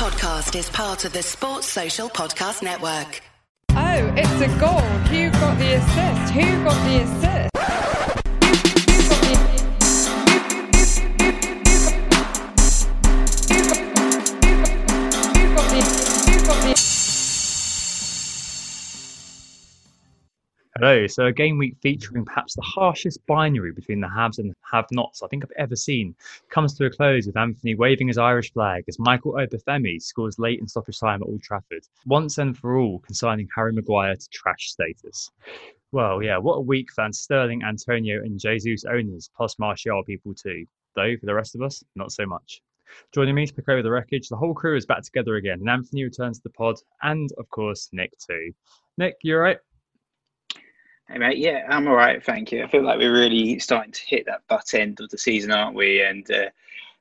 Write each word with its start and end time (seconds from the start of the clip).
podcast 0.00 0.58
is 0.58 0.70
part 0.70 1.04
of 1.04 1.12
the 1.12 1.22
Sports 1.22 1.66
Social 1.66 2.08
Podcast 2.08 2.62
Network. 2.62 3.20
Oh, 3.72 4.14
it's 4.16 4.40
a 4.40 4.58
goal. 4.58 4.80
Who 5.10 5.30
got 5.30 5.58
the 5.58 5.74
assist? 5.74 6.32
Who 6.32 6.64
got 6.64 6.88
the 6.88 7.02
assist? 7.02 7.49
Hello. 20.80 21.06
So, 21.06 21.26
a 21.26 21.32
game 21.32 21.58
week 21.58 21.76
featuring 21.82 22.24
perhaps 22.24 22.54
the 22.54 22.62
harshest 22.62 23.26
binary 23.26 23.70
between 23.70 24.00
the 24.00 24.08
haves 24.08 24.38
and 24.38 24.54
have 24.62 24.86
nots 24.90 25.22
I 25.22 25.26
think 25.26 25.44
I've 25.44 25.52
ever 25.58 25.76
seen 25.76 26.14
comes 26.48 26.72
to 26.72 26.86
a 26.86 26.90
close 26.90 27.26
with 27.26 27.36
Anthony 27.36 27.74
waving 27.74 28.08
his 28.08 28.16
Irish 28.16 28.50
flag 28.50 28.84
as 28.88 28.98
Michael 28.98 29.34
Obafemi 29.34 30.00
scores 30.00 30.38
late 30.38 30.58
in 30.58 30.66
stoppage 30.66 30.98
time 30.98 31.22
at 31.22 31.28
Old 31.28 31.42
Trafford, 31.42 31.86
once 32.06 32.38
and 32.38 32.56
for 32.56 32.78
all 32.78 32.98
consigning 33.00 33.46
Harry 33.54 33.74
Maguire 33.74 34.16
to 34.16 34.28
trash 34.30 34.70
status. 34.70 35.30
Well, 35.92 36.22
yeah, 36.22 36.38
what 36.38 36.56
a 36.56 36.62
week 36.62 36.90
for 36.90 37.06
Sterling, 37.12 37.62
Antonio, 37.62 38.22
and 38.22 38.40
Jesus 38.40 38.86
owners, 38.86 39.28
plus 39.36 39.58
Martial 39.58 40.02
people 40.02 40.32
too. 40.32 40.64
Though, 40.96 41.14
for 41.20 41.26
the 41.26 41.34
rest 41.34 41.54
of 41.54 41.60
us, 41.60 41.84
not 41.94 42.10
so 42.10 42.24
much. 42.24 42.62
Joining 43.12 43.34
me 43.34 43.46
to 43.46 43.52
pick 43.52 43.68
over 43.68 43.82
the 43.82 43.90
wreckage, 43.90 44.30
the 44.30 44.36
whole 44.36 44.54
crew 44.54 44.76
is 44.76 44.86
back 44.86 45.02
together 45.02 45.36
again, 45.36 45.60
and 45.60 45.68
Anthony 45.68 46.04
returns 46.04 46.38
to 46.38 46.44
the 46.44 46.54
pod, 46.54 46.76
and 47.02 47.30
of 47.36 47.50
course, 47.50 47.90
Nick 47.92 48.12
too. 48.18 48.54
Nick, 48.96 49.16
you 49.22 49.36
alright? 49.36 49.58
Hey 51.10 51.18
mate, 51.18 51.38
yeah, 51.38 51.66
I'm 51.68 51.88
all 51.88 51.96
right, 51.96 52.24
thank 52.24 52.52
you. 52.52 52.62
I 52.62 52.68
feel 52.68 52.84
like 52.84 53.00
we're 53.00 53.12
really 53.12 53.58
starting 53.58 53.90
to 53.90 54.00
hit 54.06 54.26
that 54.26 54.42
butt 54.48 54.74
end 54.74 55.00
of 55.00 55.10
the 55.10 55.18
season, 55.18 55.50
aren't 55.50 55.74
we? 55.74 56.00
And 56.04 56.30
uh, 56.30 56.50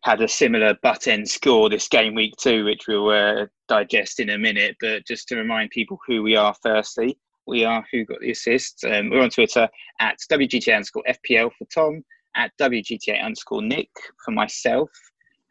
had 0.02 0.20
a 0.24 0.28
similar 0.28 0.74
butt 0.82 1.08
end 1.08 1.30
score 1.30 1.70
this 1.70 1.88
game 1.88 2.16
week 2.16 2.34
too, 2.38 2.66
which 2.66 2.88
we'll 2.88 3.10
uh, 3.12 3.46
digest 3.68 4.20
in 4.20 4.32
a 4.32 4.38
minute. 4.40 4.78
But 4.82 5.06
just 5.06 5.28
to 5.28 5.36
remind 5.36 5.70
people 5.70 6.00
who 6.08 6.24
we 6.24 6.36
are, 6.36 6.56
firstly, 6.64 7.20
we 7.46 7.64
are 7.66 7.86
who 7.92 8.04
got 8.04 8.20
the 8.22 8.32
assist. 8.32 8.84
Um, 8.84 9.12
we're 9.12 9.22
on 9.22 9.30
Twitter 9.30 9.70
at 10.00 10.18
WGTA 10.32 10.74
underscore 10.74 11.04
FPL 11.08 11.52
for 11.56 11.66
Tom, 11.66 12.04
at 12.36 12.52
WGTA 12.60 13.24
underscore 13.24 13.62
Nick 13.62 13.92
for 14.26 14.32
myself, 14.32 14.90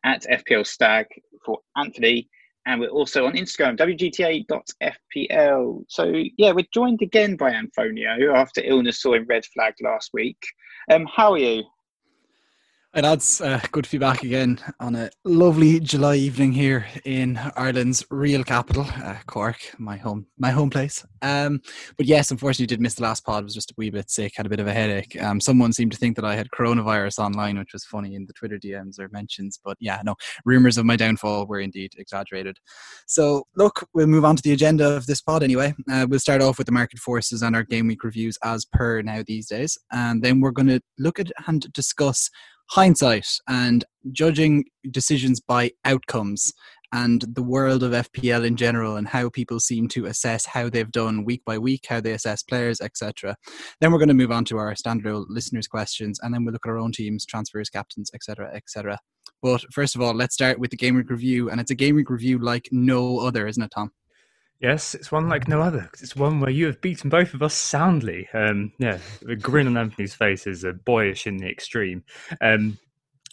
at 0.04 0.24
FPL 0.24 0.66
Stag 0.66 1.06
for 1.44 1.60
Anthony, 1.76 2.28
and 2.68 2.80
we're 2.80 2.88
also 2.88 3.24
on 3.26 3.32
Instagram, 3.32 3.76
wgta.fpl. 3.78 4.44
So, 5.88 6.12
yeah, 6.36 6.52
we're 6.52 6.66
joined 6.72 7.00
again 7.00 7.34
by 7.36 7.50
Antonio 7.50 8.34
after 8.34 8.60
illness 8.62 9.00
saw 9.00 9.14
him 9.14 9.24
red 9.26 9.46
flag 9.46 9.72
last 9.82 10.10
week. 10.12 10.36
Um, 10.90 11.06
how 11.06 11.32
are 11.32 11.38
you? 11.38 11.64
Hey 12.94 13.02
that's 13.02 13.42
uh, 13.42 13.60
good 13.70 13.84
to 13.84 13.90
be 13.90 13.98
back 13.98 14.22
again 14.22 14.58
on 14.80 14.96
a 14.96 15.10
lovely 15.22 15.78
July 15.78 16.16
evening 16.16 16.52
here 16.52 16.86
in 17.04 17.38
Ireland's 17.54 18.02
real 18.10 18.42
capital, 18.42 18.86
uh, 19.04 19.16
Cork, 19.26 19.58
my 19.76 19.98
home, 19.98 20.26
my 20.38 20.48
home 20.50 20.70
place. 20.70 21.04
Um, 21.20 21.60
but 21.98 22.06
yes, 22.06 22.30
unfortunately, 22.30 22.66
did 22.66 22.80
miss 22.80 22.94
the 22.94 23.02
last 23.02 23.26
pod. 23.26 23.44
Was 23.44 23.52
just 23.52 23.72
a 23.72 23.74
wee 23.76 23.90
bit 23.90 24.10
sick, 24.10 24.32
had 24.34 24.46
a 24.46 24.48
bit 24.48 24.58
of 24.58 24.68
a 24.68 24.72
headache. 24.72 25.22
Um, 25.22 25.38
someone 25.38 25.74
seemed 25.74 25.92
to 25.92 25.98
think 25.98 26.16
that 26.16 26.24
I 26.24 26.34
had 26.34 26.48
coronavirus 26.48 27.18
online, 27.18 27.58
which 27.58 27.74
was 27.74 27.84
funny 27.84 28.14
in 28.14 28.24
the 28.24 28.32
Twitter 28.32 28.56
DMs 28.56 28.98
or 28.98 29.10
mentions. 29.12 29.60
But 29.62 29.76
yeah, 29.80 30.00
no, 30.02 30.14
rumors 30.46 30.78
of 30.78 30.86
my 30.86 30.96
downfall 30.96 31.46
were 31.46 31.60
indeed 31.60 31.92
exaggerated. 31.98 32.56
So 33.06 33.44
look, 33.54 33.86
we'll 33.92 34.06
move 34.06 34.24
on 34.24 34.36
to 34.36 34.42
the 34.42 34.52
agenda 34.52 34.96
of 34.96 35.04
this 35.04 35.20
pod 35.20 35.42
anyway. 35.42 35.74
Uh, 35.92 36.06
we'll 36.08 36.20
start 36.20 36.40
off 36.40 36.56
with 36.56 36.66
the 36.66 36.72
market 36.72 37.00
forces 37.00 37.42
and 37.42 37.54
our 37.54 37.64
game 37.64 37.86
week 37.86 38.02
reviews 38.02 38.38
as 38.42 38.64
per 38.64 39.02
now 39.02 39.22
these 39.26 39.46
days, 39.46 39.76
and 39.92 40.22
then 40.22 40.40
we're 40.40 40.52
going 40.52 40.68
to 40.68 40.80
look 40.98 41.20
at 41.20 41.30
and 41.46 41.70
discuss 41.74 42.30
hindsight 42.70 43.26
and 43.48 43.84
judging 44.12 44.64
decisions 44.90 45.40
by 45.40 45.72
outcomes 45.84 46.52
and 46.92 47.24
the 47.34 47.42
world 47.42 47.82
of 47.82 47.92
FPL 47.92 48.46
in 48.46 48.56
general 48.56 48.96
and 48.96 49.08
how 49.08 49.28
people 49.28 49.60
seem 49.60 49.88
to 49.88 50.06
assess 50.06 50.46
how 50.46 50.68
they've 50.70 50.90
done 50.90 51.24
week 51.24 51.42
by 51.44 51.58
week, 51.58 51.84
how 51.88 52.00
they 52.00 52.12
assess 52.12 52.42
players, 52.42 52.80
etc. 52.80 53.36
Then 53.80 53.92
we're 53.92 53.98
going 53.98 54.08
to 54.08 54.14
move 54.14 54.32
on 54.32 54.44
to 54.46 54.58
our 54.58 54.74
standard 54.74 55.14
listeners' 55.28 55.68
questions, 55.68 56.18
and 56.22 56.32
then 56.32 56.44
we'll 56.44 56.52
look 56.52 56.66
at 56.66 56.70
our 56.70 56.78
own 56.78 56.92
teams, 56.92 57.26
transfers, 57.26 57.68
captains, 57.68 58.10
etc., 58.14 58.50
etc. 58.54 58.98
But 59.42 59.62
first 59.72 59.94
of 59.94 60.02
all, 60.02 60.14
let's 60.14 60.34
start 60.34 60.58
with 60.58 60.70
the 60.70 60.76
game 60.76 60.96
week 60.96 61.10
review, 61.10 61.50
and 61.50 61.60
it's 61.60 61.70
a 61.70 61.76
game 61.76 61.94
week 61.94 62.10
review 62.10 62.38
like 62.38 62.68
no 62.72 63.18
other, 63.18 63.46
isn't 63.46 63.62
it, 63.62 63.70
Tom? 63.74 63.90
Yes, 64.60 64.94
it's 64.96 65.12
one 65.12 65.28
like 65.28 65.46
no 65.46 65.60
other. 65.62 65.88
It's 66.00 66.16
one 66.16 66.40
where 66.40 66.50
you 66.50 66.66
have 66.66 66.80
beaten 66.80 67.08
both 67.08 67.32
of 67.32 67.42
us 67.42 67.54
soundly. 67.54 68.28
Um, 68.34 68.72
yeah, 68.78 68.98
the 69.22 69.36
grin 69.36 69.68
on 69.68 69.76
Anthony's 69.76 70.14
face 70.14 70.48
is 70.48 70.64
uh, 70.64 70.72
boyish 70.84 71.28
in 71.28 71.36
the 71.36 71.48
extreme. 71.48 72.02
Um, 72.40 72.76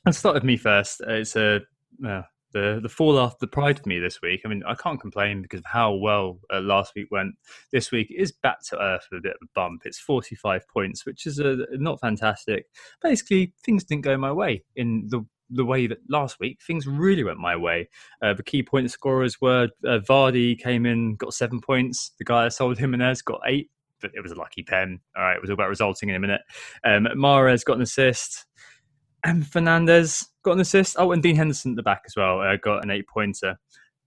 let's 0.05 0.19
start 0.19 0.35
with 0.35 0.43
me 0.43 0.55
first. 0.55 1.01
Uh, 1.01 1.13
It's 1.13 1.35
a 1.35 1.61
uh, 2.07 2.21
the 2.51 2.79
the 2.81 2.89
fall 2.89 3.19
after 3.19 3.37
the 3.41 3.47
pride 3.47 3.79
for 3.79 3.89
me 3.89 3.99
this 3.99 4.21
week. 4.21 4.41
I 4.45 4.49
mean, 4.49 4.61
I 4.67 4.75
can't 4.75 5.01
complain 5.01 5.41
because 5.41 5.61
of 5.61 5.65
how 5.65 5.95
well 5.95 6.39
uh, 6.53 6.59
last 6.61 6.93
week 6.95 7.07
went. 7.09 7.33
This 7.71 7.91
week 7.91 8.13
is 8.15 8.31
back 8.31 8.61
to 8.69 8.79
earth 8.79 9.07
with 9.11 9.17
a 9.17 9.23
bit 9.23 9.33
of 9.41 9.47
a 9.47 9.51
bump. 9.55 9.81
It's 9.85 9.99
forty 9.99 10.35
five 10.35 10.67
points, 10.67 11.07
which 11.07 11.25
is 11.25 11.39
uh, 11.39 11.55
not 11.71 11.99
fantastic. 11.99 12.67
Basically, 13.01 13.51
things 13.65 13.83
didn't 13.83 14.03
go 14.03 14.15
my 14.15 14.31
way 14.31 14.63
in 14.75 15.07
the 15.07 15.25
the 15.49 15.65
way 15.65 15.87
that 15.87 15.99
last 16.09 16.39
week 16.39 16.59
things 16.65 16.87
really 16.87 17.23
went 17.23 17.37
my 17.37 17.55
way. 17.55 17.89
Uh, 18.21 18.33
the 18.33 18.43
key 18.43 18.63
point 18.63 18.89
scorers 18.91 19.39
were 19.41 19.69
uh, 19.85 19.99
Vardy 19.99 20.57
came 20.57 20.85
in, 20.85 21.15
got 21.15 21.33
seven 21.33 21.61
points. 21.61 22.11
The 22.17 22.25
guy 22.25 22.43
that 22.43 22.51
sold 22.51 22.77
Jimenez 22.77 23.21
got 23.21 23.41
eight, 23.45 23.69
but 24.01 24.11
it 24.13 24.21
was 24.21 24.31
a 24.31 24.35
lucky 24.35 24.63
pen. 24.63 24.99
All 25.15 25.23
right, 25.23 25.35
it 25.35 25.41
was 25.41 25.49
all 25.49 25.55
about 25.55 25.69
resulting 25.69 26.09
in 26.09 26.15
a 26.15 26.19
minute. 26.19 26.41
Um, 26.83 27.07
Mahrez 27.15 27.63
got 27.63 27.77
an 27.77 27.83
assist, 27.83 28.45
and 29.23 29.43
Fernandes 29.43 30.25
got 30.43 30.53
an 30.53 30.61
assist. 30.61 30.95
Oh, 30.99 31.11
and 31.11 31.21
Dean 31.21 31.35
Henderson 31.35 31.71
at 31.71 31.75
the 31.77 31.83
back 31.83 32.03
as 32.05 32.15
well 32.15 32.41
uh, 32.41 32.55
got 32.57 32.83
an 32.83 32.91
eight 32.91 33.07
pointer. 33.07 33.57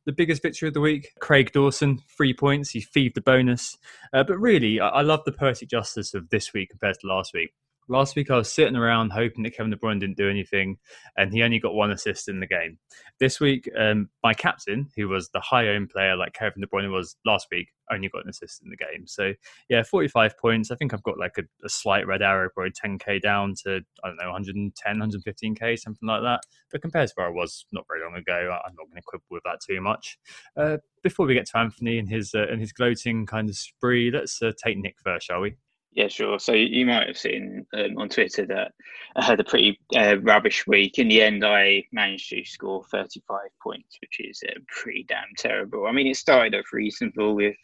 The 0.06 0.12
biggest 0.12 0.40
victory 0.40 0.68
of 0.68 0.74
the 0.74 0.80
week, 0.80 1.08
Craig 1.20 1.52
Dawson, 1.52 2.00
three 2.16 2.32
points. 2.32 2.70
He 2.70 2.80
thieved 2.80 3.14
the 3.14 3.20
bonus. 3.20 3.76
Uh, 4.14 4.24
but 4.24 4.38
really, 4.38 4.80
I, 4.80 4.88
I 4.88 5.02
love 5.02 5.20
the 5.26 5.32
poetic 5.32 5.68
justice 5.68 6.14
of 6.14 6.30
this 6.30 6.54
week 6.54 6.70
compared 6.70 6.96
to 7.00 7.06
last 7.06 7.34
week. 7.34 7.50
Last 7.90 8.16
week, 8.16 8.30
I 8.30 8.36
was 8.36 8.52
sitting 8.52 8.76
around 8.76 9.12
hoping 9.12 9.42
that 9.44 9.56
Kevin 9.56 9.70
De 9.70 9.76
Bruyne 9.76 9.98
didn't 9.98 10.18
do 10.18 10.28
anything, 10.28 10.76
and 11.16 11.32
he 11.32 11.42
only 11.42 11.58
got 11.58 11.74
one 11.74 11.90
assist 11.90 12.28
in 12.28 12.38
the 12.38 12.46
game. 12.46 12.78
This 13.18 13.40
week, 13.40 13.66
um, 13.78 14.10
my 14.22 14.34
captain, 14.34 14.88
who 14.94 15.08
was 15.08 15.30
the 15.30 15.40
high 15.40 15.68
owned 15.68 15.88
player 15.88 16.14
like 16.14 16.34
Kevin 16.34 16.60
De 16.60 16.66
Bruyne 16.66 16.92
was 16.92 17.16
last 17.24 17.46
week, 17.50 17.68
only 17.90 18.10
got 18.10 18.24
an 18.24 18.28
assist 18.28 18.62
in 18.62 18.68
the 18.68 18.76
game. 18.76 19.06
So, 19.06 19.32
yeah, 19.70 19.82
45 19.82 20.36
points. 20.36 20.70
I 20.70 20.74
think 20.74 20.92
I've 20.92 21.02
got 21.02 21.18
like 21.18 21.38
a, 21.38 21.44
a 21.64 21.68
slight 21.70 22.06
red 22.06 22.20
arrow, 22.20 22.50
probably 22.52 22.72
10k 22.72 23.22
down 23.22 23.54
to, 23.64 23.80
I 24.04 24.08
don't 24.08 24.18
know, 24.18 24.30
110, 24.32 24.96
115k, 24.96 25.78
something 25.78 26.06
like 26.06 26.20
that. 26.20 26.40
But 26.70 26.82
compared 26.82 27.08
to 27.08 27.14
where 27.16 27.28
I 27.28 27.30
was 27.30 27.64
not 27.72 27.86
very 27.88 28.04
long 28.04 28.16
ago, 28.16 28.34
I'm 28.34 28.74
not 28.74 28.88
going 28.88 28.96
to 28.96 29.02
quibble 29.02 29.24
with 29.30 29.44
that 29.44 29.60
too 29.66 29.80
much. 29.80 30.18
Uh, 30.58 30.76
before 31.02 31.26
we 31.26 31.32
get 31.32 31.46
to 31.46 31.58
Anthony 31.58 31.98
and 31.98 32.08
his 32.08 32.34
uh, 32.34 32.48
and 32.50 32.60
his 32.60 32.72
gloating 32.72 33.24
kind 33.24 33.48
of 33.48 33.56
spree, 33.56 34.10
let's 34.10 34.42
uh, 34.42 34.52
take 34.62 34.76
Nick 34.76 34.96
first, 35.02 35.26
shall 35.26 35.40
we? 35.40 35.56
Yeah, 35.92 36.08
sure. 36.08 36.38
So 36.38 36.52
you 36.52 36.86
might 36.86 37.08
have 37.08 37.18
seen 37.18 37.66
um, 37.72 37.98
on 37.98 38.08
Twitter 38.08 38.46
that 38.46 38.72
I 39.16 39.24
had 39.24 39.40
a 39.40 39.44
pretty 39.44 39.80
uh, 39.96 40.18
rubbish 40.20 40.66
week. 40.66 40.98
In 40.98 41.08
the 41.08 41.22
end, 41.22 41.44
I 41.44 41.84
managed 41.92 42.30
to 42.30 42.44
score 42.44 42.84
35 42.84 43.38
points, 43.62 43.98
which 44.00 44.20
is 44.20 44.42
uh, 44.48 44.60
pretty 44.68 45.04
damn 45.08 45.24
terrible. 45.36 45.86
I 45.86 45.92
mean, 45.92 46.06
it 46.06 46.16
started 46.16 46.54
off 46.54 46.72
reasonable 46.72 47.34
with 47.34 47.56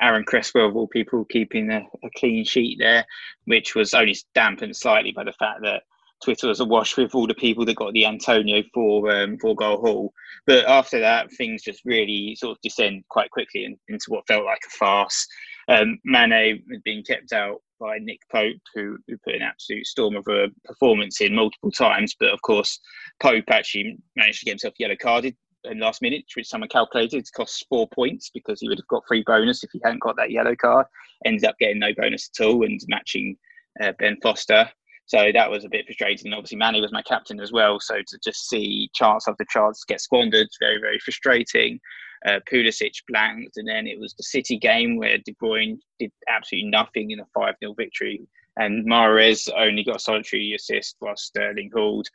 Aaron 0.00 0.24
Cresswell, 0.24 0.68
of 0.68 0.76
all 0.76 0.88
people, 0.88 1.24
keeping 1.26 1.70
a, 1.70 1.78
a 2.04 2.10
clean 2.16 2.44
sheet 2.44 2.78
there, 2.78 3.04
which 3.44 3.74
was 3.74 3.94
only 3.94 4.16
dampened 4.34 4.76
slightly 4.76 5.12
by 5.12 5.24
the 5.24 5.32
fact 5.32 5.60
that 5.62 5.82
Twitter 6.22 6.48
was 6.48 6.60
awash 6.60 6.96
with 6.96 7.14
all 7.14 7.26
the 7.26 7.34
people 7.34 7.64
that 7.64 7.76
got 7.76 7.92
the 7.92 8.06
Antonio 8.06 8.62
for 8.74 9.10
um, 9.10 9.38
for 9.38 9.54
goal 9.54 9.80
haul. 9.80 10.12
But 10.46 10.66
after 10.66 10.98
that, 11.00 11.32
things 11.32 11.62
just 11.62 11.84
really 11.84 12.34
sort 12.34 12.52
of 12.52 12.60
descend 12.62 13.04
quite 13.08 13.30
quickly 13.30 13.64
in, 13.64 13.78
into 13.88 14.06
what 14.08 14.26
felt 14.26 14.44
like 14.44 14.60
a 14.66 14.70
farce. 14.70 15.26
Um, 15.70 15.98
Mane 16.04 16.62
had 16.70 16.82
been 16.84 17.02
kept 17.04 17.32
out 17.32 17.58
by 17.78 17.98
Nick 17.98 18.20
Pope, 18.30 18.60
who, 18.74 18.98
who 19.06 19.16
put 19.24 19.36
an 19.36 19.42
absolute 19.42 19.86
storm 19.86 20.16
of 20.16 20.26
a 20.28 20.48
performance 20.64 21.20
in 21.20 21.34
multiple 21.34 21.70
times. 21.70 22.14
But 22.18 22.30
of 22.30 22.42
course, 22.42 22.78
Pope 23.22 23.44
actually 23.48 23.96
managed 24.16 24.40
to 24.40 24.44
get 24.46 24.52
himself 24.52 24.74
yellow 24.78 24.96
carded 25.00 25.36
in 25.64 25.78
last 25.78 26.02
minute, 26.02 26.24
which 26.36 26.48
someone 26.48 26.68
calculated 26.68 27.24
costs 27.36 27.64
four 27.68 27.88
points 27.94 28.30
because 28.34 28.60
he 28.60 28.68
would 28.68 28.78
have 28.78 28.88
got 28.88 29.04
free 29.06 29.22
bonus 29.24 29.62
if 29.62 29.70
he 29.72 29.80
hadn't 29.84 30.02
got 30.02 30.16
that 30.16 30.32
yellow 30.32 30.56
card. 30.56 30.86
Ended 31.24 31.44
up 31.44 31.56
getting 31.60 31.78
no 31.78 31.94
bonus 31.96 32.30
at 32.38 32.44
all 32.44 32.64
and 32.64 32.80
matching 32.88 33.36
uh, 33.80 33.92
Ben 33.98 34.16
Foster. 34.22 34.68
So 35.06 35.30
that 35.32 35.50
was 35.50 35.64
a 35.64 35.68
bit 35.68 35.86
frustrating. 35.86 36.26
And 36.26 36.34
obviously, 36.34 36.58
Mane 36.58 36.80
was 36.80 36.92
my 36.92 37.02
captain 37.02 37.40
as 37.40 37.52
well. 37.52 37.78
So 37.80 37.96
to 37.96 38.18
just 38.24 38.48
see 38.48 38.90
chance 38.94 39.28
after 39.28 39.44
chance 39.48 39.84
get 39.86 40.00
squandered, 40.00 40.48
very, 40.60 40.80
very 40.80 40.98
frustrating. 40.98 41.80
Uh, 42.26 42.40
Pulisic 42.50 42.94
blanked, 43.08 43.56
and 43.56 43.66
then 43.66 43.86
it 43.86 43.98
was 43.98 44.14
the 44.14 44.22
City 44.22 44.58
game 44.58 44.96
where 44.96 45.18
De 45.18 45.32
Bruyne 45.42 45.78
did 45.98 46.12
absolutely 46.28 46.70
nothing 46.70 47.10
in 47.12 47.20
a 47.20 47.26
5 47.34 47.54
0 47.62 47.74
victory 47.74 48.26
and 48.56 48.86
Mahrez 48.86 49.48
only 49.56 49.84
got 49.84 49.96
a 49.96 50.00
solitary 50.00 50.54
assist 50.54 50.96
while 50.98 51.16
Sterling 51.16 51.70
hauled. 51.74 52.08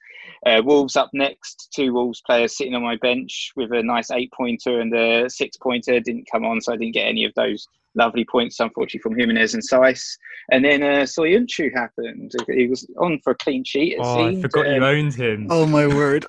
Uh, 0.46 0.62
Wolves 0.64 0.96
up 0.96 1.10
next. 1.14 1.70
Two 1.74 1.94
Wolves 1.94 2.22
players 2.26 2.58
sitting 2.58 2.76
on 2.76 2.84
my 2.84 2.98
bench 2.98 3.52
with 3.56 3.72
a 3.72 3.82
nice 3.82 4.12
eight 4.12 4.32
pointer 4.32 4.80
and 4.80 4.94
a 4.94 5.30
six 5.30 5.58
pointer. 5.58 6.00
Didn't 6.00 6.28
come 6.32 6.46
on, 6.46 6.62
so 6.62 6.74
I 6.74 6.78
didn't 6.78 6.94
get 6.94 7.08
any 7.08 7.26
of 7.26 7.34
those 7.36 7.68
lovely 7.96 8.26
points, 8.26 8.60
unfortunately, 8.60 9.00
from 9.02 9.18
Jimenez 9.18 9.54
and 9.54 9.64
Saiss. 9.64 10.04
And 10.52 10.64
then 10.64 10.84
uh, 10.84 11.04
Soyuncu 11.04 11.72
happened. 11.74 12.32
He 12.48 12.68
was 12.68 12.88
on 13.00 13.20
for 13.24 13.32
a 13.32 13.36
clean 13.38 13.64
sheet. 13.64 13.94
It 13.94 14.00
Oh, 14.04 14.26
I 14.28 14.32
seemed. 14.32 14.42
forgot 14.44 14.68
you 14.68 14.76
Um, 14.76 14.84
owned 14.84 15.14
him. 15.16 15.48
Oh 15.50 15.66
my 15.66 15.88
word! 15.88 16.26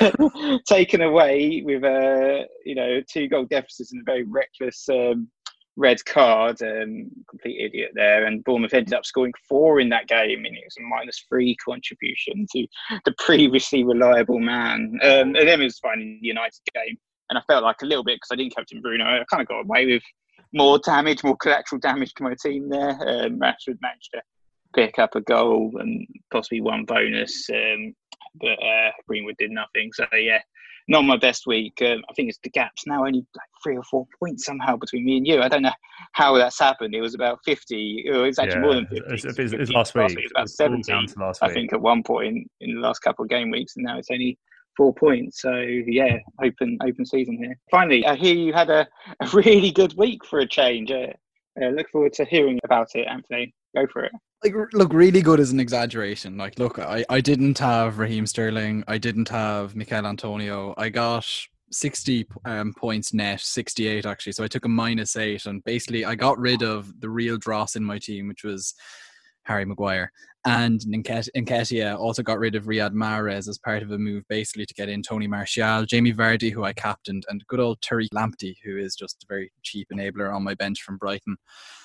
taken 0.66 1.02
away 1.02 1.62
with 1.64 1.84
a 1.84 2.46
you 2.64 2.74
know 2.74 3.00
two 3.10 3.28
goal 3.28 3.46
deficits 3.46 3.92
and 3.92 4.02
a 4.02 4.04
very 4.04 4.24
reckless 4.24 4.88
um, 4.88 5.28
red 5.76 6.04
card. 6.04 6.60
Um, 6.62 7.10
complete 7.28 7.60
idiot 7.60 7.90
there, 7.94 8.26
and 8.26 8.44
Bournemouth 8.44 8.74
ended 8.74 8.94
up 8.94 9.04
scoring 9.04 9.32
four 9.48 9.80
in 9.80 9.88
that 9.90 10.08
game, 10.08 10.44
and 10.44 10.56
it 10.56 10.62
was 10.64 10.76
a 10.78 10.82
minus 10.82 11.24
three 11.28 11.56
contribution 11.64 12.46
to 12.54 12.66
the 13.04 13.14
previously 13.18 13.84
reliable 13.84 14.38
man. 14.38 14.98
Um, 15.02 15.34
and 15.34 15.48
then 15.48 15.60
it 15.60 15.64
was 15.64 15.78
fine 15.78 16.00
in 16.00 16.18
the 16.20 16.28
United 16.28 16.60
game, 16.74 16.96
and 17.30 17.38
I 17.38 17.42
felt 17.48 17.64
like 17.64 17.82
a 17.82 17.86
little 17.86 18.04
bit 18.04 18.16
because 18.16 18.30
I 18.32 18.36
didn't 18.36 18.54
captain 18.54 18.80
Bruno. 18.80 19.04
I 19.04 19.24
kind 19.30 19.40
of 19.42 19.48
got 19.48 19.60
away 19.64 19.86
with 19.86 20.02
more 20.52 20.78
damage, 20.78 21.24
more 21.24 21.36
collateral 21.36 21.80
damage 21.80 22.14
to 22.14 22.22
my 22.22 22.34
team 22.42 22.68
there. 22.68 22.90
Um, 22.90 23.38
Rashford 23.38 23.78
managed 23.80 24.10
to 24.14 24.22
pick 24.74 24.98
up 24.98 25.14
a 25.14 25.20
goal 25.20 25.72
and 25.78 26.06
possibly 26.32 26.60
one 26.60 26.84
bonus. 26.84 27.48
Um, 27.50 27.94
but 28.40 28.62
uh, 28.62 28.90
Greenwood 29.06 29.36
did 29.38 29.50
nothing. 29.50 29.90
So 29.92 30.06
yeah, 30.14 30.40
not 30.88 31.02
my 31.02 31.16
best 31.16 31.46
week. 31.46 31.74
Um, 31.82 32.02
I 32.08 32.14
think 32.14 32.28
it's 32.28 32.38
the 32.42 32.50
gap's 32.50 32.86
now 32.86 33.04
only 33.04 33.26
like 33.36 33.48
three 33.62 33.76
or 33.76 33.82
four 33.84 34.06
points 34.18 34.44
somehow 34.46 34.76
between 34.76 35.04
me 35.04 35.18
and 35.18 35.26
you. 35.26 35.40
I 35.40 35.48
don't 35.48 35.62
know 35.62 35.72
how 36.12 36.36
that's 36.36 36.58
happened. 36.58 36.94
It 36.94 37.00
was 37.00 37.14
about 37.14 37.38
fifty. 37.44 38.04
It 38.06 38.12
was 38.12 38.38
actually 38.38 38.60
more 38.60 38.74
than 38.74 38.86
fifty. 38.86 39.14
It's, 39.14 39.24
it's, 39.24 39.38
it's 39.38 39.52
50 39.52 39.74
last 39.74 39.94
week. 39.94 40.10
It 40.10 40.22
was 40.22 40.32
about 40.34 40.50
seventy. 40.50 40.92
down 40.92 41.06
to 41.06 41.18
last 41.18 41.42
I 41.42 41.52
think 41.52 41.72
at 41.72 41.80
one 41.80 42.02
point 42.02 42.50
in 42.60 42.74
the 42.74 42.80
last 42.80 43.00
couple 43.00 43.24
of 43.24 43.28
game 43.28 43.50
weeks, 43.50 43.76
and 43.76 43.84
now 43.84 43.98
it's 43.98 44.10
only 44.10 44.38
four 44.78 44.94
points. 44.94 45.42
So 45.42 45.52
yeah, 45.52 46.16
open 46.42 46.78
open 46.82 47.04
season 47.04 47.36
here. 47.36 47.58
Finally, 47.70 48.06
I 48.06 48.14
hear 48.14 48.34
you 48.34 48.54
had 48.54 48.70
a, 48.70 48.88
a 49.20 49.28
really 49.34 49.72
good 49.72 49.94
week 49.98 50.24
for 50.24 50.38
a 50.38 50.48
change. 50.48 50.90
Uh, 50.90 51.08
uh, 51.60 51.68
look 51.70 51.90
forward 51.90 52.14
to 52.14 52.24
hearing 52.24 52.58
about 52.64 52.88
it, 52.94 53.06
Anthony. 53.06 53.52
Go 53.76 53.86
for 53.92 54.04
it. 54.04 54.12
like 54.42 54.54
look 54.72 54.92
really 54.92 55.20
good 55.20 55.40
is 55.40 55.50
an 55.50 55.60
exaggeration 55.60 56.38
like 56.38 56.58
look 56.58 56.78
i 56.78 57.04
i 57.10 57.20
didn't 57.20 57.58
have 57.58 57.98
raheem 57.98 58.26
sterling 58.26 58.84
i 58.88 58.96
didn't 58.96 59.28
have 59.28 59.74
michael 59.74 60.06
antonio 60.06 60.74
i 60.78 60.88
got 60.88 61.26
60 61.70 62.26
um, 62.46 62.72
points 62.72 63.12
net 63.12 63.40
68 63.40 64.06
actually 64.06 64.32
so 64.32 64.44
i 64.44 64.48
took 64.48 64.64
a 64.64 64.68
minus 64.68 65.16
8 65.16 65.44
and 65.46 65.62
basically 65.64 66.04
i 66.04 66.14
got 66.14 66.38
rid 66.38 66.62
of 66.62 66.98
the 67.00 67.10
real 67.10 67.36
dross 67.36 67.76
in 67.76 67.84
my 67.84 67.98
team 67.98 68.28
which 68.28 68.44
was 68.44 68.74
harry 69.48 69.64
maguire 69.64 70.12
and 70.48 70.80
Nket- 70.80 71.28
Nketiah 71.36 71.98
also 71.98 72.22
got 72.22 72.38
rid 72.38 72.54
of 72.54 72.64
Riyad 72.64 72.92
Mahrez 72.92 73.48
as 73.48 73.58
part 73.58 73.82
of 73.82 73.90
a 73.90 73.98
move 73.98 74.24
basically 74.28 74.64
to 74.64 74.74
get 74.74 74.88
in 74.88 75.02
Tony 75.02 75.26
Martial, 75.26 75.84
Jamie 75.84 76.12
Vardy, 76.12 76.50
who 76.50 76.64
I 76.64 76.72
captained, 76.72 77.24
and 77.28 77.44
good 77.48 77.60
old 77.60 77.80
Tariq 77.80 78.08
Lamptey, 78.14 78.54
who 78.64 78.78
is 78.78 78.94
just 78.94 79.22
a 79.22 79.26
very 79.28 79.52
cheap 79.62 79.88
enabler 79.92 80.34
on 80.34 80.44
my 80.44 80.54
bench 80.54 80.80
from 80.82 80.96
Brighton. 80.96 81.36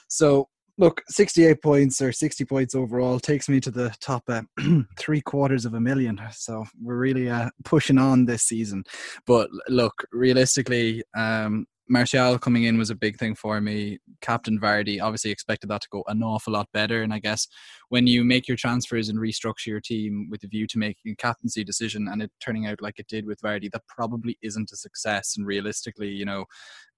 So 0.07 0.47
look, 0.77 1.01
68 1.09 1.61
points 1.61 2.01
or 2.01 2.11
60 2.11 2.45
points 2.45 2.75
overall 2.75 3.19
takes 3.19 3.49
me 3.49 3.59
to 3.59 3.71
the 3.71 3.93
top 3.99 4.23
uh, 4.29 4.43
three 4.97 5.21
quarters 5.21 5.65
of 5.65 5.73
a 5.73 5.79
million. 5.79 6.19
So 6.31 6.63
we're 6.81 6.97
really 6.97 7.29
uh, 7.29 7.49
pushing 7.65 7.97
on 7.97 8.25
this 8.25 8.43
season. 8.43 8.83
But 9.25 9.49
look, 9.67 9.93
realistically, 10.11 11.03
um, 11.17 11.65
Martial 11.89 12.39
coming 12.39 12.63
in 12.63 12.77
was 12.77 12.89
a 12.89 12.95
big 12.95 13.17
thing 13.17 13.35
for 13.35 13.59
me. 13.59 13.99
Captain 14.23 14.57
Vardy 14.59 15.01
obviously 15.01 15.31
expected 15.31 15.69
that 15.69 15.81
to 15.81 15.87
go 15.91 16.03
an 16.07 16.23
awful 16.23 16.53
lot 16.53 16.69
better. 16.73 17.03
And 17.03 17.13
I 17.13 17.19
guess 17.19 17.47
when 17.89 18.07
you 18.07 18.23
make 18.23 18.47
your 18.47 18.57
transfers 18.57 19.09
and 19.09 19.19
restructure 19.19 19.67
your 19.67 19.81
team 19.81 20.27
with 20.31 20.43
a 20.43 20.47
view 20.47 20.65
to 20.67 20.79
making 20.79 21.11
a 21.11 21.15
captaincy 21.15 21.63
decision 21.63 22.07
and 22.07 22.21
it 22.23 22.31
turning 22.39 22.65
out 22.65 22.81
like 22.81 22.97
it 22.97 23.07
did 23.07 23.25
with 23.25 23.41
Vardy, 23.41 23.69
that 23.71 23.85
probably 23.87 24.37
isn't 24.41 24.71
a 24.71 24.77
success. 24.77 25.35
And 25.37 25.45
realistically, 25.45 26.07
you 26.07 26.25
know, 26.25 26.45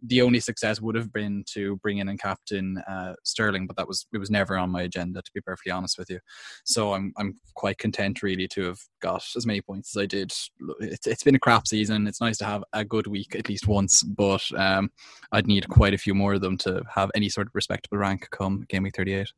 the 0.01 0.21
only 0.21 0.39
success 0.39 0.81
would 0.81 0.95
have 0.95 1.11
been 1.11 1.43
to 1.53 1.77
bring 1.77 1.97
in 1.99 2.09
and 2.09 2.19
captain 2.19 2.77
uh, 2.87 3.13
Sterling, 3.23 3.67
but 3.67 3.75
that 3.77 3.87
was 3.87 4.05
it 4.13 4.17
was 4.17 4.29
never 4.29 4.57
on 4.57 4.69
my 4.69 4.83
agenda 4.83 5.21
to 5.21 5.31
be 5.33 5.41
perfectly 5.41 5.71
honest 5.71 5.97
with 5.97 6.09
you. 6.09 6.19
So 6.65 6.93
I'm 6.93 7.13
I'm 7.17 7.39
quite 7.53 7.77
content 7.77 8.23
really 8.23 8.47
to 8.49 8.65
have 8.65 8.79
got 9.01 9.25
as 9.35 9.45
many 9.45 9.61
points 9.61 9.95
as 9.95 10.01
I 10.01 10.05
did. 10.05 10.33
It's 10.79 11.07
it's 11.07 11.23
been 11.23 11.35
a 11.35 11.39
crap 11.39 11.67
season. 11.67 12.07
It's 12.07 12.21
nice 12.21 12.37
to 12.39 12.45
have 12.45 12.63
a 12.73 12.85
good 12.85 13.07
week 13.07 13.35
at 13.35 13.49
least 13.49 13.67
once, 13.67 14.03
but 14.03 14.43
um, 14.57 14.91
I'd 15.31 15.47
need 15.47 15.67
quite 15.69 15.93
a 15.93 15.99
few 15.99 16.13
more 16.13 16.33
of 16.35 16.41
them 16.41 16.57
to 16.59 16.83
have 16.93 17.11
any 17.15 17.29
sort 17.29 17.47
of 17.47 17.55
respectable 17.55 17.97
rank 17.97 18.27
come 18.31 18.65
game 18.69 18.83
week 18.83 18.95
38. 18.95 19.31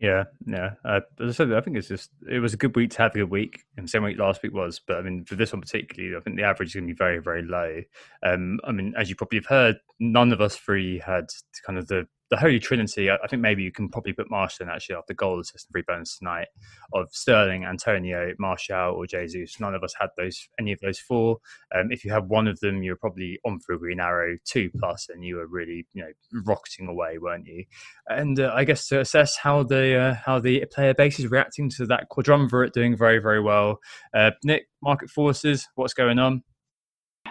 Yeah, 0.00 0.24
yeah. 0.46 0.74
Uh, 0.84 1.00
as 1.20 1.30
I 1.30 1.32
said, 1.32 1.52
I 1.52 1.60
think 1.60 1.76
it's 1.76 1.88
just 1.88 2.10
it 2.30 2.38
was 2.38 2.54
a 2.54 2.56
good 2.56 2.76
week 2.76 2.90
to 2.92 2.98
have 2.98 3.14
a 3.16 3.18
good 3.18 3.30
week, 3.30 3.64
and 3.76 3.90
same 3.90 4.04
week 4.04 4.16
last 4.16 4.42
week 4.44 4.52
was. 4.52 4.80
But 4.86 4.98
I 4.98 5.02
mean, 5.02 5.24
for 5.24 5.34
this 5.34 5.52
one 5.52 5.60
particularly, 5.60 6.16
I 6.16 6.20
think 6.20 6.36
the 6.36 6.44
average 6.44 6.68
is 6.68 6.74
going 6.74 6.86
to 6.86 6.94
be 6.94 6.96
very, 6.96 7.18
very 7.18 7.42
low. 7.42 7.82
Um, 8.22 8.60
I 8.62 8.70
mean, 8.70 8.94
as 8.96 9.10
you 9.10 9.16
probably 9.16 9.38
have 9.38 9.46
heard, 9.46 9.76
none 9.98 10.32
of 10.32 10.40
us 10.40 10.56
three 10.56 11.00
had 11.00 11.26
kind 11.66 11.78
of 11.78 11.88
the 11.88 12.06
the 12.30 12.36
holy 12.36 12.58
trinity. 12.58 13.10
I, 13.10 13.26
think 13.28 13.42
maybe 13.42 13.62
you 13.62 13.72
can 13.72 13.88
probably 13.88 14.12
put 14.12 14.30
Martial 14.30 14.66
in 14.66 14.70
actually 14.70 14.96
after 14.96 15.14
goal 15.14 15.40
assist 15.40 15.66
and 15.66 15.72
free 15.72 15.84
bonus 15.86 16.18
tonight 16.18 16.48
of 16.92 17.08
Sterling, 17.12 17.64
Antonio, 17.64 18.32
Martial, 18.38 18.94
or 18.94 19.06
Jesus. 19.06 19.58
None 19.60 19.74
of 19.74 19.82
us 19.82 19.94
had 19.98 20.10
those 20.16 20.48
any 20.58 20.72
of 20.72 20.80
those 20.80 20.98
four. 20.98 21.38
Um, 21.74 21.88
if 21.90 22.04
you 22.04 22.12
had 22.12 22.28
one 22.28 22.46
of 22.46 22.60
them, 22.60 22.82
you 22.82 22.92
were 22.92 22.98
probably 22.98 23.38
on 23.44 23.60
for 23.60 23.74
a 23.74 23.78
green 23.78 24.00
arrow 24.00 24.36
two 24.44 24.70
plus, 24.78 25.08
and 25.08 25.24
you 25.24 25.36
were 25.36 25.46
really 25.46 25.86
you 25.94 26.02
know 26.02 26.42
rocketing 26.46 26.88
away, 26.88 27.18
weren't 27.18 27.46
you? 27.46 27.64
and 28.08 28.40
uh, 28.40 28.52
I 28.54 28.64
guess 28.64 28.88
to 28.88 29.00
assess 29.00 29.36
how 29.36 29.62
the 29.62 29.96
uh, 29.96 30.14
how 30.14 30.40
the 30.40 30.64
player 30.72 30.94
base 30.94 31.18
is 31.18 31.30
reacting 31.30 31.70
to 31.70 31.86
that 31.86 32.08
quadrumvirate 32.10 32.72
doing 32.72 32.96
very 32.96 33.18
very 33.18 33.40
well. 33.40 33.78
Uh, 34.14 34.30
Nick, 34.44 34.68
market 34.82 35.10
forces, 35.10 35.68
what's 35.74 35.94
going 35.94 36.18
on? 36.18 36.42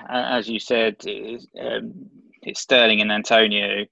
as 0.10 0.48
you 0.48 0.60
said, 0.60 0.96
um, 1.60 1.92
it's 2.44 2.62
Sterling 2.62 3.02
and 3.02 3.12
Antonio 3.12 3.86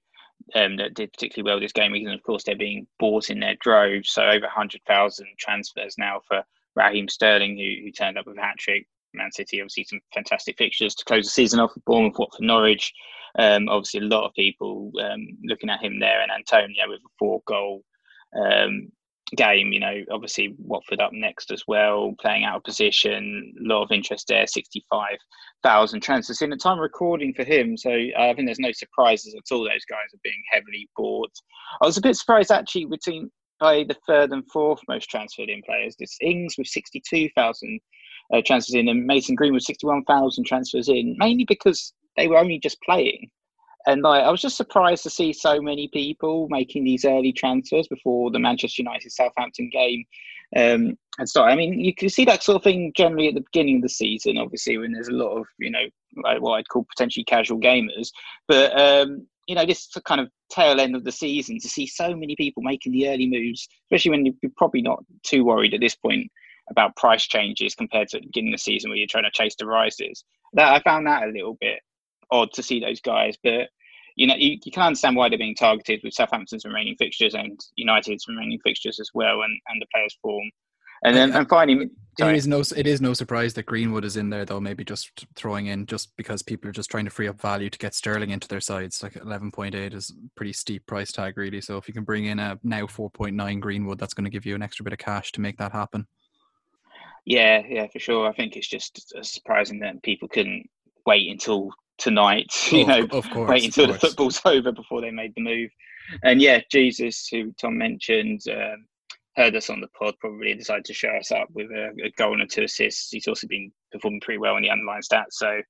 um, 0.54 0.76
that 0.76 0.94
did 0.94 1.12
particularly 1.12 1.50
well 1.50 1.60
this 1.60 1.72
game 1.72 1.94
and 1.94 2.08
of 2.08 2.22
course 2.22 2.44
they're 2.44 2.56
being 2.56 2.86
bought 2.98 3.30
in 3.30 3.40
their 3.40 3.56
droves. 3.60 4.10
So 4.10 4.22
over 4.22 4.46
hundred 4.48 4.82
thousand 4.86 5.26
transfers 5.38 5.96
now 5.98 6.20
for 6.26 6.42
Raheem 6.74 7.08
Sterling, 7.08 7.56
who, 7.56 7.84
who 7.84 7.90
turned 7.90 8.18
up 8.18 8.26
with 8.26 8.38
a 8.38 8.42
hat 8.42 8.58
trick. 8.58 8.86
Man 9.14 9.32
City, 9.32 9.60
obviously, 9.60 9.84
some 9.84 10.00
fantastic 10.12 10.58
fixtures 10.58 10.94
to 10.94 11.04
close 11.04 11.24
the 11.24 11.30
season 11.30 11.58
off 11.58 11.74
with 11.74 11.84
Bournemouth, 11.86 12.18
Watford, 12.18 12.42
Norwich. 12.42 12.92
Um, 13.38 13.66
obviously, 13.68 14.00
a 14.00 14.04
lot 14.04 14.26
of 14.26 14.34
people 14.34 14.92
um, 15.02 15.26
looking 15.42 15.70
at 15.70 15.82
him 15.82 15.98
there, 15.98 16.20
and 16.20 16.30
Antonio 16.30 16.88
with 16.88 17.00
a 17.00 17.08
four 17.18 17.40
goal 17.46 17.82
um, 18.38 18.92
game. 19.34 19.72
You 19.72 19.80
know, 19.80 20.02
obviously 20.12 20.54
Watford 20.58 21.00
up 21.00 21.12
next 21.12 21.50
as 21.50 21.64
well, 21.66 22.14
playing 22.20 22.44
out 22.44 22.58
of 22.58 22.64
position. 22.64 23.54
A 23.64 23.68
lot 23.68 23.82
of 23.82 23.90
interest 23.90 24.28
there. 24.28 24.46
Sixty-five 24.46 25.18
thousand 25.62 26.00
transfers 26.00 26.42
in 26.42 26.50
the 26.50 26.56
time 26.56 26.78
recording 26.78 27.34
for 27.34 27.42
him. 27.42 27.76
So 27.76 27.90
uh, 27.90 28.22
I 28.22 28.34
think 28.34 28.46
there's 28.46 28.58
no 28.58 28.72
surprises 28.72 29.34
at 29.34 29.54
all. 29.54 29.64
Those 29.64 29.84
guys 29.88 30.14
are 30.14 30.20
being 30.22 30.42
heavily 30.52 30.88
bought. 30.96 31.32
I 31.82 31.86
was 31.86 31.96
a 31.96 32.02
bit 32.02 32.16
surprised 32.16 32.52
actually 32.52 32.84
between 32.86 33.30
by 33.58 33.84
the 33.88 33.96
third 34.06 34.32
and 34.32 34.44
fourth 34.52 34.80
most 34.86 35.08
transferred 35.08 35.48
in 35.48 35.62
players. 35.62 35.96
This 35.98 36.16
Ings 36.20 36.56
with 36.58 36.68
sixty-two 36.68 37.30
thousand 37.34 37.80
uh, 38.32 38.42
transfers 38.44 38.74
in, 38.74 38.88
and 38.88 39.06
Mason 39.06 39.34
Green 39.34 39.54
with 39.54 39.62
sixty-one 39.62 40.04
thousand 40.04 40.44
transfers 40.44 40.88
in, 40.88 41.16
mainly 41.18 41.44
because 41.44 41.92
they 42.16 42.28
were 42.28 42.38
only 42.38 42.58
just 42.58 42.80
playing. 42.82 43.30
And 43.86 44.02
like, 44.02 44.24
I 44.24 44.30
was 44.30 44.42
just 44.42 44.56
surprised 44.56 45.04
to 45.04 45.10
see 45.10 45.32
so 45.32 45.60
many 45.60 45.88
people 45.88 46.48
making 46.50 46.84
these 46.84 47.04
early 47.04 47.32
transfers 47.32 47.86
before 47.86 48.30
the 48.30 48.38
Manchester 48.38 48.82
United 48.82 49.12
Southampton 49.12 49.70
game 49.72 50.04
um, 50.56 50.98
and 51.18 51.28
started. 51.28 51.52
I 51.52 51.56
mean, 51.56 51.78
you 51.78 51.94
can 51.94 52.08
see 52.08 52.24
that 52.24 52.42
sort 52.42 52.56
of 52.56 52.64
thing 52.64 52.92
generally 52.96 53.28
at 53.28 53.34
the 53.34 53.44
beginning 53.52 53.76
of 53.76 53.82
the 53.82 53.88
season, 53.88 54.38
obviously, 54.38 54.76
when 54.76 54.92
there's 54.92 55.08
a 55.08 55.12
lot 55.12 55.36
of, 55.36 55.46
you 55.58 55.70
know, 55.70 55.84
like 56.24 56.40
what 56.40 56.54
I'd 56.54 56.68
call 56.68 56.84
potentially 56.96 57.24
casual 57.24 57.60
gamers. 57.60 58.10
But, 58.48 58.78
um, 58.78 59.26
you 59.46 59.54
know, 59.54 59.64
this 59.64 59.88
kind 60.04 60.20
of 60.20 60.30
tail 60.50 60.80
end 60.80 60.96
of 60.96 61.04
the 61.04 61.12
season 61.12 61.58
to 61.60 61.68
see 61.68 61.86
so 61.86 62.16
many 62.16 62.34
people 62.34 62.64
making 62.64 62.92
the 62.92 63.08
early 63.08 63.28
moves, 63.28 63.68
especially 63.86 64.10
when 64.10 64.26
you're 64.26 64.52
probably 64.56 64.82
not 64.82 65.04
too 65.22 65.44
worried 65.44 65.74
at 65.74 65.80
this 65.80 65.94
point 65.94 66.30
about 66.70 66.96
price 66.96 67.24
changes 67.24 67.76
compared 67.76 68.08
to 68.08 68.18
the 68.18 68.26
beginning 68.26 68.52
of 68.52 68.58
the 68.58 68.62
season 68.62 68.90
where 68.90 68.98
you're 68.98 69.06
trying 69.08 69.24
to 69.24 69.30
chase 69.30 69.54
the 69.56 69.66
rises. 69.66 70.24
That 70.54 70.72
I 70.72 70.80
found 70.80 71.06
that 71.06 71.22
a 71.22 71.30
little 71.30 71.56
bit 71.60 71.78
odd 72.32 72.52
to 72.54 72.62
see 72.62 72.80
those 72.80 73.00
guys, 73.00 73.36
but 73.44 73.68
you 74.16 74.26
know 74.26 74.34
you, 74.34 74.58
you 74.64 74.72
can 74.72 74.82
understand 74.82 75.14
why 75.16 75.28
they're 75.28 75.38
being 75.38 75.54
targeted 75.54 76.00
with 76.02 76.14
Southampton's 76.14 76.64
remaining 76.64 76.96
fixtures 76.96 77.34
and 77.34 77.58
United's 77.76 78.26
remaining 78.28 78.58
fixtures 78.64 78.98
as 78.98 79.10
well, 79.14 79.42
and, 79.42 79.60
and 79.68 79.80
the 79.80 79.86
players' 79.94 80.18
form. 80.20 80.50
And 81.04 81.14
then 81.14 81.32
and 81.32 81.46
finally, 81.46 81.84
It 81.84 81.90
sorry. 82.18 82.38
is 82.38 82.46
no 82.46 82.62
it 82.74 82.86
is 82.86 83.02
no 83.02 83.12
surprise 83.12 83.52
that 83.54 83.66
Greenwood 83.66 84.04
is 84.06 84.16
in 84.16 84.30
there 84.30 84.46
though. 84.46 84.58
Maybe 84.60 84.82
just 84.82 85.26
throwing 85.36 85.66
in 85.66 85.84
just 85.84 86.16
because 86.16 86.42
people 86.42 86.70
are 86.70 86.72
just 86.72 86.90
trying 86.90 87.04
to 87.04 87.10
free 87.10 87.28
up 87.28 87.38
value 87.38 87.68
to 87.68 87.78
get 87.78 87.94
Sterling 87.94 88.30
into 88.30 88.48
their 88.48 88.62
sides. 88.62 89.02
Like 89.02 89.16
eleven 89.16 89.50
point 89.50 89.74
eight 89.74 89.92
is 89.92 90.10
a 90.10 90.14
pretty 90.36 90.54
steep 90.54 90.86
price 90.86 91.12
tag 91.12 91.36
really. 91.36 91.60
So 91.60 91.76
if 91.76 91.86
you 91.86 91.92
can 91.92 92.04
bring 92.04 92.24
in 92.24 92.38
a 92.38 92.58
now 92.62 92.86
four 92.86 93.10
point 93.10 93.36
nine 93.36 93.60
Greenwood, 93.60 93.98
that's 93.98 94.14
going 94.14 94.24
to 94.24 94.30
give 94.30 94.46
you 94.46 94.54
an 94.54 94.62
extra 94.62 94.84
bit 94.84 94.94
of 94.94 94.98
cash 94.98 95.32
to 95.32 95.42
make 95.42 95.58
that 95.58 95.72
happen. 95.72 96.06
Yeah, 97.26 97.62
yeah, 97.68 97.88
for 97.92 97.98
sure. 97.98 98.26
I 98.26 98.32
think 98.32 98.56
it's 98.56 98.68
just 98.68 99.12
surprising 99.22 99.80
that 99.80 100.02
people 100.02 100.28
couldn't 100.28 100.70
wait 101.04 101.30
until 101.30 101.70
tonight. 101.98 102.46
You 102.72 102.82
Of- 102.82 102.88
know, 102.88 103.06
of 103.18 103.30
course, 103.30 103.48
wait 103.50 103.64
until 103.64 103.88
the 103.88 103.98
football's 103.98 104.40
over 104.44 104.72
before 104.72 105.00
they 105.00 105.10
made 105.10 105.32
the 105.34 105.42
move. 105.42 105.70
And 106.22 106.40
yeah, 106.40 106.60
Jesus, 106.70 107.26
who 107.28 107.52
Tom 107.60 107.78
mentioned, 107.78 108.42
um, 108.50 108.86
heard 109.36 109.56
us 109.56 109.68
on 109.70 109.80
the 109.80 109.88
pod 109.98 110.14
probably 110.20 110.54
decided 110.54 110.84
to 110.86 110.94
show 110.94 111.10
us 111.10 111.30
up 111.32 111.48
with 111.52 111.70
a, 111.70 111.90
a 112.04 112.10
goal 112.16 112.40
and 112.40 112.50
two 112.50 112.62
assists. 112.64 113.10
He's 113.10 113.26
also 113.28 113.46
been 113.48 113.72
performing 113.92 114.20
pretty 114.20 114.38
well 114.38 114.56
in 114.56 114.62
the 114.62 114.70
underlying 114.70 115.02
stats, 115.02 115.32
so 115.32 115.60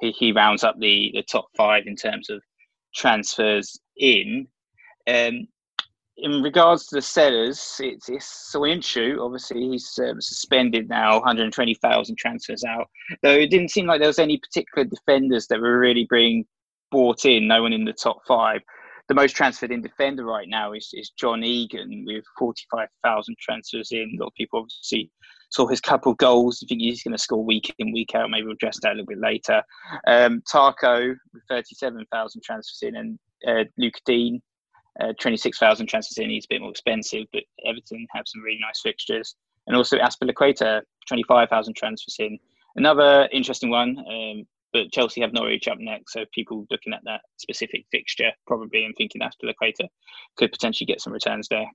he, 0.00 0.10
he 0.12 0.32
rounds 0.32 0.64
up 0.64 0.76
the 0.78 1.10
the 1.14 1.22
top 1.22 1.46
five 1.56 1.84
in 1.86 1.96
terms 1.96 2.28
of 2.30 2.42
transfers 2.94 3.78
in. 3.96 4.46
Um, 5.06 5.46
in 6.16 6.42
regards 6.42 6.86
to 6.86 6.96
the 6.96 7.02
sellers, 7.02 7.80
it's, 7.80 8.08
it's. 8.08 8.54
Obviously, 8.54 9.70
he's 9.70 9.98
um, 9.98 10.20
suspended 10.20 10.88
now, 10.88 11.14
120,000 11.14 12.16
transfers 12.16 12.64
out. 12.64 12.88
Though 13.22 13.30
it 13.30 13.50
didn't 13.50 13.70
seem 13.70 13.86
like 13.86 14.00
there 14.00 14.08
was 14.08 14.18
any 14.18 14.38
particular 14.38 14.84
defenders 14.84 15.46
that 15.48 15.60
were 15.60 15.78
really 15.78 16.06
being 16.08 16.46
bought 16.90 17.24
in. 17.24 17.48
No 17.48 17.62
one 17.62 17.72
in 17.72 17.84
the 17.84 17.92
top 17.92 18.20
five. 18.26 18.60
The 19.08 19.14
most 19.14 19.36
transferred 19.36 19.72
in 19.72 19.82
defender 19.82 20.24
right 20.24 20.48
now 20.48 20.72
is, 20.72 20.88
is 20.94 21.10
John 21.10 21.44
Egan 21.44 22.04
with 22.06 22.24
45,000 22.38 23.36
transfers 23.38 23.90
in. 23.90 24.16
A 24.16 24.22
lot 24.22 24.28
of 24.28 24.34
people 24.34 24.60
obviously 24.60 25.10
saw 25.50 25.66
his 25.66 25.80
couple 25.80 26.12
of 26.12 26.18
goals. 26.18 26.62
I 26.62 26.66
think 26.68 26.80
he's 26.80 27.02
going 27.02 27.12
to 27.12 27.18
score 27.18 27.44
week 27.44 27.74
in, 27.78 27.92
week 27.92 28.14
out. 28.14 28.30
Maybe 28.30 28.44
we'll 28.44 28.54
address 28.54 28.78
that 28.80 28.92
a 28.92 28.94
little 28.94 29.06
bit 29.06 29.18
later. 29.18 29.62
Um, 30.06 30.42
Tarko 30.50 31.14
with 31.34 31.42
37,000 31.50 32.42
transfers 32.42 32.78
in, 32.82 32.96
and 32.96 33.18
uh, 33.46 33.64
Luke 33.76 34.00
Dean 34.06 34.40
uh, 35.00 35.12
26,000 35.20 35.86
transfers 35.86 36.18
in, 36.18 36.30
he's 36.30 36.44
a 36.44 36.54
bit 36.54 36.60
more 36.60 36.70
expensive, 36.70 37.24
but 37.32 37.42
Everton 37.66 38.06
have 38.14 38.24
some 38.26 38.42
really 38.42 38.60
nice 38.60 38.80
fixtures. 38.82 39.34
And 39.66 39.76
also 39.76 39.98
Azpilicueta, 39.98 40.82
25,000 41.08 41.74
transfers 41.74 42.16
in. 42.18 42.38
Another 42.76 43.28
interesting 43.32 43.70
one, 43.70 43.96
um, 43.98 44.44
but 44.72 44.90
Chelsea 44.92 45.20
have 45.20 45.32
Norwich 45.32 45.68
up 45.68 45.78
next, 45.78 46.12
so 46.12 46.24
people 46.34 46.66
looking 46.70 46.92
at 46.92 47.00
that 47.04 47.22
specific 47.38 47.86
fixture 47.90 48.30
probably 48.46 48.84
and 48.84 48.94
thinking 48.96 49.22
Azpilicueta 49.22 49.88
could 50.36 50.52
potentially 50.52 50.86
get 50.86 51.00
some 51.00 51.12
returns 51.12 51.48
there. 51.48 51.66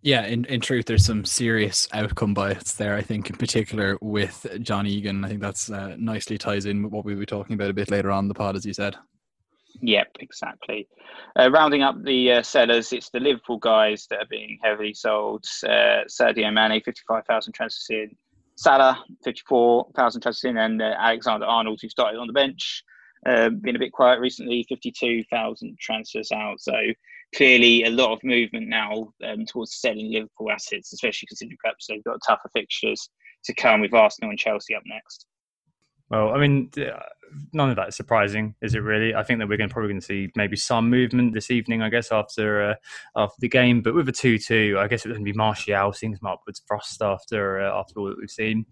Yeah, 0.00 0.26
in, 0.26 0.44
in 0.44 0.60
truth, 0.60 0.86
there's 0.86 1.04
some 1.04 1.24
serious 1.24 1.88
outcome 1.92 2.32
bias 2.32 2.74
there. 2.74 2.94
I 2.94 3.02
think, 3.02 3.30
in 3.30 3.36
particular, 3.36 3.98
with 4.00 4.46
John 4.60 4.86
Egan. 4.86 5.24
I 5.24 5.28
think 5.28 5.40
that's 5.40 5.70
uh, 5.70 5.96
nicely 5.98 6.38
ties 6.38 6.66
in 6.66 6.84
with 6.84 6.92
what 6.92 7.04
we 7.04 7.16
were 7.16 7.26
talking 7.26 7.54
about 7.54 7.70
a 7.70 7.74
bit 7.74 7.90
later 7.90 8.12
on 8.12 8.28
the 8.28 8.34
pod, 8.34 8.54
as 8.54 8.64
you 8.64 8.72
said. 8.72 8.94
Yep, 9.80 10.16
exactly. 10.20 10.88
Uh, 11.38 11.50
rounding 11.50 11.82
up 11.82 12.02
the 12.02 12.32
uh, 12.32 12.42
sellers, 12.42 12.92
it's 12.92 13.10
the 13.10 13.20
Liverpool 13.20 13.58
guys 13.58 14.06
that 14.10 14.20
are 14.20 14.28
being 14.28 14.58
heavily 14.62 14.92
sold. 14.92 15.44
Uh, 15.64 16.02
Sadio 16.08 16.52
Mane, 16.52 16.82
55,000 16.84 17.52
transfers 17.52 17.86
in. 17.90 18.16
Salah, 18.56 19.04
54,000 19.24 20.20
transfers 20.20 20.50
in. 20.50 20.56
And 20.56 20.82
uh, 20.82 20.94
Alexander 20.98 21.46
Arnold, 21.46 21.78
who 21.80 21.88
started 21.88 22.18
on 22.18 22.26
the 22.26 22.32
bench, 22.32 22.82
uh, 23.26 23.50
been 23.50 23.76
a 23.76 23.80
bit 23.80 23.92
quiet 23.92 24.20
recently, 24.20 24.66
52,000 24.68 25.78
transfers 25.78 26.32
out. 26.32 26.60
So 26.60 26.74
clearly 27.34 27.84
a 27.84 27.90
lot 27.90 28.12
of 28.12 28.24
movement 28.24 28.68
now 28.68 29.12
um, 29.24 29.44
towards 29.46 29.80
selling 29.80 30.12
Liverpool 30.12 30.50
assets, 30.50 30.92
especially 30.92 31.26
considering 31.28 31.58
perhaps 31.62 31.86
they've 31.86 32.04
got 32.04 32.20
tougher 32.26 32.50
fixtures 32.52 33.10
to 33.44 33.54
come 33.54 33.80
with 33.80 33.94
Arsenal 33.94 34.30
and 34.30 34.38
Chelsea 34.38 34.74
up 34.74 34.82
next. 34.86 35.26
Well, 36.10 36.30
I 36.30 36.38
mean, 36.38 36.70
none 37.52 37.70
of 37.70 37.76
that 37.76 37.88
is 37.88 37.96
surprising, 37.96 38.54
is 38.62 38.74
it? 38.74 38.80
Really, 38.80 39.14
I 39.14 39.22
think 39.22 39.38
that 39.38 39.48
we're 39.48 39.56
going 39.56 39.70
probably 39.70 39.90
going 39.90 40.00
to 40.00 40.06
see 40.06 40.30
maybe 40.36 40.56
some 40.56 40.90
movement 40.90 41.34
this 41.34 41.50
evening. 41.50 41.82
I 41.82 41.88
guess 41.88 42.10
after 42.12 42.70
uh, 42.70 42.74
after 43.16 43.36
the 43.40 43.48
game, 43.48 43.82
but 43.82 43.94
with 43.94 44.08
a 44.08 44.12
two-two, 44.12 44.76
I 44.78 44.88
guess 44.88 45.04
it's 45.04 45.12
going 45.12 45.24
to 45.24 45.32
be 45.32 45.36
Martial 45.36 45.92
seeing 45.92 46.16
some 46.16 46.30
upwards 46.30 46.62
frost 46.66 47.02
after 47.02 47.60
uh, 47.60 47.78
after 47.78 47.98
all 47.98 48.06
that 48.06 48.18
we've 48.18 48.30
seen. 48.30 48.66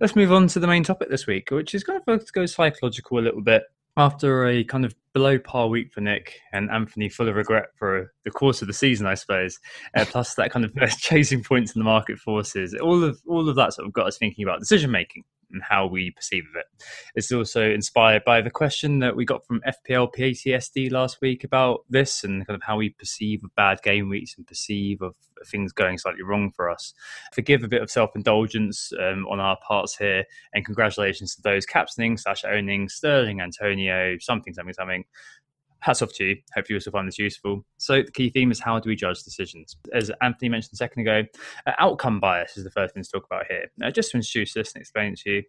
Let's 0.00 0.16
move 0.16 0.32
on 0.32 0.48
to 0.48 0.60
the 0.60 0.66
main 0.66 0.82
topic 0.82 1.10
this 1.10 1.26
week, 1.26 1.50
which 1.50 1.74
is 1.74 1.84
kind 1.84 2.00
of 2.06 2.32
go 2.32 2.46
psychological 2.46 3.18
a 3.18 3.20
little 3.20 3.42
bit. 3.42 3.64
After 3.96 4.46
a 4.46 4.62
kind 4.64 4.84
of 4.84 4.94
below 5.12 5.38
par 5.38 5.66
week 5.66 5.92
for 5.92 6.00
Nick 6.00 6.38
and 6.52 6.70
Anthony, 6.70 7.08
full 7.08 7.28
of 7.28 7.34
regret 7.34 7.66
for 7.76 8.12
the 8.24 8.30
course 8.30 8.62
of 8.62 8.68
the 8.68 8.72
season, 8.72 9.06
I 9.06 9.14
suppose. 9.14 9.58
Uh, 9.94 10.04
plus 10.08 10.34
that 10.36 10.52
kind 10.52 10.64
of 10.64 10.72
chasing 10.98 11.42
points 11.42 11.74
in 11.74 11.80
the 11.80 11.84
market 11.84 12.18
forces, 12.18 12.74
all 12.80 13.02
of 13.04 13.20
all 13.26 13.48
of 13.48 13.56
that 13.56 13.74
sort 13.74 13.86
of 13.86 13.92
got 13.92 14.06
us 14.06 14.16
thinking 14.16 14.44
about 14.44 14.60
decision 14.60 14.90
making 14.90 15.24
and 15.52 15.62
how 15.62 15.86
we 15.86 16.10
perceive 16.10 16.44
of 16.44 16.56
it. 16.56 16.84
It's 17.14 17.32
also 17.32 17.70
inspired 17.70 18.24
by 18.24 18.40
the 18.40 18.50
question 18.50 18.98
that 19.00 19.16
we 19.16 19.24
got 19.24 19.46
from 19.46 19.62
FPL 19.66 20.12
PTSD 20.14 20.90
last 20.90 21.20
week 21.20 21.44
about 21.44 21.80
this 21.88 22.24
and 22.24 22.46
kind 22.46 22.56
of 22.56 22.62
how 22.62 22.76
we 22.76 22.90
perceive 22.90 23.44
of 23.44 23.54
bad 23.54 23.82
game 23.82 24.08
weeks 24.08 24.34
and 24.36 24.46
perceive 24.46 25.02
of 25.02 25.14
things 25.46 25.72
going 25.72 25.98
slightly 25.98 26.22
wrong 26.22 26.50
for 26.54 26.70
us. 26.70 26.92
Forgive 27.32 27.64
a 27.64 27.68
bit 27.68 27.82
of 27.82 27.90
self 27.90 28.10
indulgence 28.14 28.92
um, 29.00 29.26
on 29.28 29.40
our 29.40 29.56
parts 29.66 29.96
here, 29.96 30.24
and 30.52 30.64
congratulations 30.64 31.34
to 31.34 31.42
those 31.42 31.66
captaining 31.66 32.16
slash 32.16 32.44
owning 32.44 32.88
Sterling, 32.88 33.40
Antonio, 33.40 34.16
something, 34.20 34.54
something, 34.54 34.74
something 34.74 35.04
hats 35.80 36.02
off 36.02 36.12
to 36.14 36.24
you. 36.24 36.36
Hope 36.54 36.68
you 36.68 36.76
also 36.76 36.90
find 36.90 37.08
this 37.08 37.18
useful. 37.18 37.64
So 37.78 38.02
the 38.02 38.10
key 38.10 38.30
theme 38.30 38.50
is 38.50 38.60
how 38.60 38.78
do 38.78 38.88
we 38.88 38.96
judge 38.96 39.22
decisions? 39.22 39.76
As 39.92 40.10
Anthony 40.22 40.48
mentioned 40.48 40.74
a 40.74 40.76
second 40.76 41.02
ago, 41.02 41.24
uh, 41.66 41.72
outcome 41.78 42.20
bias 42.20 42.56
is 42.56 42.64
the 42.64 42.70
first 42.70 42.94
thing 42.94 43.02
to 43.02 43.08
talk 43.08 43.24
about 43.24 43.46
here. 43.48 43.70
Now, 43.78 43.90
just 43.90 44.10
to 44.10 44.18
introduce 44.18 44.52
this 44.54 44.72
and 44.74 44.80
explain 44.80 45.14
to 45.14 45.30
you, 45.30 45.42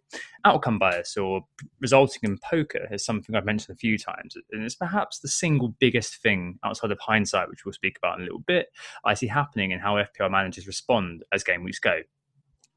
outcome 0.44 0.78
bias 0.78 1.16
or 1.16 1.42
resulting 1.80 2.20
in 2.28 2.38
poker 2.38 2.88
is 2.90 3.04
something 3.04 3.34
I've 3.34 3.44
mentioned 3.44 3.74
a 3.74 3.78
few 3.78 3.98
times, 3.98 4.36
and 4.50 4.64
it's 4.64 4.74
perhaps 4.74 5.18
the 5.18 5.28
single 5.28 5.74
biggest 5.78 6.16
thing 6.22 6.58
outside 6.64 6.90
of 6.90 6.98
hindsight, 7.00 7.48
which 7.48 7.64
we'll 7.64 7.72
speak 7.72 7.98
about 7.98 8.18
in 8.18 8.22
a 8.22 8.24
little 8.24 8.44
bit, 8.46 8.68
I 9.04 9.14
see 9.14 9.26
happening 9.26 9.70
in 9.70 9.80
how 9.80 9.94
FPL 9.94 10.30
managers 10.30 10.66
respond 10.66 11.24
as 11.32 11.44
game 11.44 11.62
weeks 11.62 11.78
go. 11.78 12.00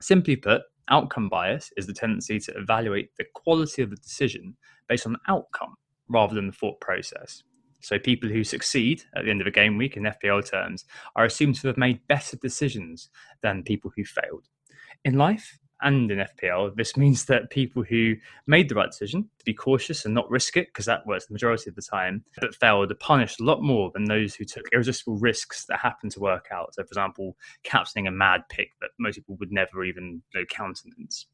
Simply 0.01 0.35
put, 0.35 0.61
outcome 0.89 1.29
bias 1.29 1.71
is 1.77 1.87
the 1.87 1.93
tendency 1.93 2.39
to 2.39 2.53
evaluate 2.57 3.09
the 3.17 3.25
quality 3.33 3.81
of 3.81 3.89
the 3.89 3.95
decision 3.95 4.55
based 4.87 5.05
on 5.07 5.13
the 5.13 5.19
outcome 5.27 5.75
rather 6.09 6.35
than 6.35 6.47
the 6.47 6.53
thought 6.53 6.79
process. 6.79 7.43
So 7.81 7.99
people 7.99 8.29
who 8.29 8.43
succeed 8.43 9.03
at 9.15 9.25
the 9.25 9.31
end 9.31 9.41
of 9.41 9.47
a 9.47 9.51
game 9.51 9.77
week 9.77 9.95
in 9.95 10.03
FPL 10.03 10.49
terms 10.49 10.85
are 11.15 11.25
assumed 11.25 11.55
to 11.55 11.67
have 11.67 11.77
made 11.77 12.07
better 12.07 12.35
decisions 12.37 13.09
than 13.41 13.63
people 13.63 13.91
who 13.95 14.03
failed. 14.03 14.47
In 15.03 15.17
life, 15.19 15.59
and 15.81 16.09
in 16.09 16.19
FPL, 16.19 16.75
this 16.75 16.97
means 16.97 17.25
that 17.25 17.49
people 17.49 17.83
who 17.83 18.15
made 18.47 18.69
the 18.69 18.75
right 18.75 18.89
decision 18.89 19.29
to 19.37 19.45
be 19.45 19.53
cautious 19.53 20.05
and 20.05 20.13
not 20.13 20.29
risk 20.29 20.57
it, 20.57 20.67
because 20.67 20.85
that 20.85 21.05
works 21.05 21.27
the 21.27 21.33
majority 21.33 21.69
of 21.69 21.75
the 21.75 21.81
time, 21.81 22.23
but 22.41 22.55
failed 22.55 22.91
are 22.91 22.95
punished 22.95 23.39
a 23.39 23.43
lot 23.43 23.61
more 23.61 23.91
than 23.93 24.05
those 24.05 24.35
who 24.35 24.45
took 24.45 24.65
irresistible 24.73 25.17
risks 25.17 25.65
that 25.67 25.79
happened 25.79 26.11
to 26.13 26.19
work 26.19 26.47
out. 26.51 26.73
So, 26.73 26.83
for 26.83 26.87
example, 26.87 27.37
captaining 27.63 28.07
a 28.07 28.11
mad 28.11 28.41
pick 28.49 28.71
that 28.81 28.91
most 28.99 29.15
people 29.15 29.35
would 29.39 29.51
never 29.51 29.83
even 29.83 30.21
you 30.33 30.39
know, 30.39 30.45
countenance. 30.49 31.27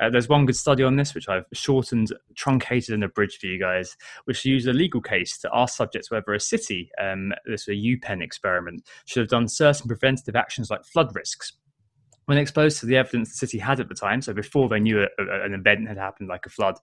Uh, 0.00 0.10
there's 0.10 0.28
one 0.28 0.46
good 0.46 0.56
study 0.56 0.82
on 0.82 0.96
this, 0.96 1.14
which 1.14 1.28
I've 1.28 1.46
shortened, 1.52 2.12
truncated, 2.34 2.94
and 2.94 3.04
abridged 3.04 3.40
for 3.40 3.46
you 3.46 3.58
guys, 3.58 3.96
which 4.24 4.44
used 4.44 4.68
a 4.68 4.72
legal 4.72 5.00
case 5.00 5.38
to 5.38 5.50
ask 5.52 5.76
subjects 5.76 6.10
whether 6.10 6.32
a 6.32 6.40
city, 6.40 6.90
um, 7.00 7.32
this 7.46 7.66
was 7.66 7.76
a 7.76 7.80
UPenn 7.80 8.22
experiment, 8.22 8.86
should 9.04 9.20
have 9.20 9.30
done 9.30 9.48
certain 9.48 9.88
preventative 9.88 10.36
actions 10.36 10.70
like 10.70 10.84
flood 10.84 11.14
risks. 11.14 11.52
When 12.26 12.38
exposed 12.38 12.80
to 12.80 12.86
the 12.86 12.96
evidence 12.96 13.30
the 13.30 13.46
city 13.46 13.58
had 13.58 13.78
at 13.78 13.88
the 13.88 13.94
time, 13.94 14.20
so 14.20 14.32
before 14.32 14.68
they 14.68 14.80
knew 14.80 15.00
a, 15.00 15.06
a, 15.22 15.44
an 15.44 15.54
event 15.54 15.86
had 15.86 15.96
happened 15.96 16.28
like 16.28 16.44
a 16.44 16.50
flood, 16.50 16.76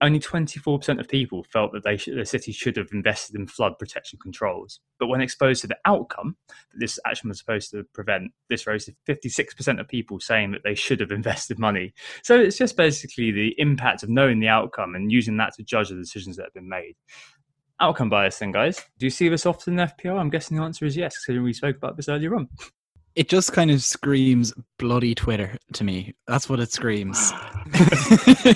only 0.00 0.20
24% 0.20 1.00
of 1.00 1.08
people 1.08 1.44
felt 1.44 1.72
that 1.72 2.00
sh- 2.00 2.08
the 2.14 2.24
city 2.24 2.52
should 2.52 2.76
have 2.76 2.88
invested 2.92 3.34
in 3.36 3.46
flood 3.46 3.78
protection 3.78 4.18
controls. 4.22 4.80
But 4.98 5.08
when 5.08 5.20
exposed 5.20 5.62
to 5.62 5.66
the 5.66 5.78
outcome 5.84 6.36
that 6.48 6.78
this 6.78 6.98
action 7.04 7.28
was 7.28 7.38
supposed 7.38 7.70
to 7.72 7.84
prevent, 7.94 8.30
this 8.48 8.66
rose 8.66 8.84
to 8.84 8.94
56% 9.08 9.80
of 9.80 9.88
people 9.88 10.20
saying 10.20 10.52
that 10.52 10.62
they 10.62 10.74
should 10.74 11.00
have 11.00 11.10
invested 11.18 11.58
money. 11.58 11.94
So 12.22 12.38
it's 12.38 12.58
just 12.58 12.76
basically 12.76 13.32
the 13.32 13.54
impact 13.58 14.02
of 14.02 14.08
knowing 14.08 14.40
the 14.40 14.48
outcome 14.48 14.94
and 14.94 15.10
using 15.10 15.36
that 15.38 15.54
to 15.54 15.64
judge 15.64 15.88
the 15.88 15.96
decisions 15.96 16.36
that 16.36 16.44
have 16.44 16.54
been 16.54 16.68
made. 16.68 16.94
Outcome 17.80 18.10
bias, 18.10 18.38
then, 18.38 18.50
guys. 18.50 18.84
Do 18.98 19.06
you 19.06 19.10
see 19.10 19.28
this 19.28 19.46
often 19.46 19.78
in 19.78 19.88
FPL? 19.88 20.18
I'm 20.18 20.30
guessing 20.30 20.56
the 20.56 20.64
answer 20.64 20.84
is 20.84 20.96
yes, 20.96 21.16
because 21.24 21.40
we 21.40 21.52
spoke 21.52 21.76
about 21.76 21.96
this 21.96 22.08
earlier 22.08 22.34
on. 22.34 22.48
it 23.18 23.28
just 23.28 23.52
kind 23.52 23.68
of 23.72 23.82
screams 23.82 24.54
bloody 24.78 25.12
Twitter 25.12 25.58
to 25.72 25.82
me. 25.82 26.14
That's 26.28 26.48
what 26.48 26.60
it 26.60 26.70
screams. 26.70 27.32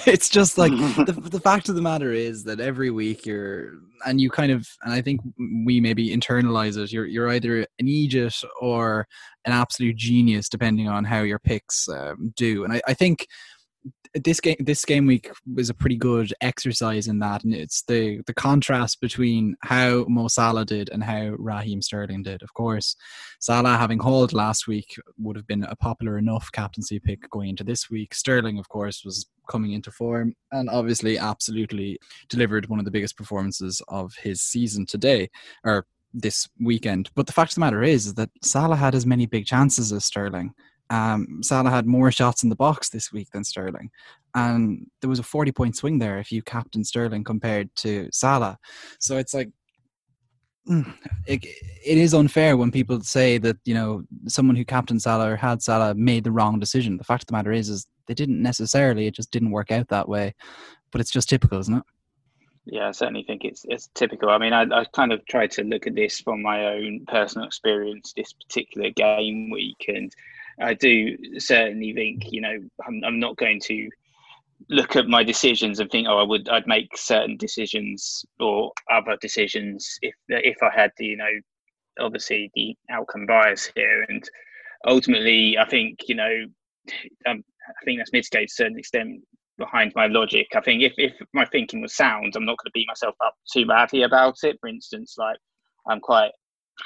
it's 0.06 0.28
just 0.28 0.56
like 0.56 0.70
the, 0.70 1.18
the 1.20 1.40
fact 1.40 1.68
of 1.68 1.74
the 1.74 1.82
matter 1.82 2.12
is 2.12 2.44
that 2.44 2.60
every 2.60 2.90
week 2.90 3.26
you're 3.26 3.72
and 4.06 4.20
you 4.20 4.30
kind 4.30 4.52
of 4.52 4.68
and 4.82 4.92
I 4.92 5.02
think 5.02 5.20
we 5.66 5.80
maybe 5.80 6.16
internalize 6.16 6.76
it. 6.76 6.92
You're 6.92 7.06
you're 7.06 7.28
either 7.30 7.58
an 7.58 7.88
idiot 7.88 8.40
or 8.60 9.08
an 9.44 9.52
absolute 9.52 9.96
genius, 9.96 10.48
depending 10.48 10.88
on 10.88 11.02
how 11.02 11.22
your 11.22 11.40
picks 11.40 11.88
um, 11.88 12.32
do. 12.36 12.62
And 12.62 12.72
I, 12.74 12.82
I 12.86 12.94
think 12.94 13.26
this 14.14 14.40
game 14.40 14.56
this 14.60 14.84
game 14.84 15.06
week 15.06 15.30
was 15.54 15.70
a 15.70 15.74
pretty 15.74 15.96
good 15.96 16.32
exercise 16.40 17.08
in 17.08 17.18
that, 17.20 17.44
and 17.44 17.54
it's 17.54 17.82
the 17.82 18.20
the 18.26 18.34
contrast 18.34 19.00
between 19.00 19.56
how 19.62 20.04
Mo 20.08 20.28
Salah 20.28 20.64
did 20.64 20.90
and 20.90 21.02
how 21.02 21.34
Raheem 21.38 21.80
Sterling 21.80 22.22
did. 22.22 22.42
Of 22.42 22.52
course, 22.54 22.94
Salah 23.40 23.76
having 23.76 23.98
hauled 23.98 24.32
last 24.32 24.66
week 24.66 24.96
would 25.18 25.36
have 25.36 25.46
been 25.46 25.64
a 25.64 25.76
popular 25.76 26.18
enough 26.18 26.50
captaincy 26.52 26.98
pick 26.98 27.28
going 27.30 27.50
into 27.50 27.64
this 27.64 27.88
week. 27.90 28.14
Sterling, 28.14 28.58
of 28.58 28.68
course, 28.68 29.04
was 29.04 29.26
coming 29.48 29.72
into 29.72 29.90
form 29.90 30.34
and 30.52 30.68
obviously 30.70 31.18
absolutely 31.18 31.98
delivered 32.28 32.68
one 32.68 32.78
of 32.78 32.84
the 32.84 32.90
biggest 32.90 33.16
performances 33.16 33.82
of 33.88 34.14
his 34.14 34.40
season 34.42 34.86
today 34.86 35.28
or 35.64 35.86
this 36.14 36.48
weekend. 36.60 37.10
But 37.14 37.26
the 37.26 37.32
fact 37.32 37.52
of 37.52 37.54
the 37.54 37.60
matter 37.60 37.82
is, 37.82 38.06
is 38.06 38.14
that 38.14 38.30
Salah 38.42 38.76
had 38.76 38.94
as 38.94 39.06
many 39.06 39.26
big 39.26 39.46
chances 39.46 39.92
as 39.92 40.04
Sterling 40.04 40.52
um, 40.92 41.42
Salah 41.42 41.70
had 41.70 41.86
more 41.86 42.12
shots 42.12 42.42
in 42.42 42.50
the 42.50 42.56
box 42.56 42.90
this 42.90 43.12
week 43.12 43.28
than 43.32 43.44
Sterling, 43.44 43.90
and 44.34 44.86
there 45.00 45.10
was 45.10 45.18
a 45.18 45.24
forty-point 45.34 45.76
swing 45.76 45.98
there 45.98 46.18
if 46.18 46.30
you 46.30 46.42
captain 46.42 46.84
Sterling 46.84 47.24
compared 47.24 47.74
to 47.76 48.08
Salah. 48.12 48.58
So 49.00 49.16
it's 49.16 49.34
like 49.34 49.50
mm, 50.68 50.94
it, 51.26 51.44
it 51.44 51.98
is 51.98 52.14
unfair 52.14 52.56
when 52.56 52.70
people 52.70 53.00
say 53.00 53.38
that 53.38 53.56
you 53.64 53.74
know 53.74 54.04
someone 54.28 54.56
who 54.56 54.64
captained 54.64 55.02
Salah 55.02 55.32
or 55.32 55.36
had 55.36 55.62
Salah 55.62 55.94
made 55.94 56.24
the 56.24 56.32
wrong 56.32 56.60
decision. 56.60 56.98
The 56.98 57.04
fact 57.04 57.24
of 57.24 57.26
the 57.28 57.32
matter 57.32 57.52
is, 57.52 57.68
is 57.68 57.86
they 58.06 58.14
didn't 58.14 58.42
necessarily. 58.42 59.06
It 59.06 59.14
just 59.14 59.30
didn't 59.30 59.50
work 59.50 59.70
out 59.70 59.88
that 59.88 60.08
way. 60.08 60.34
But 60.90 61.00
it's 61.00 61.10
just 61.10 61.28
typical, 61.28 61.58
isn't 61.58 61.78
it? 61.78 61.84
Yeah, 62.64 62.88
I 62.88 62.92
certainly 62.92 63.24
think 63.24 63.44
it's 63.44 63.64
it's 63.68 63.88
typical. 63.94 64.28
I 64.28 64.38
mean, 64.38 64.52
I, 64.52 64.62
I 64.62 64.84
kind 64.92 65.12
of 65.12 65.24
tried 65.26 65.50
to 65.52 65.64
look 65.64 65.86
at 65.86 65.94
this 65.94 66.20
from 66.20 66.42
my 66.42 66.66
own 66.66 67.04
personal 67.08 67.46
experience 67.46 68.12
this 68.12 68.32
particular 68.32 68.90
game 68.90 69.50
week, 69.50 69.86
and 69.88 70.12
I 70.60 70.74
do 70.74 71.16
certainly 71.38 71.92
think 71.92 72.32
you 72.32 72.40
know 72.40 72.58
I'm, 72.86 73.02
I'm 73.04 73.20
not 73.20 73.36
going 73.36 73.60
to 73.64 73.88
look 74.68 74.96
at 74.96 75.08
my 75.08 75.22
decisions 75.22 75.80
and 75.80 75.90
think, 75.90 76.06
oh, 76.08 76.18
I 76.18 76.22
would, 76.22 76.48
I'd 76.48 76.66
make 76.66 76.96
certain 76.96 77.36
decisions 77.36 78.24
or 78.40 78.72
other 78.90 79.16
decisions 79.20 79.98
if 80.02 80.14
if 80.28 80.56
I 80.62 80.70
had 80.74 80.90
the, 80.96 81.06
you 81.06 81.16
know, 81.16 81.30
obviously 82.00 82.50
the 82.54 82.74
outcome 82.90 83.26
bias 83.26 83.70
here. 83.74 84.04
And 84.08 84.22
ultimately, 84.86 85.58
I 85.58 85.68
think, 85.68 86.00
you 86.08 86.14
know, 86.14 86.44
um, 87.26 87.44
I 87.68 87.84
think 87.84 87.98
that's 87.98 88.12
mitigated 88.12 88.48
to 88.48 88.52
a 88.52 88.64
certain 88.64 88.78
extent 88.78 89.20
behind 89.58 89.92
my 89.94 90.06
logic. 90.06 90.48
I 90.54 90.60
think 90.60 90.82
if 90.82 90.94
if 90.96 91.14
my 91.32 91.44
thinking 91.44 91.80
was 91.80 91.94
sound, 91.94 92.34
I'm 92.34 92.44
not 92.44 92.58
going 92.58 92.66
to 92.66 92.72
beat 92.74 92.88
myself 92.88 93.14
up 93.24 93.34
too 93.52 93.66
badly 93.66 94.02
about 94.02 94.36
it. 94.42 94.58
For 94.60 94.68
instance, 94.68 95.14
like 95.18 95.38
I'm 95.88 96.00
quite 96.00 96.32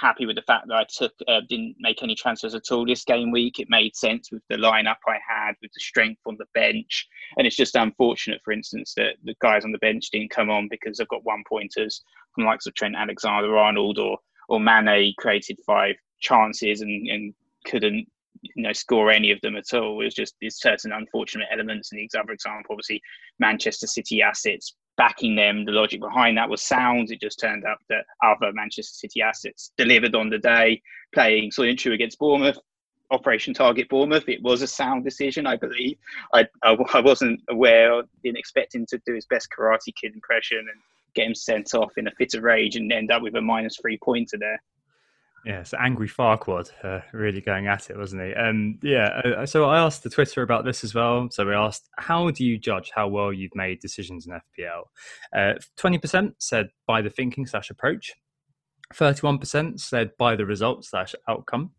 happy 0.01 0.27
with 0.27 0.37
the 0.37 0.43
fact 0.43 0.69
that 0.69 0.77
I 0.77 0.85
took 0.89 1.13
uh, 1.29 1.41
didn't 1.49 1.77
make 1.79 2.03
any 2.03 2.15
transfers 2.15 2.55
at 2.55 2.71
all 2.71 2.85
this 2.85 3.05
game 3.05 3.31
week. 3.31 3.59
It 3.59 3.69
made 3.71 3.97
sense 3.97 4.31
with 4.31 4.43
the 4.49 4.57
lineup 4.57 4.97
I 5.07 5.19
had, 5.27 5.55
with 5.63 5.73
the 5.73 5.81
strength 5.81 6.21
on 6.27 6.37
the 6.39 6.47
bench, 6.55 7.07
and 7.37 7.47
it's 7.47 7.57
just 7.57 7.77
unfortunate, 7.77 8.41
for 8.45 8.53
instance, 8.53 8.95
that 8.97 9.17
the 9.25 9.35
guys 9.41 9.65
on 9.65 9.73
the 9.73 9.79
bench 9.79 10.11
didn't 10.11 10.31
come 10.31 10.51
on 10.51 10.69
because 10.71 11.01
I've 11.01 11.09
got 11.09 11.25
one 11.25 11.43
pointers 11.49 12.03
from 12.35 12.45
likes 12.45 12.67
of 12.67 12.75
Trent 12.75 12.97
Alexander-Arnold 12.97 13.99
or 13.99 14.19
or 14.49 14.61
Mane 14.61 15.13
created 15.19 15.59
five 15.67 15.97
chances 16.21 16.81
and, 16.81 17.09
and 17.09 17.35
couldn't 17.65 18.07
you 18.43 18.63
know 18.63 18.73
score 18.73 19.11
any 19.11 19.31
of 19.31 19.41
them 19.41 19.57
at 19.57 19.73
all. 19.73 20.01
It 20.01 20.05
was 20.05 20.15
just 20.15 20.35
there's 20.41 20.61
certain 20.61 20.93
unfortunate 20.93 21.49
elements. 21.53 21.93
And 21.93 22.01
the 22.01 22.19
other 22.19 22.33
example, 22.33 22.73
obviously, 22.73 23.03
Manchester 23.39 23.87
City 23.87 24.23
assets 24.23 24.75
backing 24.97 25.37
them. 25.37 25.65
The 25.65 25.73
logic 25.73 26.01
behind 26.01 26.37
that 26.39 26.49
was 26.49 26.63
sound. 26.63 27.11
It 27.11 27.21
just 27.21 27.39
turned 27.39 27.65
out 27.65 27.79
that 27.89 28.07
other 28.23 28.53
Manchester 28.53 28.95
City 28.95 29.23
assets 29.23 29.73
delivered 29.77 30.15
on 30.15 30.31
the 30.31 30.39
day, 30.39 30.83
playing 31.15 31.51
Soyuncu 31.51 31.93
against 31.93 32.19
Bournemouth. 32.19 32.59
Operation 33.11 33.55
Target 33.55 33.89
Bournemouth. 33.89 34.29
It 34.29 34.43
was 34.43 34.63
a 34.63 34.67
sound 34.67 35.05
decision, 35.05 35.47
I 35.47 35.57
believe. 35.57 35.97
I, 36.35 36.47
I, 36.65 36.77
I 36.93 37.01
wasn't 37.01 37.41
aware, 37.49 38.03
didn't 38.25 38.39
expect 38.39 38.75
him 38.75 38.85
to 38.87 39.01
do 39.07 39.15
his 39.15 39.27
best 39.27 39.49
Karate 39.57 39.95
Kid 39.95 40.15
impression 40.15 40.59
and 40.59 40.81
get 41.15 41.27
him 41.27 41.35
sent 41.35 41.75
off 41.75 41.93
in 41.97 42.09
a 42.09 42.11
fit 42.13 42.35
of 42.35 42.43
rage 42.43 42.77
and 42.77 42.93
end 42.93 43.11
up 43.11 43.23
with 43.23 43.37
a 43.37 43.41
minus 43.41 43.77
three 43.77 43.99
pointer 44.03 44.37
there. 44.39 44.61
Yeah, 45.47 45.63
so 45.63 45.79
angry 45.79 46.09
Farquaad, 46.09 46.71
uh, 46.83 47.03
really 47.13 47.41
going 47.41 47.69
at 47.69 47.89
it, 47.89 47.97
wasn't 47.97 48.25
he? 48.25 48.35
Um, 48.35 48.81
yeah, 48.83 49.21
uh, 49.25 49.47
so 49.47 49.67
I 49.67 49.79
asked 49.79 50.03
the 50.03 50.11
Twitter 50.11 50.43
about 50.43 50.65
this 50.65 50.83
as 50.83 50.93
well. 50.93 51.29
So 51.31 51.47
we 51.47 51.55
asked, 51.55 51.89
how 51.99 52.33
do 52.33 52.45
you 52.45 52.59
judge 52.59 52.91
how 52.93 53.07
well 53.07 53.33
you've 53.33 53.55
made 53.55 53.79
decisions 53.79 54.27
in 54.27 54.33
FPL? 54.33 54.83
Uh, 55.33 55.55
twenty 55.77 55.99
uh, 55.99 56.01
percent 56.01 56.35
said 56.41 56.71
by 56.89 57.01
the 57.01 57.11
thinking 57.11 57.47
slash 57.47 57.71
approach. 57.71 58.13
Thirty-one 58.93 59.39
percent 59.39 59.81
said 59.81 60.11
by 60.19 60.35
the 60.35 60.45
result 60.45 60.85
slash 60.85 61.15
outcome. 61.29 61.71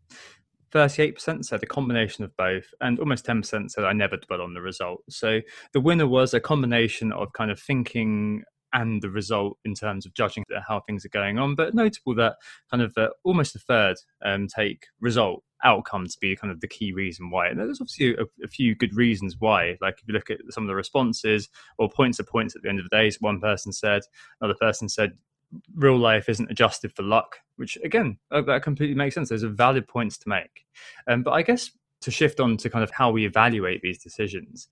38% 0.72 1.46
said 1.46 1.62
a 1.62 1.66
combination 1.66 2.24
of 2.24 2.36
both, 2.36 2.66
and 2.82 2.98
almost 2.98 3.24
10% 3.24 3.70
said 3.70 3.84
I 3.84 3.94
never 3.94 4.18
dwell 4.18 4.42
on 4.42 4.52
the 4.52 4.60
result. 4.60 5.02
So 5.08 5.40
the 5.72 5.80
winner 5.80 6.06
was 6.06 6.34
a 6.34 6.40
combination 6.40 7.10
of 7.10 7.32
kind 7.32 7.50
of 7.50 7.58
thinking 7.58 8.42
and 8.72 9.02
the 9.02 9.10
result 9.10 9.58
in 9.64 9.74
terms 9.74 10.06
of 10.06 10.14
judging 10.14 10.44
how 10.66 10.80
things 10.80 11.04
are 11.04 11.10
going 11.10 11.38
on. 11.38 11.54
But 11.54 11.74
notable 11.74 12.14
that 12.16 12.36
kind 12.70 12.82
of 12.82 12.92
uh, 12.96 13.08
almost 13.24 13.56
a 13.56 13.58
third 13.58 13.96
um, 14.24 14.46
take 14.48 14.86
result 15.00 15.42
outcome 15.64 16.06
to 16.06 16.16
be 16.20 16.36
kind 16.36 16.52
of 16.52 16.60
the 16.60 16.68
key 16.68 16.92
reason 16.92 17.30
why. 17.30 17.48
And 17.48 17.58
there's 17.58 17.80
obviously 17.80 18.14
a, 18.14 18.44
a, 18.44 18.48
few 18.48 18.74
good 18.74 18.94
reasons 18.94 19.36
why. 19.38 19.76
Like 19.80 19.98
if 20.00 20.06
you 20.06 20.14
look 20.14 20.30
at 20.30 20.38
some 20.50 20.64
of 20.64 20.68
the 20.68 20.74
responses 20.74 21.48
or 21.78 21.88
points 21.88 22.18
of 22.18 22.28
points 22.28 22.54
at 22.54 22.62
the 22.62 22.68
end 22.68 22.78
of 22.78 22.88
the 22.88 22.96
day, 22.96 23.10
so 23.10 23.18
one 23.20 23.40
person 23.40 23.72
said, 23.72 24.02
another 24.40 24.56
person 24.60 24.88
said, 24.88 25.12
real 25.74 25.96
life 25.96 26.28
isn't 26.28 26.50
adjusted 26.50 26.94
for 26.94 27.02
luck, 27.02 27.36
which 27.56 27.78
again, 27.82 28.18
that 28.30 28.62
completely 28.62 28.94
makes 28.94 29.14
sense. 29.14 29.30
There's 29.30 29.42
a 29.42 29.48
valid 29.48 29.88
points 29.88 30.18
to 30.18 30.28
make. 30.28 30.66
Um, 31.08 31.22
but 31.22 31.32
I 31.32 31.42
guess 31.42 31.70
to 32.02 32.10
shift 32.10 32.40
on 32.40 32.56
to 32.58 32.70
kind 32.70 32.84
of 32.84 32.90
how 32.90 33.10
we 33.10 33.26
evaluate 33.26 33.82
these 33.82 33.98
decisions, 33.98 34.68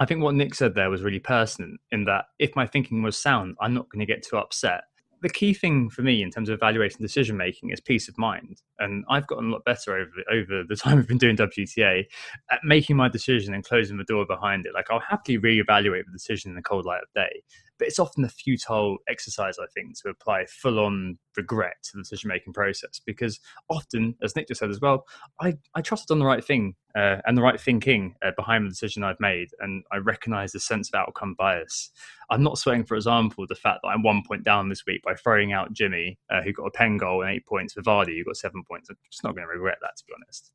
I 0.00 0.06
think 0.06 0.22
what 0.22 0.34
Nick 0.34 0.54
said 0.54 0.74
there 0.74 0.88
was 0.88 1.02
really 1.02 1.18
pertinent 1.18 1.78
in 1.92 2.04
that 2.04 2.24
if 2.38 2.56
my 2.56 2.66
thinking 2.66 3.02
was 3.02 3.18
sound, 3.18 3.54
I'm 3.60 3.74
not 3.74 3.90
going 3.90 4.00
to 4.00 4.06
get 4.06 4.22
too 4.26 4.38
upset. 4.38 4.84
The 5.20 5.28
key 5.28 5.52
thing 5.52 5.90
for 5.90 6.00
me 6.00 6.22
in 6.22 6.30
terms 6.30 6.48
of 6.48 6.54
evaluating 6.54 7.02
decision 7.02 7.36
making 7.36 7.68
is 7.68 7.80
peace 7.82 8.08
of 8.08 8.16
mind. 8.16 8.62
And 8.78 9.04
I've 9.10 9.26
gotten 9.26 9.50
a 9.50 9.52
lot 9.52 9.66
better 9.66 9.94
over 9.94 10.10
over 10.32 10.64
the 10.66 10.76
time 10.82 10.98
I've 10.98 11.06
been 11.06 11.18
doing 11.18 11.36
WTA 11.36 12.06
at 12.50 12.60
making 12.64 12.96
my 12.96 13.10
decision 13.10 13.52
and 13.52 13.62
closing 13.62 13.98
the 13.98 14.04
door 14.04 14.24
behind 14.24 14.64
it. 14.64 14.72
Like 14.72 14.86
I'll 14.90 15.00
happily 15.00 15.36
reevaluate 15.36 16.06
the 16.06 16.12
decision 16.12 16.50
in 16.50 16.56
the 16.56 16.62
cold 16.62 16.86
light 16.86 17.02
of 17.02 17.08
day 17.14 17.42
but 17.80 17.88
it's 17.88 17.98
often 17.98 18.26
a 18.26 18.28
futile 18.28 18.98
exercise, 19.08 19.58
I 19.58 19.64
think, 19.72 19.98
to 20.02 20.10
apply 20.10 20.44
full 20.44 20.78
on 20.78 21.18
regret 21.34 21.76
to 21.84 21.90
the 21.94 22.02
decision 22.02 22.28
making 22.28 22.52
process 22.52 23.00
because 23.06 23.40
often, 23.70 24.16
as 24.22 24.36
Nick 24.36 24.48
just 24.48 24.60
said 24.60 24.68
as 24.68 24.82
well, 24.82 25.06
I, 25.40 25.56
I 25.74 25.80
trusted 25.80 26.12
on 26.12 26.18
the 26.18 26.26
right 26.26 26.44
thing 26.44 26.74
uh, 26.94 27.16
and 27.24 27.38
the 27.38 27.42
right 27.42 27.58
thinking 27.58 28.16
uh, 28.22 28.32
behind 28.36 28.66
the 28.66 28.68
decision 28.68 29.02
I've 29.02 29.18
made, 29.18 29.48
and 29.60 29.82
I 29.90 29.96
recognize 29.96 30.52
the 30.52 30.60
sense 30.60 30.90
of 30.90 30.98
outcome 30.98 31.34
bias. 31.38 31.90
I'm 32.28 32.42
not 32.42 32.58
sweating, 32.58 32.84
for 32.84 32.96
example, 32.96 33.46
the 33.48 33.54
fact 33.54 33.78
that 33.82 33.88
I'm 33.88 34.02
one 34.02 34.24
point 34.28 34.44
down 34.44 34.68
this 34.68 34.84
week 34.86 35.02
by 35.02 35.14
throwing 35.14 35.54
out 35.54 35.72
Jimmy, 35.72 36.18
uh, 36.28 36.42
who 36.42 36.52
got 36.52 36.66
a 36.66 36.70
pen 36.70 36.98
goal 36.98 37.22
and 37.22 37.30
eight 37.30 37.46
points, 37.46 37.72
for 37.72 37.80
Vardy, 37.80 38.18
who 38.18 38.24
got 38.24 38.36
seven 38.36 38.62
points. 38.68 38.90
I'm 38.90 38.96
just 39.10 39.24
not 39.24 39.34
going 39.34 39.46
to 39.46 39.54
regret 39.54 39.78
that, 39.80 39.96
to 39.96 40.04
be 40.04 40.12
honest. 40.14 40.50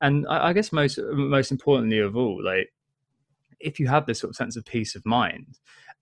And 0.00 0.26
I, 0.28 0.48
I 0.48 0.52
guess 0.54 0.72
most 0.72 0.98
most 1.12 1.50
importantly 1.50 1.98
of 1.98 2.16
all, 2.16 2.42
like 2.42 2.72
if 3.60 3.78
you 3.78 3.86
have 3.88 4.06
this 4.06 4.18
sort 4.18 4.30
of 4.30 4.36
sense 4.36 4.56
of 4.56 4.64
peace 4.64 4.94
of 4.94 5.04
mind, 5.04 5.58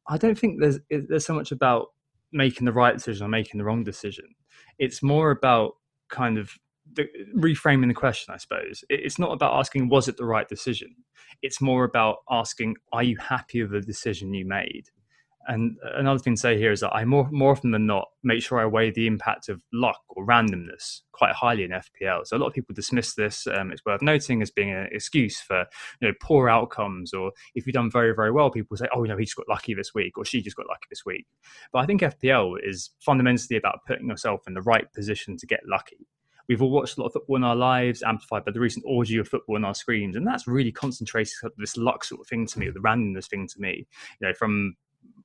I 0.08 0.16
don't 0.16 0.38
think 0.38 0.60
there's 0.60 0.78
there's 0.90 1.26
so 1.26 1.34
much 1.34 1.52
about 1.52 1.88
making 2.32 2.64
the 2.64 2.72
right 2.72 2.94
decision 2.94 3.26
or 3.26 3.28
making 3.28 3.58
the 3.58 3.64
wrong 3.64 3.84
decision. 3.84 4.26
It's 4.78 5.02
more 5.02 5.30
about 5.30 5.74
kind 6.08 6.38
of 6.38 6.52
the, 6.94 7.06
reframing 7.36 7.88
the 7.88 7.94
question, 7.94 8.34
I 8.34 8.38
suppose. 8.38 8.82
It's 8.88 9.18
not 9.18 9.32
about 9.32 9.58
asking 9.58 9.88
was 9.88 10.08
it 10.08 10.16
the 10.16 10.24
right 10.24 10.48
decision. 10.48 10.94
It's 11.42 11.60
more 11.60 11.84
about 11.84 12.18
asking 12.30 12.76
are 12.92 13.02
you 13.02 13.16
happy 13.18 13.62
with 13.62 13.72
the 13.72 13.80
decision 13.80 14.34
you 14.34 14.46
made, 14.46 14.84
and 15.48 15.78
another 15.94 16.18
thing 16.18 16.34
to 16.34 16.40
say 16.40 16.58
here 16.58 16.72
is 16.72 16.80
that 16.80 16.94
I 16.94 17.06
more 17.06 17.26
more 17.30 17.52
often 17.52 17.70
than 17.70 17.86
not 17.86 18.08
make 18.22 18.42
sure 18.42 18.60
I 18.60 18.66
weigh 18.66 18.90
the 18.90 19.06
impact 19.06 19.48
of 19.48 19.62
luck 19.72 20.00
or 20.10 20.26
randomness 20.26 21.00
quite 21.12 21.32
highly 21.32 21.64
in 21.64 21.70
FPL. 21.70 22.26
So 22.26 22.36
a 22.36 22.38
lot 22.38 22.48
of 22.48 22.52
people 22.52 22.74
dismiss 22.74 23.14
this. 23.14 23.46
Um, 23.46 23.72
it's 23.72 23.84
worth 23.84 24.02
noting 24.02 24.42
as 24.42 24.50
being 24.50 24.70
an 24.70 24.88
excuse 24.92 25.40
for 25.40 25.64
you 26.00 26.08
know 26.08 26.14
poor 26.22 26.50
outcomes, 26.50 27.14
or 27.14 27.32
if 27.54 27.66
you've 27.66 27.74
done 27.74 27.90
very 27.90 28.14
very 28.14 28.30
well, 28.30 28.50
people 28.50 28.76
say, 28.76 28.88
oh, 28.94 29.02
you 29.02 29.08
know, 29.08 29.16
he 29.16 29.24
just 29.24 29.36
got 29.36 29.48
lucky 29.48 29.72
this 29.72 29.94
week, 29.94 30.18
or 30.18 30.24
she 30.24 30.42
just 30.42 30.56
got 30.56 30.68
lucky 30.68 30.86
this 30.90 31.06
week. 31.06 31.26
But 31.72 31.78
I 31.78 31.86
think 31.86 32.02
FPL 32.02 32.56
is 32.62 32.90
fundamentally 33.00 33.56
about 33.56 33.80
putting 33.86 34.08
yourself 34.08 34.42
in 34.46 34.52
the 34.52 34.62
right 34.62 34.92
position 34.92 35.38
to 35.38 35.46
get 35.46 35.60
lucky. 35.66 36.06
We've 36.48 36.62
all 36.62 36.70
watched 36.70 36.96
a 36.96 37.00
lot 37.00 37.08
of 37.08 37.12
football 37.12 37.36
in 37.36 37.44
our 37.44 37.56
lives, 37.56 38.02
amplified 38.02 38.44
by 38.44 38.52
the 38.52 38.60
recent 38.60 38.84
orgy 38.86 39.18
of 39.18 39.28
football 39.28 39.56
on 39.56 39.64
our 39.64 39.74
screens, 39.74 40.14
and 40.14 40.26
that's 40.26 40.46
really 40.46 40.72
concentrated 40.72 41.32
this 41.56 41.76
luck 41.76 42.04
sort 42.04 42.20
of 42.20 42.26
thing 42.26 42.46
to 42.46 42.58
me, 42.58 42.70
the 42.70 42.80
randomness 42.80 43.28
thing 43.28 43.46
to 43.48 43.60
me. 43.60 43.86
You 44.20 44.28
know, 44.28 44.34
from 44.34 44.74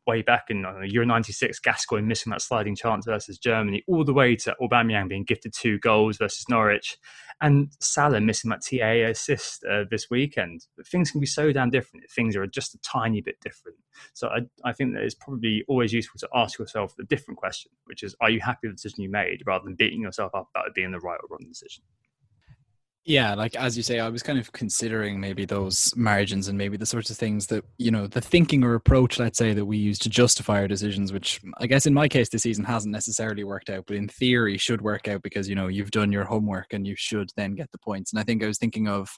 way 0.06 0.22
back 0.22 0.46
in 0.50 0.66
Euro 0.84 1.06
96, 1.06 1.60
Gascoigne 1.60 2.06
missing 2.06 2.32
that 2.32 2.42
sliding 2.42 2.76
chance 2.76 3.06
versus 3.06 3.38
Germany, 3.38 3.84
all 3.88 4.04
the 4.04 4.14
way 4.14 4.36
to 4.38 4.56
Aubameyang 4.62 5.10
being 5.10 5.24
gifted 5.24 5.54
two 5.54 5.80
goals 5.80 6.18
versus 6.18 6.46
Norwich, 6.50 6.98
and 7.42 7.70
Salah 7.80 8.22
missing 8.22 8.50
that 8.50 8.62
TA 8.62 9.10
assist 9.10 9.64
uh, 9.66 9.84
this 9.90 10.10
weekend. 10.10 10.66
But 10.76 10.88
things 10.88 11.12
can 11.12 11.20
be 11.20 11.28
so 11.28 11.52
damn 11.52 11.70
different 11.70 12.10
things 12.12 12.36
are 12.36 12.46
just 12.48 12.76
a 12.76 12.80
tiny 12.80 13.22
bit 13.22 13.40
different. 13.42 13.78
So 14.14 14.28
I, 14.28 14.40
I 14.64 14.74
think 14.74 14.94
that 14.94 15.04
it's 15.04 15.16
probably 15.16 15.64
always 15.68 15.94
useful 15.94 16.20
to 16.20 16.30
ask 16.34 16.60
yourself 16.60 16.94
a 17.00 17.04
different 17.04 17.38
question, 17.38 17.72
which 17.86 18.04
is, 18.04 18.16
are 18.22 18.30
you 18.30 18.40
happy 18.40 18.68
with 18.68 18.72
the 18.72 18.76
decision 18.76 19.04
you 19.04 19.10
made, 19.10 19.44
rather 19.46 19.66
than 19.66 19.76
beating 19.76 20.02
yourself 20.02 20.34
up 20.36 20.50
about 20.54 20.68
it 20.68 20.74
being 20.74 20.92
the 20.92 21.00
right 21.00 21.20
or 21.22 21.28
wrong 21.30 21.48
decision? 21.48 21.84
Yeah, 23.06 23.34
like 23.36 23.54
as 23.58 23.76
you 23.76 23.84
say, 23.84 24.00
I 24.00 24.08
was 24.08 24.24
kind 24.24 24.40
of 24.40 24.54
considering 24.54 25.20
maybe 25.20 25.44
those 25.44 25.94
margins 25.98 26.48
and 26.48 26.58
maybe 26.58 26.78
the 26.78 26.86
sorts 26.86 27.10
of 27.10 27.18
things 27.18 27.48
that, 27.48 27.66
you 27.78 27.92
know, 27.92 28.08
the 28.08 28.22
thinking 28.22 28.64
or 28.64 28.76
approach, 28.76 29.20
let's 29.20 29.38
say, 29.38 29.54
that 29.54 29.66
we 29.66 29.78
use 29.78 30.00
to 30.00 30.10
justify 30.10 30.62
our 30.62 30.70
decisions, 30.70 31.12
which 31.12 31.42
I 31.58 31.68
guess 31.68 31.86
in 31.86 31.94
my 31.94 32.08
case 32.08 32.30
this 32.30 32.44
season 32.44 32.64
hasn't 32.64 32.94
necessarily 32.94 33.44
worked 33.44 33.70
out, 33.70 33.84
but 33.88 33.98
in 33.98 34.08
theory 34.08 34.58
should 34.58 34.82
work 34.82 35.10
out 35.10 35.22
because, 35.22 35.50
you 35.50 35.56
know, 35.56 35.68
you've 35.68 35.92
done 35.92 36.14
your 36.14 36.24
homework 36.24 36.72
and 36.72 36.88
you 36.88 36.96
should 36.96 37.30
then 37.36 37.56
get 37.56 37.70
the 37.74 37.78
points. 37.78 38.14
And 38.14 38.22
I 38.22 38.24
think 38.24 38.42
I 38.42 38.48
was 38.48 38.58
thinking 38.58 38.88
of, 38.88 39.10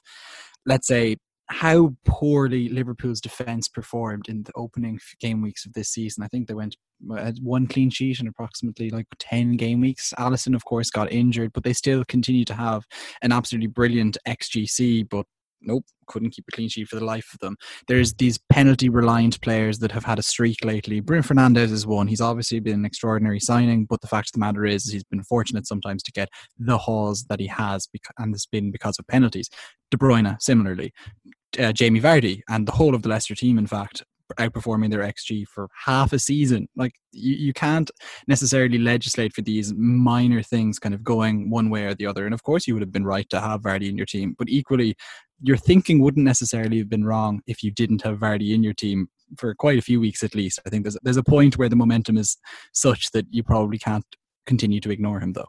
let's 0.64 0.88
say, 0.88 1.18
how 1.48 1.94
poorly 2.04 2.68
Liverpool's 2.68 3.20
defense 3.20 3.68
performed 3.68 4.28
in 4.28 4.42
the 4.42 4.52
opening 4.56 4.98
game 5.20 5.42
weeks 5.42 5.64
of 5.64 5.72
this 5.74 5.90
season. 5.90 6.24
I 6.24 6.28
think 6.28 6.48
they 6.48 6.54
went 6.54 6.76
uh, 7.10 7.16
had 7.16 7.38
one 7.42 7.66
clean 7.66 7.90
sheet 7.90 8.20
in 8.20 8.26
approximately 8.26 8.90
like 8.90 9.06
10 9.18 9.56
game 9.56 9.80
weeks. 9.80 10.12
Alisson, 10.18 10.54
of 10.54 10.64
course, 10.64 10.90
got 10.90 11.12
injured, 11.12 11.52
but 11.52 11.62
they 11.62 11.72
still 11.72 12.04
continue 12.04 12.44
to 12.44 12.54
have 12.54 12.84
an 13.22 13.32
absolutely 13.32 13.68
brilliant 13.68 14.16
XGC. 14.26 15.08
But 15.08 15.26
nope, 15.60 15.84
couldn't 16.06 16.30
keep 16.30 16.44
a 16.48 16.52
clean 16.52 16.68
sheet 16.68 16.88
for 16.88 16.96
the 16.96 17.04
life 17.04 17.30
of 17.34 17.40
them. 17.40 17.56
There's 17.88 18.14
these 18.14 18.38
penalty 18.50 18.88
reliant 18.88 19.40
players 19.40 19.78
that 19.80 19.92
have 19.92 20.04
had 20.04 20.18
a 20.18 20.22
streak 20.22 20.64
lately. 20.64 21.00
Bruno 21.00 21.22
Fernandes 21.22 21.72
is 21.72 21.86
one. 21.86 22.06
He's 22.06 22.20
obviously 22.20 22.60
been 22.60 22.74
an 22.74 22.84
extraordinary 22.84 23.40
signing, 23.40 23.84
but 23.84 24.00
the 24.00 24.08
fact 24.08 24.28
of 24.28 24.32
the 24.32 24.38
matter 24.38 24.64
is, 24.64 24.90
he's 24.90 25.04
been 25.04 25.22
fortunate 25.22 25.66
sometimes 25.66 26.02
to 26.04 26.12
get 26.12 26.28
the 26.58 26.78
hauls 26.78 27.24
that 27.28 27.40
he 27.40 27.46
has, 27.48 27.88
and 28.18 28.34
it's 28.34 28.46
been 28.46 28.70
because 28.70 28.98
of 28.98 29.06
penalties. 29.06 29.48
De 29.90 29.96
Bruyne, 29.96 30.40
similarly. 30.40 30.92
Uh, 31.58 31.72
Jamie 31.72 32.00
Vardy 32.00 32.42
and 32.48 32.66
the 32.66 32.72
whole 32.72 32.94
of 32.94 33.02
the 33.02 33.08
Leicester 33.08 33.34
team, 33.34 33.56
in 33.58 33.66
fact, 33.66 34.02
outperforming 34.34 34.90
their 34.90 35.00
XG 35.00 35.46
for 35.46 35.68
half 35.84 36.12
a 36.12 36.18
season. 36.18 36.68
Like 36.76 36.92
you, 37.12 37.34
you 37.34 37.52
can't 37.52 37.90
necessarily 38.26 38.78
legislate 38.78 39.32
for 39.32 39.42
these 39.42 39.72
minor 39.74 40.42
things 40.42 40.78
kind 40.78 40.94
of 40.94 41.04
going 41.04 41.50
one 41.50 41.70
way 41.70 41.84
or 41.84 41.94
the 41.94 42.06
other. 42.06 42.24
And 42.24 42.34
of 42.34 42.42
course, 42.42 42.66
you 42.66 42.74
would 42.74 42.82
have 42.82 42.92
been 42.92 43.04
right 43.04 43.28
to 43.30 43.40
have 43.40 43.62
Vardy 43.62 43.88
in 43.88 43.96
your 43.96 44.06
team, 44.06 44.34
but 44.38 44.48
equally, 44.48 44.96
your 45.42 45.56
thinking 45.56 46.00
wouldn't 46.00 46.24
necessarily 46.24 46.78
have 46.78 46.88
been 46.88 47.04
wrong 47.04 47.40
if 47.46 47.62
you 47.62 47.70
didn't 47.70 48.02
have 48.02 48.18
Vardy 48.18 48.54
in 48.54 48.62
your 48.62 48.74
team 48.74 49.08
for 49.36 49.54
quite 49.54 49.78
a 49.78 49.82
few 49.82 50.00
weeks 50.00 50.22
at 50.22 50.34
least. 50.34 50.60
I 50.66 50.70
think 50.70 50.84
there's 50.84 50.96
there's 51.02 51.16
a 51.16 51.22
point 51.22 51.58
where 51.58 51.68
the 51.68 51.76
momentum 51.76 52.16
is 52.16 52.36
such 52.72 53.10
that 53.12 53.26
you 53.30 53.42
probably 53.42 53.78
can't 53.78 54.04
continue 54.46 54.80
to 54.80 54.90
ignore 54.90 55.20
him 55.20 55.32
though. 55.32 55.48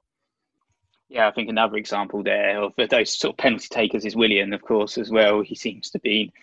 Yeah, 1.09 1.27
I 1.27 1.31
think 1.31 1.49
another 1.49 1.77
example 1.77 2.21
there 2.21 2.61
of 2.61 2.73
those 2.89 3.17
sort 3.17 3.33
of 3.33 3.37
penalty 3.37 3.67
takers 3.69 4.05
is 4.05 4.15
Willian, 4.15 4.53
of 4.53 4.61
course, 4.61 4.97
as 4.97 5.09
well. 5.09 5.41
He 5.41 5.55
seems 5.55 5.89
to 5.91 5.99
be 5.99 6.33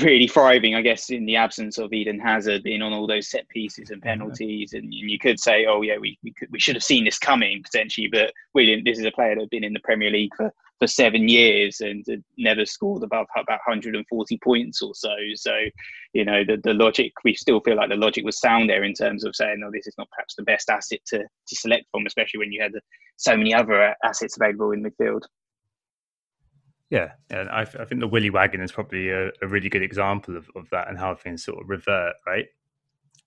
really 0.00 0.28
thriving, 0.28 0.74
I 0.74 0.82
guess, 0.82 1.10
in 1.10 1.24
the 1.24 1.36
absence 1.36 1.78
of 1.78 1.92
Eden 1.92 2.20
Hazard 2.20 2.62
being 2.62 2.82
on 2.82 2.92
all 2.92 3.06
those 3.06 3.28
set 3.28 3.48
pieces 3.48 3.90
and 3.90 4.02
penalties. 4.02 4.74
And, 4.74 4.84
and 4.84 4.94
you 4.94 5.18
could 5.18 5.40
say, 5.40 5.66
oh 5.66 5.82
yeah, 5.82 5.96
we 5.98 6.18
we, 6.22 6.32
could, 6.32 6.50
we 6.52 6.60
should 6.60 6.76
have 6.76 6.84
seen 6.84 7.04
this 7.04 7.18
coming 7.18 7.62
potentially. 7.62 8.08
But 8.12 8.32
Willian, 8.54 8.84
this 8.84 8.98
is 8.98 9.06
a 9.06 9.10
player 9.10 9.34
that 9.34 9.40
had 9.40 9.50
been 9.50 9.64
in 9.64 9.72
the 9.72 9.80
Premier 9.80 10.10
League 10.10 10.34
for, 10.36 10.52
for 10.82 10.88
seven 10.88 11.28
years 11.28 11.80
and 11.80 12.04
never 12.36 12.66
scored 12.66 13.04
above 13.04 13.28
about 13.36 13.60
140 13.64 14.38
points 14.38 14.82
or 14.82 14.92
so. 14.96 15.14
So, 15.36 15.56
you 16.12 16.24
know, 16.24 16.42
the, 16.44 16.56
the 16.56 16.74
logic, 16.74 17.12
we 17.22 17.34
still 17.34 17.60
feel 17.60 17.76
like 17.76 17.88
the 17.88 17.94
logic 17.94 18.24
was 18.24 18.40
sound 18.40 18.68
there 18.68 18.82
in 18.82 18.92
terms 18.92 19.22
of 19.22 19.36
saying, 19.36 19.60
no, 19.60 19.70
this 19.72 19.86
is 19.86 19.94
not 19.96 20.10
perhaps 20.10 20.34
the 20.34 20.42
best 20.42 20.68
asset 20.68 20.98
to, 21.06 21.18
to 21.20 21.56
select 21.56 21.84
from, 21.92 22.04
especially 22.04 22.38
when 22.38 22.50
you 22.50 22.60
had 22.60 22.72
so 23.16 23.36
many 23.36 23.54
other 23.54 23.80
uh, 23.80 23.94
assets 24.02 24.36
available 24.36 24.72
in 24.72 24.82
midfield. 24.82 25.22
Yeah, 26.90 27.12
and 27.30 27.48
I, 27.48 27.60
I, 27.60 27.84
think 27.84 28.00
the 28.00 28.08
Willy 28.08 28.30
wagon 28.30 28.60
is 28.60 28.72
probably 28.72 29.10
a, 29.10 29.28
a, 29.40 29.46
really 29.46 29.68
good 29.68 29.82
example 29.82 30.36
of, 30.36 30.50
of 30.56 30.68
that 30.72 30.88
and 30.88 30.98
how 30.98 31.14
things 31.14 31.44
sort 31.44 31.62
of 31.62 31.70
revert, 31.70 32.14
right? 32.26 32.46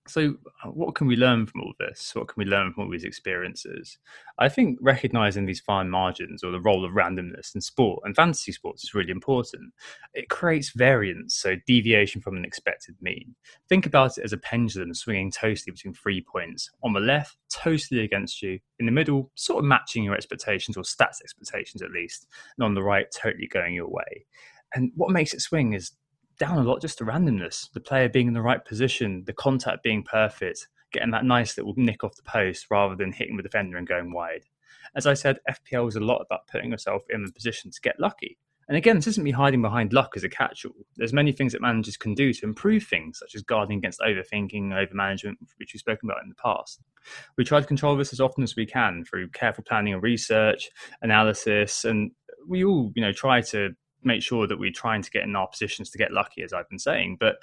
So, 0.08 0.36
uh, 0.62 0.68
what 0.70 0.94
can 0.94 1.06
we 1.06 1.16
learn 1.16 1.46
from 1.46 1.62
all 1.62 1.72
this? 1.78 2.14
What 2.14 2.28
can 2.28 2.34
we 2.36 2.44
learn 2.44 2.72
from 2.72 2.84
all 2.84 2.90
these 2.90 3.04
experiences? 3.04 3.98
I 4.38 4.48
think 4.48 4.78
recognizing 4.80 5.46
these 5.46 5.60
fine 5.60 5.90
margins 5.90 6.44
or 6.44 6.52
the 6.52 6.60
role 6.60 6.84
of 6.84 6.92
randomness 6.92 7.54
in 7.54 7.60
sport 7.60 8.02
and 8.04 8.14
fantasy 8.14 8.52
sports 8.52 8.84
is 8.84 8.94
really 8.94 9.10
important. 9.10 9.72
It 10.14 10.28
creates 10.28 10.70
variance, 10.70 11.34
so 11.34 11.56
deviation 11.66 12.20
from 12.20 12.36
an 12.36 12.44
expected 12.44 12.94
mean. 13.00 13.34
Think 13.68 13.86
about 13.86 14.18
it 14.18 14.24
as 14.24 14.32
a 14.32 14.38
pendulum 14.38 14.94
swinging 14.94 15.30
totally 15.30 15.72
between 15.72 15.94
three 15.94 16.20
points. 16.20 16.70
On 16.84 16.92
the 16.92 17.00
left, 17.00 17.36
totally 17.50 18.02
against 18.02 18.42
you. 18.42 18.58
In 18.78 18.86
the 18.86 18.92
middle, 18.92 19.30
sort 19.34 19.58
of 19.58 19.68
matching 19.68 20.04
your 20.04 20.14
expectations 20.14 20.76
or 20.76 20.82
stats 20.82 21.20
expectations 21.22 21.82
at 21.82 21.90
least. 21.90 22.26
And 22.56 22.64
on 22.64 22.74
the 22.74 22.82
right, 22.82 23.06
totally 23.10 23.48
going 23.48 23.74
your 23.74 23.88
way. 23.88 24.26
And 24.74 24.92
what 24.94 25.10
makes 25.10 25.32
it 25.32 25.40
swing 25.40 25.72
is 25.72 25.92
down 26.38 26.58
a 26.58 26.62
lot 26.62 26.80
just 26.80 26.98
to 26.98 27.04
randomness. 27.04 27.70
The 27.72 27.80
player 27.80 28.08
being 28.08 28.28
in 28.28 28.34
the 28.34 28.42
right 28.42 28.64
position, 28.64 29.24
the 29.26 29.32
contact 29.32 29.82
being 29.82 30.02
perfect, 30.02 30.68
getting 30.92 31.10
that 31.10 31.24
nice 31.24 31.56
little 31.56 31.74
nick 31.76 32.04
off 32.04 32.16
the 32.16 32.22
post 32.22 32.66
rather 32.70 32.94
than 32.94 33.12
hitting 33.12 33.36
the 33.36 33.42
defender 33.42 33.76
and 33.76 33.88
going 33.88 34.12
wide. 34.12 34.44
As 34.94 35.06
I 35.06 35.14
said, 35.14 35.38
FPL 35.50 35.88
is 35.88 35.96
a 35.96 36.00
lot 36.00 36.22
about 36.24 36.46
putting 36.46 36.70
yourself 36.70 37.02
in 37.10 37.24
the 37.24 37.32
position 37.32 37.70
to 37.70 37.80
get 37.80 38.00
lucky. 38.00 38.38
And 38.68 38.76
again, 38.76 38.96
this 38.96 39.06
isn't 39.06 39.22
me 39.22 39.30
hiding 39.30 39.62
behind 39.62 39.92
luck 39.92 40.14
as 40.16 40.24
a 40.24 40.28
catch-all. 40.28 40.74
There's 40.96 41.12
many 41.12 41.30
things 41.30 41.52
that 41.52 41.62
managers 41.62 41.96
can 41.96 42.14
do 42.14 42.32
to 42.32 42.44
improve 42.44 42.82
things, 42.82 43.20
such 43.20 43.36
as 43.36 43.42
guarding 43.42 43.78
against 43.78 44.00
overthinking, 44.00 44.70
overmanagement, 44.72 45.34
which 45.58 45.72
we've 45.72 45.80
spoken 45.80 46.10
about 46.10 46.22
in 46.24 46.28
the 46.28 46.34
past. 46.34 46.80
We 47.36 47.44
try 47.44 47.60
to 47.60 47.66
control 47.66 47.96
this 47.96 48.12
as 48.12 48.20
often 48.20 48.42
as 48.42 48.56
we 48.56 48.66
can 48.66 49.04
through 49.04 49.28
careful 49.28 49.62
planning 49.62 49.94
and 49.94 50.02
research, 50.02 50.68
analysis, 51.00 51.84
and 51.84 52.10
we 52.48 52.64
all, 52.64 52.90
you 52.96 53.02
know, 53.02 53.12
try 53.12 53.40
to 53.42 53.70
make 54.02 54.22
sure 54.22 54.46
that 54.46 54.58
we're 54.58 54.72
trying 54.72 55.02
to 55.02 55.10
get 55.10 55.24
in 55.24 55.36
our 55.36 55.48
positions 55.48 55.90
to 55.90 55.98
get 55.98 56.12
lucky, 56.12 56.42
as 56.42 56.52
I've 56.52 56.68
been 56.68 56.78
saying. 56.78 57.16
But 57.18 57.36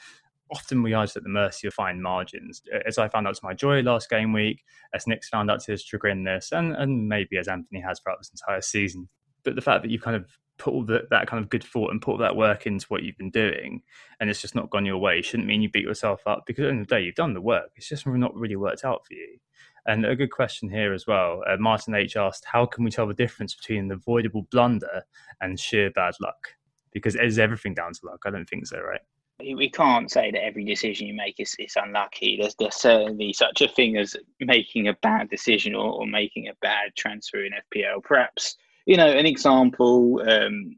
often 0.51 0.83
we 0.83 0.93
are 0.93 1.03
just 1.03 1.17
at 1.17 1.23
the 1.23 1.29
mercy 1.29 1.67
of 1.67 1.73
fine 1.73 2.01
margins. 2.01 2.61
As 2.85 2.97
I 2.97 3.07
found 3.07 3.27
out 3.27 3.35
to 3.35 3.45
my 3.45 3.53
joy 3.53 3.81
last 3.81 4.09
game 4.09 4.33
week, 4.33 4.63
as 4.93 5.07
Nick's 5.07 5.29
found 5.29 5.49
out 5.49 5.61
to 5.61 5.71
his 5.71 5.81
chagrin 5.81 6.23
this, 6.23 6.51
and, 6.51 6.75
and 6.75 7.07
maybe 7.07 7.37
as 7.37 7.47
Anthony 7.47 7.81
has 7.81 7.99
throughout 7.99 8.19
this 8.19 8.31
entire 8.31 8.61
season. 8.61 9.09
But 9.43 9.55
the 9.55 9.61
fact 9.61 9.83
that 9.83 9.91
you 9.91 9.99
kind 9.99 10.15
of 10.15 10.37
put 10.57 10.73
all 10.73 10.85
the, 10.85 11.01
that 11.09 11.27
kind 11.27 11.43
of 11.43 11.49
good 11.49 11.63
thought 11.63 11.91
and 11.91 12.01
put 12.01 12.11
all 12.11 12.17
that 12.19 12.35
work 12.35 12.67
into 12.67 12.85
what 12.87 13.03
you've 13.03 13.17
been 13.17 13.31
doing, 13.31 13.81
and 14.19 14.29
it's 14.29 14.41
just 14.41 14.55
not 14.55 14.69
gone 14.69 14.85
your 14.85 14.97
way, 14.97 15.21
shouldn't 15.21 15.47
mean 15.47 15.61
you 15.61 15.69
beat 15.69 15.83
yourself 15.83 16.21
up 16.27 16.43
because 16.45 16.63
at 16.63 16.67
the 16.67 16.71
end 16.71 16.81
of 16.81 16.87
the 16.87 16.95
day, 16.95 17.01
you've 17.01 17.15
done 17.15 17.33
the 17.33 17.41
work. 17.41 17.71
It's 17.75 17.89
just 17.89 18.05
not 18.05 18.35
really 18.35 18.55
worked 18.55 18.85
out 18.85 19.05
for 19.05 19.13
you. 19.13 19.39
And 19.85 20.05
a 20.05 20.15
good 20.15 20.31
question 20.31 20.69
here 20.69 20.93
as 20.93 21.07
well. 21.07 21.43
Uh, 21.47 21.57
Martin 21.57 21.95
H 21.95 22.15
asked, 22.15 22.45
How 22.45 22.65
can 22.65 22.83
we 22.83 22.91
tell 22.91 23.07
the 23.07 23.13
difference 23.13 23.53
between 23.53 23.85
an 23.85 23.91
avoidable 23.91 24.47
blunder 24.49 25.03
and 25.41 25.59
sheer 25.59 25.91
bad 25.91 26.13
luck? 26.21 26.55
Because 26.93 27.15
is 27.15 27.39
everything 27.39 27.73
down 27.73 27.93
to 27.93 27.99
luck? 28.05 28.21
I 28.25 28.29
don't 28.29 28.47
think 28.47 28.67
so, 28.67 28.79
right? 28.79 29.01
We 29.39 29.69
can't 29.69 30.09
say 30.09 30.31
that 30.31 30.43
every 30.43 30.63
decision 30.63 31.07
you 31.07 31.13
make 31.13 31.35
is, 31.39 31.55
is 31.59 31.75
unlucky. 31.75 32.37
There's, 32.39 32.55
there's 32.55 32.75
certainly 32.75 33.33
such 33.33 33.61
a 33.61 33.67
thing 33.67 33.97
as 33.97 34.15
making 34.39 34.87
a 34.87 34.97
bad 35.01 35.29
decision 35.29 35.75
or, 35.75 35.91
or 35.91 36.07
making 36.07 36.47
a 36.47 36.53
bad 36.61 36.95
transfer 36.95 37.43
in 37.43 37.51
FPL. 37.51 38.03
Perhaps, 38.03 38.55
you 38.85 38.95
know, 38.95 39.07
an 39.07 39.25
example 39.25 40.21
um, 40.29 40.77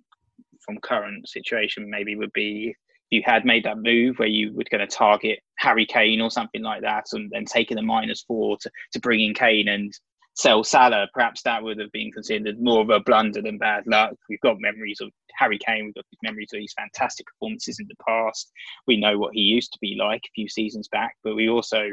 from 0.62 0.80
current 0.80 1.30
situation 1.30 1.90
maybe 1.90 2.16
would 2.16 2.34
be 2.34 2.76
you 3.10 3.22
had 3.26 3.46
made 3.46 3.64
that 3.66 3.78
move 3.78 4.18
where 4.18 4.28
you 4.28 4.54
were 4.54 4.64
going 4.70 4.88
to 4.88 4.96
target 4.96 5.40
Harry 5.58 5.86
Kane 5.86 6.22
or 6.22 6.32
something 6.32 6.62
like 6.62 6.82
that, 6.82 7.06
and 7.14 7.30
then 7.32 7.46
taking 7.46 7.78
the 7.78 7.84
minus 7.84 8.24
four 8.24 8.58
to, 8.62 8.70
to 8.94 9.00
bring 9.00 9.22
in 9.22 9.34
Kane 9.34 9.68
and 9.68 9.94
sell 10.36 10.64
Salah, 10.64 11.08
perhaps 11.14 11.42
that 11.44 11.64
would 11.64 11.80
have 11.80 11.92
been 11.92 12.12
considered 12.12 12.62
more 12.62 12.82
of 12.82 12.90
a 12.90 13.00
blunder 13.00 13.42
than 13.42 13.58
bad 13.58 13.88
luck. 13.88 14.14
We've 14.30 14.42
got 14.42 14.60
memories 14.60 15.00
of 15.02 15.10
Harry 15.38 15.58
Kane, 15.58 15.86
we've 15.86 15.96
got 15.96 16.06
memories 16.24 16.50
of 16.54 16.60
his 16.60 16.74
fantastic 16.74 17.26
performances 17.28 17.80
in 17.80 17.88
the 17.88 18.04
past. 18.06 18.52
We 18.86 18.98
know 18.98 19.18
what 19.18 19.34
he 19.34 19.42
used 19.42 19.72
to 19.74 19.80
be 19.80 19.96
like 19.98 20.22
a 20.26 20.34
few 20.36 20.50
seasons 20.50 20.90
back, 20.90 21.16
but 21.24 21.36
we 21.36 21.48
also, 21.48 21.90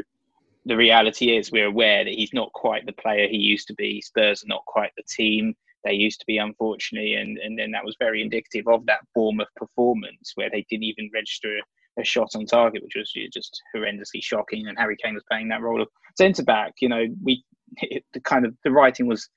the 0.64 0.76
reality 0.76 1.36
is, 1.36 1.52
we're 1.52 1.66
aware 1.66 2.04
that 2.04 2.14
he's 2.14 2.32
not 2.32 2.52
quite 2.52 2.84
the 2.84 2.92
player 2.92 3.28
he 3.28 3.36
used 3.36 3.68
to 3.68 3.74
be. 3.74 4.00
Spurs 4.00 4.42
are 4.42 4.48
not 4.48 4.64
quite 4.66 4.90
the 4.96 5.04
team 5.08 5.54
they 5.84 5.92
used 5.92 6.20
to 6.20 6.26
be, 6.26 6.38
unfortunately, 6.38 7.14
and 7.14 7.38
and 7.38 7.58
then 7.58 7.70
that 7.72 7.84
was 7.84 7.96
very 7.98 8.22
indicative 8.22 8.66
of 8.68 8.86
that 8.86 9.00
Bournemouth 9.14 9.54
performance 9.56 10.32
where 10.34 10.50
they 10.50 10.64
didn't 10.68 10.84
even 10.84 11.10
register 11.12 11.58
a 11.98 12.04
shot 12.04 12.30
on 12.34 12.46
target, 12.46 12.82
which 12.82 12.96
was 12.96 13.12
just 13.32 13.60
horrendously 13.74 14.22
shocking. 14.22 14.66
And 14.66 14.78
Harry 14.78 14.96
Kane 15.02 15.14
was 15.14 15.24
playing 15.30 15.48
that 15.48 15.60
role 15.60 15.82
of 15.82 15.88
centre 16.16 16.44
back. 16.44 16.72
You 16.80 16.88
know, 16.88 17.04
we 17.22 17.44
it, 17.78 18.04
the 18.12 18.20
kind 18.20 18.46
of 18.46 18.54
the 18.64 18.70
writing 18.70 19.06
was 19.06 19.28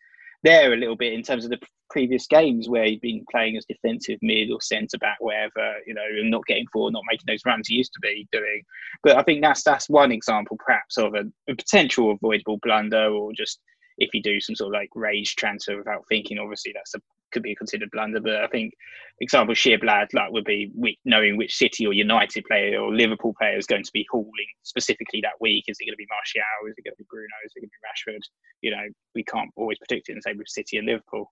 there 0.43 0.73
a 0.73 0.77
little 0.77 0.95
bit 0.95 1.13
in 1.13 1.23
terms 1.23 1.43
of 1.43 1.51
the 1.51 1.60
previous 1.89 2.27
games 2.27 2.67
where 2.69 2.86
he'd 2.86 3.01
been 3.01 3.23
playing 3.31 3.58
as 3.58 3.65
defensive 3.65 4.19
mid 4.21 4.51
or 4.51 4.62
centre 4.62 4.97
back, 4.97 5.17
wherever, 5.19 5.75
you 5.88 5.93
know, 5.93 6.03
and 6.03 6.31
not 6.31 6.45
getting 6.45 6.67
forward, 6.71 6.93
not 6.93 7.03
making 7.10 7.25
those 7.27 7.45
runs 7.45 7.67
he 7.67 7.75
used 7.75 7.93
to 7.93 7.99
be 8.01 8.27
doing. 8.31 8.62
But 9.03 9.17
I 9.17 9.23
think 9.23 9.41
that's 9.41 9.63
that's 9.63 9.89
one 9.89 10.12
example, 10.12 10.58
perhaps, 10.63 10.97
of 10.97 11.13
a, 11.15 11.23
a 11.49 11.55
potential 11.55 12.12
avoidable 12.12 12.60
blunder 12.62 13.08
or 13.08 13.31
just 13.34 13.60
if 13.97 14.13
you 14.13 14.21
do 14.21 14.39
some 14.39 14.55
sort 14.55 14.73
of 14.73 14.79
like 14.79 14.89
rage 14.95 15.36
transfer 15.36 15.77
without 15.77 16.03
thinking, 16.10 16.39
obviously 16.39 16.73
that's 16.73 16.95
a 16.95 16.99
could 17.31 17.43
be 17.43 17.51
a 17.51 17.55
considered 17.55 17.91
blunder. 17.91 18.21
But 18.21 18.43
I 18.43 18.47
think 18.47 18.73
example 19.19 19.53
sheer 19.53 19.77
bad 19.77 20.08
luck 20.13 20.31
would 20.31 20.45
be 20.45 20.71
knowing 21.03 21.38
which 21.38 21.55
City 21.55 21.86
or 21.86 21.93
United 21.93 22.45
player 22.45 22.79
or 22.79 22.95
Liverpool 22.95 23.36
player 23.38 23.58
is 23.58 23.65
going 23.67 23.84
to 23.84 23.91
be 23.93 24.08
hauling 24.10 24.51
specifically 24.63 25.21
that 25.21 25.39
week. 25.41 25.65
Is 25.67 25.77
it 25.79 25.86
going 25.86 25.93
to 25.93 25.97
be 25.97 26.08
Martial? 26.10 26.41
Is 26.69 26.75
it 26.77 26.84
going 26.84 26.95
to 26.95 27.03
be 27.03 27.08
Bruno? 27.10 27.27
Is 27.45 27.51
it 27.55 27.60
going 27.60 27.69
to 27.69 27.75
be 27.75 28.13
Rashford? 28.13 28.21
You 28.62 28.71
know, 28.71 28.84
we 29.13 29.23
can't 29.23 29.51
always 29.55 29.77
predict 29.77 30.10
it 30.10 30.13
and 30.13 30.23
say 30.23 30.34
with 30.34 30.47
City 30.47 30.77
and 30.77 30.88
Liverpool. 30.88 31.31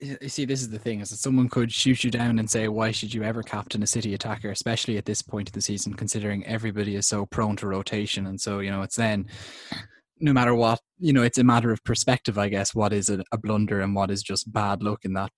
You 0.00 0.28
see, 0.28 0.44
this 0.46 0.62
is 0.62 0.70
the 0.70 0.80
thing: 0.80 1.00
is 1.00 1.10
that 1.10 1.18
someone 1.18 1.48
could 1.48 1.70
shoot 1.70 2.02
you 2.02 2.10
down 2.10 2.40
and 2.40 2.50
say, 2.50 2.66
"Why 2.66 2.90
should 2.90 3.14
you 3.14 3.22
ever 3.22 3.42
captain 3.42 3.84
a 3.84 3.86
City 3.86 4.14
attacker, 4.14 4.50
especially 4.50 4.96
at 4.96 5.04
this 5.04 5.22
point 5.22 5.48
of 5.48 5.52
the 5.52 5.60
season, 5.60 5.94
considering 5.94 6.44
everybody 6.44 6.96
is 6.96 7.06
so 7.06 7.24
prone 7.26 7.54
to 7.56 7.68
rotation?" 7.68 8.26
And 8.26 8.40
so, 8.40 8.58
you 8.58 8.70
know, 8.70 8.82
it's 8.82 8.96
then 8.96 9.28
no 10.22 10.32
matter 10.32 10.54
what, 10.54 10.80
you 10.98 11.12
know, 11.12 11.22
it's 11.22 11.38
a 11.38 11.44
matter 11.44 11.72
of 11.72 11.82
perspective, 11.84 12.38
I 12.38 12.48
guess. 12.48 12.74
What 12.74 12.92
is 12.92 13.08
a, 13.08 13.22
a 13.32 13.38
blunder 13.38 13.80
and 13.80 13.94
what 13.94 14.10
is 14.10 14.22
just 14.22 14.50
bad 14.50 14.82
luck 14.82 15.00
in 15.04 15.12
that 15.14 15.30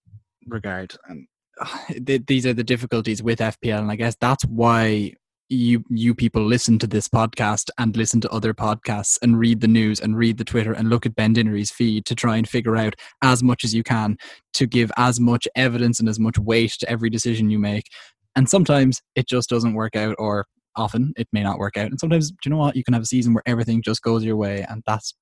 regard? 0.47 0.94
And 1.09 1.27
uh, 1.61 2.18
these 2.27 2.47
are 2.47 2.53
the 2.53 2.62
difficulties 2.62 3.23
with 3.23 3.40
FPL, 3.40 3.81
and 3.81 3.90
I 3.90 3.97
guess 3.97 4.16
that's 4.20 4.44
why 4.44 5.14
you 5.51 5.85
you 5.90 6.14
people 6.14 6.42
listen 6.42 6.79
to 6.79 6.87
this 6.87 7.09
podcast 7.09 7.70
and 7.79 7.97
listen 7.97 8.20
to 8.20 8.31
other 8.31 8.55
podcasts 8.55 9.18
and 9.23 9.38
read 9.38 9.61
the 9.61 9.68
news 9.68 10.01
and 10.01 10.16
read 10.16 10.38
the 10.38 10.44
Twitter 10.44 10.73
and 10.73 10.88
look 10.88 11.07
at 11.07 11.14
Ben 11.14 11.33
Dinnery's 11.33 11.70
feed 11.70 12.07
to 12.07 12.14
try 12.14 12.37
and 12.37 12.49
figure 12.49 12.77
out 12.77 12.94
as 13.23 13.42
much 13.42 13.64
as 13.64 13.75
you 13.75 13.83
can 13.83 14.16
to 14.55 14.66
give 14.66 14.90
as 14.97 15.20
much 15.20 15.49
evidence 15.55 16.01
and 16.01 16.09
as 16.09 16.18
much 16.18 16.38
weight 16.38 16.73
to 16.81 16.88
every 16.88 17.11
decision 17.11 17.51
you 17.51 17.59
make. 17.59 17.85
And 18.37 18.49
sometimes 18.49 19.01
it 19.14 19.29
just 19.29 19.49
doesn't 19.49 19.75
work 19.75 19.97
out, 19.97 20.16
or 20.18 20.47
often 20.76 21.12
it 21.16 21.28
may 21.32 21.42
not 21.42 21.58
work 21.58 21.76
out. 21.76 21.90
And 21.90 21.98
sometimes, 21.98 22.30
do 22.30 22.37
you 22.44 22.50
know 22.50 22.58
what? 22.58 22.76
You 22.76 22.84
can 22.84 22.94
have 22.94 23.02
a 23.02 23.06
season 23.06 23.34
where 23.34 23.42
everything 23.46 23.82
just 23.82 24.02
goes 24.02 24.24
your 24.24 24.37
way, 24.37 24.64
and 24.68 24.82
that's 24.87 25.14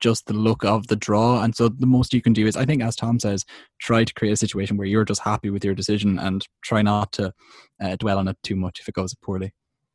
just 0.00 0.26
the 0.26 0.34
look 0.34 0.64
of 0.64 0.86
the 0.88 0.96
draw. 0.96 1.42
And 1.42 1.54
so 1.54 1.68
the 1.68 1.86
most 1.86 2.12
you 2.12 2.20
can 2.20 2.32
do 2.32 2.46
is, 2.46 2.56
I 2.56 2.64
think, 2.64 2.82
as 2.82 2.96
Tom 2.96 3.18
says, 3.18 3.44
try 3.80 4.04
to 4.04 4.14
create 4.14 4.32
a 4.32 4.36
situation 4.36 4.76
where 4.76 4.86
you're 4.86 5.04
just 5.04 5.22
happy 5.22 5.50
with 5.50 5.64
your 5.64 5.74
decision 5.74 6.18
and 6.18 6.46
try 6.62 6.82
not 6.82 7.12
to 7.12 7.32
uh, 7.82 7.96
dwell 7.96 8.18
on 8.18 8.28
it 8.28 8.36
too 8.42 8.56
much 8.56 8.80
if 8.80 8.88
it 8.88 8.94
goes 8.94 9.14
poorly. 9.14 9.52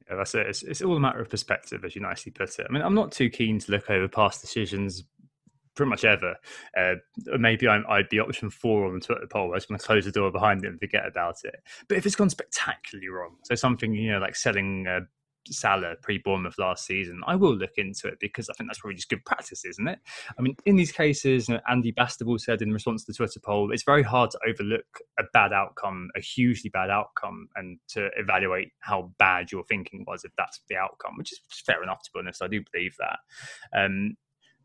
Yeah, 0.09 0.17
that's 0.17 0.35
it. 0.35 0.47
It's, 0.47 0.63
it's 0.63 0.81
all 0.81 0.97
a 0.97 0.99
matter 0.99 1.21
of 1.21 1.29
perspective, 1.29 1.85
as 1.85 1.95
you 1.95 2.01
nicely 2.01 2.31
put 2.31 2.57
it. 2.59 2.65
I 2.67 2.73
mean, 2.73 2.81
I'm 2.81 2.95
not 2.95 3.11
too 3.11 3.29
keen 3.29 3.59
to 3.59 3.71
look 3.71 3.89
over 3.89 4.07
past 4.07 4.41
decisions 4.41 5.03
pretty 5.75 5.89
much 5.89 6.05
ever. 6.05 6.35
Uh, 6.77 6.95
maybe 7.37 7.67
I'm, 7.67 7.85
I'd 7.89 8.09
be 8.09 8.19
option 8.19 8.49
four 8.49 8.85
on 8.85 8.95
the 8.95 8.99
Twitter 8.99 9.27
poll. 9.27 9.53
I 9.53 9.57
just 9.57 9.69
going 9.69 9.79
to 9.79 9.85
close 9.85 10.05
the 10.05 10.11
door 10.11 10.31
behind 10.31 10.63
it 10.63 10.67
and 10.67 10.79
forget 10.79 11.05
about 11.07 11.37
it. 11.43 11.55
But 11.87 11.97
if 11.97 12.05
it's 12.05 12.15
gone 12.15 12.29
spectacularly 12.29 13.09
wrong, 13.09 13.37
so 13.43 13.55
something 13.55 13.93
you 13.93 14.11
know 14.11 14.19
like 14.19 14.35
selling 14.35 14.87
uh, 14.87 15.01
Salah 15.49 15.95
pre 16.01 16.19
Bournemouth 16.19 16.57
last 16.57 16.85
season, 16.85 17.21
I 17.25 17.35
will 17.35 17.55
look 17.55 17.77
into 17.77 18.07
it 18.07 18.19
because 18.19 18.49
I 18.49 18.53
think 18.53 18.69
that's 18.69 18.79
probably 18.79 18.95
just 18.95 19.09
good 19.09 19.25
practice, 19.25 19.65
isn't 19.65 19.87
it? 19.87 19.99
I 20.37 20.41
mean, 20.41 20.55
in 20.65 20.75
these 20.75 20.91
cases, 20.91 21.49
you 21.49 21.55
know, 21.55 21.61
Andy 21.69 21.91
Bastable 21.91 22.39
said 22.39 22.61
in 22.61 22.71
response 22.71 23.03
to 23.05 23.11
the 23.11 23.15
Twitter 23.15 23.39
poll, 23.39 23.71
it's 23.71 23.83
very 23.83 24.03
hard 24.03 24.31
to 24.31 24.39
overlook 24.47 24.85
a 25.19 25.23
bad 25.33 25.53
outcome, 25.53 26.09
a 26.15 26.21
hugely 26.21 26.69
bad 26.69 26.89
outcome, 26.89 27.47
and 27.55 27.79
to 27.89 28.09
evaluate 28.17 28.71
how 28.79 29.11
bad 29.17 29.51
your 29.51 29.63
thinking 29.63 30.05
was 30.07 30.23
if 30.23 30.31
that's 30.37 30.61
the 30.69 30.75
outcome, 30.75 31.17
which 31.17 31.31
is 31.31 31.39
fair 31.65 31.81
enough, 31.81 32.03
to 32.03 32.09
be 32.13 32.19
honest. 32.19 32.43
I 32.43 32.47
do 32.47 32.61
believe 32.71 32.95
that. 32.99 33.19
Um, 33.75 34.15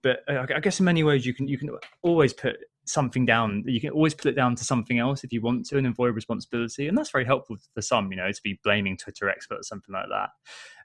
but 0.06 0.22
uh, 0.32 0.46
I 0.54 0.60
guess 0.60 0.78
in 0.78 0.84
many 0.84 1.02
ways 1.02 1.26
you 1.26 1.34
can 1.34 1.48
you 1.48 1.58
can 1.58 1.70
always 2.02 2.32
put 2.32 2.56
something 2.84 3.26
down. 3.26 3.64
You 3.66 3.80
can 3.80 3.90
always 3.90 4.14
put 4.14 4.26
it 4.26 4.36
down 4.36 4.54
to 4.54 4.62
something 4.62 5.00
else 5.00 5.24
if 5.24 5.32
you 5.32 5.40
want 5.40 5.66
to 5.66 5.78
and 5.78 5.86
avoid 5.88 6.14
responsibility. 6.14 6.86
And 6.86 6.96
that's 6.96 7.10
very 7.10 7.24
helpful 7.24 7.56
for 7.74 7.82
some, 7.82 8.12
you 8.12 8.16
know, 8.16 8.30
to 8.30 8.40
be 8.44 8.60
blaming 8.62 8.96
Twitter 8.96 9.28
experts, 9.28 9.66
or 9.66 9.68
something 9.68 9.92
like 9.92 10.06
that. 10.08 10.28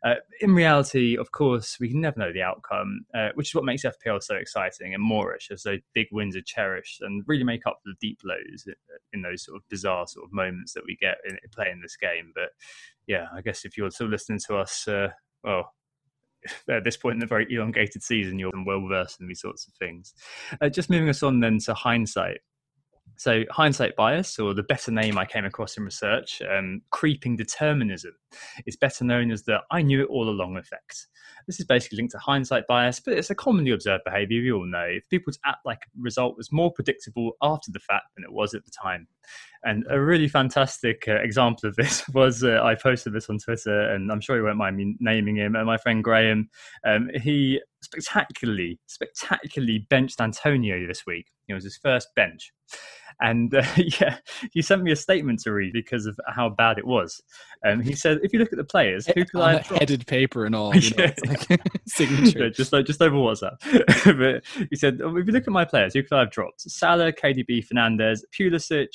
Uh, 0.03 0.15
in 0.39 0.55
reality, 0.55 1.15
of 1.15 1.31
course, 1.31 1.77
we 1.79 1.89
can 1.89 2.01
never 2.01 2.19
know 2.19 2.34
the 2.34 2.41
outcome, 2.41 3.01
uh, 3.13 3.29
which 3.36 3.49
is 3.49 3.55
what 3.55 3.63
makes 3.63 3.84
FPL 3.84 4.23
so 4.23 4.34
exciting 4.34 4.95
and 4.95 5.03
moreish 5.07 5.51
as 5.51 5.62
those 5.62 5.81
big 5.93 6.07
wins 6.12 6.36
are 6.36 6.41
cherished 6.41 7.01
and 7.01 7.23
really 7.27 7.43
make 7.43 7.67
up 7.67 7.77
for 7.84 7.91
the 7.91 8.07
deep 8.07 8.21
lows 8.25 8.65
in 9.13 9.21
those 9.21 9.45
sort 9.45 9.57
of 9.57 9.69
bizarre 9.69 10.07
sort 10.07 10.25
of 10.25 10.34
moments 10.34 10.73
that 10.73 10.84
we 10.88 10.97
get 10.99 11.17
in 11.29 11.38
playing 11.51 11.81
this 11.84 11.95
game. 11.95 12.31
But 12.34 12.49
yeah, 13.05 13.27
I 13.36 13.41
guess 13.41 13.65
if 13.65 13.77
you're 13.77 13.91
still 13.91 14.10
listening 14.10 14.39
to 14.47 14.57
us, 14.57 14.88
uh, 14.88 15.10
well, 15.43 15.75
at 16.69 16.84
this 16.84 16.97
point 16.97 17.15
in 17.15 17.19
the 17.19 17.25
very 17.25 17.47
elongated 17.49 18.04
season, 18.04 18.39
you're 18.39 18.51
well 18.65 18.86
versed 18.88 19.21
in 19.21 19.27
these 19.27 19.41
sorts 19.41 19.67
of 19.67 19.73
things. 19.73 20.13
Uh, 20.62 20.69
just 20.69 20.89
moving 20.89 21.10
us 21.10 21.23
on 21.23 21.39
then 21.39 21.60
to 21.60 21.73
hindsight. 21.73 22.39
So, 23.17 23.43
hindsight 23.51 23.95
bias, 23.95 24.39
or 24.39 24.54
the 24.54 24.63
better 24.63 24.91
name 24.91 25.17
I 25.17 25.25
came 25.25 25.45
across 25.45 25.77
in 25.77 25.84
research, 25.84 26.41
um, 26.41 26.82
creeping 26.89 27.36
determinism, 27.36 28.13
is 28.65 28.76
better 28.76 29.04
known 29.04 29.32
as 29.32 29.44
the 29.44 29.60
I 29.72 29.82
knew 29.82 30.02
it 30.02 30.10
all 30.10 30.30
along 30.30 30.58
effect. 30.58 31.08
This 31.48 31.60
is 31.60 31.65
basically 31.65 31.98
linked 31.98 32.12
to 32.12 32.20
hindsight 32.20 32.67
bias, 32.67 33.00
but 33.00 33.13
it's 33.13 33.30
a 33.30 33.36
commonly 33.36 33.72
observed 33.72 34.04
behavior. 34.06 34.41
We 34.41 34.52
all 34.52 34.65
know 34.65 34.86
if 34.89 35.08
people's 35.10 35.39
act 35.46 35.65
like 35.65 35.80
a 35.80 36.02
result 36.02 36.38
was 36.38 36.52
more 36.52 36.72
predictable 36.72 37.32
after 37.41 37.72
the 37.72 37.80
fact 37.80 38.06
than 38.15 38.24
it 38.24 38.32
was 38.32 38.54
at 38.54 38.65
the 38.65 38.72
time. 38.72 39.08
And 39.63 39.86
a 39.89 40.00
really 40.00 40.28
fantastic 40.28 41.04
uh, 41.08 41.15
example 41.15 41.70
of 41.70 41.76
this 41.76 42.08
was 42.13 42.44
uh, 42.44 42.62
I 42.63 42.76
posted 42.76 43.13
this 43.13 43.30
on 43.30 43.38
Twitter, 43.38 43.91
and 43.91 44.12
I'm 44.12 44.22
sure 44.22 44.38
you 44.38 44.44
won't 44.44 44.58
mind 44.58 44.78
me 44.78 44.96
naming 45.00 45.36
him. 45.36 45.56
And 45.56 45.65
my 45.65 45.78
friend 45.78 46.04
Graham, 46.04 46.50
um, 46.86 47.10
he 47.22 47.62
spectacularly, 47.82 48.80
spectacularly 48.88 49.86
benched 49.89 50.22
Antonio 50.22 50.88
this 50.88 51.06
week. 51.06 51.28
It 51.48 51.54
was 51.54 51.63
his 51.63 51.78
first 51.78 52.10
bench. 52.15 52.52
And 53.21 53.53
uh, 53.53 53.63
yeah, 53.77 54.17
he 54.51 54.62
sent 54.62 54.84
me 54.84 54.91
a 54.91 54.95
statement 54.95 55.39
to 55.41 55.53
read 55.53 55.73
because 55.73 56.05
of 56.05 56.19
how 56.27 56.49
bad 56.49 56.77
it 56.77 56.86
was. 56.86 57.21
Um, 57.65 57.81
he 57.81 57.95
said, 57.95 58.19
"If 58.23 58.34
you 58.34 58.39
look 58.39 58.51
at 58.51 58.57
the 58.57 58.63
players, 58.63 59.05
who 59.05 59.25
could 59.25 59.41
I 59.41 59.53
have 59.53 59.67
headed 59.67 60.07
paper 60.07 60.45
and 60.45 60.55
all, 60.55 60.75
you 60.75 60.95
know, 60.97 61.12
like 61.27 61.62
signature, 61.88 62.45
yeah, 62.45 62.49
just 62.49 62.73
like 62.73 62.86
just 62.86 63.01
over 63.01 63.15
WhatsApp." 63.15 63.57
but 64.17 64.67
he 64.69 64.75
said, 64.75 64.99
oh, 65.03 65.15
"If 65.15 65.27
you 65.27 65.34
look 65.34 65.47
at 65.47 65.53
my 65.53 65.65
players, 65.65 65.93
who 65.93 66.01
could 66.03 66.15
I 66.15 66.19
have 66.21 66.31
dropped? 66.31 66.62
Salah, 66.62 67.13
KDB, 67.13 67.65
Fernandes, 67.67 68.21
Pulisic." 68.38 68.89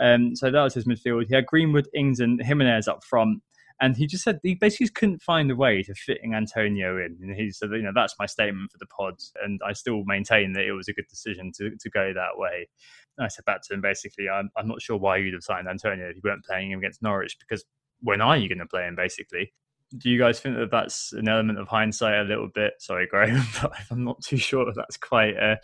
Um, 0.00 0.36
so 0.36 0.50
that 0.50 0.62
was 0.62 0.74
his 0.74 0.84
midfield. 0.84 1.26
He 1.28 1.34
had 1.34 1.46
Greenwood, 1.46 1.88
Ings, 1.94 2.20
and 2.20 2.42
Jimenez 2.42 2.86
up 2.86 3.02
front 3.04 3.40
and 3.80 3.96
he 3.96 4.06
just 4.06 4.24
said 4.24 4.40
he 4.42 4.54
basically 4.54 4.88
couldn't 4.88 5.22
find 5.22 5.50
a 5.50 5.56
way 5.56 5.82
to 5.82 5.94
fitting 5.94 6.34
Antonio 6.34 6.98
in. 6.98 7.18
And 7.22 7.34
he 7.34 7.50
said, 7.50 7.70
you 7.70 7.82
know, 7.82 7.92
that's 7.94 8.14
my 8.18 8.26
statement 8.26 8.70
for 8.70 8.78
the 8.78 8.86
pods, 8.86 9.32
and 9.42 9.60
I 9.66 9.72
still 9.72 10.04
maintain 10.04 10.52
that 10.52 10.66
it 10.66 10.72
was 10.72 10.88
a 10.88 10.92
good 10.92 11.08
decision 11.08 11.50
to, 11.56 11.70
to 11.76 11.90
go 11.90 12.12
that 12.12 12.36
way. 12.36 12.68
And 13.16 13.24
I 13.24 13.28
said 13.28 13.44
back 13.44 13.62
to 13.62 13.74
him 13.74 13.80
basically, 13.80 14.28
I'm, 14.28 14.50
I'm 14.56 14.68
not 14.68 14.82
sure 14.82 14.98
why 14.98 15.16
you'd 15.16 15.34
have 15.34 15.42
signed 15.42 15.68
Antonio 15.68 16.08
if 16.08 16.16
you 16.16 16.22
weren't 16.24 16.44
playing 16.44 16.70
him 16.70 16.78
against 16.78 17.02
Norwich 17.02 17.36
because 17.38 17.64
when 18.00 18.20
are 18.20 18.36
you 18.36 18.48
going 18.48 18.58
to 18.58 18.66
play 18.66 18.86
him 18.86 18.96
basically? 18.96 19.52
Do 19.96 20.08
you 20.08 20.18
guys 20.18 20.38
think 20.38 20.56
that 20.56 20.70
that's 20.70 21.12
an 21.12 21.28
element 21.28 21.58
of 21.58 21.66
hindsight 21.66 22.20
a 22.20 22.22
little 22.22 22.48
bit? 22.54 22.74
Sorry, 22.78 23.08
Graham, 23.08 23.44
but 23.62 23.72
I'm 23.90 24.04
not 24.04 24.22
too 24.22 24.36
sure 24.36 24.64
that 24.64 24.76
that's 24.76 24.96
quite. 24.96 25.36
Uh, 25.36 25.56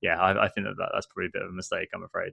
yeah, 0.00 0.18
I, 0.18 0.44
I 0.44 0.48
think 0.48 0.66
that, 0.66 0.76
that 0.78 0.90
that's 0.94 1.06
probably 1.06 1.26
a 1.26 1.32
bit 1.32 1.42
of 1.42 1.50
a 1.50 1.52
mistake. 1.52 1.90
I'm 1.94 2.02
afraid. 2.02 2.32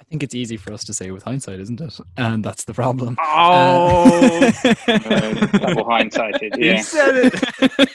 I 0.00 0.04
think 0.04 0.22
it's 0.22 0.34
easy 0.34 0.56
for 0.56 0.72
us 0.72 0.84
to 0.84 0.94
say 0.94 1.10
with 1.10 1.22
hindsight, 1.22 1.60
isn't 1.60 1.80
it? 1.80 1.98
And 2.16 2.44
that's 2.44 2.64
the 2.64 2.74
problem. 2.74 3.16
Oh, 3.20 4.52
uh, 4.86 5.46
double 5.58 5.84
hindsighted. 5.84 6.56
Yeah. 6.58 6.76
He 6.76 6.82
said 6.82 7.32
it. 7.32 7.90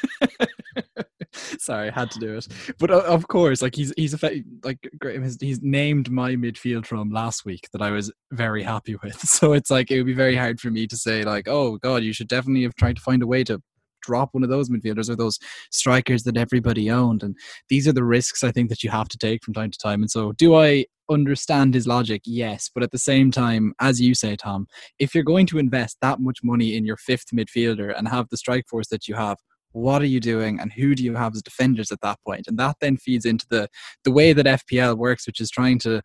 Sorry, 1.59 1.89
I 1.89 1.91
had 1.91 2.11
to 2.11 2.19
do 2.19 2.37
it. 2.37 2.47
But 2.79 2.91
uh, 2.91 3.01
of 3.01 3.27
course, 3.27 3.61
like 3.61 3.75
he's 3.75 3.93
he's 3.95 4.21
a 4.21 4.43
like 4.63 4.89
great 4.97 5.21
he's 5.39 5.61
named 5.61 6.09
my 6.09 6.31
midfield 6.31 6.85
from 6.85 7.11
last 7.11 7.45
week 7.45 7.67
that 7.71 7.81
I 7.81 7.91
was 7.91 8.11
very 8.31 8.63
happy 8.63 8.95
with. 9.03 9.19
So 9.29 9.53
it's 9.53 9.69
like 9.69 9.91
it 9.91 9.97
would 9.97 10.05
be 10.07 10.13
very 10.13 10.35
hard 10.35 10.59
for 10.59 10.69
me 10.69 10.87
to 10.87 10.97
say 10.97 11.23
like, 11.23 11.47
oh 11.47 11.77
god, 11.77 12.03
you 12.03 12.13
should 12.13 12.27
definitely 12.27 12.63
have 12.63 12.75
tried 12.75 12.95
to 12.95 13.01
find 13.01 13.21
a 13.21 13.27
way 13.27 13.43
to 13.45 13.61
drop 14.01 14.29
one 14.33 14.43
of 14.43 14.49
those 14.49 14.69
midfielders 14.69 15.09
or 15.09 15.15
those 15.15 15.39
strikers 15.71 16.23
that 16.23 16.37
everybody 16.37 16.89
owned. 16.89 17.23
And 17.23 17.35
these 17.69 17.87
are 17.87 17.93
the 17.93 18.03
risks 18.03 18.43
I 18.43 18.51
think 18.51 18.69
that 18.69 18.83
you 18.83 18.89
have 18.89 19.09
to 19.09 19.17
take 19.17 19.43
from 19.43 19.53
time 19.53 19.71
to 19.71 19.77
time. 19.77 20.01
And 20.01 20.11
so, 20.11 20.31
do 20.33 20.55
I 20.55 20.85
understand 21.09 21.73
his 21.73 21.87
logic? 21.87 22.21
Yes. 22.25 22.69
But 22.73 22.83
at 22.83 22.91
the 22.91 22.99
same 22.99 23.31
time, 23.31 23.73
as 23.79 23.99
you 23.99 24.13
say, 24.13 24.35
Tom, 24.35 24.67
if 24.99 25.15
you're 25.15 25.23
going 25.23 25.47
to 25.47 25.57
invest 25.57 25.97
that 26.01 26.19
much 26.19 26.39
money 26.43 26.75
in 26.75 26.85
your 26.85 26.97
fifth 26.97 27.31
midfielder 27.33 27.97
and 27.97 28.07
have 28.07 28.27
the 28.29 28.37
strike 28.37 28.67
force 28.67 28.87
that 28.89 29.07
you 29.07 29.15
have, 29.15 29.37
what 29.71 30.01
are 30.01 30.07
you 30.07 30.19
doing 30.19 30.59
and 30.59 30.73
who 30.73 30.95
do 30.95 31.03
you 31.03 31.15
have 31.15 31.35
as 31.35 31.41
defenders 31.41 31.91
at 31.91 32.01
that 32.01 32.17
point 32.25 32.47
and 32.47 32.57
that 32.57 32.75
then 32.81 32.97
feeds 32.97 33.25
into 33.25 33.45
the 33.49 33.67
the 34.03 34.11
way 34.11 34.33
that 34.33 34.45
fpl 34.45 34.97
works 34.97 35.27
which 35.27 35.39
is 35.39 35.51
trying 35.51 35.77
to 35.77 36.01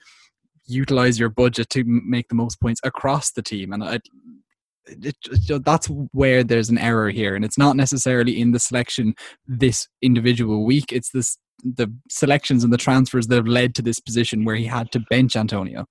utilize 0.66 1.18
your 1.18 1.28
budget 1.28 1.68
to 1.70 1.82
make 1.86 2.28
the 2.28 2.34
most 2.34 2.60
points 2.60 2.80
across 2.84 3.32
the 3.32 3.42
team 3.42 3.72
and 3.72 3.82
I, 3.82 4.00
it, 4.86 5.16
it, 5.24 5.64
that's 5.64 5.86
where 6.12 6.44
there's 6.44 6.70
an 6.70 6.78
error 6.78 7.10
here 7.10 7.34
and 7.34 7.44
it's 7.44 7.58
not 7.58 7.76
necessarily 7.76 8.40
in 8.40 8.52
the 8.52 8.58
selection 8.58 9.14
this 9.46 9.88
individual 10.02 10.64
week. 10.64 10.92
It's 10.92 11.10
this 11.10 11.38
the 11.62 11.92
selections 12.10 12.62
and 12.62 12.72
the 12.72 12.78
transfers 12.78 13.26
that 13.28 13.36
have 13.36 13.46
led 13.46 13.74
to 13.74 13.82
this 13.82 14.00
position 14.00 14.44
where 14.44 14.56
he 14.56 14.66
had 14.66 14.92
to 14.92 15.00
bench 15.08 15.34
antonio. 15.36 15.86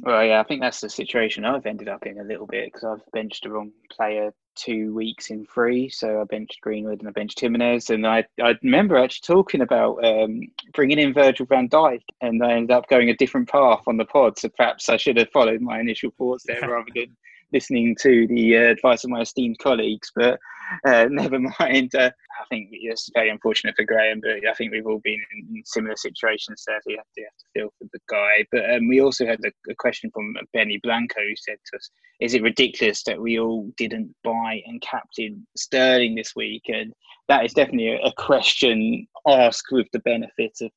Well 0.00 0.24
yeah 0.24 0.40
i 0.40 0.42
think 0.42 0.60
that's 0.60 0.80
the 0.80 0.90
situation 0.90 1.46
i've 1.46 1.64
ended 1.64 1.88
up 1.88 2.04
in 2.04 2.20
a 2.20 2.24
little 2.24 2.46
bit 2.46 2.66
because 2.66 2.84
i've 2.84 3.12
benched 3.12 3.44
the 3.44 3.50
wrong 3.50 3.72
player 3.90 4.30
two 4.54 4.94
weeks 4.94 5.30
in 5.30 5.46
three 5.46 5.88
so 5.88 6.20
i 6.20 6.24
benched 6.24 6.60
greenwood 6.60 6.98
and 6.98 7.08
i 7.08 7.12
benched 7.12 7.40
Jimenez 7.40 7.88
and 7.88 8.06
i 8.06 8.22
i 8.42 8.54
remember 8.62 8.98
actually 8.98 9.34
talking 9.34 9.62
about 9.62 10.04
um, 10.04 10.40
bringing 10.74 10.98
in 10.98 11.14
virgil 11.14 11.46
van 11.46 11.68
dijk 11.70 12.02
and 12.20 12.44
i 12.44 12.52
ended 12.52 12.72
up 12.72 12.86
going 12.88 13.08
a 13.08 13.16
different 13.16 13.48
path 13.48 13.80
on 13.86 13.96
the 13.96 14.04
pod 14.04 14.38
so 14.38 14.50
perhaps 14.50 14.90
i 14.90 14.98
should 14.98 15.16
have 15.16 15.30
followed 15.30 15.62
my 15.62 15.80
initial 15.80 16.10
thoughts 16.18 16.44
there 16.46 16.60
rather 16.68 16.90
than 16.94 17.16
listening 17.56 17.96
to 18.02 18.26
the 18.26 18.54
uh, 18.54 18.60
advice 18.60 19.02
of 19.02 19.08
my 19.08 19.22
esteemed 19.22 19.58
colleagues, 19.58 20.12
but 20.14 20.38
uh, 20.84 21.06
never 21.10 21.38
mind. 21.58 21.94
Uh, 21.94 22.10
I 22.40 22.44
think 22.50 22.68
it's 22.70 23.08
very 23.14 23.30
unfortunate 23.30 23.74
for 23.76 23.84
Graham, 23.84 24.20
but 24.20 24.46
I 24.46 24.52
think 24.54 24.72
we've 24.72 24.86
all 24.86 25.00
been 25.02 25.22
in 25.32 25.62
similar 25.64 25.96
situations. 25.96 26.64
So 26.64 26.72
you 26.86 26.98
have 26.98 27.06
to, 27.14 27.20
you 27.20 27.26
have 27.26 27.38
to 27.38 27.46
feel 27.54 27.68
for 27.78 27.88
the 27.94 27.98
guy. 28.10 28.44
But 28.52 28.74
um, 28.74 28.88
we 28.88 29.00
also 29.00 29.24
had 29.24 29.40
a, 29.46 29.70
a, 29.70 29.74
question 29.74 30.10
from 30.12 30.36
Benny 30.52 30.78
Blanco 30.82 31.20
who 31.20 31.34
said 31.36 31.56
to 31.56 31.76
us, 31.78 31.88
Is 32.20 32.34
it 32.34 32.42
ridiculous 32.42 33.02
that 33.04 33.20
we 33.20 33.38
all 33.38 33.70
didn't 33.78 34.14
buy 34.22 34.60
and 34.66 34.82
captain 34.82 35.46
Sterling 35.56 36.14
this 36.14 36.34
week? 36.36 36.64
And 36.68 36.92
that 37.28 37.46
is 37.46 37.54
definitely 37.54 37.92
a, 37.94 38.00
a 38.00 38.12
question 38.18 39.06
asked 39.26 39.68
with 39.72 39.86
the 39.94 40.00
benefit 40.00 40.52
of 40.60 40.70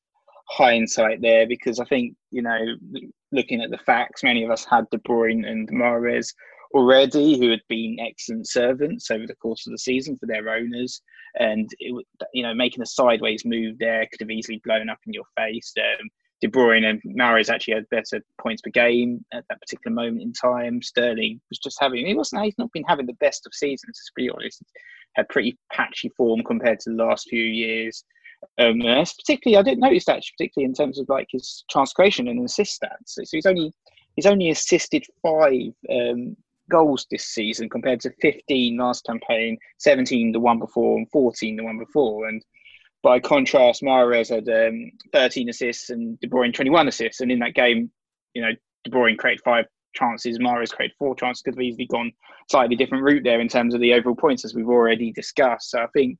hindsight 0.48 1.20
there 1.20 1.46
because 1.46 1.78
I 1.78 1.84
think, 1.84 2.16
you 2.30 2.40
know, 2.40 2.58
looking 3.32 3.60
at 3.60 3.70
the 3.70 3.78
facts, 3.78 4.22
many 4.22 4.44
of 4.44 4.50
us 4.50 4.64
had 4.64 4.88
De 4.90 4.98
Bruyne 4.98 5.46
and 5.46 5.68
Mahrez 5.70 6.32
already 6.72 7.38
who 7.38 7.50
had 7.50 7.62
been 7.68 7.98
excellent 8.00 8.48
servants 8.48 9.10
over 9.10 9.26
the 9.26 9.34
course 9.34 9.66
of 9.66 9.72
the 9.72 9.78
season 9.78 10.16
for 10.16 10.26
their 10.26 10.48
owners. 10.48 11.02
And, 11.38 11.68
it, 11.78 12.06
you 12.32 12.42
know, 12.42 12.54
making 12.54 12.82
a 12.82 12.86
sideways 12.86 13.44
move 13.44 13.78
there 13.78 14.06
could 14.10 14.20
have 14.20 14.30
easily 14.30 14.60
blown 14.64 14.88
up 14.88 14.98
in 15.06 15.12
your 15.12 15.24
face. 15.36 15.72
Um, 15.78 16.08
De 16.40 16.48
Bruyne 16.48 16.88
and 16.88 17.02
Mahrez 17.18 17.50
actually 17.50 17.74
had 17.74 17.88
better 17.90 18.22
points 18.40 18.62
per 18.62 18.70
game 18.70 19.24
at 19.32 19.44
that 19.48 19.60
particular 19.60 19.94
moment 19.94 20.22
in 20.22 20.32
time. 20.32 20.80
Sterling 20.80 21.40
was 21.50 21.58
just 21.58 21.78
having, 21.80 22.06
he 22.06 22.14
wasn't, 22.14 22.42
he's 22.44 22.56
not 22.56 22.72
been 22.72 22.84
having 22.84 23.06
the 23.06 23.12
best 23.14 23.46
of 23.46 23.54
seasons, 23.54 23.98
to 24.06 24.12
be 24.16 24.30
honest. 24.30 24.62
Had 25.16 25.28
pretty 25.28 25.58
patchy 25.72 26.08
form 26.16 26.42
compared 26.42 26.80
to 26.80 26.90
the 26.90 26.96
last 26.96 27.28
few 27.28 27.42
years. 27.42 28.04
Um, 28.58 28.80
particularly, 28.80 29.58
I 29.58 29.62
didn't 29.62 29.80
notice 29.80 30.06
that, 30.06 30.22
particularly 30.36 30.64
in 30.64 30.74
terms 30.74 30.98
of 30.98 31.08
like 31.08 31.28
his 31.30 31.64
transcreation 31.70 32.30
and 32.30 32.42
assist 32.44 32.80
stats. 32.80 33.08
So 33.08 33.22
he's 33.30 33.44
only 33.44 33.72
he's 34.16 34.26
only 34.26 34.50
assisted 34.50 35.04
five 35.22 35.72
um, 35.90 36.36
goals 36.70 37.06
this 37.10 37.26
season 37.26 37.68
compared 37.68 38.00
to 38.00 38.12
15 38.22 38.76
last 38.78 39.04
campaign, 39.04 39.58
17 39.78 40.32
the 40.32 40.40
one 40.40 40.58
before, 40.58 40.96
and 40.96 41.10
14 41.10 41.56
the 41.56 41.64
one 41.64 41.78
before. 41.78 42.28
And 42.28 42.42
by 43.02 43.20
contrast, 43.20 43.82
Mahrez 43.82 44.30
had 44.30 44.48
um, 44.48 44.90
13 45.12 45.48
assists 45.50 45.90
and 45.90 46.18
De 46.20 46.28
Bruyne 46.28 46.54
21 46.54 46.88
assists, 46.88 47.20
and 47.20 47.30
in 47.30 47.40
that 47.40 47.54
game, 47.54 47.90
you 48.34 48.42
know, 48.42 48.52
De 48.84 48.90
Bruyne 48.90 49.18
created 49.18 49.42
five 49.44 49.66
chances, 49.94 50.38
Mahrez 50.38 50.72
created 50.72 50.96
four 50.98 51.14
chances. 51.14 51.42
Could 51.42 51.54
have 51.54 51.62
easily 51.62 51.86
gone 51.86 52.12
slightly 52.50 52.76
different 52.76 53.04
route 53.04 53.24
there 53.24 53.40
in 53.40 53.48
terms 53.48 53.74
of 53.74 53.80
the 53.80 53.92
overall 53.92 54.16
points, 54.16 54.44
as 54.44 54.54
we've 54.54 54.68
already 54.68 55.12
discussed. 55.12 55.70
So 55.70 55.80
I 55.80 55.86
think 55.88 56.18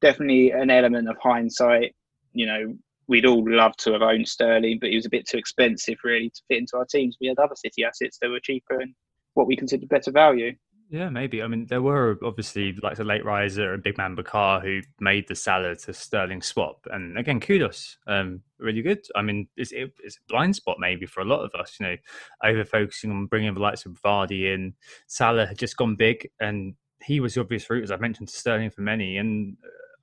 definitely 0.00 0.50
an 0.50 0.70
element 0.70 1.08
of 1.08 1.16
hindsight. 1.22 1.94
You 2.32 2.46
know, 2.46 2.74
we'd 3.08 3.26
all 3.26 3.44
love 3.46 3.76
to 3.78 3.92
have 3.92 4.02
owned 4.02 4.28
Sterling, 4.28 4.78
but 4.80 4.90
he 4.90 4.96
was 4.96 5.06
a 5.06 5.10
bit 5.10 5.26
too 5.28 5.38
expensive 5.38 5.98
really 6.04 6.30
to 6.30 6.42
fit 6.48 6.58
into 6.58 6.76
our 6.76 6.86
teams. 6.86 7.16
We 7.20 7.28
had 7.28 7.38
other 7.38 7.54
City 7.56 7.84
assets 7.84 8.18
that 8.20 8.30
were 8.30 8.40
cheaper 8.40 8.80
and 8.80 8.94
what 9.34 9.46
we 9.46 9.56
considered 9.56 9.88
better 9.88 10.10
value. 10.10 10.54
Yeah, 10.92 11.08
maybe. 11.08 11.42
I 11.42 11.46
mean, 11.46 11.64
there 11.64 11.80
were 11.80 12.18
obviously 12.22 12.74
like 12.82 12.98
the 12.98 13.04
late 13.04 13.24
riser 13.24 13.72
and 13.72 13.82
big 13.82 13.96
man 13.96 14.14
Bakar 14.14 14.60
who 14.60 14.80
made 15.00 15.26
the 15.26 15.34
Salah 15.34 15.74
to 15.74 15.94
Sterling 15.94 16.42
swap, 16.42 16.86
and 16.90 17.16
again, 17.16 17.40
kudos, 17.40 17.96
um, 18.06 18.42
really 18.58 18.82
good. 18.82 19.00
I 19.16 19.22
mean, 19.22 19.48
it's, 19.56 19.72
it's 19.72 20.16
a 20.16 20.28
blind 20.28 20.54
spot 20.54 20.76
maybe 20.78 21.06
for 21.06 21.22
a 21.22 21.24
lot 21.24 21.44
of 21.44 21.58
us, 21.58 21.78
you 21.80 21.86
know, 21.86 21.96
over 22.44 22.62
focusing 22.66 23.10
on 23.10 23.24
bringing 23.24 23.54
the 23.54 23.60
likes 23.60 23.86
of 23.86 23.92
Vardy 24.04 24.52
in. 24.52 24.74
Salah 25.06 25.46
had 25.46 25.56
just 25.56 25.78
gone 25.78 25.96
big, 25.96 26.28
and 26.40 26.74
he 27.02 27.20
was 27.20 27.34
the 27.34 27.40
obvious 27.40 27.70
route, 27.70 27.84
as 27.84 27.90
I 27.90 27.96
mentioned, 27.96 28.28
to 28.28 28.36
Sterling 28.36 28.70
for 28.70 28.82
many, 28.82 29.16
and 29.16 29.56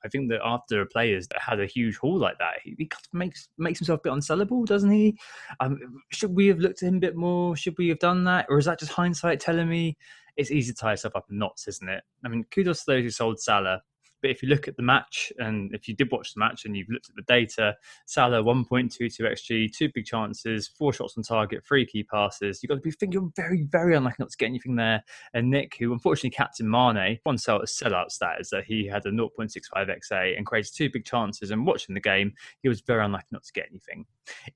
I 0.04 0.08
think 0.08 0.30
that 0.30 0.42
after 0.44 0.82
a 0.82 0.86
players 0.86 1.28
that 1.28 1.42
had 1.42 1.60
a 1.60 1.66
huge 1.66 1.98
haul 1.98 2.18
like 2.18 2.38
that, 2.40 2.56
he, 2.64 2.76
he 2.78 2.86
kind 2.86 3.04
of 3.06 3.14
makes 3.18 3.50
makes 3.58 3.80
himself 3.80 4.00
a 4.00 4.04
bit 4.04 4.14
unsellable, 4.14 4.66
doesn't 4.66 4.92
he? 4.92 5.18
Um, 5.60 6.02
should 6.12 6.36
we 6.36 6.48
have 6.48 6.60
looked 6.60 6.84
at 6.84 6.90
him 6.90 6.98
a 6.98 7.00
bit 7.00 7.16
more? 7.16 7.56
Should 7.56 7.78
we 7.78 7.90
have 7.90 8.00
done 8.00 8.24
that, 8.26 8.46
or 8.50 8.58
is 8.58 8.66
that 8.66 8.80
just 8.80 8.92
hindsight 8.92 9.40
telling 9.40 9.70
me 9.70 9.98
it's 10.38 10.52
easy 10.52 10.72
to 10.72 10.78
tie 10.78 10.92
yourself 10.92 11.16
up 11.16 11.26
in 11.30 11.38
knots, 11.38 11.68
isn't 11.68 11.90
it? 11.90 12.04
I 12.24 12.30
mean, 12.30 12.46
kudos 12.52 12.86
to 12.86 12.92
those 12.92 13.04
who 13.04 13.10
sold 13.10 13.40
Salah. 13.40 13.82
But 14.22 14.32
if 14.32 14.44
you 14.44 14.50
look 14.50 14.68
at 14.68 14.76
the 14.78 14.84
match, 14.84 15.32
and 15.38 15.74
if 15.74 15.88
you 15.88 15.96
did 15.96 16.12
watch 16.12 16.34
the 16.34 16.40
match 16.40 16.66
and 16.66 16.76
you've 16.76 16.90
looked 16.90 17.10
at 17.10 17.16
the 17.16 17.22
data, 17.24 17.76
Salah 18.06 18.44
1.22 18.44 19.20
XG, 19.22 19.72
two 19.72 19.90
big 19.94 20.06
chances, 20.06 20.68
four 20.68 20.94
shots 20.94 21.16
on 21.18 21.24
target, 21.24 21.66
three 21.66 21.86
key 21.86 22.04
passes. 22.04 22.62
You've 22.62 22.70
got 22.70 22.76
to 22.76 22.82
be 22.82 22.92
thinking 22.92 23.32
very, 23.36 23.64
very 23.64 23.96
unlikely 23.96 24.24
not 24.24 24.32
to 24.32 24.38
get 24.38 24.48
anything 24.48 24.76
there. 24.76 25.04
And 25.34 25.50
Nick, 25.50 25.76
who 25.80 25.94
unfortunately 25.94 26.32
captain 26.32 26.70
Mane, 26.70 27.20
one 27.24 27.38
sell 27.38 27.60
sellout 27.62 28.12
stat 28.12 28.38
is 28.40 28.50
that 28.50 28.66
he 28.66 28.86
had 28.88 29.06
a 29.06 29.12
0.65 29.12 29.60
XA 29.76 30.38
and 30.38 30.46
created 30.46 30.74
two 30.76 30.90
big 30.90 31.06
chances. 31.06 31.52
And 31.52 31.66
watching 31.66 31.96
the 31.96 32.02
game, 32.02 32.34
he 32.62 32.70
was 32.70 32.82
very 32.82 33.04
unlikely 33.04 33.30
not 33.32 33.44
to 33.44 33.54
get 33.54 33.68
anything. 33.70 34.06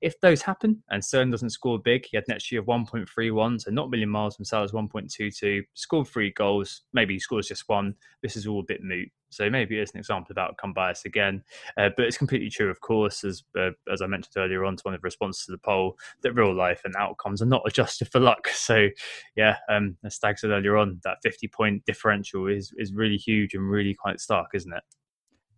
If 0.00 0.20
those 0.20 0.42
happen 0.42 0.82
and 0.90 1.04
Sterling 1.04 1.30
doesn't 1.30 1.50
score 1.50 1.78
big, 1.78 2.06
he 2.06 2.16
had 2.16 2.24
an 2.28 2.36
XG 2.36 2.58
of 2.58 2.66
1.31, 2.66 3.60
so 3.60 3.70
not 3.70 3.86
a 3.86 3.90
million 3.90 4.08
miles 4.08 4.36
from 4.36 4.44
Salah's 4.44 4.72
1.22, 4.72 5.62
scored 5.74 6.08
three 6.08 6.30
goals, 6.32 6.82
maybe 6.92 7.14
he 7.14 7.20
scores 7.20 7.48
just 7.48 7.68
one. 7.68 7.94
This 8.22 8.36
is 8.36 8.46
all 8.46 8.60
a 8.60 8.64
bit 8.64 8.82
moot. 8.82 9.10
So 9.34 9.50
maybe 9.50 9.78
it's 9.78 9.92
an 9.92 9.98
example 9.98 10.32
of 10.32 10.38
outcome 10.38 10.72
bias 10.72 11.04
again, 11.04 11.42
uh, 11.76 11.90
but 11.96 12.06
it's 12.06 12.18
completely 12.18 12.50
true, 12.50 12.70
of 12.70 12.80
course, 12.80 13.24
as 13.24 13.42
uh, 13.58 13.70
as 13.92 14.02
I 14.02 14.06
mentioned 14.06 14.34
earlier 14.36 14.64
on 14.64 14.76
to 14.76 14.82
one 14.82 14.94
of 14.94 15.00
the 15.00 15.06
responses 15.06 15.46
to 15.46 15.52
the 15.52 15.58
poll, 15.58 15.96
that 16.22 16.32
real 16.32 16.54
life 16.54 16.82
and 16.84 16.94
outcomes 16.96 17.42
are 17.42 17.46
not 17.46 17.62
adjusted 17.66 18.10
for 18.10 18.20
luck. 18.20 18.48
So 18.48 18.88
yeah, 19.36 19.56
um, 19.68 19.96
as 20.04 20.14
Stag 20.14 20.38
said 20.38 20.50
earlier 20.50 20.76
on, 20.76 21.00
that 21.04 21.18
fifty 21.22 21.48
point 21.48 21.84
differential 21.84 22.46
is 22.46 22.72
is 22.76 22.92
really 22.94 23.16
huge 23.16 23.54
and 23.54 23.68
really 23.68 23.94
quite 23.94 24.20
stark, 24.20 24.50
isn't 24.54 24.72
it? 24.72 24.82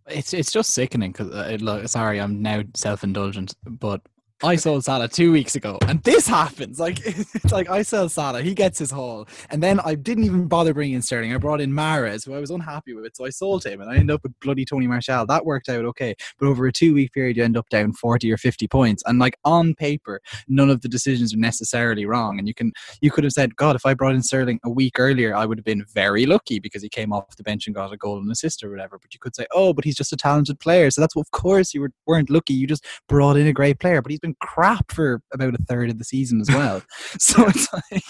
It's 0.09 0.33
it's 0.33 0.53
just 0.53 0.71
sickening 0.71 1.13
because 1.13 1.31
uh, 1.31 1.87
sorry, 1.87 2.21
I'm 2.21 2.43
now 2.43 2.63
self 2.75 3.05
indulgent, 3.05 3.55
but 3.65 4.01
I 4.43 4.57
sold 4.57 4.85
Salah 4.85 5.09
two 5.09 5.33
weeks 5.33 5.57
ago, 5.57 5.79
and 5.89 6.03
this 6.03 6.27
happens. 6.27 6.79
Like 6.79 7.01
it's 7.07 7.53
like 7.53 7.71
I 7.71 7.81
sell 7.81 8.07
Salah, 8.11 8.43
he 8.43 8.53
gets 8.53 8.79
his 8.79 8.91
haul, 8.91 9.27
and 9.49 9.63
then 9.63 9.81
I 9.81 9.95
didn't 9.95 10.25
even 10.25 10.47
bother 10.47 10.75
bringing 10.75 10.97
in 10.97 11.01
Sterling. 11.01 11.33
I 11.33 11.39
brought 11.39 11.63
in 11.63 11.73
Mahrez, 11.73 12.27
who 12.27 12.35
I 12.35 12.39
was 12.39 12.51
unhappy 12.51 12.93
with, 12.93 13.07
it, 13.07 13.17
so 13.17 13.25
I 13.25 13.31
sold 13.31 13.65
him, 13.65 13.81
and 13.81 13.91
I 13.91 13.95
ended 13.95 14.11
up 14.11 14.23
with 14.23 14.39
bloody 14.41 14.67
Tony 14.67 14.87
Martial. 14.87 15.25
That 15.25 15.47
worked 15.47 15.71
out 15.71 15.87
okay, 15.87 16.15
but 16.39 16.49
over 16.49 16.67
a 16.67 16.73
two 16.73 16.93
week 16.93 17.15
period, 17.15 17.39
you 17.39 17.45
end 17.45 17.57
up 17.57 17.71
down 17.71 17.95
forty 17.95 18.31
or 18.31 18.37
fifty 18.37 18.69
points, 18.69 19.03
and 19.07 19.19
like 19.19 19.39
on 19.47 19.75
paper, 19.75 20.21
none 20.49 20.69
of 20.69 20.83
the 20.83 20.89
decisions 20.89 21.33
are 21.33 21.39
necessarily 21.39 22.05
wrong. 22.05 22.39
And 22.39 22.47
you 22.47 22.53
can 22.53 22.73
you 23.01 23.11
could 23.11 23.25
have 23.25 23.33
said, 23.33 23.57
God, 23.57 23.75
if 23.75 23.87
I 23.87 23.95
brought 23.95 24.15
in 24.15 24.23
Sterling 24.23 24.61
a 24.65 24.71
week 24.71 24.99
earlier, 24.99 25.35
I 25.35 25.47
would 25.47 25.57
have 25.57 25.65
been 25.65 25.87
very 25.95 26.27
lucky 26.27 26.59
because 26.59 26.83
he 26.83 26.91
came 26.91 27.11
off 27.11 27.37
the 27.39 27.43
bench 27.43 27.67
and 27.67 27.75
got 27.75 27.91
a 27.91 27.97
goal 27.97 28.19
and 28.19 28.31
assist 28.31 28.63
or 28.63 28.71
whatever. 28.71 28.99
But 29.01 29.15
you 29.15 29.19
could 29.19 29.35
say, 29.35 29.47
oh, 29.53 29.73
but 29.73 29.85
he's 29.87 29.97
just 29.97 30.13
a 30.13 30.17
talented 30.17 30.61
player, 30.61 30.91
so 30.91 31.01
that's 31.01 31.17
what, 31.17 31.23
of 31.23 31.31
course 31.31 31.73
you 31.73 31.81
were, 31.81 31.93
weren't 32.07 32.29
lucky. 32.29 32.53
You 32.53 32.67
just 32.67 32.85
brought 33.09 33.39
in 33.39 33.47
a 33.47 33.53
great 33.55 33.81
player, 33.81 34.03
but 34.03 34.11
he's 34.11 34.21
been 34.27 34.37
crap 34.41 34.93
for 34.93 35.21
about 35.33 35.55
a 35.55 35.65
third 35.69 35.91
of 35.91 35.99
the 35.99 36.05
season 36.05 36.41
as 36.41 36.49
well. 36.49 36.83
so 37.19 37.47
it's 37.47 37.73
like, 37.73 38.03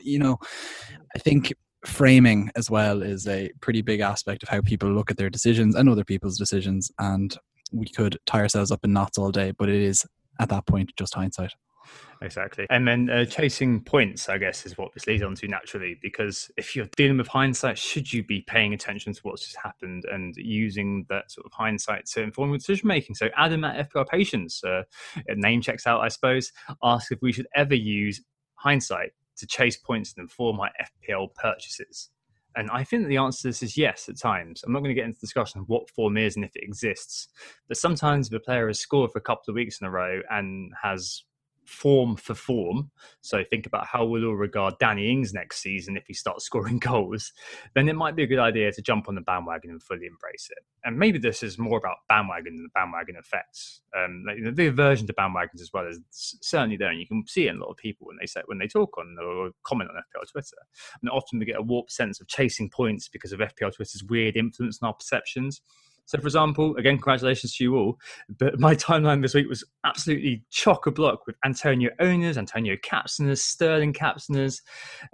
you 0.00 0.18
know, 0.18 0.38
I 1.14 1.18
think 1.18 1.52
framing 1.84 2.50
as 2.56 2.70
well 2.70 3.02
is 3.02 3.26
a 3.26 3.50
pretty 3.60 3.82
big 3.82 4.00
aspect 4.00 4.42
of 4.42 4.48
how 4.48 4.60
people 4.60 4.90
look 4.90 5.10
at 5.10 5.16
their 5.16 5.30
decisions 5.30 5.74
and 5.74 5.88
other 5.88 6.04
people's 6.04 6.38
decisions. 6.38 6.90
And 6.98 7.36
we 7.72 7.86
could 7.86 8.18
tie 8.26 8.40
ourselves 8.40 8.70
up 8.70 8.84
in 8.84 8.92
knots 8.92 9.18
all 9.18 9.30
day, 9.30 9.52
but 9.56 9.68
it 9.68 9.80
is 9.80 10.06
at 10.40 10.48
that 10.50 10.66
point 10.66 10.92
just 10.96 11.14
hindsight. 11.14 11.52
Exactly. 12.20 12.66
And 12.70 12.86
then 12.86 13.10
uh, 13.10 13.24
chasing 13.24 13.80
points, 13.80 14.28
I 14.28 14.38
guess, 14.38 14.66
is 14.66 14.76
what 14.76 14.92
this 14.92 15.06
leads 15.06 15.22
on 15.22 15.34
to 15.36 15.48
naturally. 15.48 15.98
Because 16.02 16.50
if 16.56 16.74
you're 16.74 16.88
dealing 16.96 17.18
with 17.18 17.28
hindsight, 17.28 17.78
should 17.78 18.12
you 18.12 18.24
be 18.24 18.40
paying 18.42 18.74
attention 18.74 19.12
to 19.12 19.20
what's 19.22 19.44
just 19.44 19.56
happened 19.56 20.04
and 20.10 20.34
using 20.36 21.06
that 21.08 21.30
sort 21.30 21.46
of 21.46 21.52
hindsight 21.52 22.06
to 22.06 22.22
inform 22.22 22.50
your 22.50 22.58
decision 22.58 22.88
making? 22.88 23.14
So, 23.14 23.28
Adam 23.36 23.64
at 23.64 23.90
FPL 23.90 24.08
Patience, 24.08 24.62
uh, 24.64 24.82
name 25.36 25.60
checks 25.60 25.86
out, 25.86 26.00
I 26.00 26.08
suppose, 26.08 26.52
asks 26.82 27.12
if 27.12 27.22
we 27.22 27.32
should 27.32 27.48
ever 27.54 27.74
use 27.74 28.20
hindsight 28.54 29.12
to 29.36 29.46
chase 29.46 29.76
points 29.76 30.14
and 30.16 30.24
inform 30.24 30.58
our 30.60 30.70
FPL 30.80 31.34
purchases. 31.34 32.10
And 32.56 32.70
I 32.70 32.82
think 32.82 33.06
the 33.06 33.18
answer 33.18 33.42
to 33.42 33.48
this 33.48 33.62
is 33.62 33.76
yes 33.76 34.08
at 34.08 34.18
times. 34.18 34.64
I'm 34.64 34.72
not 34.72 34.80
going 34.80 34.90
to 34.90 34.94
get 34.94 35.04
into 35.04 35.20
discussion 35.20 35.60
of 35.60 35.68
what 35.68 35.90
form 35.90 36.16
is 36.16 36.34
and 36.34 36.44
if 36.44 36.56
it 36.56 36.64
exists. 36.64 37.28
But 37.68 37.76
sometimes 37.76 38.28
if 38.28 38.34
a 38.34 38.40
player 38.40 38.66
has 38.66 38.80
scored 38.80 39.12
for 39.12 39.18
a 39.18 39.22
couple 39.22 39.44
of 39.52 39.54
weeks 39.54 39.80
in 39.80 39.86
a 39.86 39.90
row 39.90 40.20
and 40.28 40.72
has 40.82 41.22
form 41.68 42.16
for 42.16 42.34
form. 42.34 42.90
So 43.20 43.44
think 43.44 43.66
about 43.66 43.86
how 43.86 44.04
we'll 44.04 44.24
all 44.24 44.34
regard 44.34 44.74
Danny 44.80 45.10
Ings 45.10 45.34
next 45.34 45.60
season 45.60 45.96
if 45.96 46.04
he 46.06 46.14
starts 46.14 46.44
scoring 46.46 46.78
goals. 46.78 47.32
Then 47.74 47.88
it 47.88 47.94
might 47.94 48.16
be 48.16 48.22
a 48.22 48.26
good 48.26 48.38
idea 48.38 48.72
to 48.72 48.82
jump 48.82 49.08
on 49.08 49.14
the 49.14 49.20
bandwagon 49.20 49.70
and 49.70 49.82
fully 49.82 50.06
embrace 50.06 50.48
it. 50.50 50.64
And 50.84 50.98
maybe 50.98 51.18
this 51.18 51.42
is 51.42 51.58
more 51.58 51.78
about 51.78 51.98
bandwagon 52.08 52.56
than 52.56 52.62
the 52.64 52.70
bandwagon 52.74 53.16
effects. 53.16 53.82
Um, 53.96 54.24
like, 54.26 54.38
you 54.38 54.44
know, 54.44 54.50
the 54.50 54.68
aversion 54.68 55.06
to 55.08 55.12
bandwagons 55.12 55.60
as 55.60 55.70
well 55.72 55.86
is 55.86 56.00
certainly 56.40 56.76
there, 56.76 56.90
and 56.90 57.00
you 57.00 57.06
can 57.06 57.24
see 57.26 57.46
it 57.46 57.50
in 57.50 57.56
a 57.56 57.60
lot 57.60 57.70
of 57.70 57.76
people 57.76 58.06
when 58.06 58.16
they 58.18 58.26
say 58.26 58.40
when 58.46 58.58
they 58.58 58.68
talk 58.68 58.96
on 58.96 59.16
or 59.22 59.50
comment 59.64 59.90
on 59.90 59.96
FPL 59.96 60.30
Twitter. 60.30 60.56
And 61.02 61.10
often 61.10 61.38
we 61.38 61.44
get 61.44 61.58
a 61.58 61.62
warped 61.62 61.92
sense 61.92 62.20
of 62.20 62.28
chasing 62.28 62.70
points 62.70 63.08
because 63.08 63.32
of 63.32 63.40
FPL 63.40 63.74
Twitter's 63.74 64.04
weird 64.08 64.36
influence 64.36 64.78
on 64.82 64.88
our 64.88 64.94
perceptions. 64.94 65.60
So, 66.08 66.18
for 66.18 66.26
example, 66.26 66.74
again, 66.76 66.96
congratulations 66.96 67.54
to 67.56 67.64
you 67.64 67.76
all. 67.76 67.98
But 68.38 68.58
my 68.58 68.74
timeline 68.74 69.20
this 69.20 69.34
week 69.34 69.46
was 69.46 69.62
absolutely 69.84 70.42
chock 70.50 70.86
a 70.86 70.90
block 70.90 71.26
with 71.26 71.36
Antonio 71.44 71.90
owners, 72.00 72.38
Antonio 72.38 72.78
captainers, 72.82 73.42
Sterling 73.42 73.92
captainers, 73.92 74.62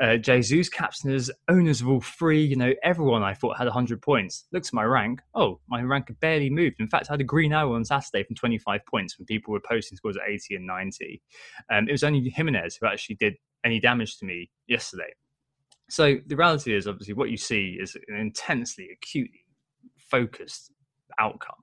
uh, 0.00 0.18
Jesus 0.18 0.68
captainers, 0.68 1.32
owners 1.48 1.80
of 1.80 1.88
all 1.88 2.00
three. 2.00 2.44
You 2.44 2.54
know, 2.54 2.74
everyone 2.84 3.24
I 3.24 3.34
thought 3.34 3.58
had 3.58 3.66
100 3.66 4.00
points. 4.02 4.44
Looks 4.52 4.68
at 4.68 4.74
my 4.74 4.84
rank. 4.84 5.20
Oh, 5.34 5.58
my 5.66 5.82
rank 5.82 6.06
had 6.06 6.20
barely 6.20 6.48
moved. 6.48 6.76
In 6.78 6.86
fact, 6.86 7.06
I 7.10 7.14
had 7.14 7.20
a 7.20 7.24
green 7.24 7.52
arrow 7.52 7.74
on 7.74 7.84
Saturday 7.84 8.22
from 8.22 8.36
25 8.36 8.86
points 8.86 9.18
when 9.18 9.26
people 9.26 9.52
were 9.52 9.58
posting 9.58 9.96
scores 9.96 10.16
at 10.16 10.22
80 10.28 10.54
and 10.54 10.66
90. 10.66 11.20
Um, 11.72 11.88
it 11.88 11.92
was 11.92 12.04
only 12.04 12.28
Jimenez 12.28 12.76
who 12.76 12.86
actually 12.86 13.16
did 13.16 13.34
any 13.64 13.80
damage 13.80 14.18
to 14.18 14.26
me 14.26 14.48
yesterday. 14.68 15.12
So 15.90 16.18
the 16.24 16.36
reality 16.36 16.72
is, 16.72 16.86
obviously, 16.86 17.14
what 17.14 17.30
you 17.30 17.36
see 17.36 17.78
is 17.80 17.96
an 18.06 18.14
intensely, 18.14 18.90
acutely 18.92 19.44
focused 19.98 20.70
outcome. 21.18 21.54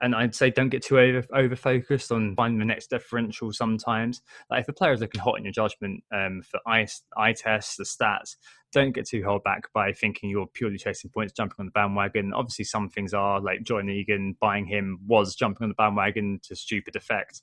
And 0.00 0.16
I'd 0.16 0.34
say 0.34 0.50
don't 0.50 0.70
get 0.70 0.82
too 0.82 0.98
over, 0.98 1.24
over 1.32 1.54
focused 1.54 2.10
on 2.10 2.34
finding 2.34 2.58
the 2.58 2.64
next 2.64 2.90
differential 2.90 3.52
sometimes. 3.52 4.20
Like 4.50 4.62
if 4.62 4.68
a 4.68 4.72
player 4.72 4.92
is 4.92 5.00
looking 5.00 5.20
hot 5.20 5.38
in 5.38 5.44
your 5.44 5.52
judgment 5.52 6.02
um, 6.12 6.42
for 6.42 6.58
eye, 6.66 6.88
eye 7.16 7.34
tests, 7.34 7.76
the 7.76 7.84
stats, 7.84 8.34
don't 8.72 8.92
get 8.92 9.06
too 9.06 9.22
held 9.22 9.44
back 9.44 9.72
by 9.72 9.92
thinking 9.92 10.28
you're 10.28 10.48
purely 10.48 10.78
chasing 10.78 11.10
points, 11.10 11.32
jumping 11.32 11.56
on 11.60 11.66
the 11.66 11.72
bandwagon. 11.72 12.32
Obviously, 12.34 12.64
some 12.64 12.88
things 12.88 13.14
are 13.14 13.40
like 13.40 13.62
John 13.62 13.88
Egan, 13.88 14.34
buying 14.40 14.66
him 14.66 14.98
was 15.06 15.36
jumping 15.36 15.64
on 15.64 15.68
the 15.68 15.74
bandwagon 15.76 16.40
to 16.44 16.56
stupid 16.56 16.96
effect. 16.96 17.42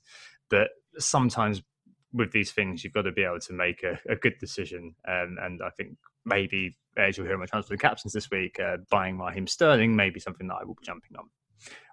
But 0.50 0.68
sometimes 0.98 1.62
with 2.12 2.32
these 2.32 2.50
things, 2.50 2.84
you've 2.84 2.92
got 2.92 3.02
to 3.02 3.12
be 3.12 3.22
able 3.22 3.40
to 3.40 3.52
make 3.54 3.82
a, 3.84 3.98
a 4.10 4.16
good 4.16 4.34
decision. 4.38 4.96
Um, 5.08 5.38
and 5.40 5.62
I 5.64 5.70
think 5.70 5.96
maybe, 6.26 6.76
as 6.96 7.16
you'll 7.16 7.26
hear 7.26 7.34
in 7.34 7.40
my 7.40 7.46
transfer 7.46 7.76
captions 7.76 8.12
this 8.12 8.30
week, 8.30 8.58
uh, 8.60 8.78
buying 8.90 9.18
Raheem 9.18 9.46
Sterling 9.46 9.94
may 9.96 10.10
be 10.10 10.20
something 10.20 10.46
that 10.48 10.58
I 10.60 10.64
will 10.64 10.74
be 10.74 10.84
jumping 10.84 11.16
on. 11.16 11.28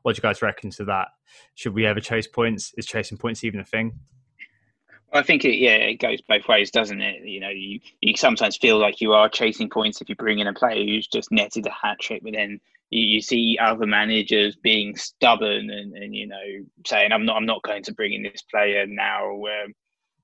What 0.04 0.16
do 0.16 0.20
you 0.20 0.22
guys 0.22 0.42
reckon 0.42 0.70
to 0.72 0.86
that? 0.86 1.10
Should 1.56 1.74
we 1.74 1.86
ever 1.86 2.00
chase 2.00 2.28
points? 2.28 2.74
Is 2.78 2.86
chasing 2.86 3.18
points 3.18 3.44
even 3.44 3.60
a 3.60 3.66
thing? 3.66 4.00
I 5.14 5.22
think 5.22 5.46
it, 5.46 5.56
yeah, 5.58 5.76
it 5.76 5.96
goes 5.96 6.22
both 6.22 6.48
ways, 6.48 6.70
doesn't 6.70 7.02
it? 7.02 7.24
You 7.24 7.40
know, 7.40 7.50
you, 7.50 7.80
you 8.02 8.16
sometimes 8.18 8.58
feel 8.58 8.78
like 8.78 9.00
you 9.00 9.14
are 9.14 9.30
chasing 9.30 9.70
points 9.70 10.02
if 10.02 10.10
you 10.10 10.16
bring 10.16 10.40
in 10.40 10.48
a 10.48 10.54
player 10.54 10.84
who's 10.84 11.08
just 11.08 11.32
netted 11.32 11.66
a 11.66 11.72
hat 11.72 11.98
trick, 12.00 12.24
but 12.24 12.34
then 12.34 12.60
you, 12.90 13.02
you 13.02 13.22
see 13.22 13.58
other 13.62 13.86
managers 13.86 14.58
being 14.58 14.96
stubborn 14.98 15.70
and, 15.70 15.94
and 15.96 16.14
you 16.14 16.28
know 16.28 16.44
saying, 16.86 17.12
"I'm 17.14 17.26
not, 17.26 17.38
I'm 17.38 17.46
not 17.46 17.64
going 17.64 17.84
to 17.84 17.94
bring 17.94 18.14
in 18.14 18.24
this 18.24 18.42
player 18.42 18.86
now." 18.86 19.32
Um, 19.32 19.74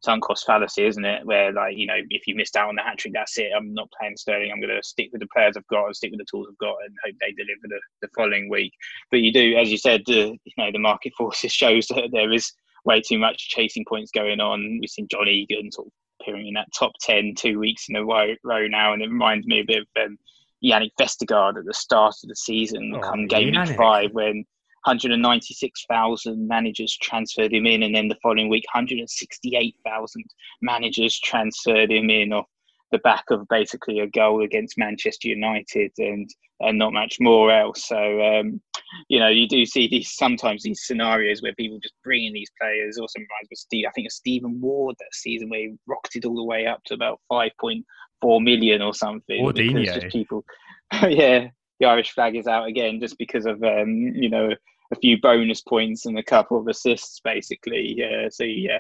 sunk 0.04 0.24
cost 0.24 0.46
fallacy, 0.46 0.86
isn't 0.86 1.06
it? 1.06 1.26
Where 1.26 1.52
like 1.52 1.78
you 1.78 1.88
know, 1.88 1.98
if 2.10 2.28
you 2.28 2.36
missed 2.36 2.56
out 2.56 2.70
on 2.70 2.76
the 2.76 2.82
hat 2.82 2.98
trick, 2.98 3.14
that's 3.14 3.38
it. 3.38 3.52
I'm 3.56 3.74
not 3.74 3.90
playing 3.98 4.18
Sterling. 4.18 4.52
I'm 4.52 4.62
going 4.62 4.76
to 4.76 4.84
stick 4.84 5.10
with 5.12 5.22
the 5.22 5.28
players 5.28 5.56
I've 5.58 5.68
got, 5.68 5.86
and 5.86 5.96
stick 5.96 6.12
with 6.12 6.20
the 6.20 6.26
tools 6.30 6.48
I've 6.50 6.58
got, 6.58 6.76
and 6.86 6.96
hope 7.04 7.16
they 7.22 7.32
deliver 7.32 7.62
the, 7.64 7.80
the 8.02 8.10
following 8.16 8.50
week. 8.50 8.74
But 9.12 9.22
you 9.22 9.32
do, 9.32 9.56
as 9.56 9.72
you 9.72 9.78
said, 9.78 10.04
the 10.06 10.38
you 10.44 10.54
know 10.58 10.72
the 10.72 10.80
market 10.80 11.14
forces 11.18 11.52
shows 11.52 11.88
that 11.88 12.10
there 12.12 12.32
is 12.32 12.52
way 12.86 13.02
too 13.02 13.18
much 13.18 13.50
chasing 13.50 13.86
points 13.88 14.12
going 14.12 14.40
on. 14.40 14.80
We've 14.82 14.90
seen 14.90 15.08
John 15.10 15.28
Egan 15.28 15.72
sort 15.72 15.88
of 15.88 15.94
appearing 16.22 16.48
in 16.48 16.54
that 16.54 16.68
top 16.78 16.92
10 17.02 17.34
two 17.38 17.60
weeks 17.60 17.86
in 17.90 17.96
a 17.96 18.04
row, 18.04 18.34
row 18.44 18.68
now, 18.68 18.94
and 18.94 19.02
it 19.02 19.10
reminds 19.10 19.48
me 19.48 19.60
a 19.60 19.66
bit 19.66 19.82
of 19.82 20.04
um, 20.04 20.18
Jannik 20.64 20.92
Vestergaard 21.00 21.58
at 21.58 21.66
the 21.66 21.74
start 21.74 22.16
of 22.24 22.30
the 22.30 22.36
season, 22.36 22.94
Oh, 22.96 23.00
come 23.00 23.28
game 23.28 23.52
week 23.52 23.78
five, 23.78 24.12
when 24.12 24.46
196,000 24.86 26.48
managers 26.48 26.98
transferred 27.02 27.54
him 27.54 27.66
in, 27.66 27.84
and 27.84 27.96
then 27.96 28.08
the 28.08 28.18
following 28.22 28.50
week, 28.50 28.66
168,000 28.74 30.24
managers 30.62 31.20
transferred 31.20 31.92
him 31.92 32.10
in 32.10 32.34
off 32.34 32.48
the 32.94 33.00
back 33.00 33.26
of 33.32 33.48
basically 33.50 34.00
a 34.00 34.08
goal 34.08 34.44
against 34.44 34.78
Manchester 34.78 35.28
United 35.28 35.92
and 35.98 36.30
and 36.60 36.78
not 36.78 36.94
much 36.94 37.18
more 37.20 37.52
else. 37.52 37.88
So 37.88 38.22
um, 38.22 38.62
you 39.10 39.20
know, 39.20 39.28
you 39.28 39.48
do 39.48 39.66
see 39.66 39.88
these 39.88 40.14
sometimes 40.14 40.64
these 40.64 40.86
scenarios 40.86 41.42
where 41.42 41.56
people 41.56 41.80
just 41.82 41.96
bring 42.04 42.26
in 42.26 42.34
these 42.34 42.52
players. 42.62 42.98
Also 42.98 43.20
reminds 43.20 43.50
me 43.50 43.56
of 43.56 43.58
Steve, 43.58 43.86
I 43.88 43.92
think 43.92 44.08
of 44.08 44.14
Stephen 44.14 44.62
Ward 44.62 44.96
that 45.00 45.14
season 45.14 45.50
where 45.50 45.60
he 45.60 45.74
rocketed 45.88 46.26
all 46.26 46.36
the 46.36 46.44
way 46.44 46.68
up 46.68 46.84
to 46.86 46.94
about 46.94 47.20
five 47.28 47.52
point 47.60 47.86
four 48.22 48.40
million 48.40 48.82
or 48.82 48.94
something. 48.94 49.46
because 49.54 49.72
Wardinho. 49.72 50.02
just 50.02 50.14
people, 50.14 50.46
yeah, 51.08 51.48
the 51.80 51.88
Irish 51.88 52.12
flag 52.12 52.36
is 52.36 52.48
out 52.48 52.68
again 52.68 53.00
just 53.00 53.18
because 53.18 53.46
of 53.46 53.62
um, 53.64 53.90
you 53.90 54.30
know 54.30 54.50
a 54.94 55.00
few 55.00 55.20
bonus 55.20 55.62
points 55.62 56.06
and 56.06 56.18
a 56.18 56.24
couple 56.24 56.60
of 56.60 56.68
assists, 56.68 57.20
basically. 57.24 57.94
Yeah, 57.98 58.28
so 58.30 58.44
yeah. 58.44 58.80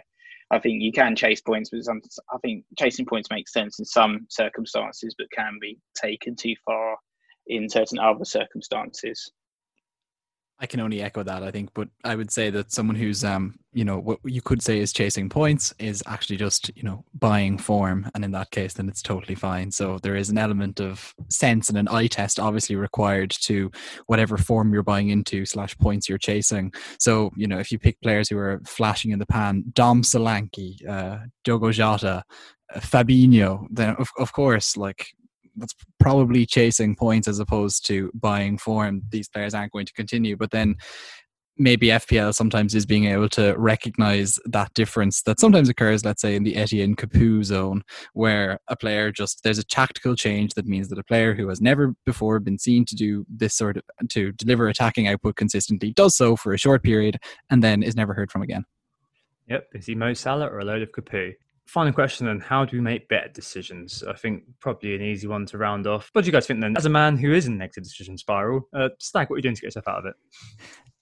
I 0.51 0.59
think 0.59 0.83
you 0.83 0.91
can 0.91 1.15
chase 1.15 1.41
points, 1.41 1.71
but 1.71 1.83
some, 1.83 2.01
I 2.31 2.37
think 2.39 2.63
chasing 2.77 3.05
points 3.05 3.29
makes 3.31 3.51
sense 3.51 3.79
in 3.79 3.85
some 3.85 4.27
circumstances, 4.29 5.15
but 5.17 5.31
can 5.31 5.57
be 5.59 5.79
taken 5.95 6.35
too 6.35 6.53
far 6.63 6.95
in 7.47 7.67
certain 7.67 7.97
other 7.97 8.25
circumstances. 8.25 9.31
I 10.59 10.65
can 10.65 10.79
only 10.79 11.01
echo 11.01 11.23
that, 11.23 11.43
I 11.43 11.51
think, 11.51 11.71
but 11.73 11.89
I 12.03 12.15
would 12.15 12.31
say 12.31 12.49
that 12.51 12.71
someone 12.71 12.95
who's, 12.95 13.23
um, 13.23 13.55
you 13.73 13.83
know, 13.83 13.99
what 13.99 14.19
you 14.23 14.41
could 14.41 14.61
say 14.61 14.79
is 14.79 14.93
chasing 14.93 15.27
points 15.27 15.73
is 15.77 16.01
actually 16.05 16.37
just, 16.37 16.71
you 16.75 16.83
know, 16.83 17.03
buying 17.15 17.57
form, 17.57 18.09
and 18.13 18.23
in 18.23 18.31
that 18.31 18.51
case, 18.51 18.73
then 18.73 18.87
it's 18.87 19.01
totally 19.01 19.35
fine. 19.35 19.71
So 19.71 19.97
there 20.03 20.15
is 20.15 20.29
an 20.29 20.37
element 20.37 20.79
of 20.79 21.13
sense 21.29 21.69
and 21.69 21.77
an 21.77 21.87
eye 21.89 22.07
test, 22.07 22.39
obviously 22.39 22.75
required 22.75 23.31
to 23.41 23.71
whatever 24.05 24.37
form 24.37 24.73
you're 24.73 24.83
buying 24.83 25.09
into 25.09 25.45
slash 25.45 25.77
points 25.79 26.07
you're 26.07 26.17
chasing. 26.17 26.71
So 26.99 27.31
you 27.35 27.47
know, 27.47 27.59
if 27.59 27.71
you 27.71 27.79
pick 27.79 27.99
players 28.01 28.29
who 28.29 28.37
are 28.37 28.61
flashing 28.65 29.11
in 29.11 29.19
the 29.19 29.25
pan, 29.25 29.65
Dom 29.73 30.03
Solanke, 30.03 30.87
uh, 30.87 31.17
Diogo 31.43 31.71
Jota, 31.71 32.23
uh, 32.73 32.79
Fabinho, 32.79 33.67
then 33.69 33.95
of 33.95 34.09
of 34.17 34.31
course, 34.31 34.77
like 34.77 35.07
that's 35.55 35.75
probably 35.99 36.45
chasing 36.45 36.95
points 36.95 37.27
as 37.27 37.39
opposed 37.39 37.85
to 37.87 38.11
buying 38.13 38.57
form. 38.57 39.01
These 39.09 39.29
players 39.29 39.53
aren't 39.53 39.71
going 39.71 39.85
to 39.85 39.93
continue, 39.93 40.35
but 40.35 40.51
then 40.51 40.75
maybe 41.57 41.87
FPL 41.87 42.33
sometimes 42.33 42.73
is 42.73 42.85
being 42.85 43.05
able 43.05 43.29
to 43.29 43.53
recognize 43.57 44.39
that 44.45 44.73
difference 44.73 45.21
that 45.23 45.39
sometimes 45.39 45.69
occurs, 45.69 46.03
let's 46.03 46.21
say 46.21 46.35
in 46.35 46.43
the 46.43 46.55
Etienne 46.55 46.95
Capoue 46.95 47.43
zone, 47.43 47.83
where 48.13 48.59
a 48.67 48.75
player 48.75 49.11
just 49.11 49.43
there's 49.43 49.59
a 49.59 49.63
tactical 49.63 50.15
change 50.15 50.53
that 50.55 50.65
means 50.65 50.89
that 50.89 50.97
a 50.97 51.03
player 51.03 51.33
who 51.33 51.47
has 51.49 51.61
never 51.61 51.93
before 52.05 52.39
been 52.39 52.57
seen 52.57 52.85
to 52.85 52.95
do 52.95 53.25
this 53.29 53.55
sort 53.55 53.77
of 53.77 53.83
to 54.09 54.31
deliver 54.33 54.67
attacking 54.67 55.07
output 55.07 55.35
consistently 55.35 55.91
does 55.91 56.17
so 56.17 56.35
for 56.35 56.53
a 56.53 56.57
short 56.57 56.83
period 56.83 57.19
and 57.49 57.63
then 57.63 57.83
is 57.83 57.95
never 57.95 58.13
heard 58.13 58.31
from 58.31 58.41
again. 58.41 58.65
Yep, 59.47 59.67
is 59.73 59.85
he 59.85 59.95
Mo 59.95 60.13
Salah 60.13 60.47
or 60.47 60.59
a 60.59 60.65
load 60.65 60.81
of 60.81 60.91
Capoue? 60.91 61.33
Final 61.65 61.93
question 61.93 62.27
then, 62.27 62.39
how 62.39 62.65
do 62.65 62.75
we 62.77 62.81
make 62.81 63.07
better 63.07 63.29
decisions? 63.29 64.03
I 64.03 64.13
think 64.13 64.43
probably 64.59 64.95
an 64.95 65.01
easy 65.01 65.27
one 65.27 65.45
to 65.47 65.57
round 65.57 65.87
off. 65.87 66.09
What 66.13 66.23
do 66.23 66.27
you 66.27 66.31
guys 66.31 66.45
think 66.45 66.59
then? 66.59 66.75
As 66.77 66.85
a 66.85 66.89
man 66.89 67.17
who 67.17 67.33
is 67.33 67.47
in 67.47 67.57
negative 67.57 67.83
decision 67.83 68.17
spiral, 68.17 68.67
uh, 68.75 68.89
Stag, 68.99 69.29
what 69.29 69.35
are 69.35 69.37
you 69.37 69.43
doing 69.43 69.55
to 69.55 69.61
get 69.61 69.67
yourself 69.67 69.87
out 69.87 69.99
of 69.99 70.05
it? 70.05 70.15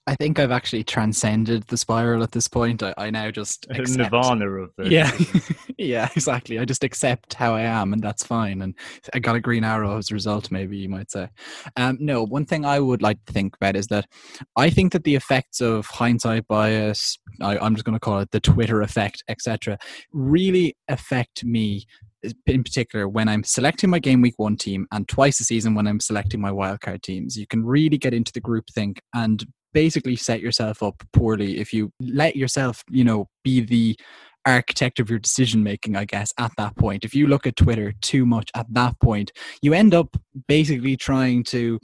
I 0.06 0.16
think 0.16 0.40
I've 0.40 0.50
actually 0.50 0.82
transcended 0.82 1.64
the 1.68 1.76
spiral 1.76 2.24
at 2.24 2.32
this 2.32 2.48
point. 2.48 2.82
I, 2.82 2.92
I 2.98 3.10
now 3.10 3.30
just 3.30 3.66
accept. 3.70 4.12
Nirvana 4.12 4.48
of 4.50 4.70
the 4.76 4.90
Yeah, 4.90 5.12
yeah, 5.78 6.08
exactly. 6.16 6.58
I 6.58 6.64
just 6.64 6.82
accept 6.82 7.34
how 7.34 7.54
I 7.54 7.60
am, 7.60 7.92
and 7.92 8.02
that's 8.02 8.26
fine. 8.26 8.62
And 8.62 8.74
I 9.14 9.20
got 9.20 9.36
a 9.36 9.40
green 9.40 9.62
arrow 9.62 9.96
as 9.96 10.10
a 10.10 10.14
result, 10.14 10.50
maybe 10.50 10.76
you 10.76 10.88
might 10.88 11.10
say. 11.12 11.28
Um, 11.76 11.98
no, 12.00 12.24
one 12.24 12.46
thing 12.46 12.64
I 12.64 12.80
would 12.80 13.00
like 13.00 13.24
to 13.26 13.32
think 13.32 13.54
about 13.54 13.76
is 13.76 13.86
that 13.88 14.06
I 14.56 14.70
think 14.70 14.92
that 14.92 15.04
the 15.04 15.14
effects 15.14 15.60
of 15.60 15.86
hindsight 15.86 16.48
bias, 16.48 17.18
I, 17.40 17.58
I'm 17.58 17.76
just 17.76 17.84
going 17.84 17.96
to 17.96 18.00
call 18.00 18.18
it 18.18 18.32
the 18.32 18.40
Twitter 18.40 18.82
effect, 18.82 19.22
etc., 19.28 19.78
really 20.12 20.76
affect 20.88 21.44
me 21.44 21.86
in 22.46 22.62
particular 22.62 23.08
when 23.08 23.28
I'm 23.28 23.42
selecting 23.44 23.90
my 23.90 23.98
game 23.98 24.20
week 24.20 24.38
one 24.38 24.56
team 24.56 24.86
and 24.92 25.08
twice 25.08 25.40
a 25.40 25.44
season 25.44 25.74
when 25.74 25.86
I'm 25.86 26.00
selecting 26.00 26.40
my 26.40 26.50
wildcard 26.50 27.02
teams. 27.02 27.36
You 27.36 27.46
can 27.46 27.64
really 27.64 27.98
get 27.98 28.14
into 28.14 28.32
the 28.32 28.40
group 28.40 28.66
think 28.72 29.00
and 29.14 29.44
basically 29.72 30.16
set 30.16 30.40
yourself 30.40 30.82
up 30.82 31.02
poorly 31.12 31.58
if 31.58 31.72
you 31.72 31.92
let 32.00 32.36
yourself, 32.36 32.82
you 32.90 33.04
know, 33.04 33.28
be 33.42 33.60
the 33.60 33.98
architect 34.44 34.98
of 34.98 35.08
your 35.08 35.18
decision 35.18 35.62
making, 35.62 35.96
I 35.96 36.04
guess, 36.04 36.32
at 36.38 36.52
that 36.56 36.76
point. 36.76 37.04
If 37.04 37.14
you 37.14 37.26
look 37.26 37.46
at 37.46 37.56
Twitter 37.56 37.92
too 38.00 38.26
much 38.26 38.50
at 38.54 38.66
that 38.70 38.98
point, 39.00 39.32
you 39.60 39.72
end 39.72 39.94
up 39.94 40.16
basically 40.48 40.96
trying 40.96 41.44
to 41.44 41.78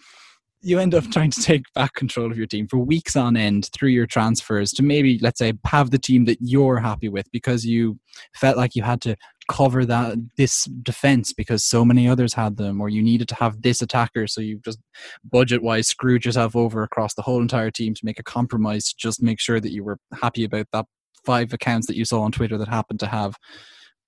you 0.61 0.79
end 0.79 0.95
up 0.95 1.05
trying 1.13 1.31
to 1.31 1.41
take 1.41 1.63
back 1.75 1.95
control 1.95 2.31
of 2.31 2.37
your 2.37 2.47
team 2.47 2.67
for 2.67 2.79
weeks 2.79 3.17
on 3.17 3.37
end 3.37 3.71
through 3.73 3.91
your 3.91 4.07
transfers 4.07 4.73
to 4.73 4.83
maybe 4.83 5.19
let's 5.23 5.39
say 5.39 5.53
have 5.67 5.91
the 5.91 5.99
team 5.99 6.25
that 6.25 6.39
you're 6.41 6.79
happy 6.79 7.09
with 7.09 7.31
because 7.33 7.65
you 7.65 7.99
felt 8.35 8.57
like 8.57 8.75
you 8.75 8.83
had 8.83 9.01
to 9.01 9.17
cover 9.49 9.85
that 9.87 10.17
this 10.37 10.65
defense 10.83 11.33
because 11.33 11.65
so 11.65 11.85
many 11.85 12.07
others 12.07 12.35
had 12.35 12.57
them 12.57 12.81
or 12.81 12.89
you 12.89 13.03
needed 13.03 13.27
to 13.29 13.35
have 13.35 13.63
this 13.63 13.81
attacker 13.81 14.27
so 14.27 14.41
you 14.41 14.61
just 14.65 14.79
budget 15.25 15.63
wise 15.63 15.89
screwed 15.89 16.25
yourself 16.25 16.55
over 16.55 16.83
across 16.83 17.15
the 17.15 17.23
whole 17.23 17.41
entire 17.41 17.71
team 17.71 17.95
to 17.95 18.05
make 18.05 18.19
a 18.19 18.23
compromise 18.23 18.91
to 18.91 18.95
just 18.99 19.23
make 19.23 19.41
sure 19.41 19.59
that 19.59 19.73
you 19.73 19.83
were 19.83 19.99
happy 20.21 20.45
about 20.45 20.67
that 20.73 20.85
five 21.25 21.53
accounts 21.53 21.87
that 21.87 21.97
you 21.97 22.05
saw 22.05 22.21
on 22.23 22.33
Twitter 22.33 22.59
that 22.59 22.69
happened 22.69 23.01
to 23.01 23.07
have 23.07 23.37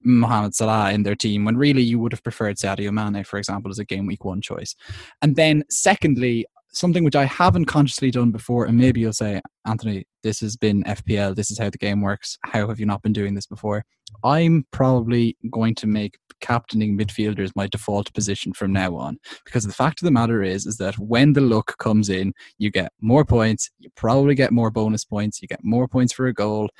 Mohamed 0.02 0.54
Salah 0.54 0.92
in 0.92 1.02
their 1.02 1.14
team 1.14 1.44
when 1.44 1.56
really 1.56 1.82
you 1.82 1.98
would 1.98 2.12
have 2.12 2.22
preferred 2.22 2.56
Sadio 2.56 2.90
Mane, 2.92 3.24
for 3.24 3.38
example, 3.38 3.70
as 3.70 3.78
a 3.78 3.84
game 3.84 4.06
week 4.06 4.24
one 4.24 4.40
choice. 4.40 4.74
And 5.20 5.36
then, 5.36 5.64
secondly, 5.68 6.46
something 6.72 7.04
which 7.04 7.16
I 7.16 7.24
haven't 7.24 7.66
consciously 7.66 8.10
done 8.10 8.30
before, 8.30 8.64
and 8.66 8.78
maybe 8.78 9.00
you'll 9.00 9.12
say, 9.12 9.40
Anthony, 9.66 10.04
this 10.22 10.40
has 10.40 10.56
been 10.56 10.82
FPL, 10.84 11.34
this 11.34 11.50
is 11.50 11.58
how 11.58 11.70
the 11.70 11.78
game 11.78 12.00
works. 12.00 12.38
How 12.44 12.68
have 12.68 12.80
you 12.80 12.86
not 12.86 13.02
been 13.02 13.12
doing 13.12 13.34
this 13.34 13.46
before? 13.46 13.84
I'm 14.24 14.66
probably 14.70 15.36
going 15.50 15.74
to 15.76 15.86
make 15.86 16.18
captaining 16.40 16.98
midfielders 16.98 17.50
my 17.54 17.66
default 17.66 18.12
position 18.14 18.52
from 18.52 18.72
now 18.72 18.96
on 18.96 19.18
because 19.44 19.64
the 19.64 19.72
fact 19.72 20.00
of 20.00 20.06
the 20.06 20.10
matter 20.10 20.42
is 20.42 20.66
is 20.66 20.78
that 20.78 20.98
when 20.98 21.34
the 21.34 21.40
luck 21.40 21.76
comes 21.78 22.08
in 22.08 22.32
you 22.56 22.70
get 22.70 22.90
more 23.02 23.26
points 23.26 23.70
you 23.78 23.90
probably 23.94 24.34
get 24.34 24.50
more 24.50 24.70
bonus 24.70 25.04
points 25.04 25.42
you 25.42 25.48
get 25.48 25.62
more 25.62 25.86
points 25.86 26.14
for 26.14 26.26
a 26.26 26.32
goal 26.32 26.70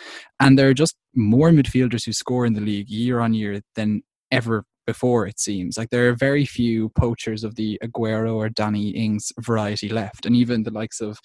and 0.41 0.59
there 0.59 0.69
are 0.71 0.75
just 0.75 0.97
more 1.15 1.51
midfielders 1.51 2.07
who 2.07 2.13
score 2.13 2.47
in 2.47 2.55
the 2.55 2.61
league 2.61 2.89
year 2.89 3.21
on 3.21 3.35
year 3.35 3.61
than 3.75 4.03
ever 4.31 4.65
before 4.91 5.25
it 5.25 5.39
seems 5.39 5.79
like 5.79 5.91
there 5.91 6.09
are 6.09 6.17
very 6.17 6.45
few 6.45 6.89
poachers 6.91 7.45
of 7.45 7.55
the 7.55 7.79
Aguero 7.81 8.35
or 8.35 8.49
Danny 8.49 8.89
Ings 8.89 9.33
variety 9.39 9.89
left 9.89 10.27
and 10.27 10.35
even 10.35 10.65
the 10.65 10.73
likes 10.73 11.01
of 11.01 11.17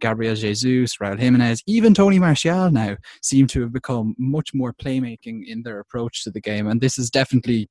Gabriel 0.00 0.34
Jesus, 0.34 0.96
Raul 1.00 1.16
Jimenez, 1.16 1.62
even 1.68 1.94
Tony 1.94 2.18
Martial 2.18 2.72
now 2.72 2.96
seem 3.22 3.46
to 3.46 3.60
have 3.60 3.72
become 3.72 4.16
much 4.18 4.50
more 4.52 4.72
playmaking 4.72 5.42
in 5.46 5.62
their 5.62 5.78
approach 5.78 6.24
to 6.24 6.32
the 6.32 6.40
game 6.40 6.66
and 6.66 6.80
this 6.80 6.98
is 6.98 7.08
definitely 7.08 7.68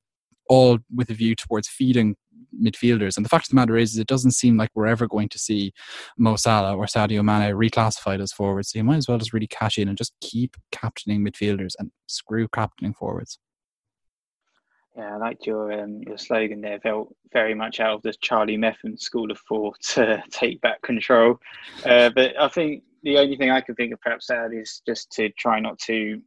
all 0.48 0.78
with 0.94 1.10
a 1.10 1.14
view 1.14 1.34
towards 1.34 1.68
feeding 1.68 2.16
midfielders. 2.58 3.16
And 3.18 3.24
the 3.24 3.28
fact 3.28 3.46
of 3.46 3.50
the 3.50 3.56
matter 3.56 3.76
is, 3.76 3.92
is 3.92 3.98
it 3.98 4.06
doesn't 4.06 4.32
seem 4.32 4.56
like 4.56 4.70
we're 4.74 4.86
ever 4.86 5.06
going 5.06 5.28
to 5.28 5.38
see 5.38 5.72
Mo 6.16 6.36
Salah 6.36 6.74
or 6.74 6.86
Sadio 6.86 7.22
Mane 7.22 7.54
reclassified 7.54 8.22
as 8.22 8.32
forwards. 8.32 8.70
So 8.70 8.78
you 8.78 8.84
might 8.84 8.96
as 8.96 9.08
well 9.08 9.18
just 9.18 9.34
really 9.34 9.46
cash 9.46 9.76
in 9.76 9.88
and 9.88 9.98
just 9.98 10.14
keep 10.22 10.56
captaining 10.72 11.24
midfielders 11.24 11.72
and 11.78 11.90
screw 12.06 12.48
captaining 12.48 12.94
forwards. 12.94 13.38
Yeah, 14.96 15.14
I 15.14 15.16
liked 15.16 15.46
your 15.46 15.72
um, 15.72 16.02
your 16.06 16.18
slogan 16.18 16.60
there. 16.60 16.78
Felt 16.78 17.14
very 17.32 17.54
much 17.54 17.80
out 17.80 17.94
of 17.94 18.02
the 18.02 18.14
Charlie 18.20 18.56
Methven 18.56 18.98
school 18.98 19.30
of 19.30 19.40
thought 19.48 19.80
to 19.94 20.22
take 20.30 20.60
back 20.60 20.82
control. 20.82 21.40
Uh, 21.84 22.10
but 22.14 22.38
I 22.40 22.48
think 22.48 22.84
the 23.02 23.18
only 23.18 23.36
thing 23.36 23.50
I 23.50 23.60
could 23.60 23.76
think 23.76 23.92
of 23.92 24.00
perhaps 24.00 24.28
that 24.28 24.52
is 24.52 24.82
just 24.86 25.10
to 25.12 25.30
try 25.30 25.58
not 25.58 25.78
to 25.80 26.20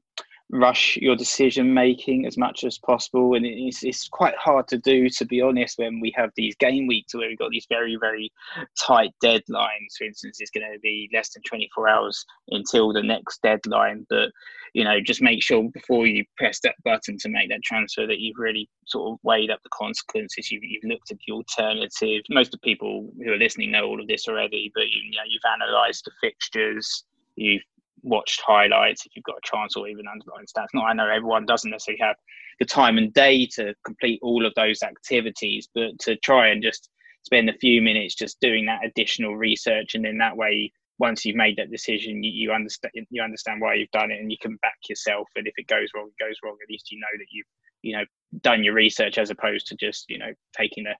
rush 0.50 0.98
your 1.02 1.16
decision 1.16 1.74
making 1.74 2.26
as 2.26 2.38
much 2.38 2.64
as 2.64 2.78
possible. 2.78 3.34
And 3.36 3.46
it's, 3.46 3.84
it's 3.84 4.08
quite 4.08 4.36
hard 4.38 4.68
to 4.70 4.78
do 4.78 5.10
to 5.10 5.26
be 5.26 5.42
honest 5.42 5.78
when 5.78 6.00
we 6.00 6.14
have 6.16 6.32
these 6.36 6.56
game 6.56 6.88
weeks 6.88 7.14
where 7.14 7.28
we've 7.28 7.38
got 7.38 7.52
these 7.52 7.68
very 7.70 7.98
very 8.00 8.32
tight 8.80 9.12
deadlines. 9.24 9.98
For 9.98 10.06
instance 10.06 10.38
it's 10.40 10.52
going 10.52 10.72
to 10.72 10.80
be 10.80 11.10
less 11.14 11.30
than 11.30 11.44
24 11.44 11.90
hours 11.90 12.26
until 12.50 12.94
the 12.94 13.04
next 13.04 13.42
deadline. 13.42 14.06
But 14.10 14.32
you 14.74 14.84
know 14.84 15.02
just 15.02 15.22
make 15.22 15.44
sure 15.44 15.70
before 15.74 16.08
you 16.08 16.24
press 16.38 16.60
that 16.62 16.76
button 16.86 17.18
to 17.18 17.30
make 17.30 17.50
that 17.50 17.64
transfer 17.64 18.08
that 18.08 18.20
you've 18.20 18.38
really 18.38 18.70
sort 18.86 19.12
of 19.12 19.20
weighed 19.24 19.52
up 19.52 19.62
the 19.64 19.70
consequences. 19.74 20.50
You've, 20.50 20.64
you've 20.64 20.84
looked 20.86 21.12
at 21.12 21.18
the 21.26 21.34
alternatives 21.34 22.24
most 22.30 22.48
of 22.48 22.52
the 22.52 22.58
people 22.60 23.10
who 23.24 23.34
are 23.34 23.38
listening 23.38 23.72
know 23.72 23.86
all 23.86 24.00
of 24.00 24.08
this 24.08 24.28
already 24.28 24.72
but 24.74 24.90
you, 24.90 25.02
you 25.04 25.18
know 25.18 25.28
you've 25.28 25.42
analyzed 25.54 26.06
the 26.06 26.12
fixtures. 26.22 27.04
You've 27.36 27.62
watched 28.04 28.42
highlights, 28.46 29.06
if 29.06 29.16
you've 29.16 29.26
got 29.26 29.38
a 29.38 29.50
chance, 29.50 29.76
or 29.76 29.88
even 29.88 30.06
underlying 30.08 30.46
stats. 30.46 30.68
Not 30.74 30.86
I 30.86 30.94
know 30.94 31.10
everyone 31.10 31.46
doesn't 31.46 31.70
necessarily 31.70 32.02
have 32.02 32.16
the 32.60 32.66
time 32.66 32.98
and 32.98 33.14
day 33.14 33.46
to 33.54 33.74
complete 33.86 34.20
all 34.22 34.46
of 34.46 34.54
those 34.56 34.82
activities, 34.84 35.68
but 35.74 35.98
to 36.00 36.16
try 36.18 36.48
and 36.48 36.64
just 36.64 36.90
spend 37.24 37.50
a 37.50 37.58
few 37.58 37.82
minutes 37.82 38.16
just 38.16 38.40
doing 38.40 38.66
that 38.66 38.86
additional 38.86 39.36
research, 39.36 39.96
and 39.96 40.06
then 40.06 40.18
that 40.18 40.38
way, 40.38 40.72
once 41.00 41.26
you've 41.26 41.36
made 41.36 41.58
that 41.58 41.72
decision, 41.72 42.24
you, 42.24 42.32
you 42.32 42.52
understand 42.52 42.94
you 43.10 43.22
understand 43.22 43.62
why 43.62 43.76
you've 43.76 43.92
done 43.92 44.12
it, 44.12 44.20
and 44.20 44.32
you 44.32 44.38
can 44.42 44.58
back 44.58 44.78
yourself. 44.90 45.28
And 45.36 45.48
if 45.48 45.54
it 45.58 45.68
goes 45.68 45.90
wrong, 45.96 46.08
it 46.08 46.24
goes 46.24 46.36
wrong. 46.44 46.58
At 46.62 46.70
least 46.70 46.92
you 46.92 47.00
know 47.00 47.18
that 47.18 47.28
you've 47.32 47.46
you 47.82 47.98
know 47.98 48.06
done 48.42 48.64
your 48.64 48.74
research 48.74 49.18
as 49.18 49.30
opposed 49.30 49.68
to 49.68 49.76
just 49.76 50.06
you 50.10 50.18
know 50.18 50.34
taking 50.58 50.86
a, 50.88 50.96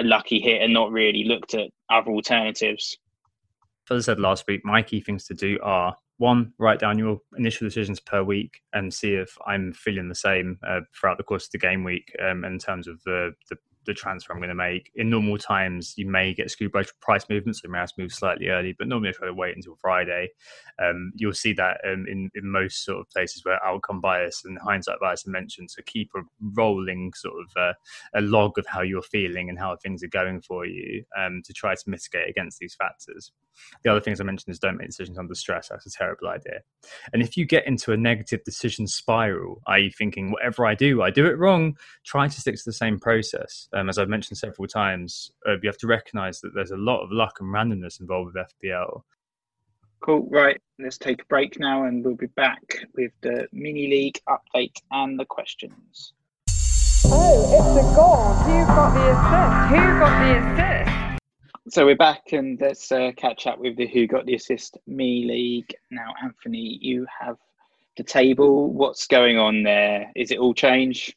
a 0.00 0.04
lucky 0.04 0.40
hit 0.40 0.62
and 0.62 0.72
not 0.72 0.90
really 0.90 1.24
looked 1.24 1.54
at 1.54 1.68
other 1.90 2.10
alternatives. 2.10 2.96
As 3.90 4.08
I 4.08 4.12
said 4.12 4.20
last 4.20 4.44
week, 4.46 4.64
my 4.64 4.82
key 4.82 5.00
things 5.00 5.26
to 5.26 5.34
do 5.34 5.58
are 5.62 5.96
one, 6.18 6.52
write 6.58 6.78
down 6.78 6.98
your 6.98 7.18
initial 7.36 7.66
decisions 7.66 8.00
per 8.00 8.22
week 8.22 8.60
and 8.72 8.92
see 8.92 9.14
if 9.14 9.36
I'm 9.46 9.72
feeling 9.72 10.08
the 10.08 10.14
same 10.14 10.58
uh, 10.66 10.80
throughout 10.94 11.18
the 11.18 11.24
course 11.24 11.46
of 11.46 11.52
the 11.52 11.58
game 11.58 11.84
week 11.84 12.14
um, 12.22 12.44
in 12.44 12.58
terms 12.58 12.86
of 12.86 13.02
the, 13.04 13.32
the 13.50 13.56
the 13.84 13.94
transfer 13.94 14.32
I'm 14.32 14.38
going 14.38 14.48
to 14.48 14.54
make. 14.54 14.90
In 14.94 15.10
normal 15.10 15.38
times, 15.38 15.94
you 15.96 16.06
may 16.06 16.34
get 16.34 16.50
screwed 16.50 16.72
by 16.72 16.84
price 17.00 17.28
movements, 17.28 17.60
so 17.60 17.68
you 17.68 17.72
may 17.72 17.78
have 17.78 17.92
to 17.92 18.00
move 18.00 18.12
slightly 18.12 18.48
early, 18.48 18.74
but 18.78 18.88
normally 18.88 19.10
I 19.10 19.12
try 19.12 19.26
to 19.26 19.34
wait 19.34 19.56
until 19.56 19.76
Friday. 19.76 20.30
Um, 20.82 21.12
you'll 21.16 21.32
see 21.32 21.52
that 21.54 21.80
um, 21.84 22.06
in, 22.08 22.30
in 22.34 22.50
most 22.50 22.84
sort 22.84 23.00
of 23.00 23.10
places 23.10 23.44
where 23.44 23.64
outcome 23.64 24.00
bias 24.00 24.42
and 24.44 24.58
hindsight 24.58 25.00
bias 25.00 25.26
are 25.26 25.30
mentioned. 25.30 25.70
So 25.70 25.82
keep 25.86 26.10
a 26.16 26.20
rolling 26.54 27.12
sort 27.14 27.34
of 27.40 27.46
uh, 27.56 27.72
a 28.14 28.20
log 28.20 28.58
of 28.58 28.66
how 28.66 28.82
you're 28.82 29.02
feeling 29.02 29.48
and 29.48 29.58
how 29.58 29.76
things 29.76 30.02
are 30.02 30.08
going 30.08 30.40
for 30.42 30.66
you 30.66 31.04
um, 31.18 31.42
to 31.44 31.52
try 31.52 31.74
to 31.74 31.90
mitigate 31.90 32.28
against 32.28 32.58
these 32.58 32.74
factors. 32.74 33.32
The 33.84 33.90
other 33.90 34.00
things 34.00 34.20
I 34.20 34.24
mentioned 34.24 34.52
is 34.52 34.58
don't 34.58 34.78
make 34.78 34.88
decisions 34.88 35.18
under 35.18 35.34
stress. 35.34 35.68
That's 35.68 35.86
a 35.86 35.90
terrible 35.90 36.28
idea. 36.28 36.60
And 37.12 37.22
if 37.22 37.36
you 37.36 37.44
get 37.44 37.66
into 37.66 37.92
a 37.92 37.96
negative 37.96 38.44
decision 38.44 38.86
spiral, 38.86 39.60
i.e., 39.66 39.90
thinking 39.90 40.30
whatever 40.30 40.66
I 40.66 40.74
do, 40.74 41.02
I 41.02 41.10
do 41.10 41.26
it 41.26 41.38
wrong, 41.38 41.76
try 42.04 42.28
to 42.28 42.40
stick 42.40 42.56
to 42.56 42.62
the 42.64 42.72
same 42.72 42.98
process 42.98 43.68
um, 43.74 43.88
as 43.88 43.98
I've 43.98 44.08
mentioned 44.08 44.38
several 44.38 44.68
times, 44.68 45.32
uh, 45.46 45.52
you 45.62 45.68
have 45.68 45.78
to 45.78 45.86
recognise 45.86 46.40
that 46.40 46.54
there's 46.54 46.70
a 46.70 46.76
lot 46.76 47.02
of 47.02 47.10
luck 47.10 47.38
and 47.40 47.52
randomness 47.52 48.00
involved 48.00 48.34
with 48.34 48.46
FPL. 48.62 49.02
Cool. 50.00 50.28
Right. 50.30 50.60
Let's 50.78 50.98
take 50.98 51.22
a 51.22 51.26
break 51.26 51.60
now, 51.60 51.84
and 51.84 52.04
we'll 52.04 52.16
be 52.16 52.26
back 52.26 52.86
with 52.96 53.12
the 53.20 53.46
mini 53.52 53.86
league 53.86 54.18
update 54.28 54.76
and 54.90 55.18
the 55.18 55.24
questions. 55.24 56.12
Oh, 57.04 57.52
it's 57.52 57.86
a 57.86 57.94
goal. 57.94 58.34
Who 58.34 58.66
got 58.66 58.94
the 58.94 59.10
assist? 59.10 59.68
Who 59.70 59.98
got 60.00 60.18
the 60.20 60.38
assist? 60.38 61.12
So 61.74 61.86
we're 61.86 61.96
back, 61.96 62.32
and 62.32 62.60
let's 62.60 62.90
uh, 62.90 63.12
catch 63.16 63.46
up 63.46 63.60
with 63.60 63.76
the 63.76 63.86
Who 63.86 64.08
Got 64.08 64.26
the 64.26 64.34
Assist 64.34 64.76
Me 64.88 65.24
league. 65.24 65.72
Now, 65.90 66.12
Anthony, 66.22 66.78
you 66.82 67.06
have 67.20 67.36
the 67.96 68.02
table. 68.02 68.72
What's 68.72 69.06
going 69.06 69.38
on 69.38 69.62
there? 69.62 70.10
Is 70.16 70.32
it 70.32 70.38
all 70.38 70.54
change? 70.54 71.16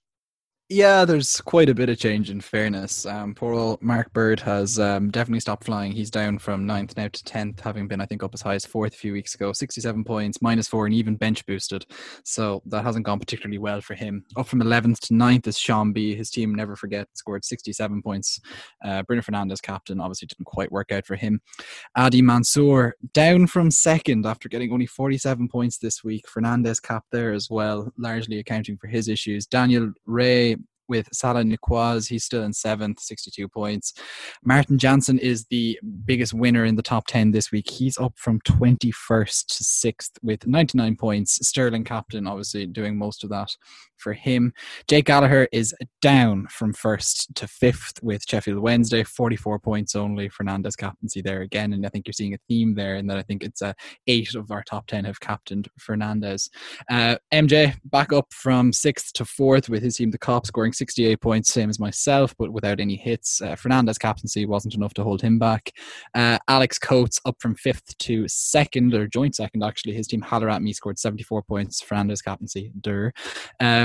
Yeah, 0.69 1.05
there's 1.05 1.41
quite 1.41 1.69
a 1.69 1.75
bit 1.75 1.89
of 1.89 1.99
change 1.99 2.31
in 2.31 2.41
fairness. 2.41 3.05
Um, 3.05 3.35
poor 3.35 3.53
old 3.53 3.83
Mark 3.83 4.11
Bird 4.13 4.39
has 4.39 4.79
um, 4.79 5.11
definitely 5.11 5.41
stopped 5.41 5.63
flying. 5.63 5.91
He's 5.91 6.09
down 6.09 6.39
from 6.39 6.65
ninth 6.65 6.97
now 6.97 7.07
to 7.07 7.23
10th, 7.23 7.59
having 7.59 7.87
been, 7.87 8.01
I 8.01 8.07
think, 8.07 8.23
up 8.23 8.33
as 8.33 8.41
high 8.41 8.55
as 8.55 8.65
fourth 8.65 8.95
a 8.95 8.97
few 8.97 9.13
weeks 9.13 9.35
ago. 9.35 9.53
67 9.53 10.03
points, 10.03 10.41
minus 10.41 10.67
four, 10.67 10.87
and 10.87 10.95
even 10.95 11.17
bench 11.17 11.45
boosted. 11.45 11.85
So 12.23 12.63
that 12.65 12.83
hasn't 12.83 13.05
gone 13.05 13.19
particularly 13.19 13.59
well 13.59 13.79
for 13.79 13.93
him. 13.93 14.25
Up 14.37 14.47
from 14.47 14.59
11th 14.59 15.01
to 15.01 15.13
9th 15.13 15.45
is 15.45 15.59
Sean 15.59 15.93
B. 15.93 16.15
His 16.15 16.31
team, 16.31 16.55
never 16.55 16.75
forget, 16.75 17.09
scored 17.13 17.45
67 17.45 18.01
points. 18.01 18.39
Uh, 18.83 19.03
Bruno 19.03 19.21
Fernandes, 19.21 19.61
captain, 19.61 20.01
obviously 20.01 20.25
didn't 20.25 20.45
quite 20.45 20.71
work 20.71 20.91
out 20.91 21.05
for 21.05 21.15
him. 21.15 21.41
Adi 21.95 22.23
Mansour, 22.23 22.95
down 23.13 23.45
from 23.45 23.69
second 23.69 24.25
after 24.25 24.49
getting 24.49 24.73
only 24.73 24.87
47 24.87 25.47
points 25.47 25.77
this 25.77 26.03
week. 26.03 26.25
Fernandes 26.25 26.81
cap 26.81 27.05
there 27.11 27.33
as 27.33 27.51
well, 27.51 27.93
largely 27.99 28.39
accounting 28.39 28.77
for 28.77 28.87
his 28.87 29.07
issues. 29.07 29.45
Daniel 29.45 29.93
Ray 30.07 30.55
with 30.87 31.07
Salah 31.11 31.43
Niquaz. 31.43 32.07
He's 32.07 32.23
still 32.23 32.43
in 32.43 32.53
seventh, 32.53 32.99
62 32.99 33.47
points. 33.47 33.93
Martin 34.43 34.77
Jansen 34.77 35.19
is 35.19 35.45
the 35.45 35.79
biggest 36.05 36.33
winner 36.33 36.65
in 36.65 36.75
the 36.75 36.81
top 36.81 37.07
10 37.07 37.31
this 37.31 37.51
week. 37.51 37.69
He's 37.69 37.97
up 37.97 38.13
from 38.17 38.39
21st 38.41 39.45
to 39.47 39.63
6th 39.63 40.11
with 40.21 40.47
99 40.47 40.95
points. 40.95 41.45
Sterling 41.47 41.83
captain, 41.83 42.27
obviously, 42.27 42.65
doing 42.65 42.97
most 42.97 43.23
of 43.23 43.29
that 43.29 43.49
for 43.97 44.13
him. 44.13 44.53
Jake 44.87 45.05
Gallagher 45.05 45.47
is 45.51 45.73
down 46.01 46.47
from 46.47 46.73
first 46.73 47.33
to 47.35 47.47
fifth 47.47 48.01
with 48.03 48.23
Sheffield 48.27 48.59
Wednesday, 48.59 49.03
44 49.03 49.59
points 49.59 49.95
only. 49.95 50.29
Fernandes 50.29 50.77
captaincy 50.77 51.21
there 51.21 51.41
again. 51.41 51.73
And 51.73 51.85
I 51.85 51.89
think 51.89 52.07
you're 52.07 52.13
seeing 52.13 52.33
a 52.33 52.39
theme 52.47 52.75
there 52.75 52.95
in 52.95 53.07
that 53.07 53.17
I 53.17 53.23
think 53.23 53.43
it's 53.43 53.61
uh, 53.61 53.73
eight 54.07 54.35
of 54.35 54.51
our 54.51 54.63
top 54.63 54.87
10 54.87 55.05
have 55.05 55.19
captained 55.19 55.67
Fernandes. 55.79 56.49
Uh, 56.89 57.15
MJ 57.33 57.75
back 57.85 58.13
up 58.13 58.31
from 58.33 58.71
sixth 58.73 59.13
to 59.13 59.25
fourth 59.25 59.69
with 59.69 59.83
his 59.83 59.97
team, 59.97 60.11
the 60.11 60.17
Kop, 60.17 60.45
scoring 60.45 60.73
68 60.73 61.19
points, 61.21 61.53
same 61.53 61.69
as 61.69 61.79
myself, 61.79 62.35
but 62.37 62.51
without 62.51 62.79
any 62.79 62.95
hits. 62.95 63.41
Uh, 63.41 63.55
Fernandes 63.55 63.99
captaincy 63.99 64.45
wasn't 64.45 64.75
enough 64.75 64.93
to 64.95 65.03
hold 65.03 65.21
him 65.21 65.39
back. 65.39 65.71
Uh, 66.13 66.37
Alex 66.47 66.77
Coates 66.77 67.19
up 67.25 67.35
from 67.39 67.55
fifth 67.55 67.97
to 67.99 68.27
second, 68.27 68.93
or 68.93 69.07
joint 69.07 69.35
second 69.35 69.63
actually. 69.63 69.93
His 69.93 70.07
team 70.07 70.21
Halloran 70.21 70.63
Me 70.63 70.73
scored 70.73 70.99
74 70.99 71.43
points. 71.43 71.81
Fernandes 71.81 72.23
captaincy, 72.23 72.71
der. 72.79 73.11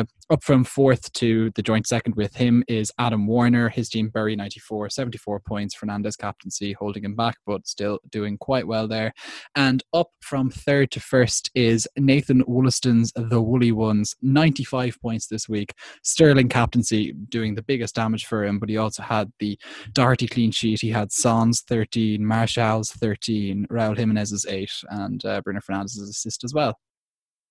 Uh, 0.01 0.05
up 0.31 0.45
from 0.45 0.63
fourth 0.63 1.13
to 1.13 1.51
the 1.57 1.63
joint 1.63 1.87
second 1.87 2.15
with 2.15 2.35
him 2.37 2.63
is 2.69 2.93
Adam 2.99 3.27
Warner. 3.27 3.69
His 3.69 3.89
team 3.89 4.09
Bury 4.09 4.37
94, 4.37 4.89
74 4.89 5.41
points. 5.41 5.75
Fernandes 5.75 6.17
captaincy 6.17 6.73
holding 6.73 7.05
him 7.05 7.17
back, 7.17 7.37
but 7.47 7.67
still 7.67 7.99
doing 8.11 8.39
quite 8.39 8.67
well 8.67 8.87
there. 8.89 9.13
And 9.57 9.83
up 9.93 10.09
from 10.21 10.49
third 10.49 10.91
to 10.93 11.01
first 11.01 11.51
is 11.55 11.87
Nathan 11.99 12.45
Wollaston's 12.47 13.13
The 13.15 13.43
Woolly 13.43 13.73
Ones, 13.73 14.15
95 14.23 14.97
points 15.03 15.27
this 15.27 15.49
week. 15.49 15.75
Sterling 16.03 16.49
captaincy 16.49 17.13
doing 17.29 17.57
the 17.57 17.63
biggest 17.63 17.97
damage 17.97 18.25
for 18.25 18.45
him, 18.45 18.59
but 18.59 18.69
he 18.69 18.77
also 18.77 19.03
had 19.03 19.31
the 19.41 19.59
Doherty 19.93 20.29
clean 20.29 20.53
sheet. 20.53 20.81
He 20.81 20.91
had 20.91 21.13
Son's 21.13 21.63
13, 21.63 22.25
Martial's 22.25 22.93
13, 22.93 23.67
Raul 23.71 23.99
Jimenez's 23.99 24.47
8, 24.47 24.71
and 24.91 25.25
uh, 25.25 25.41
Bruno 25.43 25.61
Fernandes's 25.61 26.09
assist 26.09 26.45
as 26.45 26.55
well. 26.55 26.79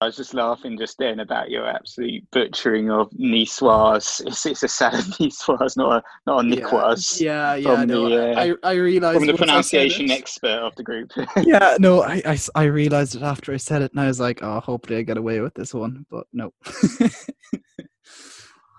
I 0.02 0.06
was 0.06 0.16
just 0.16 0.34
laughing 0.34 0.78
just 0.78 0.98
then 0.98 1.20
about 1.20 1.50
your 1.50 1.68
absolute 1.68 2.24
butchering 2.32 2.90
of 2.90 3.10
Niçoise. 3.12 4.26
It's, 4.26 4.46
it's 4.46 4.64
a 4.64 4.70
sad 4.70 4.94
Niçoise, 5.20 5.76
not 5.76 5.98
a 5.98 6.04
not 6.26 6.46
a 6.46 6.48
Nicoise. 6.48 7.20
Yeah, 7.20 7.56
yeah. 7.56 7.80
yeah 7.80 7.84
no, 7.84 8.08
the, 8.08 8.32
uh, 8.32 8.42
I 8.42 8.56
I 8.64 8.74
realized 8.76 9.20
from 9.20 9.28
the 9.28 9.34
pronunciation 9.34 10.10
expert 10.10 10.58
of 10.60 10.74
the 10.78 10.84
group. 10.84 11.12
yeah, 11.44 11.76
no, 11.82 12.04
I, 12.04 12.22
I 12.26 12.40
I 12.56 12.64
realized 12.64 13.16
it 13.16 13.24
after 13.24 13.54
I 13.54 13.58
said 13.58 13.82
it, 13.82 13.92
and 13.92 14.00
I 14.00 14.08
was 14.08 14.22
like, 14.22 14.42
oh, 14.42 14.62
hopefully 14.62 15.00
I 15.00 15.02
get 15.02 15.18
away 15.18 15.42
with 15.42 15.54
this 15.56 15.74
one, 15.74 16.06
but 16.10 16.28
no. 16.32 16.54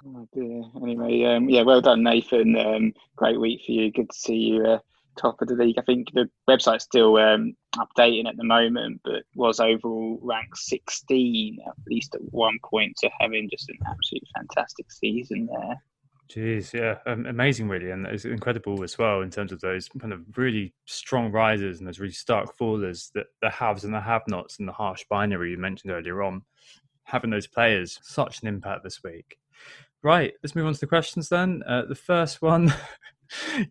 oh 0.07 0.27
dear. 0.33 0.63
Anyway, 0.83 1.25
um, 1.25 1.51
yeah, 1.51 1.61
well 1.61 1.83
done, 1.83 2.03
Nathan. 2.03 2.57
Um, 2.57 2.95
great 3.17 3.39
week 3.39 3.61
for 3.67 3.73
you. 3.73 3.93
Good 3.93 4.09
to 4.09 4.17
see 4.19 4.37
you. 4.37 4.65
Uh, 4.65 4.79
top 5.17 5.41
of 5.41 5.49
the 5.49 5.55
league. 5.55 5.77
I 5.79 5.83
think 5.83 6.09
the 6.13 6.29
website's 6.49 6.85
still 6.85 7.17
um, 7.17 7.55
updating 7.77 8.29
at 8.29 8.37
the 8.37 8.45
moment, 8.45 9.01
but 9.05 9.25
was 9.35 9.61
overall 9.61 10.19
ranked 10.23 10.59
16 10.59 11.59
at 11.67 11.75
least 11.87 12.15
at 12.15 12.21
one 12.33 12.59
point. 12.65 12.99
So 12.99 13.09
having 13.21 13.49
just 13.51 13.69
an 13.69 13.79
absolutely 13.89 14.29
fantastic 14.37 14.91
season 14.91 15.47
there. 15.47 15.77
Jeez, 16.31 16.73
yeah, 16.73 16.99
um, 17.13 17.27
amazing, 17.27 17.69
really, 17.69 17.91
and 17.91 18.07
it's 18.07 18.25
incredible 18.25 18.85
as 18.85 18.97
well 18.97 19.23
in 19.23 19.31
terms 19.31 19.51
of 19.51 19.61
those 19.61 19.89
kind 20.01 20.13
of 20.13 20.21
really 20.37 20.73
strong 20.87 21.33
risers 21.33 21.79
and 21.79 21.89
those 21.89 21.99
really 21.99 22.13
stark 22.13 22.57
fallers, 22.57 23.11
that 23.15 23.27
the 23.43 23.51
haves 23.51 23.83
and 23.83 23.93
the 23.93 24.01
have-nots 24.01 24.61
and 24.61 24.69
the 24.69 24.73
harsh 24.73 25.05
binary 25.11 25.51
you 25.51 25.59
mentioned 25.59 25.93
earlier 25.93 26.23
on. 26.23 26.43
Having 27.03 27.31
those 27.31 27.49
players 27.49 27.99
such 28.03 28.43
an 28.43 28.49
impact 28.49 28.85
this 28.85 29.03
week. 29.03 29.39
Right, 30.05 30.33
let's 30.41 30.55
move 30.55 30.67
on 30.67 30.75
to 30.75 30.79
the 30.79 30.87
questions 30.87 31.29
then. 31.29 31.65
Uh, 31.67 31.87
the 31.87 31.97
first 31.97 32.41
one 32.41 32.73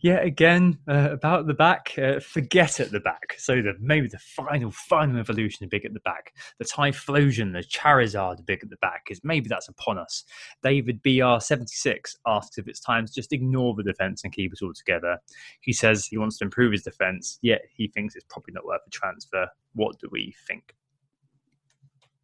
yet 0.02 0.24
again 0.24 0.78
uh, 0.88 1.10
about 1.12 1.48
the 1.48 1.54
back. 1.54 1.94
Uh, 1.98 2.20
forget 2.20 2.80
at 2.80 2.92
the 2.92 3.00
back. 3.00 3.36
So 3.38 3.56
the 3.62 3.74
maybe 3.80 4.08
the 4.08 4.20
final 4.20 4.72
final 4.72 5.20
evolution 5.20 5.64
of 5.64 5.70
big 5.70 5.86
at 5.86 5.94
the 5.94 6.00
back. 6.02 6.34
The 6.58 6.66
Typhlosion, 6.66 7.54
the 7.54 7.64
Charizard 7.64 8.46
big 8.46 8.64
at 8.64 8.70
the 8.70 8.78
back 8.78 9.08
is 9.10 9.22
maybe 9.24 9.50
that's 9.50 9.70
upon 9.70 9.98
us. 9.98 10.24
David 10.64 11.02
BR 11.04 11.40
seventy 11.40 11.76
six 11.76 12.16
asks 12.26 12.58
if 12.58 12.68
it's 12.68 12.80
time 12.80 13.06
to 13.06 13.14
just 13.14 13.34
ignore 13.34 13.76
the 13.76 13.84
defense 13.84 14.24
and 14.24 14.34
keep 14.34 14.54
it 14.54 14.64
all 14.64 14.74
together. 14.74 15.18
He 15.62 15.74
says 15.74 16.06
he 16.06 16.18
wants 16.18 16.38
to 16.40 16.46
improve 16.46 16.72
his 16.72 16.84
defense, 16.84 17.40
yet 17.42 17.62
he 17.76 17.88
thinks 17.88 18.16
it's 18.16 18.26
probably 18.30 18.54
not 18.54 18.66
worth 18.66 18.82
a 18.86 18.90
transfer. 18.90 19.48
What 19.74 20.00
do 20.00 20.10
we 20.12 20.36
think? 20.48 20.76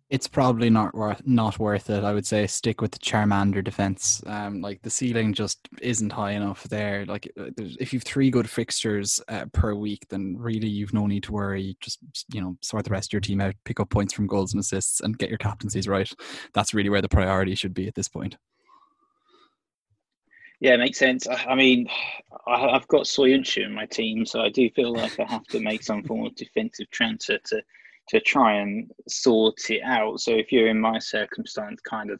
It's 0.09 0.27
probably 0.27 0.69
not 0.69 0.93
worth 0.93 1.21
not 1.25 1.57
worth 1.57 1.89
it. 1.89 2.03
I 2.03 2.13
would 2.13 2.27
say 2.27 2.45
stick 2.45 2.79
with 2.79 2.91
the 2.91 2.99
Charmander 2.99 3.63
defense. 3.63 4.21
Um, 4.27 4.61
like 4.61 4.81
the 4.83 4.89
ceiling 4.89 5.33
just 5.33 5.67
isn't 5.81 6.11
high 6.11 6.31
enough 6.31 6.63
there. 6.65 7.05
Like 7.05 7.31
uh, 7.39 7.49
if 7.57 7.91
you've 7.91 8.03
three 8.03 8.29
good 8.29 8.47
fixtures 8.47 9.19
uh, 9.29 9.45
per 9.51 9.73
week, 9.73 10.05
then 10.09 10.35
really 10.37 10.67
you've 10.67 10.93
no 10.93 11.07
need 11.07 11.23
to 11.23 11.31
worry. 11.31 11.75
Just 11.81 11.99
you 12.31 12.39
know 12.39 12.55
sort 12.61 12.85
the 12.85 12.91
rest 12.91 13.09
of 13.09 13.13
your 13.13 13.21
team 13.21 13.41
out, 13.41 13.55
pick 13.63 13.79
up 13.79 13.89
points 13.89 14.13
from 14.13 14.27
goals 14.27 14.53
and 14.53 14.59
assists, 14.59 15.01
and 15.01 15.17
get 15.17 15.29
your 15.29 15.39
captaincies 15.39 15.87
right. 15.87 16.11
That's 16.53 16.73
really 16.73 16.89
where 16.89 17.01
the 17.01 17.09
priority 17.09 17.55
should 17.55 17.73
be 17.73 17.87
at 17.87 17.95
this 17.95 18.07
point. 18.07 18.37
Yeah, 20.59 20.77
makes 20.77 20.99
sense. 20.99 21.27
I 21.27 21.55
mean, 21.55 21.89
I've 22.47 22.87
got 22.87 23.05
Soyuncu 23.05 23.65
in 23.65 23.73
my 23.73 23.87
team, 23.87 24.25
so 24.25 24.41
I 24.41 24.49
do 24.49 24.69
feel 24.69 24.93
like 24.93 25.19
I 25.19 25.23
have 25.23 25.45
to 25.47 25.59
make 25.59 25.81
some 25.81 26.03
form 26.03 26.27
of 26.27 26.35
defensive 26.35 26.91
transfer 26.91 27.39
to 27.45 27.63
to 28.09 28.19
try 28.19 28.53
and 28.55 28.91
sort 29.07 29.69
it 29.69 29.81
out. 29.83 30.19
So 30.19 30.31
if 30.31 30.51
you're 30.51 30.69
in 30.69 30.79
my 30.79 30.99
circumstance, 30.99 31.81
kind 31.81 32.11
of 32.11 32.19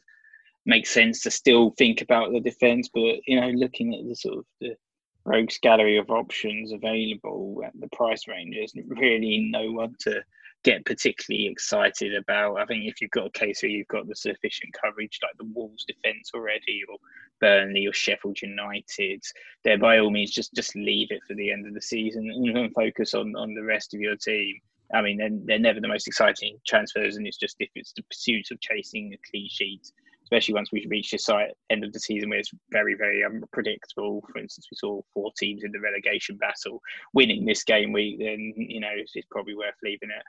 makes 0.64 0.90
sense 0.90 1.22
to 1.22 1.30
still 1.30 1.70
think 1.78 2.02
about 2.02 2.32
the 2.32 2.40
defence, 2.40 2.88
but 2.92 3.16
you 3.26 3.40
know, 3.40 3.48
looking 3.48 3.94
at 3.94 4.06
the 4.06 4.16
sort 4.16 4.38
of 4.38 4.44
the 4.60 4.76
rogues 5.24 5.58
gallery 5.62 5.96
of 5.96 6.10
options 6.10 6.72
available 6.72 7.62
at 7.64 7.72
the 7.80 7.88
price 7.96 8.26
range, 8.28 8.56
there's 8.56 8.72
really 8.88 9.48
no 9.50 9.70
one 9.72 9.94
to 10.00 10.22
get 10.64 10.84
particularly 10.84 11.46
excited 11.46 12.14
about. 12.14 12.56
I 12.56 12.66
think 12.66 12.84
if 12.84 13.00
you've 13.00 13.12
got 13.12 13.26
a 13.26 13.30
case 13.38 13.62
where 13.62 13.70
you've 13.70 13.86
got 13.86 14.08
the 14.08 14.16
sufficient 14.16 14.72
coverage, 14.72 15.20
like 15.22 15.36
the 15.38 15.50
Wolves 15.54 15.84
defence 15.84 16.32
already, 16.34 16.82
or 16.88 16.98
Burnley 17.40 17.86
or 17.86 17.92
Sheffield 17.92 18.40
United, 18.42 19.22
then 19.62 19.78
by 19.78 19.98
all 19.98 20.10
means 20.10 20.32
just 20.32 20.52
just 20.54 20.74
leave 20.74 21.12
it 21.12 21.20
for 21.26 21.34
the 21.34 21.52
end 21.52 21.66
of 21.66 21.74
the 21.74 21.80
season 21.80 22.28
and 22.30 22.74
focus 22.74 23.14
on 23.14 23.36
on 23.36 23.54
the 23.54 23.62
rest 23.62 23.94
of 23.94 24.00
your 24.00 24.16
team. 24.16 24.56
I 24.94 25.02
mean, 25.02 25.18
they're, 25.18 25.30
they're 25.44 25.58
never 25.58 25.80
the 25.80 25.88
most 25.88 26.06
exciting 26.06 26.58
transfers, 26.66 27.16
and 27.16 27.26
it's 27.26 27.36
just 27.36 27.56
if 27.60 27.70
it's 27.74 27.92
the 27.92 28.02
pursuit 28.02 28.50
of 28.50 28.60
chasing 28.60 29.12
a 29.14 29.30
clean 29.30 29.48
sheet, 29.48 29.90
especially 30.22 30.54
once 30.54 30.72
we 30.72 30.86
reach 30.88 31.10
the 31.10 31.18
side, 31.18 31.52
end 31.70 31.84
of 31.84 31.92
the 31.92 32.00
season 32.00 32.30
where 32.30 32.38
it's 32.38 32.52
very, 32.70 32.94
very 32.94 33.24
unpredictable. 33.24 34.24
For 34.32 34.38
instance, 34.40 34.66
we 34.70 34.76
saw 34.76 35.00
four 35.14 35.32
teams 35.38 35.64
in 35.64 35.72
the 35.72 35.80
relegation 35.80 36.36
battle 36.36 36.80
winning 37.14 37.44
this 37.44 37.64
game 37.64 37.92
week, 37.92 38.18
then, 38.18 38.52
you 38.56 38.80
know, 38.80 38.90
it's, 38.94 39.12
it's 39.14 39.26
probably 39.30 39.54
worth 39.54 39.74
leaving 39.82 40.10
it. 40.10 40.22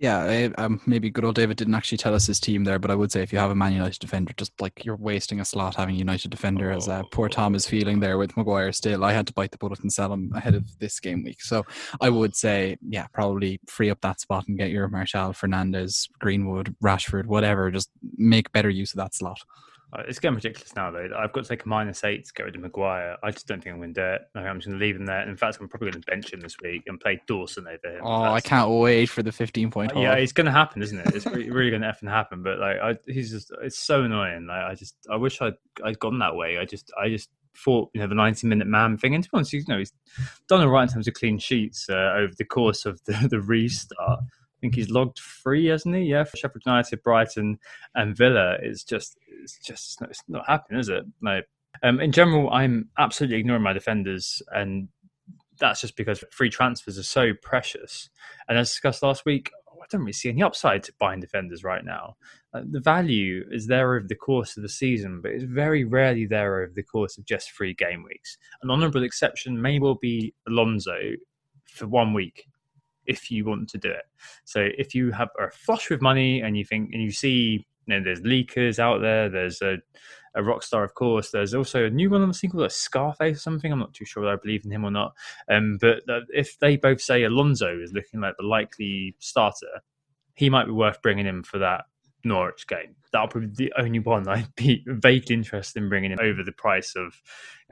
Yeah, 0.00 0.50
um, 0.58 0.80
maybe 0.86 1.10
good 1.10 1.24
old 1.24 1.34
David 1.34 1.56
didn't 1.56 1.74
actually 1.74 1.98
tell 1.98 2.14
us 2.14 2.24
his 2.24 2.38
team 2.38 2.62
there, 2.62 2.78
but 2.78 2.92
I 2.92 2.94
would 2.94 3.10
say 3.10 3.20
if 3.20 3.32
you 3.32 3.40
have 3.40 3.50
a 3.50 3.54
Man 3.56 3.72
United 3.72 3.98
defender, 3.98 4.32
just 4.36 4.52
like 4.60 4.84
you're 4.84 4.94
wasting 4.94 5.40
a 5.40 5.44
slot 5.44 5.74
having 5.74 5.96
United 5.96 6.30
defender, 6.30 6.70
as 6.70 6.88
uh, 6.88 7.02
poor 7.10 7.28
Tom 7.28 7.56
is 7.56 7.66
feeling 7.66 7.98
there 7.98 8.16
with 8.16 8.36
Maguire 8.36 8.70
still. 8.70 9.02
I 9.04 9.12
had 9.12 9.26
to 9.26 9.32
bite 9.32 9.50
the 9.50 9.58
bullet 9.58 9.80
and 9.80 9.92
sell 9.92 10.12
him 10.12 10.30
ahead 10.36 10.54
of 10.54 10.78
this 10.78 11.00
game 11.00 11.24
week. 11.24 11.42
So 11.42 11.66
I 12.00 12.10
would 12.10 12.36
say, 12.36 12.76
yeah, 12.88 13.08
probably 13.12 13.58
free 13.66 13.90
up 13.90 14.00
that 14.02 14.20
spot 14.20 14.46
and 14.46 14.56
get 14.56 14.70
your 14.70 14.86
Martial, 14.86 15.32
Fernandes, 15.32 16.08
Greenwood, 16.20 16.76
Rashford, 16.80 17.26
whatever. 17.26 17.72
Just 17.72 17.90
make 18.16 18.52
better 18.52 18.70
use 18.70 18.92
of 18.92 18.98
that 18.98 19.16
slot. 19.16 19.40
Uh, 19.90 20.02
it's 20.06 20.18
getting 20.18 20.34
ridiculous 20.34 20.76
now, 20.76 20.90
though. 20.90 21.08
I've 21.16 21.32
got 21.32 21.44
to 21.44 21.48
take 21.48 21.64
a 21.64 21.68
minus 21.68 22.04
eight 22.04 22.26
to 22.26 22.32
get 22.34 22.42
rid 22.44 22.56
of 22.56 22.60
Maguire. 22.60 23.16
I 23.22 23.30
just 23.30 23.46
don't 23.46 23.62
think 23.62 23.72
I'm 23.72 23.80
going 23.80 23.94
to 23.94 24.00
do 24.00 24.06
it. 24.06 24.22
I'm 24.34 24.58
just 24.58 24.68
going 24.68 24.78
to 24.78 24.84
leave 24.84 24.96
him 24.96 25.06
there. 25.06 25.26
In 25.26 25.34
fact, 25.34 25.58
I'm 25.60 25.68
probably 25.68 25.90
going 25.90 26.02
to 26.02 26.10
bench 26.10 26.30
him 26.30 26.40
this 26.40 26.56
week 26.62 26.82
and 26.86 27.00
play 27.00 27.22
Dawson 27.26 27.66
over 27.66 27.96
him. 27.96 28.02
Oh, 28.04 28.24
I 28.24 28.40
can't 28.42 28.70
wait 28.70 29.06
for 29.06 29.22
the 29.22 29.32
15 29.32 29.70
point. 29.70 29.96
Uh, 29.96 30.00
yeah, 30.00 30.12
it's 30.14 30.32
going 30.32 30.44
to 30.44 30.52
happen, 30.52 30.82
isn't 30.82 30.98
it? 30.98 31.14
It's 31.14 31.24
really, 31.26 31.50
really 31.50 31.70
going 31.70 31.82
to 31.82 31.88
effing 31.88 32.10
happen. 32.10 32.42
But 32.42 32.58
like, 32.58 32.76
I, 32.76 32.96
he's 33.06 33.30
just, 33.30 33.50
it's 33.62 33.78
so 33.78 34.02
annoying. 34.02 34.46
Like, 34.46 34.64
I 34.64 34.74
just, 34.74 34.94
I 35.10 35.16
wish 35.16 35.40
I'd, 35.40 35.54
I'd 35.82 35.98
gone 35.98 36.18
that 36.18 36.36
way. 36.36 36.58
I 36.58 36.66
just, 36.66 36.92
I 37.00 37.08
just 37.08 37.30
thought, 37.56 37.90
you 37.94 38.02
know, 38.02 38.06
the 38.06 38.14
90 38.14 38.46
minute 38.46 38.66
man 38.68 38.98
thing. 38.98 39.14
And 39.14 39.24
to 39.24 39.30
be 39.30 39.36
honest, 39.36 39.54
you 39.54 39.64
know, 39.68 39.78
he's 39.78 39.92
done 40.48 40.60
all 40.60 40.68
right 40.68 40.82
in 40.82 40.92
terms 40.92 41.08
of 41.08 41.14
clean 41.14 41.38
sheets 41.38 41.86
uh, 41.88 42.12
over 42.14 42.32
the 42.36 42.44
course 42.44 42.84
of 42.84 43.02
the, 43.04 43.26
the 43.30 43.40
restart. 43.40 44.20
I 44.58 44.60
think 44.60 44.74
he's 44.74 44.90
logged 44.90 45.20
three, 45.20 45.66
hasn't 45.66 45.94
he? 45.94 46.02
Yeah, 46.02 46.24
for 46.24 46.36
Sheffield 46.36 46.64
United, 46.66 47.02
Brighton, 47.04 47.60
and 47.94 48.16
Villa. 48.16 48.56
It's 48.60 48.82
just, 48.82 49.16
it's 49.28 49.56
just, 49.58 50.02
it's 50.02 50.22
not 50.26 50.48
happening, 50.48 50.80
is 50.80 50.88
it? 50.88 51.04
No. 51.20 51.42
Um, 51.84 52.00
in 52.00 52.10
general, 52.10 52.50
I'm 52.50 52.88
absolutely 52.98 53.38
ignoring 53.38 53.62
my 53.62 53.72
defenders, 53.72 54.42
and 54.50 54.88
that's 55.60 55.80
just 55.80 55.96
because 55.96 56.24
free 56.32 56.50
transfers 56.50 56.98
are 56.98 57.04
so 57.04 57.34
precious. 57.40 58.10
And 58.48 58.58
as 58.58 58.70
discussed 58.70 59.04
last 59.04 59.24
week, 59.24 59.52
I 59.70 59.84
don't 59.88 60.00
really 60.00 60.12
see 60.12 60.28
any 60.28 60.42
upside 60.42 60.82
to 60.84 60.92
buying 60.98 61.20
defenders 61.20 61.62
right 61.62 61.84
now. 61.84 62.16
Uh, 62.52 62.62
the 62.68 62.80
value 62.80 63.44
is 63.52 63.68
there 63.68 63.94
over 63.94 64.08
the 64.08 64.16
course 64.16 64.56
of 64.56 64.64
the 64.64 64.68
season, 64.68 65.20
but 65.20 65.30
it's 65.30 65.44
very 65.44 65.84
rarely 65.84 66.26
there 66.26 66.62
over 66.62 66.72
the 66.74 66.82
course 66.82 67.16
of 67.16 67.26
just 67.26 67.52
three 67.52 67.74
game 67.74 68.02
weeks. 68.02 68.38
An 68.62 68.72
honourable 68.72 69.04
exception 69.04 69.62
may 69.62 69.78
well 69.78 69.94
be 69.94 70.34
Alonso 70.48 71.12
for 71.64 71.86
one 71.86 72.12
week 72.12 72.46
if 73.08 73.30
you 73.30 73.44
want 73.44 73.68
to 73.70 73.78
do 73.78 73.90
it. 73.90 74.04
So 74.44 74.68
if 74.78 74.94
you 74.94 75.10
have 75.12 75.30
are 75.38 75.50
flush 75.50 75.90
with 75.90 76.02
money 76.02 76.40
and 76.40 76.56
you 76.56 76.64
think 76.64 76.90
and 76.92 77.02
you 77.02 77.10
see 77.10 77.66
you 77.86 77.94
know, 77.94 78.04
there's 78.04 78.20
leakers 78.20 78.78
out 78.78 79.00
there, 79.00 79.28
there's 79.28 79.62
a 79.62 79.78
a 80.34 80.42
rock 80.42 80.62
star, 80.62 80.84
of 80.84 80.94
course. 80.94 81.30
There's 81.30 81.54
also 81.54 81.84
a 81.86 81.90
new 81.90 82.10
one 82.10 82.22
I'm 82.22 82.32
seeing 82.32 82.50
called 82.50 82.64
a 82.64 82.70
Scarface 82.70 83.36
or 83.36 83.40
something. 83.40 83.72
I'm 83.72 83.78
not 83.78 83.94
too 83.94 84.04
sure 84.04 84.22
whether 84.22 84.34
I 84.34 84.40
believe 84.40 84.64
in 84.64 84.70
him 84.70 84.84
or 84.84 84.90
not. 84.90 85.14
Um, 85.50 85.78
but 85.80 86.02
if 86.28 86.58
they 86.60 86.76
both 86.76 87.00
say 87.00 87.24
Alonso 87.24 87.76
is 87.80 87.92
looking 87.92 88.20
like 88.20 88.36
the 88.38 88.46
likely 88.46 89.16
starter, 89.18 89.82
he 90.34 90.48
might 90.48 90.66
be 90.66 90.72
worth 90.72 91.02
bringing 91.02 91.26
him 91.26 91.42
for 91.42 91.58
that 91.58 91.86
Norwich 92.24 92.66
game. 92.68 92.94
That'll 93.12 93.28
probably 93.28 93.48
be 93.48 93.64
the 93.66 93.72
only 93.82 93.98
one 93.98 94.28
I'd 94.28 94.54
be 94.54 94.84
vaguely 94.86 95.34
interested 95.34 95.82
in 95.82 95.88
bringing 95.88 96.12
him 96.12 96.20
over 96.20 96.44
the 96.44 96.52
price 96.52 96.94
of 96.94 97.20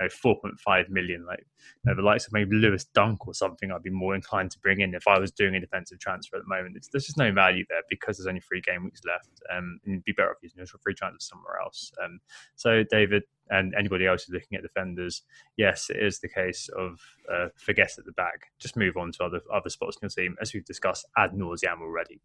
know, 0.05 0.09
4.5 0.09 0.89
million. 0.89 1.25
Like 1.25 1.41
you 1.41 1.91
know, 1.91 1.97
the 1.97 2.03
likes 2.03 2.27
of 2.27 2.33
maybe 2.33 2.57
Lewis 2.57 2.85
Dunk 2.85 3.27
or 3.27 3.35
something, 3.35 3.71
I'd 3.71 3.83
be 3.83 3.91
more 3.91 4.15
inclined 4.15 4.51
to 4.53 4.59
bring 4.61 4.81
in 4.81 4.95
if 4.95 5.07
I 5.07 5.19
was 5.19 5.31
doing 5.31 5.55
a 5.55 5.61
defensive 5.61 5.99
transfer 5.99 6.37
at 6.37 6.43
the 6.43 6.49
moment. 6.49 6.77
It's, 6.77 6.89
there's 6.89 7.07
just 7.07 7.19
no 7.19 7.33
value 7.33 7.65
there 7.69 7.83
because 7.89 8.17
there's 8.17 8.27
only 8.27 8.41
three 8.41 8.61
game 8.61 8.85
weeks 8.85 9.03
left, 9.05 9.31
um, 9.55 9.81
and 9.85 9.95
you'd 9.95 10.05
be 10.05 10.13
better 10.13 10.31
off 10.31 10.37
using 10.43 10.59
your 10.59 10.67
free 10.67 10.95
transfer 10.95 11.21
somewhere 11.21 11.61
else. 11.63 11.93
Um, 12.05 12.21
so, 12.57 12.83
David 12.91 13.25
and 13.51 13.75
anybody 13.79 14.07
else 14.07 14.25
who's 14.25 14.35
looking 14.35 14.57
at 14.57 14.63
defenders, 14.63 15.23
yes, 15.57 15.89
it 15.91 16.03
is 16.03 16.19
the 16.19 16.29
case 16.29 16.69
of 16.77 17.01
uh, 17.33 17.49
forget 17.57 17.93
at 17.99 18.05
the 18.05 18.13
back. 18.13 18.53
Just 18.59 18.77
move 18.77 18.97
on 18.97 19.13
to 19.13 19.25
other 19.25 19.41
other 19.53 19.71
spots 19.71 19.97
in 19.97 20.07
your 20.07 20.11
team, 20.11 20.37
as 20.41 20.53
we've 20.53 20.65
discussed 20.65 21.07
ad 21.17 21.35
nauseam 21.35 21.81
already. 21.81 22.21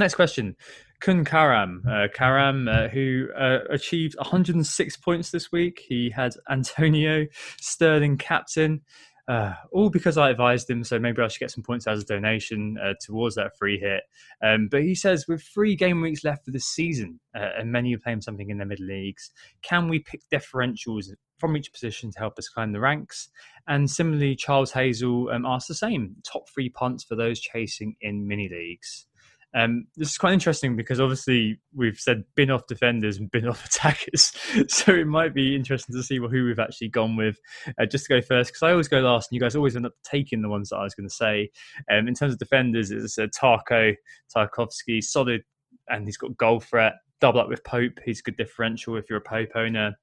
Next 0.00 0.14
question. 0.14 0.56
Kun 1.02 1.26
Karam, 1.26 1.84
uh, 1.86 2.08
Karam, 2.14 2.68
uh, 2.68 2.88
who 2.88 3.28
uh, 3.38 3.58
achieved 3.68 4.16
106 4.16 4.96
points 4.96 5.30
this 5.30 5.52
week. 5.52 5.84
He 5.86 6.08
had 6.08 6.32
Antonio 6.50 7.26
Sterling 7.60 8.16
captain, 8.16 8.80
uh, 9.28 9.52
all 9.72 9.90
because 9.90 10.16
I 10.16 10.30
advised 10.30 10.70
him. 10.70 10.84
So 10.84 10.98
maybe 10.98 11.20
I 11.20 11.28
should 11.28 11.40
get 11.40 11.50
some 11.50 11.62
points 11.62 11.86
as 11.86 12.00
a 12.00 12.06
donation 12.06 12.78
uh, 12.82 12.94
towards 12.98 13.34
that 13.34 13.58
free 13.58 13.78
hit. 13.78 14.04
Um, 14.42 14.68
but 14.70 14.84
he 14.84 14.94
says, 14.94 15.26
with 15.28 15.42
three 15.42 15.76
game 15.76 16.00
weeks 16.00 16.24
left 16.24 16.46
for 16.46 16.50
this 16.50 16.64
season, 16.64 17.20
uh, 17.36 17.50
and 17.58 17.70
many 17.70 17.94
are 17.94 17.98
playing 17.98 18.22
something 18.22 18.48
in 18.48 18.56
their 18.56 18.66
mid 18.66 18.80
leagues, 18.80 19.30
can 19.60 19.86
we 19.86 19.98
pick 19.98 20.22
differentials 20.32 21.10
from 21.36 21.58
each 21.58 21.74
position 21.74 22.10
to 22.12 22.18
help 22.18 22.38
us 22.38 22.48
climb 22.48 22.72
the 22.72 22.80
ranks? 22.80 23.28
And 23.68 23.90
similarly, 23.90 24.34
Charles 24.34 24.72
Hazel 24.72 25.28
um, 25.28 25.44
asked 25.44 25.68
the 25.68 25.74
same 25.74 26.16
top 26.24 26.48
three 26.48 26.70
punts 26.70 27.04
for 27.04 27.16
those 27.16 27.38
chasing 27.38 27.96
in 28.00 28.26
mini 28.26 28.48
leagues. 28.48 29.06
Um, 29.54 29.86
this 29.96 30.10
is 30.10 30.18
quite 30.18 30.32
interesting 30.32 30.76
because 30.76 31.00
obviously 31.00 31.60
we've 31.74 31.98
said 31.98 32.24
bin 32.36 32.50
off 32.50 32.66
defenders 32.68 33.18
and 33.18 33.30
bin 33.30 33.48
off 33.48 33.64
attackers, 33.66 34.32
so 34.68 34.94
it 34.94 35.06
might 35.06 35.34
be 35.34 35.56
interesting 35.56 35.94
to 35.96 36.02
see 36.02 36.18
who 36.18 36.44
we've 36.44 36.58
actually 36.58 36.88
gone 36.88 37.16
with. 37.16 37.38
Uh, 37.78 37.86
just 37.86 38.06
to 38.06 38.14
go 38.14 38.20
first, 38.20 38.50
because 38.50 38.62
I 38.62 38.70
always 38.70 38.88
go 38.88 39.00
last, 39.00 39.30
and 39.30 39.36
you 39.36 39.40
guys 39.40 39.56
always 39.56 39.76
end 39.76 39.86
up 39.86 39.94
taking 40.04 40.42
the 40.42 40.48
ones 40.48 40.70
that 40.70 40.76
I 40.76 40.84
was 40.84 40.94
going 40.94 41.08
to 41.08 41.14
say. 41.14 41.50
Um, 41.90 42.06
in 42.08 42.14
terms 42.14 42.32
of 42.32 42.38
defenders, 42.38 42.90
it's 42.90 43.18
uh, 43.18 43.26
Tarko 43.26 43.94
Tarkowski, 44.34 45.02
solid, 45.02 45.42
and 45.88 46.06
he's 46.06 46.16
got 46.16 46.36
goal 46.36 46.60
threat. 46.60 46.94
Double 47.20 47.40
up 47.40 47.48
with 47.48 47.64
Pope, 47.64 47.98
he's 48.04 48.20
a 48.20 48.22
good 48.22 48.36
differential 48.36 48.96
if 48.96 49.10
you're 49.10 49.18
a 49.18 49.22
Pope 49.22 49.50
owner. 49.54 49.94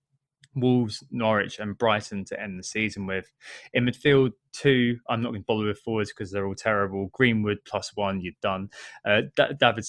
Wolves, 0.55 1.03
Norwich, 1.11 1.59
and 1.59 1.77
Brighton 1.77 2.25
to 2.25 2.41
end 2.41 2.59
the 2.59 2.63
season 2.63 3.05
with. 3.05 3.31
In 3.73 3.85
midfield, 3.85 4.31
two. 4.53 4.97
I'm 5.09 5.21
not 5.21 5.29
going 5.29 5.41
to 5.41 5.45
bother 5.45 5.65
with 5.65 5.79
forwards 5.79 6.11
because 6.11 6.31
they're 6.31 6.47
all 6.47 6.55
terrible. 6.55 7.09
Greenwood 7.13 7.59
plus 7.65 7.91
one, 7.95 8.21
you've 8.21 8.39
done. 8.41 8.69
Uh, 9.05 9.21
D- 9.35 9.55
David 9.59 9.85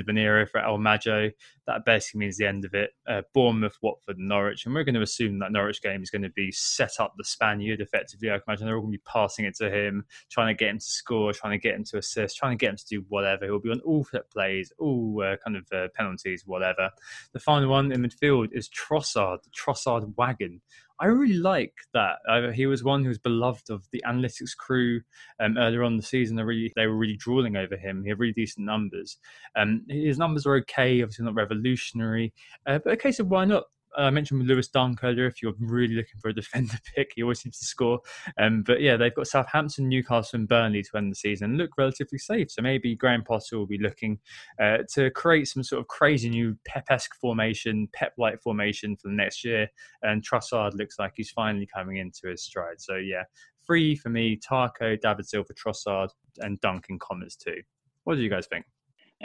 of 0.00 0.08
an 0.08 0.18
era 0.18 0.46
for 0.46 0.60
El 0.60 0.78
Mago. 0.78 1.30
That 1.66 1.84
basically 1.84 2.20
means 2.20 2.36
the 2.36 2.46
end 2.46 2.64
of 2.64 2.74
it. 2.74 2.90
Uh, 3.08 3.22
Bournemouth, 3.32 3.76
Watford, 3.80 4.18
Norwich. 4.18 4.66
And 4.66 4.74
we're 4.74 4.84
going 4.84 4.94
to 4.96 5.02
assume 5.02 5.38
that 5.38 5.52
Norwich 5.52 5.82
game 5.82 6.02
is 6.02 6.10
going 6.10 6.22
to 6.22 6.30
be 6.30 6.50
set 6.50 6.98
up 6.98 7.14
the 7.16 7.24
Spaniard 7.24 7.80
effectively. 7.80 8.30
I 8.30 8.34
can 8.34 8.42
imagine 8.48 8.66
they're 8.66 8.76
all 8.76 8.82
going 8.82 8.92
to 8.92 8.98
be 8.98 9.04
passing 9.06 9.44
it 9.44 9.56
to 9.56 9.70
him, 9.70 10.04
trying 10.30 10.48
to 10.48 10.58
get 10.58 10.70
him 10.70 10.78
to 10.78 10.84
score, 10.84 11.32
trying 11.32 11.52
to 11.52 11.62
get 11.62 11.76
him 11.76 11.84
to 11.84 11.98
assist, 11.98 12.36
trying 12.36 12.56
to 12.56 12.60
get 12.60 12.70
him 12.70 12.76
to 12.76 12.86
do 12.88 13.04
whatever. 13.08 13.44
He'll 13.44 13.60
be 13.60 13.70
on 13.70 13.80
all 13.80 14.04
plays, 14.32 14.72
all 14.78 15.22
uh, 15.22 15.36
kind 15.44 15.56
of 15.56 15.66
uh, 15.72 15.88
penalties, 15.94 16.44
whatever. 16.46 16.90
The 17.32 17.40
final 17.40 17.68
one 17.68 17.92
in 17.92 18.02
midfield 18.02 18.48
is 18.52 18.68
Trossard, 18.68 19.42
the 19.42 19.50
Trossard 19.50 20.12
wagon. 20.16 20.60
I 21.00 21.06
really 21.06 21.38
like 21.38 21.72
that. 21.94 22.16
Uh, 22.28 22.50
he 22.50 22.66
was 22.66 22.84
one 22.84 23.02
who 23.02 23.08
was 23.08 23.18
beloved 23.18 23.70
of 23.70 23.88
the 23.90 24.02
analytics 24.06 24.54
crew 24.56 25.00
um, 25.40 25.56
earlier 25.56 25.82
on 25.82 25.96
the 25.96 26.02
season. 26.02 26.36
They 26.36 26.42
really 26.42 26.72
they 26.76 26.86
were 26.86 26.96
really 26.96 27.16
drooling 27.16 27.56
over 27.56 27.76
him. 27.76 28.02
He 28.02 28.10
had 28.10 28.18
really 28.18 28.34
decent 28.34 28.66
numbers. 28.66 29.16
Um, 29.56 29.84
his 29.88 30.18
numbers 30.18 30.46
are 30.46 30.56
okay, 30.56 31.02
obviously 31.02 31.24
not 31.24 31.34
revolutionary, 31.34 32.34
uh, 32.66 32.80
but 32.84 32.92
a 32.92 32.96
case 32.98 33.18
of 33.18 33.28
why 33.28 33.46
not 33.46 33.64
I 33.96 34.10
mentioned 34.10 34.46
Lewis 34.46 34.68
Dunk 34.68 35.02
earlier. 35.02 35.26
If 35.26 35.42
you're 35.42 35.54
really 35.58 35.94
looking 35.94 36.20
for 36.20 36.28
a 36.28 36.34
defender 36.34 36.76
pick, 36.96 37.12
he 37.14 37.22
always 37.22 37.40
seems 37.40 37.58
to 37.58 37.64
score. 37.64 38.00
Um, 38.38 38.62
but 38.62 38.80
yeah, 38.80 38.96
they've 38.96 39.14
got 39.14 39.26
Southampton, 39.26 39.88
Newcastle, 39.88 40.38
and 40.38 40.48
Burnley 40.48 40.82
to 40.82 40.96
end 40.96 41.10
the 41.10 41.16
season. 41.16 41.56
Look 41.56 41.70
relatively 41.76 42.18
safe. 42.18 42.50
So 42.50 42.62
maybe 42.62 42.94
Graham 42.94 43.24
Potter 43.24 43.58
will 43.58 43.66
be 43.66 43.78
looking 43.78 44.18
uh, 44.60 44.78
to 44.94 45.10
create 45.10 45.48
some 45.48 45.62
sort 45.62 45.80
of 45.80 45.88
crazy 45.88 46.30
new 46.30 46.56
Pep-esque 46.64 47.14
formation, 47.16 47.88
Pep-like 47.92 48.40
formation 48.42 48.96
for 48.96 49.08
the 49.08 49.14
next 49.14 49.44
year. 49.44 49.68
And 50.02 50.24
Trossard 50.24 50.74
looks 50.74 50.98
like 50.98 51.12
he's 51.16 51.30
finally 51.30 51.68
coming 51.72 51.96
into 51.96 52.28
his 52.28 52.42
stride. 52.42 52.80
So 52.80 52.96
yeah, 52.96 53.24
free 53.66 53.96
for 53.96 54.08
me: 54.08 54.38
Tarko, 54.38 55.00
David 55.00 55.28
Silva, 55.28 55.52
Trossard, 55.54 56.10
and 56.38 56.60
Duncan 56.60 56.98
Comets 56.98 57.36
too. 57.36 57.62
What 58.04 58.16
do 58.16 58.22
you 58.22 58.30
guys 58.30 58.46
think? 58.46 58.64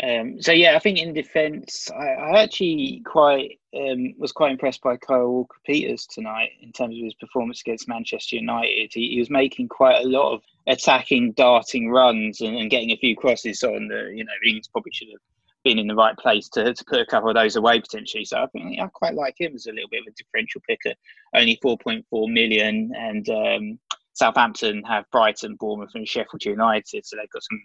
Um, 0.02 0.42
so 0.42 0.52
yeah, 0.52 0.76
I 0.76 0.80
think 0.80 1.00
in 1.00 1.14
defence, 1.14 1.90
I, 1.90 2.08
I 2.08 2.44
actually 2.44 3.02
quite 3.06 3.60
um, 3.76 4.14
was 4.18 4.34
quite 4.34 4.52
impressed 4.52 4.82
by 4.82 4.98
Kyle 4.98 5.30
Walker 5.30 5.58
Peters 5.66 6.06
tonight 6.06 6.52
in 6.62 6.74
terms 6.74 6.98
of 6.98 7.04
his 7.04 7.14
performance 7.14 7.62
against 7.62 7.88
Manchester 7.88 8.36
United. 8.36 8.92
He, 8.94 9.12
he 9.12 9.20
was 9.20 9.30
making 9.30 9.70
quite 9.70 10.04
a 10.04 10.08
lot 10.08 10.34
of 10.34 10.42
attacking, 10.68 11.32
darting 11.34 11.90
runs 11.90 12.42
and, 12.42 12.58
and, 12.58 12.70
getting 12.70 12.92
a 12.92 12.98
few 12.98 13.16
crosses 13.16 13.64
on. 13.64 13.88
The 13.88 14.12
you 14.14 14.26
know, 14.26 14.32
Ings 14.46 14.68
probably 14.68 14.92
should 14.92 15.10
have 15.10 15.22
been 15.64 15.80
in 15.80 15.88
the 15.88 15.96
right 15.96 16.18
place 16.18 16.50
to, 16.50 16.74
to 16.74 16.86
put 16.86 17.00
a 17.00 17.06
couple 17.06 17.30
of 17.30 17.36
those 17.36 17.56
away 17.56 17.80
potentially. 17.80 18.26
So 18.26 18.44
I 18.44 18.48
think 18.48 18.80
I 18.80 18.88
quite 18.88 19.16
like 19.16 19.40
him 19.40 19.56
as 19.56 19.66
a 19.66 19.72
little 19.72 19.90
bit 19.90 20.02
of 20.02 20.08
a 20.08 20.12
differential 20.12 20.62
picker. 20.68 20.94
Only 21.34 21.58
four 21.62 21.78
point 21.78 22.06
four 22.10 22.28
million, 22.28 22.92
and 22.98 23.30
um, 23.30 23.80
Southampton 24.12 24.84
have 24.84 25.10
Brighton, 25.12 25.56
Bournemouth, 25.56 25.92
and 25.96 26.06
Sheffield 26.06 26.44
United, 26.44 27.06
so 27.06 27.16
they've 27.16 27.30
got 27.30 27.44
some 27.44 27.62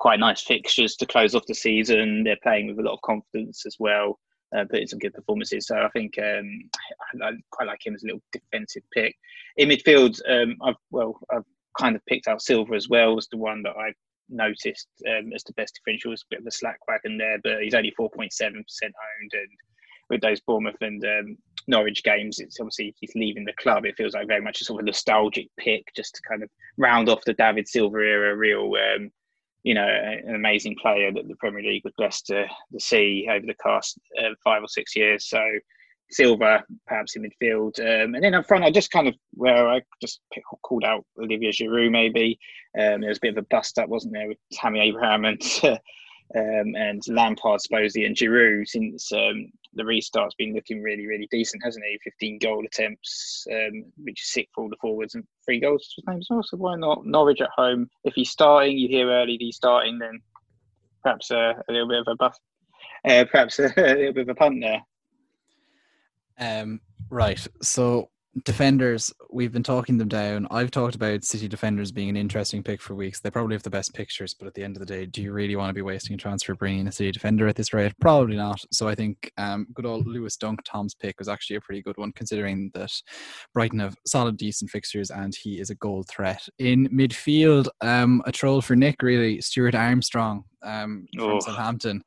quite 0.00 0.18
nice 0.18 0.40
fixtures 0.42 0.96
to 0.96 1.06
close 1.06 1.34
off 1.34 1.46
the 1.46 1.54
season. 1.54 2.24
They're 2.24 2.38
playing 2.42 2.68
with 2.68 2.78
a 2.78 2.88
lot 2.88 2.94
of 2.94 3.02
confidence 3.02 3.64
as 3.66 3.76
well, 3.78 4.18
uh, 4.56 4.64
putting 4.68 4.88
some 4.88 4.98
good 4.98 5.14
performances. 5.14 5.66
So 5.66 5.76
I 5.76 5.88
think 5.90 6.14
um, 6.18 6.70
I, 7.22 7.28
I, 7.28 7.32
quite 7.50 7.68
like 7.68 7.86
him 7.86 7.94
as 7.94 8.02
a 8.02 8.06
little 8.06 8.22
defensive 8.32 8.82
pick. 8.92 9.14
In 9.58 9.68
midfield, 9.68 10.18
um, 10.28 10.56
I've 10.62 10.76
well, 10.90 11.20
I've 11.32 11.44
kind 11.78 11.94
of 11.94 12.04
picked 12.06 12.26
out 12.26 12.42
Silva 12.42 12.74
as 12.74 12.88
well 12.88 13.16
as 13.16 13.28
the 13.30 13.36
one 13.36 13.62
that 13.62 13.76
I 13.76 13.92
noticed 14.30 14.88
um, 15.06 15.32
as 15.34 15.44
the 15.44 15.52
best 15.52 15.74
differential. 15.74 16.12
It's 16.12 16.22
a 16.22 16.30
bit 16.30 16.40
of 16.40 16.46
a 16.46 16.50
slack 16.50 16.78
wagon 16.88 17.18
there, 17.18 17.38
but 17.44 17.62
he's 17.62 17.74
only 17.74 17.92
4.7% 17.98 18.30
owned. 18.42 18.62
And 18.82 19.48
with 20.08 20.22
those 20.22 20.40
Bournemouth 20.40 20.80
and 20.80 21.04
um, 21.04 21.36
Norwich 21.68 22.02
games, 22.02 22.38
it's 22.38 22.58
obviously 22.58 22.94
he's 22.98 23.14
leaving 23.14 23.44
the 23.44 23.52
club. 23.60 23.84
It 23.84 23.96
feels 23.96 24.14
like 24.14 24.28
very 24.28 24.40
much 24.40 24.62
a 24.62 24.64
sort 24.64 24.80
of 24.80 24.86
nostalgic 24.86 25.48
pick 25.58 25.84
just 25.94 26.14
to 26.14 26.22
kind 26.26 26.42
of 26.42 26.48
round 26.78 27.10
off 27.10 27.24
the 27.26 27.34
David 27.34 27.68
Silva 27.68 27.98
era, 27.98 28.34
real 28.34 28.72
um, 28.96 29.10
you 29.62 29.74
know, 29.74 29.86
an 29.86 30.34
amazing 30.34 30.76
player 30.80 31.12
that 31.12 31.28
the 31.28 31.36
Premier 31.36 31.62
League 31.62 31.84
was 31.84 31.92
blessed 31.96 32.26
to, 32.26 32.46
to 32.46 32.80
see 32.80 33.28
over 33.30 33.46
the 33.46 33.54
past 33.62 33.98
uh, 34.18 34.30
five 34.42 34.62
or 34.62 34.68
six 34.68 34.96
years. 34.96 35.28
So 35.28 35.40
Silva, 36.10 36.64
perhaps 36.86 37.14
in 37.14 37.22
midfield, 37.22 37.78
um, 37.78 38.14
and 38.14 38.24
then 38.24 38.34
up 38.34 38.46
front, 38.46 38.64
I 38.64 38.70
just 38.70 38.90
kind 38.90 39.06
of 39.06 39.14
where 39.34 39.68
I 39.68 39.82
just 40.00 40.20
called 40.62 40.84
out 40.84 41.04
Olivier 41.18 41.52
Giroud. 41.52 41.90
Maybe 41.90 42.38
um, 42.78 43.00
there 43.00 43.08
was 43.08 43.18
a 43.18 43.22
bit 43.22 43.36
of 43.36 43.44
a 43.44 43.46
bust 43.50 43.78
up, 43.78 43.88
wasn't 43.88 44.14
there, 44.14 44.28
with 44.28 44.38
Tammy 44.52 44.80
Abraham 44.80 45.24
and 45.24 45.40
um, 46.36 46.74
and 46.76 47.02
Lampard 47.08 47.60
supposedly, 47.60 48.06
and 48.06 48.16
Giroud 48.16 48.68
since 48.68 49.10
um, 49.12 49.50
the 49.74 49.82
restart's 49.82 50.34
been 50.36 50.54
looking 50.54 50.82
really, 50.82 51.06
really 51.06 51.28
decent, 51.30 51.62
hasn't 51.64 51.84
he? 51.84 51.98
15 52.04 52.38
goal 52.38 52.64
attempts, 52.64 53.46
um, 53.52 53.84
which 53.98 54.20
is 54.22 54.32
sick 54.32 54.48
for 54.54 54.64
all 54.64 54.70
the 54.70 54.76
forwards, 54.80 55.14
and 55.14 55.24
three 55.44 55.60
goals 55.60 55.92
his 55.96 56.16
as 56.16 56.26
well. 56.30 56.42
So 56.42 56.56
why 56.56 56.76
not 56.76 57.04
Norwich 57.04 57.40
at 57.40 57.50
home? 57.54 57.88
If 58.04 58.14
he's 58.14 58.30
starting, 58.30 58.78
you 58.78 58.88
hear 58.88 59.10
early 59.10 59.36
he's 59.38 59.56
starting, 59.56 59.98
then 59.98 60.20
perhaps 61.02 61.30
uh, 61.30 61.54
a 61.68 61.72
little 61.72 61.88
bit 61.88 62.00
of 62.00 62.08
a 62.08 62.16
buff, 62.16 62.36
uh, 63.08 63.24
perhaps 63.30 63.58
a, 63.58 63.64
a, 63.76 63.94
little 63.94 64.12
bit 64.12 64.22
of 64.22 64.28
a 64.28 64.34
punt 64.34 64.60
there. 64.60 64.82
Um, 66.38 66.80
right. 67.10 67.44
So 67.62 68.10
defenders, 68.44 69.12
we've 69.30 69.52
been 69.52 69.62
talking 69.62 69.98
them 69.98 70.08
down. 70.08 70.46
I've 70.50 70.70
talked 70.70 70.94
about 70.94 71.24
City 71.24 71.48
defenders 71.48 71.90
being 71.90 72.08
an 72.08 72.16
interesting 72.16 72.62
pick 72.62 72.80
for 72.80 72.94
weeks. 72.94 73.20
They 73.20 73.30
probably 73.30 73.54
have 73.54 73.62
the 73.62 73.70
best 73.70 73.92
pictures, 73.94 74.34
but 74.34 74.46
at 74.46 74.54
the 74.54 74.62
end 74.62 74.76
of 74.76 74.80
the 74.80 74.86
day, 74.86 75.06
do 75.06 75.22
you 75.22 75.32
really 75.32 75.56
want 75.56 75.70
to 75.70 75.74
be 75.74 75.82
wasting 75.82 76.14
a 76.14 76.16
transfer 76.16 76.54
bringing 76.54 76.86
a 76.86 76.92
City 76.92 77.10
defender 77.10 77.48
at 77.48 77.56
this 77.56 77.72
rate? 77.72 77.92
Probably 78.00 78.36
not. 78.36 78.60
So 78.70 78.88
I 78.88 78.94
think 78.94 79.32
um, 79.36 79.66
good 79.74 79.86
old 79.86 80.06
Lewis 80.06 80.36
Dunk, 80.36 80.60
Tom's 80.64 80.94
pick, 80.94 81.18
was 81.18 81.28
actually 81.28 81.56
a 81.56 81.60
pretty 81.60 81.82
good 81.82 81.96
one, 81.96 82.12
considering 82.12 82.70
that 82.74 82.92
Brighton 83.52 83.80
have 83.80 83.96
solid, 84.06 84.36
decent 84.36 84.70
fixtures 84.70 85.10
and 85.10 85.34
he 85.34 85.60
is 85.60 85.70
a 85.70 85.74
goal 85.76 86.04
threat. 86.08 86.46
In 86.58 86.88
midfield, 86.88 87.68
um, 87.80 88.22
a 88.26 88.32
troll 88.32 88.60
for 88.60 88.76
Nick, 88.76 89.02
really, 89.02 89.40
Stuart 89.40 89.74
Armstrong 89.74 90.44
um, 90.62 91.06
from 91.16 91.30
oh. 91.30 91.40
Southampton. 91.40 92.02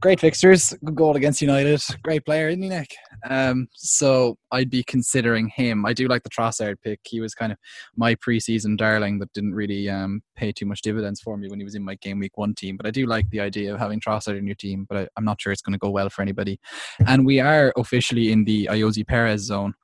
Great 0.00 0.20
fixtures, 0.20 0.74
good 0.84 0.94
goal 0.94 1.16
against 1.16 1.42
United. 1.42 1.82
Great 2.02 2.24
player, 2.24 2.48
isn't 2.48 2.62
he, 2.62 2.68
Nick? 2.68 2.94
Um, 3.28 3.68
so 3.74 4.36
I'd 4.52 4.70
be 4.70 4.82
considering 4.84 5.48
him. 5.48 5.86
I 5.86 5.92
do 5.92 6.08
like 6.08 6.22
the 6.22 6.30
Trossard 6.30 6.76
pick. 6.82 7.00
He 7.04 7.20
was 7.20 7.34
kind 7.34 7.52
of 7.52 7.58
my 7.96 8.14
preseason 8.16 8.76
darling 8.76 9.18
that 9.18 9.32
didn't 9.32 9.54
really 9.54 9.88
um, 9.88 10.22
pay 10.36 10.52
too 10.52 10.66
much 10.66 10.82
dividends 10.82 11.20
for 11.20 11.36
me 11.36 11.48
when 11.48 11.58
he 11.58 11.64
was 11.64 11.74
in 11.74 11.84
my 11.84 11.94
game 11.96 12.18
week 12.18 12.36
one 12.36 12.54
team. 12.54 12.76
But 12.76 12.86
I 12.86 12.90
do 12.90 13.06
like 13.06 13.28
the 13.30 13.40
idea 13.40 13.72
of 13.72 13.78
having 13.78 14.00
Trossard 14.00 14.38
in 14.38 14.46
your 14.46 14.56
team, 14.56 14.86
but 14.88 14.98
I, 14.98 15.08
am 15.18 15.24
not 15.24 15.40
sure 15.40 15.52
it's 15.52 15.62
going 15.62 15.72
to 15.72 15.78
go 15.78 15.90
well 15.90 16.10
for 16.10 16.22
anybody. 16.22 16.58
And 17.06 17.26
we 17.26 17.40
are 17.40 17.72
officially 17.76 18.32
in 18.32 18.44
the 18.44 18.68
Ayoze 18.70 19.06
Perez 19.06 19.42
zone. 19.42 19.74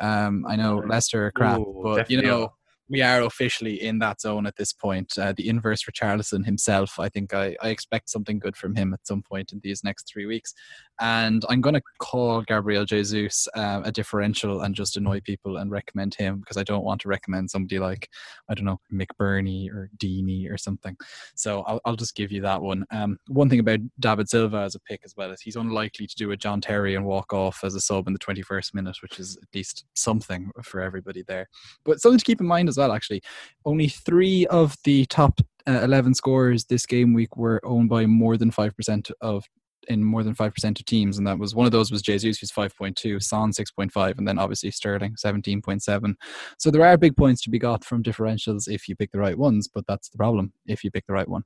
Um, 0.00 0.46
I 0.48 0.56
know 0.56 0.82
Leicester 0.86 1.26
are 1.26 1.32
crap, 1.32 1.58
Ooh, 1.58 1.80
but 1.82 2.10
you 2.10 2.22
know 2.22 2.52
we 2.90 3.02
are 3.02 3.22
officially 3.22 3.80
in 3.80 4.00
that 4.00 4.20
zone 4.20 4.46
at 4.46 4.56
this 4.56 4.72
point. 4.72 5.16
Uh, 5.16 5.32
the 5.36 5.48
inverse 5.48 5.80
for 5.80 5.92
Richarlison 5.92 6.44
himself, 6.44 6.98
I 6.98 7.08
think 7.08 7.32
I, 7.32 7.56
I 7.62 7.68
expect 7.68 8.10
something 8.10 8.40
good 8.40 8.56
from 8.56 8.74
him 8.74 8.92
at 8.92 9.06
some 9.06 9.22
point 9.22 9.52
in 9.52 9.60
these 9.62 9.84
next 9.84 10.10
three 10.12 10.26
weeks. 10.26 10.52
And 11.00 11.44
I'm 11.48 11.60
going 11.60 11.76
to 11.76 11.82
call 12.00 12.42
Gabriel 12.42 12.84
Jesus 12.84 13.48
uh, 13.54 13.80
a 13.84 13.92
differential 13.92 14.60
and 14.62 14.74
just 14.74 14.96
annoy 14.96 15.20
people 15.20 15.56
and 15.56 15.70
recommend 15.70 16.14
him 16.14 16.40
because 16.40 16.56
I 16.56 16.64
don't 16.64 16.84
want 16.84 17.00
to 17.02 17.08
recommend 17.08 17.50
somebody 17.50 17.78
like, 17.78 18.08
I 18.50 18.54
don't 18.54 18.66
know, 18.66 18.80
McBurnie 18.92 19.70
or 19.70 19.88
Deeney 19.96 20.50
or 20.50 20.58
something. 20.58 20.96
So 21.36 21.62
I'll, 21.62 21.80
I'll 21.84 21.96
just 21.96 22.16
give 22.16 22.32
you 22.32 22.42
that 22.42 22.60
one. 22.60 22.84
Um, 22.90 23.18
one 23.28 23.48
thing 23.48 23.60
about 23.60 23.78
David 24.00 24.28
Silva 24.28 24.58
as 24.58 24.74
a 24.74 24.80
pick 24.80 25.00
as 25.04 25.14
well 25.16 25.30
is 25.30 25.40
he's 25.40 25.56
unlikely 25.56 26.08
to 26.08 26.16
do 26.16 26.32
a 26.32 26.36
John 26.36 26.60
Terry 26.60 26.96
and 26.96 27.06
walk 27.06 27.32
off 27.32 27.60
as 27.62 27.74
a 27.76 27.80
sub 27.80 28.08
in 28.08 28.12
the 28.12 28.18
21st 28.18 28.74
minute, 28.74 28.96
which 29.00 29.20
is 29.20 29.38
at 29.40 29.48
least 29.54 29.84
something 29.94 30.50
for 30.62 30.80
everybody 30.80 31.22
there. 31.26 31.48
But 31.84 32.00
something 32.00 32.18
to 32.18 32.24
keep 32.24 32.40
in 32.40 32.46
mind 32.46 32.68
as 32.68 32.79
well, 32.80 32.92
actually. 32.92 33.22
Only 33.64 33.88
three 33.88 34.46
of 34.46 34.76
the 34.84 35.04
top 35.06 35.40
uh, 35.68 35.80
11 35.82 36.14
scorers 36.14 36.64
this 36.64 36.86
game 36.86 37.12
week 37.12 37.36
were 37.36 37.60
owned 37.64 37.88
by 37.90 38.06
more 38.06 38.36
than 38.36 38.50
5% 38.50 39.10
of 39.20 39.44
in 39.88 40.04
more 40.04 40.22
than 40.22 40.34
5% 40.34 40.78
of 40.78 40.84
teams 40.84 41.16
and 41.16 41.26
that 41.26 41.38
was 41.38 41.54
one 41.54 41.64
of 41.64 41.72
those 41.72 41.90
was 41.90 42.02
Jesus 42.02 42.38
who's 42.38 42.52
5.2 42.52 43.20
Son 43.22 43.50
6.5 43.50 44.18
and 44.18 44.28
then 44.28 44.38
obviously 44.38 44.70
Sterling 44.70 45.16
17.7 45.16 46.14
so 46.58 46.70
there 46.70 46.84
are 46.84 46.98
big 46.98 47.16
points 47.16 47.40
to 47.42 47.50
be 47.50 47.58
got 47.58 47.82
from 47.82 48.02
differentials 48.02 48.68
if 48.68 48.86
you 48.88 48.94
pick 48.94 49.10
the 49.10 49.18
right 49.18 49.36
ones 49.36 49.68
but 49.72 49.84
that's 49.88 50.10
the 50.10 50.18
problem 50.18 50.52
if 50.66 50.84
you 50.84 50.90
pick 50.90 51.06
the 51.06 51.14
right 51.14 51.28
one. 51.28 51.42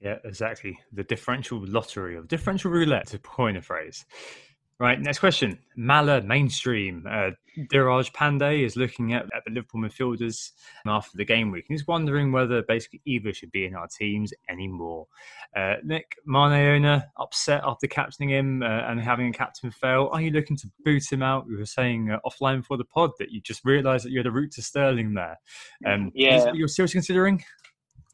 Yeah 0.00 0.16
exactly. 0.24 0.78
The 0.94 1.04
differential 1.04 1.62
lottery 1.66 2.16
of 2.16 2.28
differential 2.28 2.70
roulette 2.70 3.08
to 3.08 3.18
coin 3.18 3.56
a 3.56 3.62
phrase 3.62 4.06
Right, 4.80 4.98
next 4.98 5.18
question. 5.18 5.58
Mala 5.76 6.22
mainstream. 6.22 7.06
Uh, 7.06 7.32
Diraj 7.70 8.12
Pandey 8.12 8.64
is 8.64 8.76
looking 8.76 9.12
at, 9.12 9.24
at 9.24 9.42
the 9.44 9.52
Liverpool 9.52 9.82
midfielders 9.82 10.52
after 10.86 11.18
the 11.18 11.24
game 11.24 11.50
week. 11.50 11.66
He's 11.68 11.86
wondering 11.86 12.32
whether 12.32 12.62
basically 12.62 13.02
either 13.04 13.34
should 13.34 13.52
be 13.52 13.66
in 13.66 13.74
our 13.74 13.88
teams 13.88 14.32
anymore. 14.48 15.06
Uh, 15.54 15.74
Nick 15.84 16.16
Mane 16.24 17.02
upset 17.18 17.60
after 17.62 17.88
captaining 17.88 18.34
him 18.34 18.62
uh, 18.62 18.88
and 18.88 18.98
having 18.98 19.28
a 19.28 19.32
captain 19.32 19.70
fail. 19.70 20.08
Are 20.12 20.20
you 20.22 20.30
looking 20.30 20.56
to 20.56 20.70
boot 20.82 21.12
him 21.12 21.22
out? 21.22 21.46
We 21.46 21.56
were 21.56 21.66
saying 21.66 22.10
uh, 22.10 22.18
offline 22.26 22.64
for 22.64 22.78
the 22.78 22.84
pod 22.84 23.10
that 23.18 23.30
you 23.30 23.42
just 23.42 23.62
realised 23.66 24.06
that 24.06 24.12
you 24.12 24.18
had 24.18 24.26
a 24.26 24.30
route 24.30 24.52
to 24.52 24.62
Sterling 24.62 25.12
there. 25.12 25.38
Um, 25.84 26.10
yeah, 26.14 26.52
you're 26.54 26.68
seriously 26.68 27.00
considering? 27.00 27.44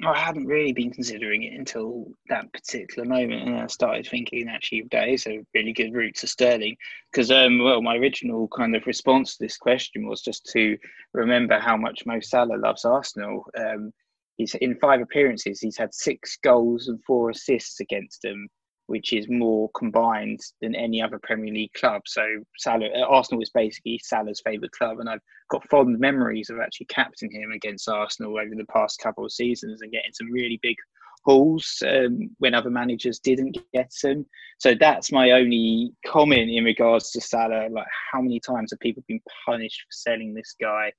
I 0.04 0.18
hadn't 0.18 0.46
really 0.46 0.72
been 0.72 0.90
considering 0.90 1.44
it 1.44 1.54
until 1.54 2.08
that 2.28 2.52
particular 2.52 3.08
moment, 3.08 3.48
and 3.48 3.58
I 3.58 3.66
started 3.66 4.06
thinking 4.06 4.48
actually 4.48 4.86
that 4.90 5.08
is 5.08 5.26
a 5.26 5.40
really 5.54 5.72
good 5.72 5.94
route 5.94 6.16
to 6.16 6.26
Sterling. 6.26 6.76
Because, 7.10 7.30
um, 7.30 7.58
well, 7.60 7.80
my 7.80 7.96
original 7.96 8.46
kind 8.48 8.76
of 8.76 8.86
response 8.86 9.36
to 9.36 9.44
this 9.44 9.56
question 9.56 10.06
was 10.06 10.20
just 10.20 10.44
to 10.52 10.76
remember 11.14 11.58
how 11.58 11.78
much 11.78 12.04
Mo 12.04 12.20
Salah 12.20 12.58
loves 12.58 12.84
Arsenal. 12.84 13.46
Um, 13.56 13.90
he's 14.36 14.54
in 14.56 14.78
five 14.80 15.00
appearances, 15.00 15.60
he's 15.60 15.78
had 15.78 15.94
six 15.94 16.36
goals 16.42 16.88
and 16.88 17.02
four 17.04 17.30
assists 17.30 17.80
against 17.80 18.20
them 18.20 18.48
which 18.86 19.12
is 19.12 19.28
more 19.28 19.70
combined 19.76 20.40
than 20.60 20.74
any 20.74 21.02
other 21.02 21.18
Premier 21.22 21.52
League 21.52 21.72
club. 21.74 22.02
So 22.06 22.24
Salah, 22.56 22.88
uh, 22.88 23.06
Arsenal 23.06 23.42
is 23.42 23.50
basically 23.50 24.00
Salah's 24.02 24.40
favourite 24.44 24.72
club, 24.72 25.00
and 25.00 25.08
I've 25.08 25.20
got 25.50 25.68
fond 25.68 25.98
memories 25.98 26.50
of 26.50 26.58
actually 26.60 26.86
captaining 26.86 27.42
him 27.42 27.52
against 27.52 27.88
Arsenal 27.88 28.38
over 28.38 28.54
the 28.56 28.66
past 28.66 29.00
couple 29.00 29.24
of 29.24 29.32
seasons 29.32 29.82
and 29.82 29.92
getting 29.92 30.12
some 30.12 30.30
really 30.30 30.58
big 30.62 30.76
hauls 31.24 31.82
um, 31.86 32.30
when 32.38 32.54
other 32.54 32.70
managers 32.70 33.18
didn't 33.18 33.58
get 33.74 33.90
them. 34.02 34.24
So 34.58 34.74
that's 34.78 35.10
my 35.10 35.32
only 35.32 35.92
comment 36.06 36.50
in 36.50 36.64
regards 36.64 37.10
to 37.10 37.20
Salah. 37.20 37.68
Like, 37.70 37.86
how 38.12 38.22
many 38.22 38.40
times 38.40 38.70
have 38.70 38.80
people 38.80 39.02
been 39.08 39.20
punished 39.44 39.80
for 39.80 39.92
selling 39.92 40.32
this 40.32 40.54
guy? 40.60 40.92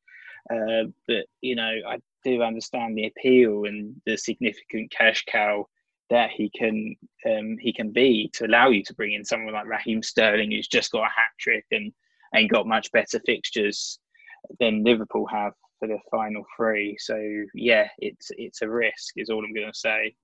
Uh, 0.51 0.85
but 1.07 1.25
you 1.41 1.55
know, 1.55 1.71
I 1.87 1.97
do 2.23 2.41
understand 2.41 2.97
the 2.97 3.07
appeal 3.07 3.65
and 3.65 3.95
the 4.05 4.17
significant 4.17 4.91
cash 4.91 5.23
cow 5.27 5.65
that 6.09 6.29
he 6.31 6.49
can 6.49 6.95
um, 7.25 7.57
he 7.59 7.73
can 7.73 7.91
be 7.91 8.29
to 8.33 8.45
allow 8.45 8.69
you 8.69 8.83
to 8.83 8.93
bring 8.93 9.13
in 9.13 9.25
someone 9.25 9.53
like 9.53 9.67
Raheem 9.67 10.01
Sterling 10.01 10.51
who's 10.51 10.67
just 10.67 10.91
got 10.91 11.03
a 11.03 11.05
hat 11.05 11.31
trick 11.39 11.65
and 11.71 11.91
and 12.33 12.49
got 12.49 12.67
much 12.67 12.91
better 12.91 13.19
fixtures 13.25 13.99
than 14.59 14.83
Liverpool 14.83 15.27
have 15.27 15.53
for 15.79 15.87
the 15.87 15.97
final 16.09 16.43
three. 16.55 16.97
So 16.99 17.17
yeah, 17.53 17.87
it's 17.99 18.31
it's 18.37 18.61
a 18.61 18.69
risk 18.69 19.13
is 19.17 19.29
all 19.29 19.43
I'm 19.43 19.53
going 19.53 19.71
to 19.71 19.77
say. 19.77 20.15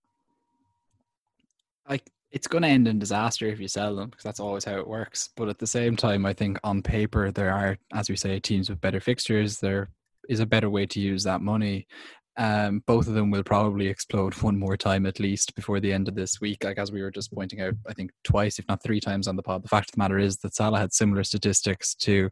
Like 1.89 2.09
it's 2.31 2.47
going 2.47 2.63
to 2.63 2.67
end 2.69 2.87
in 2.87 2.97
disaster 2.97 3.47
if 3.47 3.59
you 3.59 3.67
sell 3.67 3.95
them 3.95 4.09
because 4.09 4.23
that's 4.23 4.39
always 4.39 4.65
how 4.65 4.77
it 4.77 4.87
works. 4.87 5.29
But 5.35 5.49
at 5.49 5.59
the 5.59 5.67
same 5.67 5.95
time, 5.95 6.25
I 6.25 6.33
think 6.33 6.59
on 6.63 6.81
paper 6.81 7.31
there 7.31 7.53
are, 7.53 7.77
as 7.93 8.09
we 8.09 8.15
say, 8.15 8.39
teams 8.39 8.69
with 8.69 8.81
better 8.81 8.99
fixtures. 8.99 9.59
There 9.59 9.89
is 10.29 10.39
a 10.39 10.45
better 10.45 10.69
way 10.69 10.85
to 10.87 10.99
use 10.99 11.23
that 11.23 11.41
money 11.41 11.87
Um, 12.35 12.81
both 12.87 13.07
of 13.07 13.13
them 13.13 13.29
will 13.29 13.43
probably 13.43 13.87
explode 13.87 14.33
one 14.41 14.57
more 14.57 14.75
time 14.75 15.05
at 15.05 15.19
least 15.19 15.53
before 15.55 15.79
the 15.79 15.93
end 15.93 16.07
of 16.07 16.15
this 16.15 16.41
week. 16.41 16.63
Like 16.63 16.79
as 16.79 16.91
we 16.91 17.01
were 17.01 17.11
just 17.11 17.31
pointing 17.31 17.61
out, 17.61 17.75
I 17.87 17.93
think 17.93 18.11
twice, 18.23 18.57
if 18.57 18.67
not 18.67 18.81
three 18.81 18.99
times 18.99 19.27
on 19.27 19.35
the 19.35 19.43
pod. 19.43 19.63
The 19.63 19.69
fact 19.69 19.89
of 19.89 19.95
the 19.95 19.99
matter 19.99 20.17
is 20.17 20.37
that 20.37 20.55
Salah 20.55 20.79
had 20.79 20.93
similar 20.93 21.23
statistics 21.23 21.93
to 21.95 22.29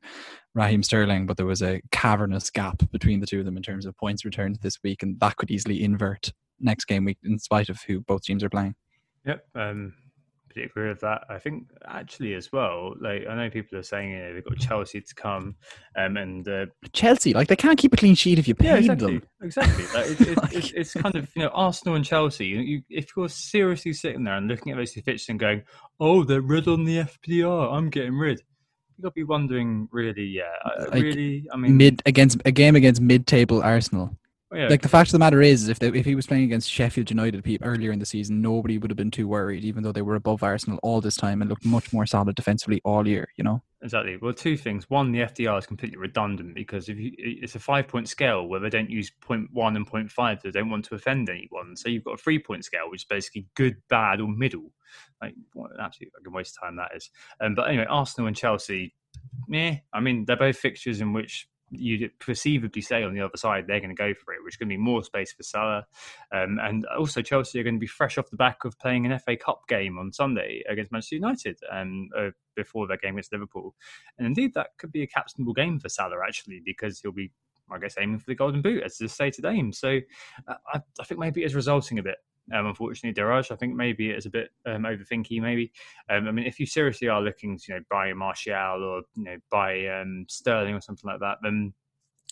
Raheem 0.55 0.81
Sterling, 0.81 1.27
but 1.27 1.37
there 1.37 1.45
was 1.45 1.61
a 1.61 1.81
cavernous 1.91 2.49
gap 2.49 2.81
between 2.91 3.19
the 3.19 3.27
two 3.27 3.39
of 3.39 3.45
them 3.45 3.57
in 3.57 3.63
terms 3.63 3.85
of 3.85 3.95
points 3.97 4.25
returned 4.25 4.57
this 4.61 4.79
week, 4.83 5.03
and 5.03 5.19
that 5.19 5.37
could 5.37 5.51
easily 5.51 5.83
invert 5.83 6.33
next 6.59 6.85
game 6.85 7.05
week 7.05 7.17
in 7.23 7.37
spite 7.37 7.69
of 7.69 7.79
who 7.87 8.01
both 8.01 8.23
teams 8.23 8.43
are 8.43 8.49
playing. 8.49 8.75
Yep. 9.25 9.45
Um, 9.55 9.93
agree 10.55 10.89
with 10.89 10.99
that. 11.01 11.23
I 11.29 11.39
think 11.39 11.67
actually 11.87 12.33
as 12.33 12.51
well, 12.51 12.93
like 12.99 13.25
I 13.29 13.35
know 13.35 13.49
people 13.49 13.77
are 13.77 13.83
saying 13.83 14.11
you 14.11 14.17
know, 14.17 14.33
they've 14.33 14.43
got 14.43 14.57
Chelsea 14.57 15.01
to 15.01 15.15
come, 15.15 15.55
um, 15.97 16.17
and 16.17 16.47
uh, 16.47 16.65
Chelsea, 16.93 17.33
like 17.33 17.47
they 17.47 17.55
can't 17.55 17.77
keep 17.77 17.93
a 17.93 17.97
clean 17.97 18.15
sheet 18.15 18.39
if 18.39 18.47
you 18.47 18.55
paid 18.55 18.67
yeah, 18.67 18.75
exactly, 18.77 19.19
them. 19.19 19.27
exactly. 19.41 19.85
Like, 19.93 20.11
it, 20.11 20.21
it, 20.21 20.37
it's, 20.53 20.71
it's 20.71 20.93
kind 20.93 21.15
of 21.15 21.29
you 21.35 21.43
know 21.43 21.49
Arsenal 21.49 21.95
and 21.95 22.05
Chelsea. 22.05 22.45
You, 22.47 22.59
you, 22.59 22.81
if 22.89 23.07
you're 23.15 23.29
seriously 23.29 23.93
sitting 23.93 24.23
there 24.23 24.35
and 24.35 24.47
looking 24.47 24.71
at 24.71 24.77
those 24.77 24.93
fixtures 24.93 25.29
and 25.29 25.39
going, 25.39 25.63
"Oh, 25.99 26.23
they're 26.23 26.41
rid 26.41 26.67
on 26.67 26.85
the 26.85 26.97
FDR. 26.99 27.73
I'm 27.73 27.89
getting 27.89 28.17
rid." 28.17 28.41
You 28.97 29.03
got 29.03 29.09
to 29.09 29.13
be 29.13 29.23
wondering, 29.23 29.87
really, 29.91 30.25
yeah, 30.25 30.43
Like, 30.91 31.01
really. 31.01 31.47
I 31.51 31.57
mean, 31.57 31.77
Mid 31.77 32.03
against 32.05 32.39
a 32.45 32.51
game 32.51 32.75
against 32.75 33.01
mid-table 33.01 33.63
Arsenal. 33.63 34.15
Yeah, 34.53 34.67
Like 34.67 34.81
the 34.81 34.89
fact 34.89 35.09
of 35.09 35.13
the 35.13 35.19
matter 35.19 35.41
is, 35.41 35.69
if 35.69 35.79
they, 35.79 35.87
if 35.87 36.05
he 36.05 36.15
was 36.15 36.27
playing 36.27 36.43
against 36.43 36.69
Sheffield 36.69 37.09
United 37.09 37.59
earlier 37.63 37.91
in 37.91 37.99
the 37.99 38.05
season, 38.05 38.41
nobody 38.41 38.77
would 38.77 38.91
have 38.91 38.97
been 38.97 39.11
too 39.11 39.27
worried, 39.27 39.63
even 39.63 39.83
though 39.83 39.91
they 39.91 40.01
were 40.01 40.15
above 40.15 40.43
Arsenal 40.43 40.79
all 40.83 41.01
this 41.01 41.15
time 41.15 41.41
and 41.41 41.49
looked 41.49 41.65
much 41.65 41.93
more 41.93 42.05
solid 42.05 42.35
defensively 42.35 42.81
all 42.83 43.07
year. 43.07 43.29
You 43.37 43.43
know, 43.43 43.63
Exactly. 43.83 44.17
Well, 44.17 44.33
two 44.33 44.57
things. 44.57 44.87
One, 44.89 45.11
the 45.11 45.21
FDR 45.21 45.57
is 45.57 45.65
completely 45.65 45.97
redundant 45.97 46.53
because 46.53 46.87
if 46.87 46.99
you, 46.99 47.11
it's 47.17 47.55
a 47.55 47.59
five-point 47.59 48.07
scale 48.07 48.47
where 48.47 48.59
they 48.59 48.69
don't 48.69 48.91
use 48.91 49.11
point 49.21 49.49
one 49.53 49.75
and 49.75 49.87
point 49.87 50.11
five, 50.11 50.39
they 50.41 50.51
don't 50.51 50.69
want 50.69 50.85
to 50.85 50.95
offend 50.95 51.29
anyone. 51.29 51.75
So 51.75 51.89
you've 51.89 52.03
got 52.03 52.13
a 52.13 52.17
three-point 52.17 52.63
scale, 52.63 52.91
which 52.91 53.01
is 53.01 53.05
basically 53.05 53.47
good, 53.55 53.77
bad, 53.89 54.21
or 54.21 54.27
middle. 54.27 54.71
Like 55.19 55.33
what 55.53 55.71
an 55.71 55.77
absolute 55.79 56.11
fucking 56.13 56.31
waste 56.31 56.57
of 56.57 56.67
time 56.67 56.75
that 56.75 56.95
is. 56.95 57.09
Um, 57.39 57.55
but 57.55 57.69
anyway, 57.69 57.87
Arsenal 57.89 58.27
and 58.27 58.35
Chelsea, 58.35 58.93
yeah. 59.49 59.77
I 59.93 59.99
mean, 59.99 60.25
they're 60.25 60.37
both 60.37 60.57
fixtures 60.57 61.01
in 61.01 61.11
which 61.11 61.47
you 61.71 62.09
perceivably 62.19 62.81
say 62.81 63.03
on 63.03 63.13
the 63.13 63.21
other 63.21 63.37
side 63.37 63.65
they're 63.67 63.79
going 63.79 63.95
to 63.95 63.95
go 63.95 64.13
for 64.13 64.33
it, 64.33 64.43
which 64.43 64.55
is 64.55 64.57
going 64.57 64.69
to 64.69 64.73
be 64.73 64.77
more 64.77 65.03
space 65.03 65.31
for 65.33 65.43
Salah. 65.43 65.85
Um, 66.31 66.59
and 66.61 66.85
also 66.97 67.21
Chelsea 67.21 67.59
are 67.59 67.63
going 67.63 67.75
to 67.75 67.79
be 67.79 67.87
fresh 67.87 68.17
off 68.17 68.29
the 68.29 68.37
back 68.37 68.65
of 68.65 68.77
playing 68.79 69.05
an 69.05 69.17
FA 69.19 69.37
Cup 69.37 69.67
game 69.67 69.97
on 69.97 70.11
Sunday 70.11 70.63
against 70.69 70.91
Manchester 70.91 71.15
United 71.15 71.57
um, 71.71 72.09
uh, 72.17 72.29
before 72.55 72.87
their 72.87 72.97
game 72.97 73.15
against 73.15 73.31
Liverpool. 73.31 73.75
And 74.17 74.27
indeed, 74.27 74.53
that 74.55 74.69
could 74.77 74.91
be 74.91 75.03
a 75.03 75.07
captainable 75.07 75.53
game 75.53 75.79
for 75.79 75.89
Salah 75.89 76.17
actually, 76.25 76.61
because 76.63 76.99
he'll 76.99 77.11
be. 77.11 77.31
I 77.73 77.79
guess 77.79 77.95
aiming 77.97 78.19
for 78.19 78.25
the 78.25 78.35
golden 78.35 78.61
boot 78.61 78.83
as 78.83 78.97
his 78.97 79.13
stated 79.13 79.45
aim. 79.45 79.71
So 79.71 79.99
uh, 80.45 80.55
I, 80.73 80.81
I 80.99 81.03
think 81.05 81.21
maybe 81.21 81.41
it's 81.43 81.53
resulting 81.53 81.99
a 81.99 82.03
bit 82.03 82.17
um, 82.53 82.67
unfortunately, 82.67 83.19
Daraj. 83.21 83.51
I 83.51 83.55
think 83.55 83.75
maybe 83.75 84.09
it's 84.09 84.25
a 84.25 84.29
bit 84.29 84.49
um, 84.65 84.83
overthinky. 84.83 85.41
Maybe 85.41 85.71
um, 86.09 86.27
I 86.27 86.31
mean, 86.31 86.45
if 86.45 86.59
you 86.59 86.65
seriously 86.65 87.07
are 87.07 87.21
looking 87.21 87.57
to 87.57 87.63
you 87.67 87.75
know 87.75 87.83
buy 87.89 88.07
a 88.07 88.15
Martial 88.15 88.83
or 88.83 89.01
you 89.15 89.23
know 89.23 89.37
buy 89.49 89.87
um, 89.87 90.25
Sterling 90.27 90.75
or 90.75 90.81
something 90.81 91.09
like 91.09 91.19
that, 91.19 91.37
then 91.43 91.73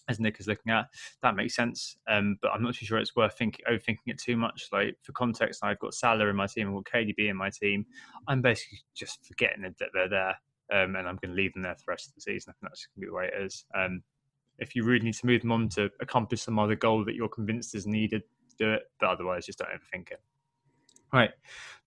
as 0.10 0.20
Nick 0.20 0.40
is 0.40 0.48
looking 0.48 0.72
at, 0.72 0.88
that 1.22 1.36
makes 1.36 1.56
sense. 1.56 1.96
Um, 2.10 2.38
but 2.42 2.52
I'm 2.52 2.64
not 2.64 2.74
too 2.74 2.86
sure 2.86 2.98
it's 2.98 3.16
worth 3.16 3.38
thinking 3.38 3.64
overthinking 3.70 4.08
it 4.08 4.18
too 4.18 4.36
much. 4.36 4.68
Like 4.74 4.98
for 5.04 5.12
context, 5.14 5.64
I've 5.64 5.80
got 5.80 5.94
Salah 5.94 6.28
in 6.28 6.36
my 6.36 6.48
team, 6.48 6.68
I've 6.68 6.84
got 6.84 7.00
KDB 7.00 7.30
in 7.30 7.38
my 7.38 7.50
team. 7.50 7.86
I'm 8.28 8.42
basically 8.42 8.80
just 8.96 9.26
forgetting 9.26 9.62
that 9.62 9.90
they're 9.94 10.10
there, 10.10 10.36
um, 10.74 10.96
and 10.96 11.08
I'm 11.08 11.20
going 11.22 11.36
to 11.36 11.42
leave 11.42 11.54
them 11.54 11.64
there 11.64 11.76
for 11.76 11.84
the 11.86 11.92
rest 11.92 12.08
of 12.08 12.16
the 12.16 12.22
season. 12.22 12.52
I 12.52 12.54
think 12.54 12.72
that's 12.72 12.88
going 12.88 13.02
to 13.02 13.06
be 13.06 13.08
the 13.08 13.16
way 13.16 13.30
it 13.34 13.46
is. 13.46 13.66
Um, 13.78 14.02
if 14.58 14.76
you 14.76 14.84
really 14.84 15.06
need 15.06 15.14
to 15.14 15.26
move 15.26 15.42
them 15.42 15.54
on 15.54 15.70
to 15.70 15.90
accomplish 16.02 16.42
some 16.42 16.60
other 16.60 16.76
goal 16.76 17.06
that 17.06 17.16
you're 17.16 17.30
convinced 17.30 17.76
is 17.76 17.88
needed, 17.88 18.24
do 18.60 18.74
it. 18.74 18.84
But 19.00 19.10
otherwise, 19.10 19.46
just 19.46 19.60
don't 19.60 19.70
overthink 19.70 20.12
it. 20.12 20.22
Right. 21.12 21.32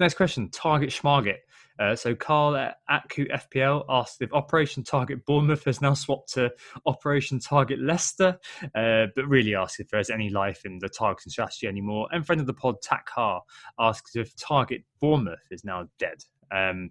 Next 0.00 0.14
question. 0.14 0.50
Target 0.50 0.90
Schmarget. 0.90 1.38
Uh, 1.78 1.96
so 1.96 2.14
Carl 2.14 2.56
at 2.56 2.76
Atku 2.90 3.26
FPL 3.30 3.84
asked 3.88 4.20
if 4.20 4.32
Operation 4.32 4.84
Target 4.84 5.24
Bournemouth 5.24 5.64
has 5.64 5.80
now 5.80 5.94
swapped 5.94 6.32
to 6.34 6.50
Operation 6.86 7.38
Target 7.38 7.80
Leicester, 7.80 8.38
uh, 8.74 9.06
but 9.16 9.26
really 9.26 9.54
asks 9.54 9.80
if 9.80 9.88
there's 9.88 10.10
any 10.10 10.28
life 10.28 10.64
in 10.64 10.78
the 10.78 10.88
targeting 10.88 11.30
strategy 11.30 11.66
anymore. 11.66 12.08
And 12.12 12.26
friend 12.26 12.40
of 12.40 12.46
the 12.46 12.54
pod, 12.54 12.76
Tak 12.82 13.08
Har, 13.10 13.42
asks 13.78 14.16
if 14.16 14.36
Target 14.36 14.82
Bournemouth 15.00 15.46
is 15.50 15.64
now 15.64 15.88
dead. 15.98 16.22
Um, 16.50 16.90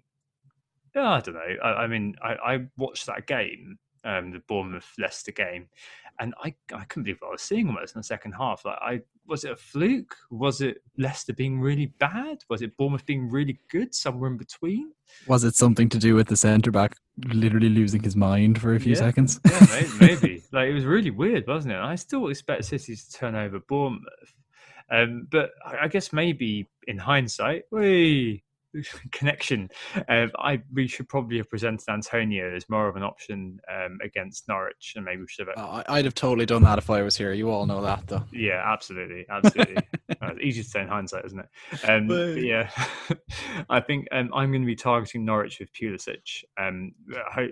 yeah, 0.94 1.10
I 1.10 1.20
don't 1.20 1.34
know. 1.34 1.54
I, 1.62 1.68
I 1.68 1.86
mean, 1.86 2.14
I, 2.22 2.54
I 2.54 2.58
watched 2.76 3.06
that 3.06 3.26
game, 3.26 3.78
um, 4.04 4.32
the 4.32 4.42
Bournemouth 4.48 4.92
Leicester 4.98 5.32
game, 5.32 5.68
and 6.20 6.34
I, 6.42 6.54
I 6.74 6.84
couldn't 6.84 7.04
believe 7.04 7.18
what 7.20 7.28
I 7.28 7.32
was 7.32 7.42
seeing 7.42 7.66
almost 7.68 7.94
in 7.94 8.00
the 8.00 8.04
second 8.04 8.32
half. 8.32 8.64
Like, 8.64 8.78
I 8.80 9.00
was 9.26 9.44
it 9.44 9.52
a 9.52 9.56
fluke? 9.56 10.16
Was 10.30 10.60
it 10.60 10.78
Leicester 10.98 11.32
being 11.32 11.60
really 11.60 11.86
bad? 11.86 12.38
Was 12.48 12.60
it 12.62 12.76
Bournemouth 12.76 13.06
being 13.06 13.30
really 13.30 13.58
good? 13.70 13.94
Somewhere 13.94 14.30
in 14.30 14.36
between? 14.36 14.92
was 15.26 15.44
it 15.44 15.54
something 15.54 15.90
to 15.90 15.98
do 15.98 16.14
with 16.14 16.26
the 16.28 16.36
centre 16.36 16.70
back 16.70 16.96
literally 17.26 17.68
losing 17.68 18.02
his 18.02 18.16
mind 18.16 18.58
for 18.60 18.74
a 18.74 18.80
few 18.80 18.92
Yeah. 18.94 18.98
seconds? 18.98 19.40
Yeah, 19.48 19.66
maybe, 19.70 19.90
maybe. 20.00 20.42
Like 20.52 20.68
it 20.70 20.74
was 20.74 20.84
really 20.84 21.10
weird, 21.10 21.46
wasn't 21.46 21.74
it? 21.74 21.78
I 21.78 21.94
still 21.96 22.28
expect 22.28 22.64
City 22.64 22.96
to 22.96 23.12
turn 23.12 23.34
over 23.34 23.58
Bournemouth, 23.60 24.34
um, 24.90 25.28
but 25.30 25.50
I 25.66 25.84
I 25.84 25.88
guess 25.88 26.12
maybe 26.12 26.68
in 26.86 26.98
hindsight, 26.98 27.64
we 27.70 28.42
connection. 29.12 29.68
Um, 30.08 30.30
I 30.38 30.62
we 30.72 30.86
should 30.86 31.08
probably 31.08 31.38
have 31.38 31.50
presented 31.50 31.88
Antonio 31.88 32.54
as 32.54 32.68
more 32.68 32.88
of 32.88 32.96
an 32.96 33.02
option 33.02 33.60
um, 33.70 33.98
against 34.02 34.48
Norwich, 34.48 34.94
and 34.96 35.04
maybe 35.04 35.22
we 35.22 35.28
should 35.28 35.48
have. 35.48 35.56
Oh, 35.58 35.82
I'd 35.88 36.04
have 36.04 36.14
totally 36.14 36.46
done 36.46 36.62
that 36.62 36.78
if 36.78 36.90
I 36.90 37.02
was 37.02 37.16
here. 37.16 37.32
You 37.32 37.50
all 37.50 37.66
know 37.66 37.82
that, 37.82 38.06
though. 38.06 38.24
Yeah, 38.32 38.62
absolutely, 38.64 39.26
absolutely. 39.28 39.76
uh, 40.10 40.14
it's 40.32 40.40
easy 40.42 40.62
to 40.62 40.68
say 40.68 40.82
in 40.82 40.88
hindsight, 40.88 41.24
isn't 41.26 41.40
it? 41.40 41.88
Um, 41.88 42.06
but 42.06 42.42
yeah, 42.42 42.70
I 43.70 43.80
think 43.80 44.06
um, 44.12 44.30
I'm 44.34 44.50
going 44.50 44.62
to 44.62 44.66
be 44.66 44.76
targeting 44.76 45.24
Norwich 45.24 45.60
with 45.60 45.72
Pulisic, 45.72 46.44
um, 46.58 46.92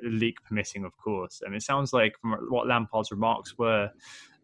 leak 0.02 0.36
permitting, 0.44 0.84
of 0.84 0.96
course. 0.96 1.42
And 1.44 1.54
it 1.54 1.62
sounds 1.62 1.92
like 1.92 2.14
from 2.20 2.32
what 2.48 2.66
Lampard's 2.66 3.10
remarks 3.10 3.56
were 3.58 3.90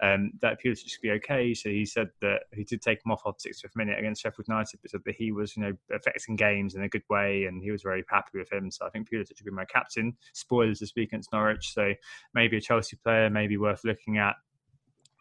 um, 0.02 0.32
that 0.42 0.58
Pulisic 0.62 0.88
should 0.88 1.00
be 1.00 1.10
okay. 1.12 1.54
So 1.54 1.68
he 1.68 1.84
said 1.84 2.08
that 2.20 2.42
he 2.52 2.64
did 2.64 2.82
take 2.82 2.98
him 3.04 3.12
off 3.12 3.22
after 3.26 3.48
65th 3.48 3.76
minute 3.76 3.98
against 3.98 4.22
Sheffield 4.22 4.48
United, 4.48 4.80
but 4.82 4.90
said 4.90 5.00
that 5.04 5.14
he 5.16 5.32
was, 5.32 5.56
you 5.56 5.62
know, 5.62 5.72
affecting 5.94 6.36
games 6.36 6.74
in 6.74 6.82
a 6.82 6.88
good 6.88 7.04
way, 7.08 7.44
and 7.44 7.62
he 7.62 7.70
was 7.70 7.82
very 7.82 8.04
happy 8.08 8.38
with 8.38 8.52
him. 8.52 8.70
So 8.70 8.86
I 8.86 8.90
think 8.90 9.10
Pulisic 9.10 9.36
should 9.36 9.46
be 9.46 9.50
my 9.50 9.64
captain. 9.64 10.16
Spoilers 10.32 10.80
this 10.80 10.92
week 10.96 11.10
against 11.10 11.32
Norwich, 11.32 11.72
so 11.72 11.92
maybe 12.34 12.56
a 12.56 12.60
Chelsea 12.60 12.96
player, 12.96 13.30
maybe 13.30 13.56
worth 13.56 13.84
looking 13.84 14.18
at. 14.18 14.34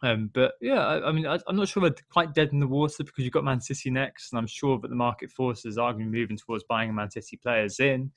Um, 0.02 0.30
but 0.34 0.52
yeah, 0.60 0.86
I, 0.86 1.08
I 1.08 1.12
mean, 1.12 1.26
I, 1.26 1.38
I'm 1.48 1.56
not 1.56 1.68
sure 1.68 1.82
they're 1.82 1.96
quite 2.10 2.34
dead 2.34 2.50
in 2.52 2.60
the 2.60 2.66
water 2.66 3.02
because 3.02 3.24
you've 3.24 3.32
got 3.32 3.44
Man 3.44 3.60
City 3.60 3.90
next, 3.90 4.32
and 4.32 4.38
I'm 4.38 4.46
sure 4.46 4.78
that 4.78 4.88
the 4.88 4.96
market 4.96 5.30
forces 5.30 5.78
are 5.78 5.92
going 5.92 6.04
to 6.06 6.10
be 6.10 6.18
moving 6.20 6.36
towards 6.36 6.64
buying 6.64 6.94
Man 6.94 7.10
City 7.10 7.36
players 7.36 7.80
in. 7.80 8.12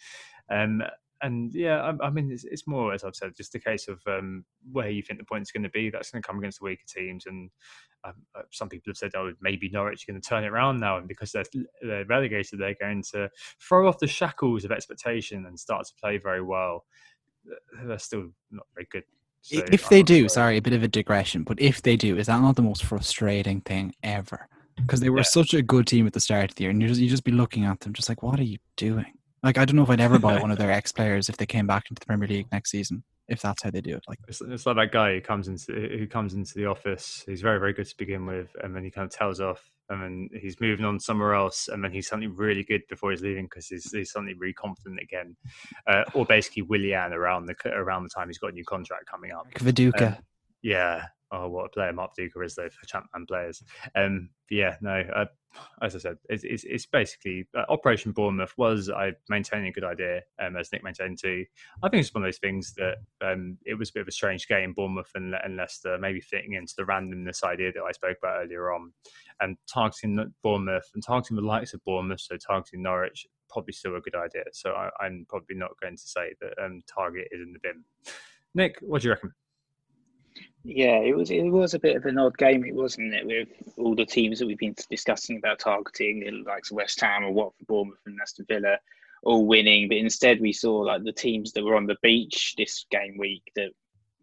Um, 0.51 0.82
and 1.22 1.53
yeah, 1.53 1.82
I, 2.01 2.07
I 2.07 2.09
mean, 2.09 2.32
it's, 2.32 2.43
it's 2.45 2.67
more 2.67 2.93
as 2.93 3.03
I've 3.03 3.15
said, 3.15 3.36
just 3.36 3.55
a 3.55 3.59
case 3.59 3.88
of 3.88 3.99
um, 4.07 4.45
where 4.72 4.89
you 4.89 5.01
think 5.01 5.20
the 5.20 5.26
point's 5.26 5.51
going 5.51 5.63
to 5.63 5.70
be. 5.70 5.89
That's 5.89 6.11
going 6.11 6.22
to 6.22 6.28
come 6.28 6.39
against 6.39 6.59
the 6.59 6.65
weaker 6.65 6.84
teams, 6.88 7.26
and 7.26 7.49
um, 8.03 8.13
uh, 8.36 8.43
some 8.51 8.70
people 8.70 8.91
have 8.91 8.97
said, 8.97 9.11
"Oh, 9.15 9.34
maybe 9.41 9.70
Norwich 9.70 10.03
are 10.07 10.11
going 10.11 10.22
to 10.22 10.28
turn 10.28 10.43
it 10.43 10.47
around 10.49 10.80
now," 10.80 10.97
and 10.97 11.07
because 11.07 11.32
they're, 11.32 11.43
they're 11.82 12.05
relegated, 12.05 12.59
they're 12.59 12.76
going 12.80 13.03
to 13.11 13.30
throw 13.61 13.88
off 13.88 13.99
the 13.99 14.07
shackles 14.07 14.65
of 14.65 14.72
expectation 14.72 15.45
and 15.45 15.59
start 15.59 15.86
to 15.88 15.93
play 16.01 16.17
very 16.17 16.41
well. 16.41 16.86
They're 17.86 17.99
still 17.99 18.30
not 18.51 18.67
very 18.74 18.88
good. 18.91 19.03
So 19.41 19.63
if 19.72 19.84
I'm 19.86 19.89
they 19.89 20.03
do, 20.03 20.22
sure. 20.22 20.30
sorry, 20.30 20.57
a 20.57 20.61
bit 20.61 20.74
of 20.74 20.84
a 20.84 20.88
digression, 20.88 21.43
but 21.43 21.59
if 21.61 21.82
they 21.82 21.95
do, 21.95 22.17
is 22.17 22.28
that 22.28 22.41
not 22.41 22.55
the 22.55 22.61
most 22.61 22.84
frustrating 22.84 23.61
thing 23.61 23.93
ever? 24.03 24.47
Because 24.76 24.99
they 24.99 25.09
were 25.09 25.20
Yeah. 25.20 25.24
such 25.24 25.53
a 25.53 25.61
good 25.61 25.88
team 25.88 26.07
at 26.07 26.13
the 26.13 26.20
start 26.20 26.51
of 26.51 26.55
the 26.55 26.63
year, 26.63 26.72
and 26.72 26.82
you 26.82 26.88
just 26.88 27.01
you 27.01 27.09
just 27.09 27.24
be 27.24 27.32
looking 27.32 27.65
at 27.65 27.80
them, 27.82 27.93
just 27.93 28.09
like, 28.09 28.22
what 28.24 28.39
are 28.39 28.43
you 28.43 28.57
doing? 28.78 29.13
Like, 29.44 29.58
I 29.58 29.66
don't 29.66 29.76
know 29.76 29.84
if 29.84 29.90
I'd 29.90 30.00
ever 30.00 30.20
buy 30.20 30.40
one 30.40 30.52
of 30.52 30.58
their 30.58 30.72
ex 30.80 30.92
players 30.92 31.30
if 31.30 31.38
they 31.38 31.46
came 31.46 31.68
back 31.68 31.86
into 31.90 32.00
the 32.00 32.06
Premier 32.06 32.28
League 32.28 32.48
next 32.52 32.72
season. 32.72 33.04
If 33.28 33.44
that's 33.44 33.62
how 33.62 33.70
they 33.70 33.82
do 33.82 33.96
it, 33.96 34.04
like, 34.08 34.18
It's, 34.28 34.42
it's 34.42 34.66
like 34.66 34.76
that 34.78 34.92
guy 34.92 35.14
who 35.14 35.22
comes 35.22 35.48
into 35.48 35.72
who 35.72 36.08
comes 36.08 36.34
into 36.34 36.56
the 36.56 36.66
office. 36.66 37.24
He's 37.28 37.42
very 37.42 37.60
very 37.60 37.74
good 37.74 37.86
to 37.86 37.96
begin 37.96 38.26
with, 38.26 38.50
and 38.64 38.76
then 38.76 38.84
he 38.84 38.90
kind 38.90 39.06
of 39.06 39.12
tells 39.12 39.40
off, 39.40 39.70
and 39.90 40.02
then 40.02 40.30
he's 40.42 40.60
moving 40.60 40.84
on 40.84 41.00
somewhere 41.00 41.36
else, 41.36 41.68
and 41.68 41.84
then 41.84 41.92
he's 41.92 42.08
suddenly 42.08 42.26
really 42.26 42.64
good 42.64 42.82
before 42.90 43.12
he's 43.12 43.22
leaving 43.22 43.46
because 43.46 43.68
he's, 43.68 43.92
he's 43.92 44.12
suddenly 44.12 44.34
really 44.34 44.54
confident 44.54 45.00
again, 45.00 45.36
uh, 45.86 46.06
or 46.16 46.26
basically 46.26 46.64
Willian 46.64 47.14
around 47.14 47.46
the 47.46 47.56
around 47.68 48.02
the 48.02 48.10
time 48.10 48.30
he's 48.30 48.40
got 48.40 48.48
a 48.48 48.54
new 48.54 48.66
contract 48.66 49.06
coming 49.06 49.32
up. 49.32 49.46
Viduka. 49.54 50.18
Um, 50.18 50.24
Yeah. 50.64 51.06
Oh, 51.32 51.47
what 51.47 51.65
a 51.65 51.69
player 51.69 51.93
Mark 51.93 52.11
Duker 52.17 52.43
is 52.43 52.55
though 52.55 52.69
for 52.69 52.86
Champman 52.88 53.27
players. 53.27 53.63
Um, 53.95 54.30
yeah, 54.49 54.77
no. 54.82 55.03
Uh, 55.15 55.25
as 55.82 55.95
I 55.95 55.99
said, 55.99 56.17
it's 56.27 56.43
it's, 56.43 56.63
it's 56.63 56.86
basically 56.86 57.47
uh, 57.55 57.65
Operation 57.69 58.11
Bournemouth 58.11 58.53
was 58.57 58.89
I 58.89 59.13
maintaining 59.30 59.67
a 59.67 59.71
good 59.71 59.84
idea, 59.84 60.21
um, 60.39 60.55
as 60.57 60.71
Nick 60.71 60.84
maintained 60.84 61.19
too. 61.19 61.45
I 61.84 61.89
think 61.89 62.01
it's 62.01 62.13
one 62.13 62.23
of 62.23 62.27
those 62.27 62.39
things 62.39 62.73
that 62.75 62.97
um, 63.21 63.57
it 63.65 63.75
was 63.75 63.89
a 63.89 63.93
bit 63.93 64.01
of 64.01 64.07
a 64.07 64.11
strange 64.11 64.47
game, 64.47 64.73
Bournemouth 64.73 65.11
and, 65.15 65.36
and 65.43 65.55
Leicester, 65.55 65.97
maybe 65.99 66.19
fitting 66.19 66.53
into 66.53 66.73
the 66.77 66.84
randomness 66.84 67.43
idea 67.43 67.71
that 67.73 67.84
I 67.84 67.91
spoke 67.91 68.17
about 68.21 68.43
earlier 68.43 68.71
on, 68.71 68.91
and 69.39 69.57
targeting 69.71 70.34
Bournemouth 70.43 70.89
and 70.93 71.03
targeting 71.05 71.36
the 71.36 71.43
likes 71.43 71.73
of 71.73 71.84
Bournemouth, 71.84 72.21
so 72.21 72.38
targeting 72.38 72.82
Norwich, 72.82 73.27
probably 73.49 73.73
still 73.73 73.95
a 73.95 74.01
good 74.01 74.15
idea. 74.15 74.45
So 74.51 74.71
I, 74.71 74.89
I'm 74.99 75.25
probably 75.30 75.55
not 75.55 75.80
going 75.80 75.95
to 75.95 76.07
say 76.07 76.34
that 76.41 76.53
um, 76.63 76.82
target 76.88 77.27
is 77.32 77.41
in 77.41 77.53
the 77.53 77.59
bin. 77.59 77.84
Nick, 78.55 78.77
what 78.82 79.01
do 79.01 79.07
you 79.07 79.13
reckon? 79.13 79.34
Yeah, 80.64 80.99
it 80.99 81.16
was 81.16 81.32
it 81.32 81.43
was 81.43 81.74
a 81.74 81.80
bit 81.80 81.95
of 81.95 82.05
an 82.05 82.18
odd 82.18 82.38
game, 82.38 82.66
it 82.66 82.76
wasn't 82.76 83.14
it, 83.14 83.26
with 83.26 83.47
all 83.78 83.95
the 83.95 84.05
teams 84.05 84.39
that 84.39 84.45
we've 84.45 84.57
been 84.57 84.76
discussing 84.89 85.38
about 85.38 85.60
targeting, 85.60 86.43
like 86.45 86.64
West 86.72 86.99
Ham 87.01 87.24
or 87.24 87.32
Watford, 87.32 87.68
Bournemouth, 87.68 87.99
and 88.05 88.20
Aston 88.22 88.45
Villa, 88.47 88.78
all 89.24 89.47
winning. 89.47 89.88
But 89.88 89.97
instead, 89.97 90.41
we 90.41 90.51
saw 90.51 90.80
like 90.80 91.03
the 91.03 91.14
teams 91.14 91.53
that 91.53 91.64
were 91.64 91.76
on 91.76 91.86
the 91.86 91.97
beach 92.03 92.55
this 92.57 92.86
game 92.91 93.18
week 93.18 93.43
that 93.55 93.70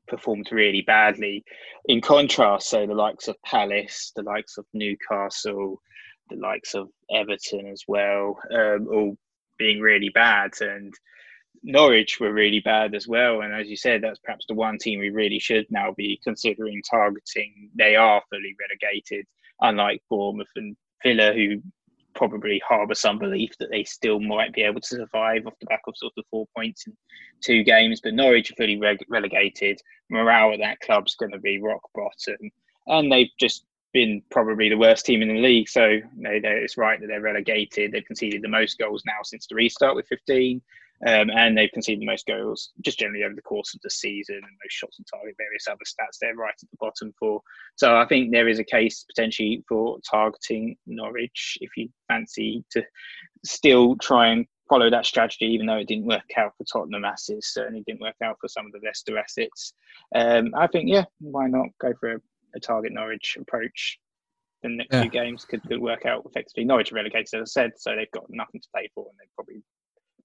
performed 0.06 0.52
really 0.52 0.82
badly. 0.82 1.42
In 1.86 2.00
contrast, 2.00 2.68
so 2.68 2.86
the 2.86 2.94
likes 2.94 3.28
of 3.28 3.42
Palace, 3.42 4.12
the 4.14 4.22
likes 4.22 4.58
of 4.58 4.66
Newcastle, 4.74 5.80
the 6.28 6.36
likes 6.36 6.74
of 6.74 6.88
Everton 7.10 7.66
as 7.66 7.84
well, 7.88 8.38
um, 8.52 8.88
all 8.92 9.16
being 9.58 9.80
really 9.80 10.10
bad. 10.10 10.52
And 10.60 10.92
Norwich 11.62 12.20
were 12.20 12.32
really 12.32 12.60
bad 12.60 12.94
as 12.94 13.08
well. 13.08 13.42
And 13.42 13.54
as 13.54 13.68
you 13.68 13.76
said, 13.76 14.02
that's 14.02 14.18
perhaps 14.20 14.46
the 14.46 14.54
one 14.54 14.78
team 14.78 15.00
we 15.00 15.10
really 15.10 15.38
should 15.38 15.66
now 15.70 15.92
be 15.96 16.20
considering 16.22 16.82
targeting. 16.88 17.70
They 17.76 17.96
are 17.96 18.22
fully 18.30 18.54
relegated, 18.60 19.26
unlike 19.60 20.02
Bournemouth 20.10 20.48
and 20.56 20.76
Villa, 21.02 21.32
who 21.32 21.62
probably 22.14 22.60
harbour 22.66 22.94
some 22.94 23.18
belief 23.18 23.52
that 23.60 23.70
they 23.70 23.84
still 23.84 24.18
might 24.18 24.52
be 24.52 24.62
able 24.62 24.80
to 24.80 24.86
survive 24.86 25.46
off 25.46 25.58
the 25.60 25.66
back 25.66 25.82
of 25.86 25.96
sort 25.96 26.14
of 26.16 26.24
four 26.30 26.46
points 26.56 26.86
in 26.86 26.96
two 27.42 27.62
games. 27.62 28.00
But 28.02 28.14
Norwich 28.14 28.50
are 28.50 28.56
fully 28.56 28.80
relegated. 29.08 29.80
Morale 30.10 30.54
at 30.54 30.60
that 30.60 30.80
club's 30.80 31.14
going 31.14 31.32
to 31.32 31.38
be 31.38 31.60
rock 31.60 31.82
bottom. 31.94 32.50
And 32.86 33.12
they've 33.12 33.30
just 33.38 33.64
been 33.92 34.22
probably 34.30 34.68
the 34.68 34.76
worst 34.76 35.06
team 35.06 35.22
in 35.22 35.28
the 35.28 35.40
league. 35.40 35.68
So 35.68 35.98
they, 36.16 36.40
it's 36.42 36.76
right 36.76 37.00
that 37.00 37.06
they're 37.06 37.20
relegated. 37.20 37.92
They've 37.92 38.04
conceded 38.04 38.42
the 38.42 38.48
most 38.48 38.78
goals 38.78 39.02
now 39.06 39.22
since 39.22 39.46
the 39.46 39.54
restart 39.54 39.94
with 39.94 40.06
15. 40.08 40.60
Um, 41.06 41.30
and 41.30 41.56
they've 41.56 41.70
conceded 41.72 42.00
the 42.00 42.06
most 42.06 42.26
goals 42.26 42.70
just 42.82 42.98
generally 42.98 43.24
over 43.24 43.34
the 43.34 43.42
course 43.42 43.74
of 43.74 43.80
the 43.82 43.90
season 43.90 44.36
and 44.36 44.44
most 44.44 44.70
shots 44.70 44.98
on 44.98 45.04
target, 45.18 45.34
various 45.36 45.66
other 45.68 45.84
stats 45.84 46.18
they're 46.20 46.34
right 46.34 46.54
at 46.54 46.70
the 46.70 46.76
bottom 46.80 47.12
for. 47.18 47.42
So 47.76 47.96
I 47.96 48.06
think 48.06 48.32
there 48.32 48.48
is 48.48 48.58
a 48.58 48.64
case 48.64 49.04
potentially 49.04 49.62
for 49.68 49.98
targeting 50.08 50.76
Norwich 50.86 51.58
if 51.60 51.70
you 51.76 51.88
fancy 52.08 52.64
to 52.70 52.82
still 53.44 53.96
try 53.96 54.28
and 54.28 54.46
follow 54.68 54.90
that 54.90 55.06
strategy, 55.06 55.44
even 55.46 55.66
though 55.66 55.76
it 55.76 55.88
didn't 55.88 56.06
work 56.06 56.22
out 56.36 56.52
for 56.56 56.64
Tottenham 56.64 57.04
assets, 57.04 57.52
certainly 57.52 57.84
didn't 57.86 58.00
work 58.00 58.16
out 58.22 58.36
for 58.40 58.48
some 58.48 58.66
of 58.66 58.72
the 58.72 58.80
Leicester 58.84 59.18
assets. 59.18 59.74
Um, 60.14 60.54
I 60.56 60.66
think, 60.66 60.88
yeah, 60.88 61.04
why 61.20 61.46
not 61.46 61.68
go 61.80 61.92
for 62.00 62.12
a, 62.14 62.20
a 62.54 62.60
target 62.60 62.92
Norwich 62.92 63.36
approach? 63.40 63.98
The 64.62 64.70
next 64.70 64.94
yeah. 64.94 65.02
few 65.02 65.10
games 65.10 65.44
could, 65.44 65.62
could 65.64 65.80
work 65.80 66.06
out 66.06 66.22
effectively. 66.24 66.64
Norwich 66.64 66.90
are 66.90 66.96
relegated, 66.96 67.42
as 67.42 67.54
I 67.56 67.62
said, 67.62 67.72
so 67.76 67.94
they've 67.94 68.10
got 68.12 68.24
nothing 68.30 68.60
to 68.60 68.68
play 68.74 68.90
for, 68.94 69.06
and 69.08 69.18
they've 69.20 69.34
probably 69.36 69.62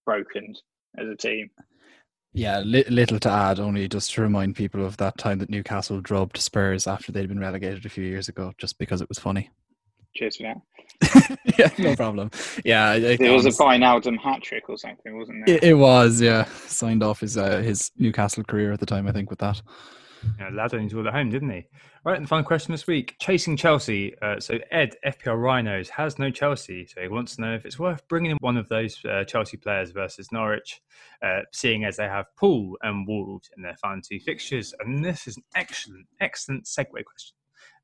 broken 0.05 0.55
as 0.97 1.07
a 1.07 1.15
team. 1.15 1.49
Yeah, 2.33 2.59
li- 2.61 2.85
little 2.89 3.19
to 3.19 3.29
add, 3.29 3.59
only 3.59 3.87
just 3.89 4.13
to 4.13 4.21
remind 4.21 4.55
people 4.55 4.85
of 4.85 4.97
that 4.97 5.17
time 5.17 5.39
that 5.39 5.49
Newcastle 5.49 5.99
drubbed 5.99 6.37
Spurs 6.37 6.87
after 6.87 7.11
they'd 7.11 7.27
been 7.27 7.39
relegated 7.39 7.85
a 7.85 7.89
few 7.89 8.05
years 8.05 8.29
ago, 8.29 8.53
just 8.57 8.79
because 8.79 9.01
it 9.01 9.09
was 9.09 9.19
funny. 9.19 9.49
Cheers 10.15 10.37
for 10.37 10.43
that. 10.43 11.37
yeah, 11.57 11.69
no 11.77 11.95
problem. 11.95 12.31
Yeah, 12.63 12.93
it, 12.93 13.19
there 13.19 13.33
was 13.33 13.45
a 13.45 13.49
Wijnaldum 13.49 14.17
hat 14.17 14.41
trick 14.41 14.69
or 14.69 14.77
something, 14.77 15.17
wasn't 15.17 15.45
there? 15.45 15.55
It, 15.55 15.63
it 15.63 15.73
was, 15.73 16.21
yeah. 16.21 16.45
Signed 16.67 17.03
off 17.03 17.21
his 17.21 17.37
uh, 17.37 17.57
his 17.57 17.91
Newcastle 17.97 18.43
career 18.43 18.71
at 18.71 18.79
the 18.79 18.85
time, 18.85 19.07
I 19.07 19.11
think, 19.11 19.29
with 19.29 19.39
that. 19.39 19.61
Yeah, 20.39 20.49
lad 20.51 20.73
only 20.73 20.93
all 20.95 21.07
at 21.07 21.13
home, 21.13 21.29
didn't 21.29 21.49
he? 21.49 21.65
Right, 22.03 22.15
and 22.15 22.25
the 22.25 22.27
final 22.27 22.45
question 22.45 22.71
this 22.71 22.87
week: 22.87 23.15
chasing 23.19 23.57
Chelsea. 23.57 24.15
Uh, 24.21 24.39
so 24.39 24.59
Ed, 24.71 24.95
FPL 25.05 25.41
Rhinos, 25.41 25.89
has 25.89 26.19
no 26.19 26.29
Chelsea, 26.29 26.85
so 26.85 27.01
he 27.01 27.07
wants 27.07 27.35
to 27.35 27.41
know 27.41 27.53
if 27.53 27.65
it's 27.65 27.79
worth 27.79 28.07
bringing 28.07 28.31
in 28.31 28.37
one 28.41 28.57
of 28.57 28.69
those 28.69 29.03
uh, 29.05 29.23
Chelsea 29.23 29.57
players 29.57 29.91
versus 29.91 30.31
Norwich, 30.31 30.81
uh, 31.23 31.41
seeing 31.53 31.85
as 31.85 31.97
they 31.97 32.07
have 32.07 32.25
Poole 32.35 32.77
and 32.81 33.07
Wolves 33.07 33.49
in 33.55 33.63
their 33.63 33.75
final 33.77 34.01
two 34.01 34.19
fixtures. 34.19 34.73
And 34.79 35.03
this 35.03 35.27
is 35.27 35.37
an 35.37 35.43
excellent, 35.55 36.07
excellent 36.19 36.65
segue 36.65 37.03
question, 37.05 37.35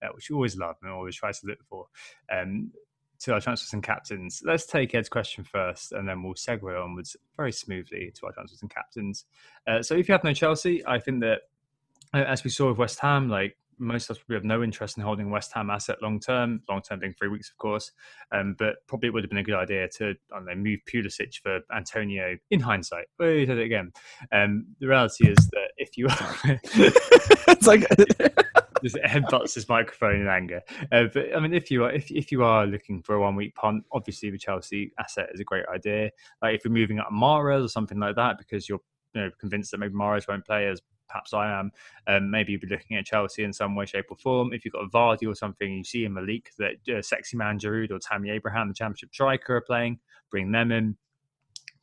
uh, 0.03 0.07
which 0.13 0.29
you 0.29 0.35
always 0.35 0.57
love 0.57 0.75
and 0.81 0.91
always 0.91 1.15
try 1.15 1.31
to 1.31 1.47
look 1.47 1.63
for. 1.69 1.87
Um, 2.31 2.71
to 3.19 3.33
our 3.33 3.41
transfers 3.41 3.73
and 3.73 3.81
captains. 3.81 4.41
Let's 4.45 4.67
take 4.67 4.93
Ed's 4.93 5.09
question 5.09 5.43
first, 5.43 5.91
and 5.91 6.07
then 6.07 6.21
we'll 6.21 6.35
segue 6.35 6.83
onwards 6.83 7.15
very 7.35 7.51
smoothly 7.51 8.11
to 8.13 8.25
our 8.27 8.31
transfers 8.31 8.61
and 8.61 8.69
captains. 8.69 9.25
Uh, 9.67 9.81
so, 9.81 9.95
if 9.95 10.07
you 10.07 10.13
have 10.13 10.23
no 10.23 10.33
Chelsea, 10.33 10.85
I 10.85 10.99
think 10.99 11.21
that 11.21 11.39
as 12.13 12.43
we 12.43 12.49
saw 12.49 12.69
with 12.69 12.77
West 12.77 12.99
Ham, 12.99 13.29
like 13.29 13.57
most 13.79 14.09
of 14.09 14.15
us 14.15 14.23
probably 14.23 14.37
have 14.37 14.43
no 14.43 14.63
interest 14.63 14.97
in 14.97 15.03
holding 15.03 15.29
West 15.29 15.51
Ham 15.53 15.69
asset 15.69 16.01
long 16.01 16.19
term, 16.19 16.61
long 16.69 16.81
term 16.81 16.99
being 16.99 17.13
three 17.13 17.27
weeks, 17.27 17.49
of 17.49 17.57
course. 17.57 17.91
Um, 18.31 18.55
but 18.57 18.75
probably 18.87 19.07
it 19.07 19.13
would 19.13 19.23
have 19.23 19.29
been 19.29 19.37
a 19.39 19.43
good 19.43 19.55
idea 19.55 19.87
to, 19.97 20.15
I 20.31 20.37
don't 20.37 20.45
know, 20.45 20.55
move 20.55 20.79
Pulisic 20.91 21.35
for 21.41 21.59
Antonio 21.75 22.37
in 22.49 22.59
hindsight. 22.59 23.05
Oh, 23.19 23.27
you 23.27 23.45
did 23.45 23.59
it 23.59 23.65
again. 23.65 23.91
Um, 24.31 24.67
the 24.79 24.87
reality 24.87 25.29
is 25.29 25.37
that 25.51 25.71
if 25.77 25.97
you 25.97 26.07
are. 26.07 26.35
it's 27.47 27.67
like. 27.67 27.85
just 28.83 28.95
headbutts 28.97 29.55
his 29.55 29.67
microphone 29.67 30.21
in 30.21 30.27
anger. 30.27 30.61
Uh, 30.91 31.05
but 31.11 31.35
I 31.35 31.39
mean, 31.39 31.51
if 31.51 31.71
you 31.71 31.83
are 31.85 31.91
if, 31.91 32.11
if 32.11 32.31
you 32.31 32.43
are 32.43 32.67
looking 32.67 33.01
for 33.01 33.15
a 33.15 33.19
one 33.19 33.35
week 33.35 33.55
punt, 33.55 33.83
obviously 33.91 34.29
the 34.29 34.37
Chelsea 34.37 34.91
asset 34.99 35.29
is 35.33 35.39
a 35.39 35.43
great 35.43 35.65
idea. 35.73 36.11
Like 36.43 36.55
if 36.55 36.63
you're 36.63 36.71
moving 36.71 36.99
up 36.99 37.09
Mahrez 37.11 37.65
or 37.65 37.69
something 37.69 37.99
like 37.99 38.15
that 38.17 38.37
because 38.37 38.69
you're 38.69 38.79
you 39.15 39.21
know, 39.21 39.31
convinced 39.39 39.71
that 39.71 39.79
maybe 39.79 39.95
Mahrez 39.95 40.27
won't 40.27 40.45
play 40.45 40.67
as 40.67 40.81
perhaps 41.07 41.33
I 41.33 41.51
am, 41.59 41.71
um, 42.07 42.29
maybe 42.29 42.51
you'll 42.51 42.61
be 42.61 42.67
looking 42.67 42.97
at 42.97 43.05
Chelsea 43.05 43.43
in 43.43 43.53
some 43.53 43.75
way, 43.75 43.85
shape, 43.85 44.05
or 44.09 44.17
form. 44.17 44.53
If 44.53 44.65
you've 44.65 44.73
got 44.73 44.83
a 44.83 44.89
Vardy 44.89 45.27
or 45.27 45.35
something, 45.35 45.71
you 45.71 45.83
see 45.83 46.05
in 46.05 46.13
Malik 46.13 46.51
that 46.57 46.75
uh, 46.95 47.01
sexy 47.01 47.37
man 47.37 47.59
Giroud 47.59 47.91
or 47.91 47.99
Tammy 47.99 48.29
Abraham, 48.29 48.67
the 48.67 48.73
Championship 48.73 49.13
striker, 49.13 49.57
are 49.57 49.61
playing, 49.61 49.99
bring 50.29 50.51
them 50.51 50.71
in. 50.71 50.97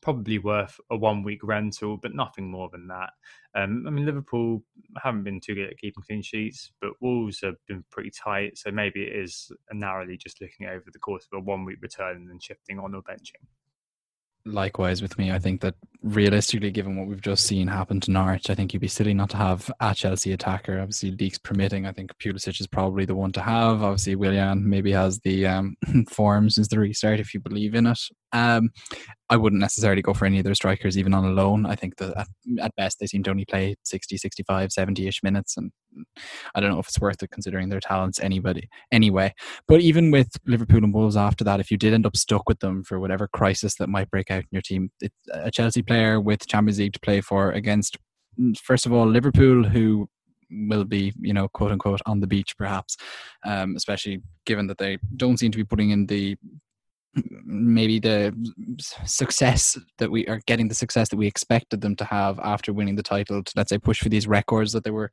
Probably 0.00 0.38
worth 0.38 0.78
a 0.90 0.96
one 0.96 1.22
week 1.22 1.40
rental, 1.42 1.96
but 1.96 2.14
nothing 2.14 2.50
more 2.50 2.68
than 2.70 2.86
that. 2.88 3.10
Um, 3.54 3.84
I 3.86 3.90
mean, 3.90 4.04
Liverpool 4.04 4.62
haven't 5.02 5.24
been 5.24 5.40
too 5.40 5.54
good 5.54 5.70
at 5.70 5.78
keeping 5.78 6.02
clean 6.06 6.20
sheets, 6.20 6.72
but 6.82 6.90
Wolves 7.00 7.40
have 7.42 7.54
been 7.66 7.82
pretty 7.90 8.10
tight. 8.10 8.58
So 8.58 8.70
maybe 8.70 9.04
it 9.04 9.16
is 9.16 9.50
narrowly 9.72 10.18
just 10.18 10.42
looking 10.42 10.66
over 10.66 10.84
the 10.92 10.98
course 10.98 11.26
of 11.32 11.38
a 11.38 11.40
one 11.40 11.64
week 11.64 11.78
return 11.80 12.16
and 12.16 12.28
then 12.28 12.38
shifting 12.38 12.78
on 12.78 12.94
or 12.94 13.00
benching 13.00 13.46
likewise 14.46 15.02
with 15.02 15.18
me. 15.18 15.32
I 15.32 15.38
think 15.38 15.60
that 15.62 15.74
realistically, 16.02 16.70
given 16.70 16.96
what 16.96 17.08
we've 17.08 17.20
just 17.20 17.46
seen 17.46 17.66
happen 17.66 18.00
to 18.00 18.10
Norwich, 18.10 18.50
I 18.50 18.54
think 18.54 18.72
you'd 18.72 18.80
be 18.80 18.88
silly 18.88 19.14
not 19.14 19.30
to 19.30 19.36
have 19.36 19.70
a 19.80 19.94
Chelsea 19.94 20.32
attacker. 20.32 20.78
Obviously, 20.78 21.12
leaks 21.12 21.38
permitting, 21.38 21.86
I 21.86 21.92
think 21.92 22.16
Pulisic 22.18 22.60
is 22.60 22.66
probably 22.66 23.04
the 23.04 23.14
one 23.14 23.32
to 23.32 23.40
have. 23.40 23.82
Obviously, 23.82 24.16
Willian 24.16 24.68
maybe 24.68 24.92
has 24.92 25.18
the 25.20 25.46
um, 25.46 25.76
form 26.10 26.50
since 26.50 26.68
the 26.68 26.78
restart 26.78 27.20
if 27.20 27.34
you 27.34 27.40
believe 27.40 27.74
in 27.74 27.86
it. 27.86 27.98
Um, 28.32 28.70
I 29.30 29.36
wouldn't 29.36 29.60
necessarily 29.60 30.02
go 30.02 30.12
for 30.12 30.26
any 30.26 30.38
of 30.38 30.44
their 30.44 30.54
strikers, 30.54 30.98
even 30.98 31.14
on 31.14 31.24
a 31.24 31.30
loan. 31.30 31.66
I 31.66 31.76
think 31.76 31.96
that 31.96 32.26
at, 32.60 32.74
best 32.76 32.98
they 32.98 33.06
seem 33.06 33.22
to 33.24 33.30
only 33.30 33.44
play 33.44 33.76
60, 33.84 34.16
65, 34.16 34.72
70 34.72 35.06
ish 35.06 35.22
minutes. 35.22 35.56
And 35.56 35.70
I 36.54 36.60
don't 36.60 36.70
know 36.70 36.78
if 36.78 36.88
it's 36.88 37.00
worth 37.00 37.22
it 37.22 37.30
considering 37.30 37.68
their 37.68 37.80
talents 37.80 38.20
anybody 38.20 38.68
anyway. 38.92 39.32
But 39.68 39.80
even 39.80 40.10
with 40.10 40.30
Liverpool 40.46 40.84
and 40.84 40.92
Wolves 40.92 41.16
after 41.16 41.44
that, 41.44 41.60
if 41.60 41.70
you 41.70 41.76
did 41.76 41.94
end 41.94 42.06
up 42.06 42.16
stuck 42.16 42.48
with 42.48 42.58
them 42.58 42.82
for 42.82 42.98
whatever 42.98 43.28
crisis 43.28 43.76
that 43.76 43.88
might 43.88 44.10
break 44.10 44.30
out 44.30 44.42
in 44.42 44.48
your 44.50 44.62
team, 44.62 44.90
a 45.32 45.50
Chelsea 45.50 45.82
player 45.82 46.20
with 46.20 46.46
Champions 46.46 46.78
League 46.78 46.94
to 46.94 47.00
play 47.00 47.20
for 47.20 47.52
against, 47.52 47.96
first 48.62 48.84
of 48.84 48.92
all, 48.92 49.06
Liverpool, 49.06 49.64
who 49.64 50.08
will 50.50 50.84
be, 50.84 51.12
you 51.20 51.32
know, 51.32 51.48
quote 51.48 51.72
unquote, 51.72 52.00
on 52.06 52.20
the 52.20 52.26
beach, 52.26 52.56
perhaps, 52.56 52.96
um, 53.44 53.74
especially 53.76 54.20
given 54.44 54.66
that 54.66 54.78
they 54.78 54.98
don't 55.16 55.38
seem 55.38 55.50
to 55.50 55.58
be 55.58 55.64
putting 55.64 55.90
in 55.90 56.06
the 56.06 56.36
maybe 57.44 57.98
the 57.98 58.34
success 59.04 59.78
that 59.98 60.10
we 60.10 60.26
are 60.26 60.40
getting 60.46 60.68
the 60.68 60.74
success 60.74 61.08
that 61.08 61.16
we 61.16 61.26
expected 61.26 61.80
them 61.80 61.96
to 61.96 62.04
have 62.04 62.38
after 62.40 62.72
winning 62.72 62.96
the 62.96 63.02
title 63.02 63.42
to 63.42 63.52
let's 63.56 63.70
say 63.70 63.78
push 63.78 64.00
for 64.00 64.08
these 64.08 64.26
records 64.26 64.72
that 64.72 64.84
they 64.84 64.90
were 64.90 65.10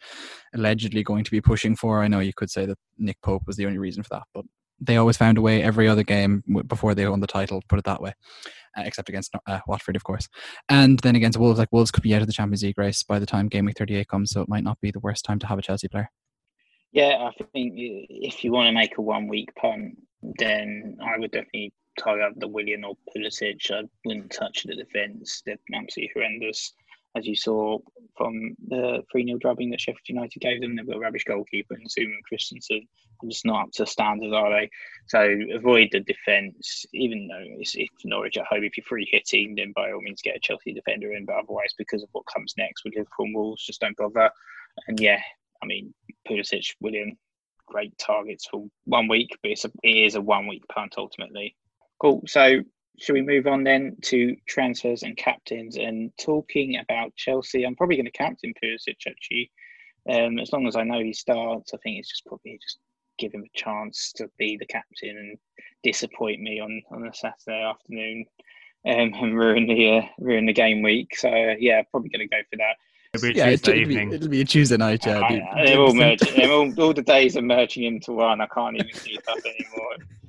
allegedly 0.54 1.04
going 1.04 1.24
to 1.24 1.32
be 1.32 1.42
pushing 1.42 1.76
for. 1.76 2.02
I 2.02 2.08
know 2.08 2.20
you 2.20 2.34
could 2.34 2.50
say 2.50 2.66
that 2.66 2.78
nick 2.98 3.22
pope 3.22 3.44
was 3.46 3.56
the 3.56 3.66
only 3.66 3.78
reason 3.78 4.04
for 4.04 4.10
that 4.10 4.24
but 4.34 4.46
they 4.80 4.98
always 4.98 5.18
found 5.18 5.38
a 5.38 5.42
way 5.42 5.62
every 5.62 5.88
other 5.88 6.04
game 6.04 6.44
before 6.68 6.96
they 6.96 7.08
won 7.08 7.20
the 7.20 7.28
title 7.28 7.62
put 7.70 7.78
it 7.78 7.86
that 7.86 8.02
way 8.02 8.14
uh, 8.78 8.84
except 8.86 9.10
against 9.10 9.34
uh, 9.48 9.60
watford 9.68 9.96
of 9.96 10.04
course. 10.04 10.28
And 10.70 11.00
then 11.00 11.16
against 11.16 11.38
wolves 11.38 11.60
like 11.60 11.72
wolves 11.72 11.92
could 11.92 12.04
be 12.04 12.16
out 12.16 12.22
of 12.22 12.28
the 12.28 12.34
champions 12.34 12.64
league 12.64 12.78
race 12.78 13.04
by 13.04 13.20
the 13.20 13.26
time 13.26 13.48
game 13.48 13.66
week 13.66 13.78
38 13.78 14.08
comes 14.08 14.32
so 14.32 14.42
it 14.42 14.50
might 14.50 14.64
not 14.64 14.80
be 14.82 14.92
the 14.92 15.00
worst 15.00 15.26
time 15.26 15.40
to 15.40 15.48
have 15.48 15.60
a 15.60 15.62
chelsea 15.62 15.88
player. 15.88 16.10
Yeah 16.92 17.30
i 17.30 17.44
think 17.54 17.74
if 17.76 18.44
you 18.44 18.52
want 18.52 18.68
to 18.68 18.74
make 18.74 18.98
a 18.98 19.02
one 19.02 19.28
week 19.28 19.54
punt 19.56 19.98
then 20.40 20.98
i 21.04 21.18
would 21.18 21.32
definitely 21.32 21.74
tie 22.00 22.22
up 22.22 22.34
the 22.38 22.48
Willian 22.48 22.84
or 22.84 22.96
Pulisic. 23.16 23.72
I 23.72 23.84
wouldn't 24.06 24.32
touch 24.32 24.64
the 24.64 24.76
defence. 24.76 25.42
They're 25.46 25.58
absolutely 25.74 26.12
horrendous. 26.14 26.74
As 27.16 27.28
you 27.28 27.36
saw 27.36 27.78
from 28.18 28.56
the 28.70 29.04
3 29.12 29.26
0 29.26 29.38
drubbing 29.40 29.70
that 29.72 29.82
Sheffield 29.82 30.00
United 30.08 30.40
gave 30.40 30.62
them, 30.62 30.76
they've 30.76 30.88
got 30.88 30.96
a 30.96 31.00
rubbish 31.00 31.26
goalkeeper 31.26 31.74
and 31.74 31.86
Zouma 31.90 32.06
and 32.06 32.24
Christensen. 32.24 32.88
are 33.22 33.28
just 33.28 33.46
not 33.46 33.64
up 33.64 33.72
to 33.74 33.86
standard, 33.86 34.34
are 34.34 34.50
they? 34.50 34.70
So 35.08 35.38
avoid 35.54 35.90
the 35.92 36.00
defence, 36.00 36.86
even 36.94 37.28
though 37.28 37.44
it's, 37.60 37.76
it's 37.76 38.06
Norwich 38.06 38.38
at 38.38 38.46
home. 38.46 38.64
If 38.64 38.78
you're 38.78 38.86
free 38.86 39.10
hitting, 39.12 39.56
then 39.56 39.74
by 39.76 39.92
all 39.92 40.02
means 40.02 40.22
get 40.22 40.38
a 40.38 40.40
Chelsea 40.40 40.74
defender 40.74 41.14
in. 41.14 41.26
But 41.26 41.36
otherwise, 41.36 41.74
because 41.78 42.02
of 42.02 42.10
what 42.14 42.26
comes 42.34 42.54
next 42.58 42.86
with 42.86 42.96
Liverpool 42.96 43.26
and 43.26 43.36
Wolves, 43.36 43.66
just 43.66 43.82
don't 43.82 43.98
bother. 43.98 44.32
And 44.88 44.98
yeah, 44.98 45.22
I 45.62 45.66
mean, 45.66 45.94
Pulisic, 46.26 46.76
Willian, 46.80 47.18
great 47.68 47.98
targets 47.98 48.48
for 48.50 48.66
one 48.86 49.08
week, 49.08 49.38
but 49.42 49.52
it's 49.52 49.66
a, 49.66 49.72
it 49.84 49.98
is 50.06 50.16
a 50.16 50.22
one 50.22 50.48
week 50.48 50.64
punt 50.70 50.96
ultimately. 50.98 51.56
Cool. 52.02 52.24
So, 52.26 52.62
should 53.00 53.14
we 53.14 53.22
move 53.22 53.46
on 53.48 53.64
then 53.64 53.96
to 54.04 54.36
transfers 54.48 55.04
and 55.04 55.16
captains? 55.16 55.78
And 55.78 56.12
talking 56.20 56.78
about 56.78 57.16
Chelsea, 57.16 57.64
I'm 57.64 57.76
probably 57.76 57.96
going 57.96 58.06
to 58.06 58.12
captain 58.12 58.54
Pulisic 58.64 58.98
actually. 59.08 59.52
um, 60.10 60.40
as 60.40 60.52
long 60.52 60.68
as 60.68 60.76
I 60.76 60.84
know 60.84 61.00
he 61.00 61.14
starts, 61.14 61.74
I 61.74 61.78
think 61.78 62.00
it's 62.00 62.10
just 62.10 62.26
probably 62.26 62.60
just 62.62 62.80
give 63.20 63.34
him 63.34 63.44
a 63.44 63.58
chance 63.58 64.12
to 64.14 64.28
be 64.40 64.58
the 64.58 64.66
captain 64.66 65.16
and 65.18 65.38
disappoint 65.84 66.42
me 66.42 66.60
on 66.60 66.82
on 66.92 67.08
a 67.08 67.14
Saturday 67.14 67.64
afternoon 67.64 68.26
um, 68.88 69.14
and 69.22 69.38
ruin 69.38 69.68
the 69.68 70.00
uh, 70.00 70.02
ruin 70.20 70.48
the 70.48 70.54
game 70.54 70.82
week. 70.82 71.16
So 71.16 71.30
uh, 71.30 71.56
yeah, 71.60 71.84
probably 71.92 72.10
going 72.10 72.28
to 72.28 72.36
go 72.36 72.42
for 72.50 72.58
that. 72.58 72.76
It'll 73.14 73.24
be 73.32 73.40
a 73.40 73.44
Yeah, 73.44 73.50
it, 73.50 73.58
Tuesday 73.64 73.82
it'll, 73.82 74.10
be, 74.10 74.16
it'll 74.16 74.30
be 74.30 74.42
a 74.42 74.46
Tuesday 74.46 74.78
night. 74.78 75.06
Yeah, 75.06 75.20
I- 75.20 75.34
be- 75.34 75.66
they're 75.66 75.80
all 75.80 75.94
merging. 75.94 76.50
all, 76.50 76.74
all 76.82 76.94
the 76.94 77.02
days 77.04 77.38
are 77.38 77.42
merging 77.42 77.84
into 77.84 78.14
one. 78.14 78.42
I 78.42 78.48
can't 78.48 78.76
even 78.76 78.92
keep 78.92 79.22
up 79.28 79.38
anymore. 79.46 79.96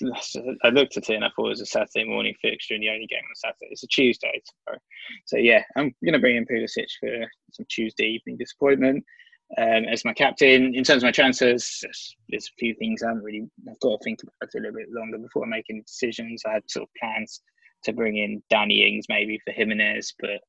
I 0.64 0.68
looked 0.68 0.96
at 0.96 1.08
it 1.10 1.14
and 1.14 1.24
I 1.24 1.28
thought 1.34 1.46
it 1.46 1.50
was 1.50 1.60
a 1.60 1.66
Saturday 1.66 2.04
morning 2.04 2.34
fixture 2.40 2.74
and 2.74 2.82
the 2.82 2.88
only 2.88 3.06
game 3.06 3.20
on 3.22 3.34
Saturday. 3.34 3.68
It's 3.70 3.84
a 3.84 3.88
Tuesday 3.88 4.42
tomorrow. 4.46 4.80
So 5.26 5.36
yeah, 5.36 5.62
I'm 5.76 5.94
going 6.04 6.14
to 6.14 6.18
bring 6.18 6.36
in 6.36 6.46
Pulisic 6.46 6.86
for 7.00 7.26
some 7.52 7.66
Tuesday 7.68 8.04
evening 8.04 8.36
disappointment. 8.38 9.04
Um, 9.58 9.84
as 9.84 10.04
my 10.04 10.14
captain, 10.14 10.74
in 10.74 10.82
terms 10.82 11.02
of 11.02 11.08
my 11.08 11.12
transfers, 11.12 11.84
there's, 12.30 12.46
a 12.46 12.58
few 12.58 12.74
things 12.76 13.02
I 13.02 13.08
haven't 13.08 13.22
really. 13.22 13.50
I've 13.68 13.80
got 13.80 13.98
to 13.98 14.04
think 14.04 14.20
about 14.22 14.48
it 14.54 14.58
a 14.58 14.62
little 14.62 14.76
bit 14.76 14.90
longer 14.90 15.18
before 15.18 15.46
making 15.46 15.82
decisions. 15.82 16.42
I 16.46 16.54
had 16.54 16.70
sort 16.70 16.84
of 16.84 16.94
plans 16.98 17.42
to 17.84 17.92
bring 17.92 18.16
in 18.16 18.42
Danny 18.48 18.86
Ings 18.88 19.06
maybe 19.10 19.38
for 19.44 19.52
Jimenez, 19.52 20.14
but 20.20 20.40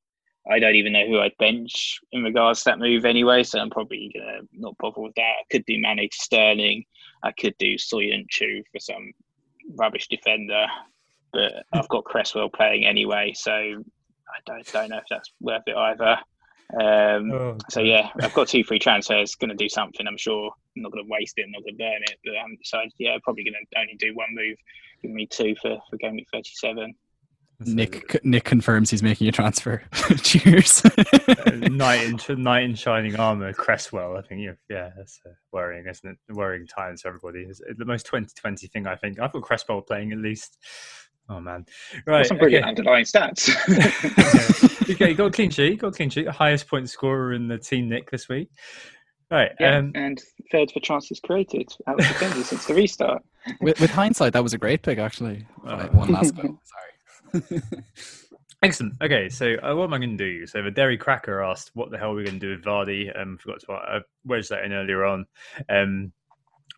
I 0.49 0.59
don't 0.59 0.75
even 0.75 0.93
know 0.93 1.07
who 1.07 1.19
I'd 1.19 1.37
bench 1.37 1.99
in 2.11 2.23
regards 2.23 2.59
to 2.59 2.71
that 2.71 2.79
move 2.79 3.05
anyway, 3.05 3.43
so 3.43 3.59
I'm 3.59 3.69
probably 3.69 4.11
gonna 4.13 4.41
not 4.51 4.77
bother 4.77 5.01
with 5.01 5.15
that. 5.15 5.21
I 5.21 5.43
could 5.49 5.65
do 5.65 5.79
Mane 5.79 5.97
to 5.97 6.09
Sterling, 6.11 6.83
I 7.23 7.31
could 7.31 7.55
do 7.59 7.75
Soyuncu 7.75 8.63
for 8.71 8.79
some 8.79 9.13
rubbish 9.75 10.07
defender, 10.07 10.65
but 11.31 11.51
I've 11.73 11.89
got 11.89 12.05
Cresswell 12.05 12.49
playing 12.49 12.85
anyway, 12.85 13.33
so 13.35 13.51
I 13.51 14.39
don't 14.45 14.71
don't 14.71 14.89
know 14.89 14.97
if 14.97 15.05
that's 15.09 15.31
worth 15.39 15.63
it 15.67 15.75
either. 15.75 16.17
Um, 16.79 17.31
Oh, 17.31 17.57
so 17.69 17.81
yeah, 17.81 18.09
I've 18.21 18.33
got 18.33 18.47
two 18.47 18.63
free 18.63 18.79
transfers. 18.79 19.35
Going 19.35 19.49
to 19.49 19.55
do 19.55 19.69
something, 19.69 20.07
I'm 20.07 20.17
sure. 20.17 20.51
I'm 20.75 20.81
not 20.81 20.91
going 20.91 21.05
to 21.05 21.11
waste 21.11 21.37
it. 21.37 21.45
I'm 21.45 21.51
not 21.51 21.63
going 21.63 21.77
to 21.77 21.83
burn 21.83 22.01
it. 22.03 22.17
But 22.23 22.33
so 22.63 22.79
yeah, 22.97 23.17
probably 23.23 23.43
going 23.43 23.53
to 23.53 23.79
only 23.79 23.95
do 23.99 24.15
one 24.15 24.29
move. 24.31 24.57
Give 25.01 25.11
me 25.11 25.27
two 25.27 25.55
for 25.61 25.77
for 25.89 25.97
game 25.97 26.15
week 26.15 26.27
37. 26.33 26.95
Nick 27.59 28.23
Nick 28.23 28.43
confirms 28.43 28.89
he's 28.89 29.03
making 29.03 29.27
a 29.27 29.31
transfer. 29.31 29.83
Cheers. 30.21 30.83
Uh, 30.85 31.51
knight 31.69 32.29
in 32.29 32.43
knight 32.43 32.63
in 32.63 32.75
shining 32.75 33.15
armor, 33.15 33.53
Cresswell. 33.53 34.17
I 34.17 34.21
think 34.21 34.41
yeah, 34.41 34.53
yeah, 34.69 34.89
that's 34.95 35.19
uh, 35.25 35.31
worrying, 35.51 35.85
isn't 35.87 36.09
it? 36.09 36.33
Worrying 36.33 36.67
times 36.67 37.01
for 37.01 37.09
everybody. 37.09 37.45
It's 37.47 37.61
the 37.77 37.85
most 37.85 38.05
2020 38.05 38.67
thing 38.67 38.87
I 38.87 38.95
think. 38.95 39.19
I've 39.19 39.31
got 39.31 39.43
Cresswell 39.43 39.81
playing 39.81 40.11
at 40.11 40.17
least. 40.17 40.57
Oh 41.29 41.39
man, 41.39 41.65
right? 42.05 42.19
Got 42.19 42.27
some 42.27 42.37
brilliant 42.37 42.65
okay. 42.65 42.69
underlying 42.69 43.05
stats. 43.05 43.49
okay, 44.89 45.09
you 45.09 45.15
got 45.15 45.27
a 45.27 45.31
clean 45.31 45.49
sheet. 45.49 45.79
Got 45.79 45.87
a 45.87 45.91
clean 45.91 46.09
sheet. 46.09 46.27
Highest 46.27 46.67
point 46.67 46.89
scorer 46.89 47.33
in 47.33 47.47
the 47.47 47.57
team, 47.57 47.87
Nick, 47.87 48.11
this 48.11 48.27
week. 48.27 48.49
Right. 49.31 49.51
yeah, 49.59 49.77
Um, 49.77 49.91
and 49.95 50.21
third 50.51 50.69
for 50.71 50.79
chances 50.79 51.19
created 51.19 51.73
out 51.87 51.99
of 51.99 52.05
defenders 52.07 52.47
since 52.47 52.65
the 52.65 52.75
restart. 52.75 53.23
with, 53.61 53.79
with 53.79 53.89
hindsight, 53.89 54.33
that 54.33 54.43
was 54.43 54.53
a 54.53 54.59
great 54.59 54.83
pick, 54.83 54.99
actually. 54.99 55.47
Uh, 55.65 55.87
one 55.87 56.11
last 56.11 56.35
go. 56.35 56.41
Sorry. 56.41 56.92
Excellent. 58.63 58.93
Okay, 59.01 59.27
so 59.27 59.55
uh, 59.55 59.75
what 59.75 59.85
am 59.85 59.93
I 59.93 59.97
going 59.97 60.17
to 60.17 60.23
do? 60.23 60.47
So 60.47 60.61
the 60.61 60.71
Derry 60.71 60.97
Cracker 60.97 61.43
asked, 61.43 61.71
"What 61.73 61.91
the 61.91 61.97
hell 61.97 62.11
are 62.11 62.15
we 62.15 62.23
going 62.23 62.39
to 62.39 62.45
do 62.45 62.51
with 62.51 62.63
Vardy?" 62.63 63.11
Um, 63.19 63.37
forgot 63.37 63.59
to 63.61 63.73
uh, 63.73 63.99
wedge 64.25 64.47
that 64.47 64.63
in 64.63 64.71
earlier 64.71 65.03
on. 65.03 65.25
Um, 65.67 66.13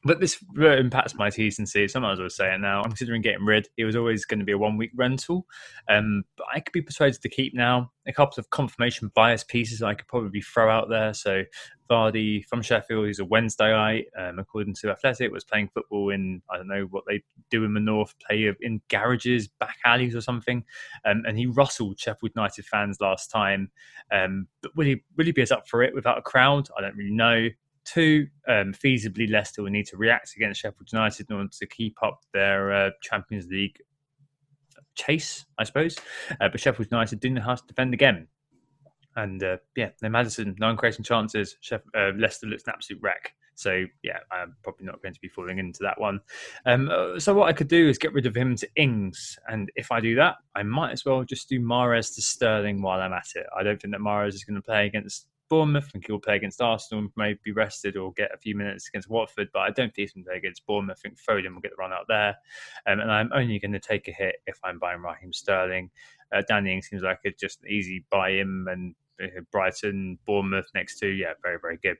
but 0.05 0.19
this 0.19 0.37
impacts 0.55 1.15
my 1.15 1.31
T's 1.31 1.57
and 1.57 1.67
C's. 1.67 1.91
Sometimes 1.91 2.19
I 2.19 2.23
was 2.23 2.35
saying 2.35 2.61
now. 2.61 2.77
I'm 2.81 2.91
considering 2.91 3.23
getting 3.23 3.43
rid. 3.43 3.67
It 3.75 3.85
was 3.85 3.95
always 3.95 4.23
going 4.23 4.39
to 4.39 4.45
be 4.45 4.51
a 4.51 4.57
one 4.57 4.77
week 4.77 4.91
rental, 4.95 5.47
um, 5.89 6.23
but 6.37 6.45
I 6.53 6.59
could 6.59 6.71
be 6.71 6.83
persuaded 6.83 7.21
to 7.23 7.29
keep 7.29 7.55
now. 7.55 7.91
A 8.07 8.13
couple 8.13 8.39
of 8.39 8.49
confirmation 8.51 9.11
bias 9.15 9.43
pieces 9.43 9.81
I 9.81 9.95
could 9.95 10.07
probably 10.07 10.41
throw 10.41 10.69
out 10.69 10.89
there. 10.89 11.15
So 11.15 11.43
Vardy 11.89 12.45
from 12.45 12.61
Sheffield, 12.61 13.07
he's 13.07 13.19
a 13.19 13.25
Wednesdayite, 13.25 14.05
um, 14.17 14.37
according 14.37 14.75
to 14.75 14.91
Athletic, 14.91 15.31
was 15.31 15.43
playing 15.43 15.69
football 15.73 16.11
in 16.11 16.41
I 16.51 16.57
don't 16.57 16.67
know 16.67 16.87
what 16.91 17.05
they 17.07 17.23
do 17.49 17.63
in 17.63 17.73
the 17.73 17.79
north, 17.79 18.13
play 18.27 18.53
in 18.61 18.81
garages, 18.89 19.47
back 19.47 19.77
alleys 19.85 20.15
or 20.15 20.21
something, 20.21 20.63
um, 21.05 21.23
and 21.25 21.35
he 21.35 21.47
rustled 21.47 21.99
Sheffield 21.99 22.31
United 22.35 22.65
fans 22.65 23.01
last 23.01 23.31
time. 23.31 23.71
Um, 24.11 24.47
but 24.61 24.75
will 24.75 24.85
he 24.85 25.03
will 25.17 25.25
he 25.25 25.31
be 25.31 25.41
as 25.41 25.51
up 25.51 25.67
for 25.67 25.81
it 25.81 25.95
without 25.95 26.19
a 26.19 26.21
crowd? 26.21 26.67
I 26.77 26.81
don't 26.81 26.95
really 26.95 27.11
know. 27.11 27.49
Two, 27.85 28.27
um, 28.47 28.73
feasibly 28.73 29.29
Leicester 29.29 29.63
will 29.63 29.69
need 29.69 29.87
to 29.87 29.97
react 29.97 30.35
against 30.35 30.61
Sheffield 30.61 30.91
United 30.91 31.29
in 31.29 31.35
order 31.35 31.49
to 31.49 31.65
keep 31.67 31.97
up 32.03 32.21
their 32.33 32.73
uh, 32.73 32.89
Champions 33.01 33.47
League 33.47 33.79
chase, 34.95 35.45
I 35.57 35.63
suppose. 35.63 35.97
Uh, 36.41 36.49
but 36.49 36.59
Sheffield 36.59 36.89
United 36.91 37.19
do 37.19 37.29
know 37.29 37.41
how 37.41 37.55
to 37.55 37.63
defend 37.67 37.93
again. 37.93 38.27
And 39.15 39.41
uh, 39.43 39.57
yeah, 39.75 39.89
no 40.01 40.09
Maddison, 40.09 40.55
nine 40.59 40.75
creating 40.75 41.05
chances. 41.05 41.55
Uh, 41.71 42.11
Leicester 42.17 42.47
looks 42.47 42.63
an 42.65 42.73
absolute 42.75 43.01
wreck. 43.01 43.33
So 43.55 43.85
yeah, 44.03 44.19
I'm 44.31 44.55
probably 44.63 44.85
not 44.85 45.01
going 45.01 45.13
to 45.13 45.21
be 45.21 45.29
falling 45.29 45.59
into 45.59 45.79
that 45.83 45.99
one. 45.99 46.19
Um, 46.65 46.89
uh, 46.91 47.19
so 47.19 47.33
what 47.33 47.47
I 47.47 47.53
could 47.53 47.69
do 47.69 47.87
is 47.87 47.97
get 47.97 48.13
rid 48.13 48.25
of 48.25 48.35
him 48.35 48.55
to 48.57 48.67
Ings, 48.75 49.39
and 49.47 49.71
if 49.75 49.91
I 49.91 50.01
do 50.01 50.15
that, 50.15 50.35
I 50.55 50.63
might 50.63 50.91
as 50.91 51.05
well 51.05 51.23
just 51.23 51.47
do 51.47 51.59
Mahrez 51.59 52.13
to 52.15 52.21
Sterling 52.21 52.81
while 52.81 52.99
I'm 52.99 53.13
at 53.13 53.29
it. 53.35 53.45
I 53.57 53.63
don't 53.63 53.81
think 53.81 53.93
that 53.93 54.01
Mahrez 54.01 54.33
is 54.33 54.43
going 54.43 54.55
to 54.55 54.61
play 54.61 54.85
against 54.85 55.27
Bournemouth. 55.49 55.85
I 55.87 55.91
think 55.91 56.07
he'll 56.07 56.19
play 56.19 56.35
against 56.35 56.61
Arsenal 56.61 57.03
and 57.03 57.11
maybe 57.15 57.39
be 57.43 57.51
rested 57.51 57.97
or 57.97 58.13
get 58.13 58.33
a 58.33 58.37
few 58.37 58.55
minutes 58.55 58.87
against 58.87 59.09
Watford, 59.09 59.49
but 59.53 59.59
I 59.59 59.69
don't 59.69 59.93
think 59.93 59.95
he's 59.97 60.13
going 60.13 60.23
to 60.23 60.29
play 60.29 60.37
against 60.37 60.65
Bournemouth. 60.65 60.99
I 60.99 61.09
think 61.09 61.19
Foden 61.19 61.53
will 61.53 61.61
get 61.61 61.71
the 61.71 61.77
run 61.77 61.93
out 61.93 62.05
there, 62.07 62.35
um, 62.87 62.99
and 62.99 63.11
I'm 63.11 63.31
only 63.33 63.59
going 63.59 63.73
to 63.73 63.79
take 63.79 64.07
a 64.07 64.11
hit 64.11 64.37
if 64.47 64.59
I'm 64.63 64.79
buying 64.79 65.01
Raheem 65.01 65.33
Sterling. 65.33 65.89
Uh, 66.33 66.41
Danny 66.47 66.73
Ings 66.73 66.87
seems 66.89 67.03
like 67.03 67.19
it's 67.23 67.39
just 67.39 67.61
an 67.63 67.69
easy 67.69 68.05
buy 68.09 68.31
him 68.31 68.67
and 68.69 68.95
uh, 69.21 69.41
Brighton, 69.51 70.17
Bournemouth 70.25 70.67
next 70.73 70.99
two, 70.99 71.09
yeah, 71.09 71.33
very 71.41 71.57
very 71.61 71.77
good. 71.77 71.97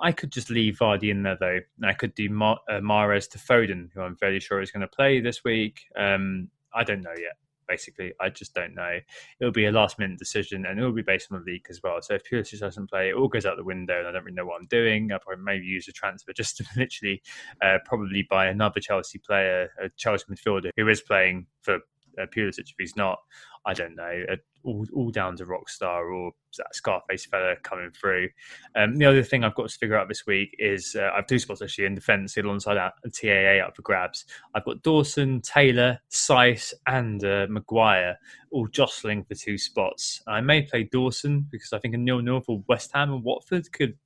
I 0.00 0.12
could 0.12 0.32
just 0.32 0.50
leave 0.50 0.78
Vardy 0.78 1.10
in 1.10 1.22
there 1.22 1.36
though. 1.38 1.60
and 1.76 1.86
I 1.86 1.92
could 1.92 2.14
do 2.14 2.28
Mar- 2.30 2.60
uh, 2.68 2.80
to 2.80 3.38
Foden, 3.38 3.90
who 3.94 4.00
I'm 4.00 4.16
fairly 4.16 4.40
sure 4.40 4.60
is 4.60 4.70
going 4.70 4.80
to 4.80 4.88
play 4.88 5.20
this 5.20 5.44
week. 5.44 5.80
Um, 5.96 6.48
I 6.74 6.84
don't 6.84 7.02
know 7.02 7.14
yet. 7.18 7.36
Basically, 7.70 8.12
I 8.20 8.30
just 8.30 8.52
don't 8.52 8.74
know. 8.74 8.98
It'll 9.40 9.52
be 9.52 9.66
a 9.66 9.72
last 9.72 9.96
minute 9.98 10.18
decision, 10.18 10.66
and 10.66 10.78
it'll 10.78 10.92
be 10.92 11.02
based 11.02 11.28
on 11.30 11.38
the 11.38 11.52
league 11.52 11.66
as 11.70 11.80
well. 11.84 12.02
So 12.02 12.14
if 12.14 12.22
Pulisic 12.24 12.58
doesn't 12.58 12.90
play, 12.90 13.10
it 13.10 13.14
all 13.14 13.28
goes 13.28 13.46
out 13.46 13.56
the 13.56 13.62
window, 13.62 13.98
and 13.98 14.08
I 14.08 14.12
don't 14.12 14.24
really 14.24 14.34
know 14.34 14.46
what 14.46 14.60
I'm 14.60 14.66
doing. 14.66 15.12
I'll 15.12 15.20
probably 15.20 15.44
maybe 15.44 15.66
use 15.66 15.86
a 15.86 15.92
transfer 15.92 16.32
just 16.32 16.56
to 16.56 16.64
literally 16.76 17.22
uh, 17.62 17.78
probably 17.84 18.26
buy 18.28 18.46
another 18.46 18.80
Chelsea 18.80 19.20
player, 19.20 19.70
a 19.80 19.88
Chelsea 19.96 20.24
midfielder 20.28 20.70
who 20.76 20.88
is 20.88 21.00
playing 21.00 21.46
for 21.62 21.76
uh, 21.76 22.26
Pulisic. 22.34 22.58
If 22.58 22.74
he's 22.76 22.96
not, 22.96 23.18
I 23.64 23.74
don't 23.74 23.94
know. 23.94 24.24
Uh, 24.30 24.36
all, 24.64 24.86
all 24.94 25.10
down 25.10 25.36
to 25.36 25.46
Rockstar 25.46 26.14
or 26.14 26.32
that 26.58 26.74
Scarface 26.74 27.26
fella 27.26 27.54
coming 27.62 27.90
through. 27.90 28.28
Um, 28.74 28.96
the 28.96 29.06
other 29.06 29.22
thing 29.22 29.44
I've 29.44 29.54
got 29.54 29.68
to 29.68 29.78
figure 29.78 29.96
out 29.96 30.08
this 30.08 30.26
week 30.26 30.54
is 30.58 30.96
uh, 30.98 31.10
I 31.12 31.16
have 31.16 31.26
two 31.26 31.38
spots 31.38 31.62
actually 31.62 31.86
in 31.86 31.94
defence 31.94 32.36
alongside 32.36 32.74
that 32.74 32.94
TAA 33.12 33.64
up 33.64 33.76
for 33.76 33.82
grabs. 33.82 34.26
I've 34.54 34.64
got 34.64 34.82
Dawson, 34.82 35.40
Taylor, 35.40 35.98
Sice, 36.08 36.74
and 36.86 37.24
uh, 37.24 37.46
Maguire 37.48 38.16
all 38.50 38.66
jostling 38.66 39.24
for 39.24 39.34
two 39.34 39.58
spots. 39.58 40.22
I 40.26 40.40
may 40.40 40.62
play 40.62 40.84
Dawson 40.84 41.46
because 41.50 41.72
I 41.72 41.78
think 41.78 41.94
a 41.94 41.98
nil 41.98 42.20
nil 42.20 42.40
for 42.40 42.62
West 42.68 42.90
Ham 42.94 43.12
and 43.12 43.22
Watford 43.22 43.72
could 43.72 43.96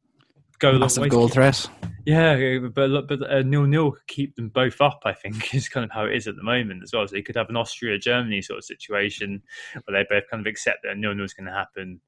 go 0.73 0.79
Massive 0.79 1.09
goal 1.09 1.29
threat. 1.29 1.69
yeah, 2.07 2.59
but 2.59 3.07
but 3.07 3.31
a 3.31 3.43
nil 3.43 3.65
nil 3.65 3.93
could 3.93 4.07
keep 4.07 4.37
them 4.37 4.49
both 4.49 4.81
up. 4.81 5.03
I 5.05 5.13
think 5.13 5.55
is 5.55 5.69
kind 5.69 5.85
of 5.85 5.91
how 5.91 6.05
it 6.07 6.15
is 6.15 6.27
at 6.27 6.37
the 6.37 6.43
moment 6.43 6.83
as 6.83 6.93
well. 6.93 7.07
So 7.07 7.17
you 7.17 7.23
could 7.23 7.37
have 7.37 7.49
an 7.49 7.57
Austria 7.57 7.99
Germany 7.99 8.43
sort 8.43 8.59
of 8.59 8.65
situation 8.65 9.43
where 9.85 10.03
they 10.03 10.07
both 10.09 10.29
kind 10.31 10.41
of 10.41 10.51
accept 10.51 10.81
that 10.83 10.93
a 10.93 10.95
nil 10.95 11.15
nil 11.15 11.25
is 11.25 11.35
going 11.35 11.47
to 11.47 11.53
happen, 11.53 12.01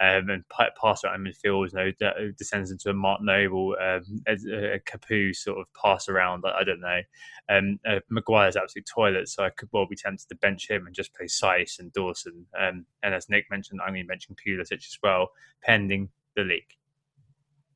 um, 0.00 0.30
and 0.30 0.48
pa- 0.48 0.70
pass 0.80 1.04
around 1.04 1.26
midfield. 1.26 1.72
You 1.72 1.78
know, 1.78 1.92
de- 1.98 2.32
descends 2.32 2.70
into 2.70 2.90
a 2.90 2.94
Mark 2.94 3.20
Noble, 3.22 3.76
um, 3.80 4.22
a, 4.26 4.32
a 4.74 4.80
Capoue 4.80 5.34
sort 5.34 5.58
of 5.58 5.66
pass 5.80 6.08
around. 6.08 6.44
I, 6.46 6.60
I 6.60 6.64
don't 6.64 6.80
know. 6.80 7.00
Um, 7.48 7.78
uh, 7.86 8.00
Maguire's 8.10 8.56
absolute 8.56 8.86
toilet, 8.86 9.28
so 9.28 9.44
I 9.44 9.50
could 9.50 9.68
well 9.72 9.86
be 9.86 9.96
tempted 9.96 10.28
to 10.28 10.36
bench 10.36 10.70
him 10.70 10.86
and 10.86 10.94
just 10.94 11.14
play 11.14 11.26
Sice 11.26 11.78
and 11.78 11.92
Dawson. 11.92 12.46
Um, 12.58 12.86
and 13.02 13.14
as 13.14 13.28
Nick 13.28 13.46
mentioned, 13.50 13.80
I'm 13.82 13.92
going 13.92 14.04
to 14.04 14.08
mention 14.08 14.34
Pulisic 14.34 14.72
as 14.78 14.98
well, 15.02 15.28
pending 15.62 16.08
the 16.36 16.42
league. 16.42 16.62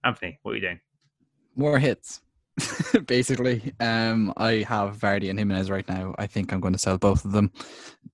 Anthony, 0.09 0.39
what 0.43 0.53
are 0.53 0.55
you 0.55 0.63
doing? 0.63 0.81
More 1.55 1.79
hits. 1.79 2.23
Basically, 3.07 3.75
um, 3.79 4.33
I 4.39 4.65
have 4.67 4.97
Vardy 4.97 5.29
and 5.29 5.39
Jimenez 5.39 5.71
right 5.71 5.87
now. 5.87 6.15
I 6.19 6.27
think 6.27 6.51
I'm 6.51 6.61
going 6.61 6.73
to 6.73 6.79
sell 6.79 6.97
both 6.97 7.27
of 7.27 7.33
them 7.33 7.53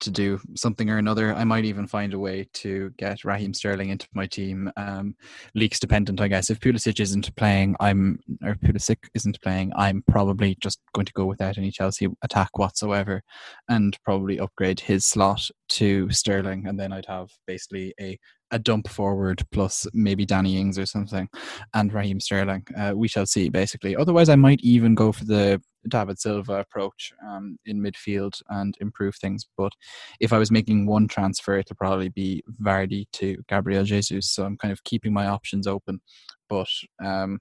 to 0.00 0.10
do 0.10 0.40
something 0.56 0.90
or 0.90 0.98
another. 0.98 1.32
I 1.32 1.44
might 1.44 1.64
even 1.64 1.86
find 1.86 2.12
a 2.12 2.18
way 2.18 2.48
to 2.54 2.90
get 2.98 3.24
Raheem 3.24 3.54
Sterling 3.54 3.90
into 3.90 4.08
my 4.12 4.26
team. 4.26 4.72
Um, 4.76 5.14
leaks 5.54 5.78
dependent, 5.78 6.20
I 6.20 6.26
guess. 6.26 6.50
If 6.50 6.58
Pulisic 6.58 6.98
isn't 6.98 7.34
playing, 7.36 7.76
I'm 7.78 8.18
or 8.42 8.56
Pulisic 8.56 8.98
isn't 9.14 9.40
playing, 9.40 9.72
I'm 9.76 10.02
probably 10.10 10.56
just 10.60 10.80
going 10.94 11.06
to 11.06 11.12
go 11.12 11.26
without 11.26 11.58
any 11.58 11.70
Chelsea 11.70 12.08
attack 12.22 12.58
whatsoever, 12.58 13.22
and 13.68 13.96
probably 14.04 14.40
upgrade 14.40 14.80
his 14.80 15.06
slot 15.06 15.48
to 15.70 16.10
Sterling, 16.10 16.66
and 16.66 16.78
then 16.78 16.92
I'd 16.92 17.06
have 17.06 17.30
basically 17.46 17.94
a 18.00 18.18
a 18.50 18.58
dump 18.58 18.88
forward 18.88 19.42
plus 19.50 19.86
maybe 19.92 20.24
Danny 20.24 20.58
Ings 20.58 20.78
or 20.78 20.86
something, 20.86 21.28
and 21.72 21.92
Raheem 21.92 22.20
Sterling. 22.20 22.66
Uh, 22.76 22.92
we 22.94 23.08
shall 23.08 23.26
see. 23.26 23.48
Basically, 23.48 23.96
otherwise, 23.96 24.28
I 24.28 24.36
might 24.36 24.60
even 24.62 24.94
go 24.94 25.12
for 25.12 25.24
the 25.24 25.60
David 25.88 26.18
Silva 26.18 26.54
approach 26.54 27.12
um, 27.26 27.58
in 27.66 27.80
midfield 27.80 28.40
and 28.48 28.74
improve 28.80 29.16
things. 29.16 29.46
But 29.56 29.72
if 30.20 30.32
I 30.32 30.38
was 30.38 30.50
making 30.50 30.86
one 30.86 31.08
transfer, 31.08 31.58
it'll 31.58 31.76
probably 31.76 32.08
be 32.08 32.42
Vardy 32.62 33.06
to 33.14 33.42
Gabriel 33.48 33.84
Jesus. 33.84 34.30
So 34.30 34.44
I'm 34.44 34.56
kind 34.56 34.72
of 34.72 34.84
keeping 34.84 35.12
my 35.12 35.26
options 35.26 35.66
open, 35.66 36.00
but 36.48 36.68
um, 37.04 37.38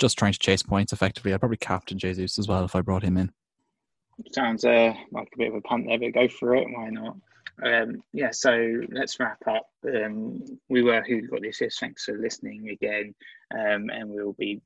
just 0.00 0.18
trying 0.18 0.32
to 0.32 0.38
chase 0.38 0.62
points 0.62 0.92
effectively. 0.92 1.32
I'd 1.34 1.40
probably 1.40 1.58
captain 1.58 1.98
Jesus 1.98 2.38
as 2.38 2.48
well 2.48 2.64
if 2.64 2.74
I 2.74 2.80
brought 2.80 3.02
him 3.02 3.16
in. 3.16 3.30
Sounds 4.32 4.64
uh, 4.64 4.92
like 5.12 5.28
a 5.34 5.38
bit 5.38 5.48
of 5.48 5.54
a 5.54 5.60
punt 5.62 5.86
there, 5.86 5.98
but 5.98 6.12
go 6.12 6.28
for 6.28 6.54
it. 6.54 6.66
Why 6.70 6.90
not? 6.90 7.16
Um, 7.64 8.02
yeah, 8.12 8.30
so 8.30 8.80
let's 8.90 9.18
wrap 9.20 9.38
up. 9.46 9.66
Um, 9.86 10.42
we 10.68 10.82
were 10.82 11.02
who 11.02 11.26
got 11.28 11.42
the 11.42 11.48
assist. 11.48 11.80
Thanks 11.80 12.04
for 12.04 12.18
listening 12.18 12.70
again, 12.70 13.14
um, 13.52 13.90
and 13.90 14.08
we'll 14.08 14.34
be 14.34 14.60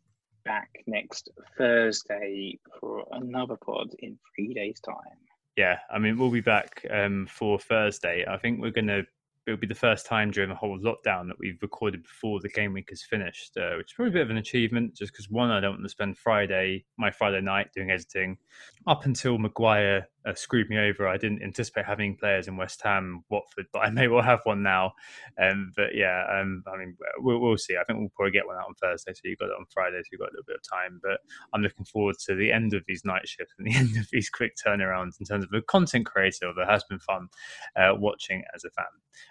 back 0.44 0.68
next 0.86 1.30
Thursday 1.56 2.58
for 2.80 3.04
another 3.12 3.56
pod 3.56 3.88
in 4.00 4.18
three 4.34 4.54
days' 4.54 4.80
time. 4.80 5.18
Yeah, 5.56 5.78
I 5.90 5.98
mean 5.98 6.18
we'll 6.18 6.30
be 6.30 6.40
back 6.40 6.84
um, 6.90 7.26
for 7.30 7.58
Thursday. 7.58 8.24
I 8.28 8.36
think 8.38 8.60
we're 8.60 8.70
going 8.70 8.88
to 8.88 9.04
it'll 9.46 9.60
be 9.60 9.66
the 9.66 9.74
first 9.74 10.06
time 10.06 10.30
during 10.30 10.48
the 10.48 10.56
whole 10.56 10.78
lockdown 10.78 11.26
that 11.28 11.38
we've 11.38 11.58
recorded 11.60 12.02
before 12.02 12.40
the 12.40 12.48
game 12.48 12.72
week 12.72 12.88
is 12.90 13.02
finished, 13.02 13.56
uh, 13.56 13.76
which 13.76 13.90
is 13.90 13.92
probably 13.94 14.10
a 14.10 14.14
bit 14.14 14.22
of 14.22 14.30
an 14.30 14.38
achievement. 14.38 14.96
Just 14.96 15.12
because 15.12 15.30
one, 15.30 15.50
I 15.50 15.60
don't 15.60 15.72
want 15.72 15.82
to 15.82 15.88
spend 15.88 16.16
Friday, 16.16 16.84
my 16.96 17.10
Friday 17.10 17.40
night, 17.40 17.68
doing 17.74 17.90
editing. 17.90 18.38
Up 18.86 19.04
until 19.04 19.38
Maguire 19.38 20.08
uh, 20.26 20.34
screwed 20.34 20.70
me 20.70 20.78
over, 20.78 21.06
I 21.06 21.16
didn't 21.16 21.42
anticipate 21.42 21.84
having 21.84 22.16
players 22.16 22.48
in 22.48 22.56
West 22.56 22.80
Ham, 22.82 23.24
Watford, 23.28 23.66
but 23.72 23.80
I 23.80 23.90
may 23.90 24.08
well 24.08 24.22
have 24.22 24.40
one 24.44 24.62
now. 24.62 24.92
Um, 25.40 25.72
but 25.76 25.94
yeah, 25.94 26.24
um, 26.32 26.62
I 26.72 26.76
mean, 26.78 26.96
we'll, 27.18 27.38
we'll, 27.40 27.58
see. 27.58 27.76
I 27.76 27.84
think 27.84 27.98
we'll 27.98 28.12
probably 28.14 28.32
get 28.32 28.46
one 28.46 28.56
out 28.56 28.66
on 28.68 28.74
Thursday, 28.74 29.12
so 29.12 29.20
you 29.24 29.36
got 29.36 29.50
it 29.50 29.56
on 29.58 29.66
Friday, 29.72 29.98
so 29.98 30.08
you've 30.12 30.20
got 30.20 30.30
a 30.30 30.32
little 30.32 30.44
bit 30.46 30.56
of 30.56 30.62
time. 30.68 31.00
But 31.02 31.20
I'm 31.52 31.62
looking 31.62 31.84
forward 31.84 32.16
to 32.26 32.34
the 32.34 32.50
end 32.50 32.74
of 32.74 32.84
these 32.86 33.04
night 33.04 33.28
shifts 33.28 33.54
and 33.58 33.66
the 33.66 33.74
end 33.78 33.96
of 33.96 34.08
these 34.10 34.30
quick 34.30 34.54
turnarounds 34.56 35.20
in 35.20 35.26
terms 35.26 35.44
of 35.44 35.50
a 35.52 35.62
content 35.62 36.06
creator. 36.06 36.52
That 36.56 36.68
has 36.68 36.84
been 36.84 37.00
fun 37.00 37.28
uh, 37.76 37.92
watching 37.96 38.42
as 38.54 38.64
a 38.64 38.70
fan. 38.70 38.86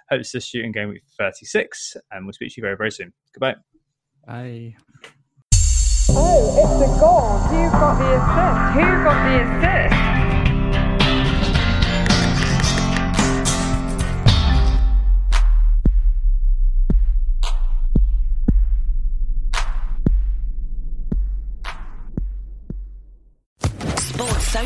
Hope 0.10 0.22
it's 0.22 0.32
this 0.32 0.45
shooting 0.45 0.72
game 0.72 0.90
week 0.90 1.03
36, 1.18 1.98
and 2.11 2.26
we'll 2.26 2.34
speak 2.34 2.53
to 2.53 2.61
you 2.61 2.64
very, 2.64 2.78
very 2.78 2.91
soon. 2.91 3.14
Goodbye. 3.34 3.56
Bye. 4.26 4.76
Oh, 6.10 6.56
it's 6.57 6.82
a 6.82 6.99
goal. 6.99 7.40
Who 7.49 7.72
got 7.72 7.98
the 7.98 8.15
assist? 8.15 8.74
Who 8.76 9.03
got 9.03 9.24
the 9.26 9.41
assist? 9.41 10.23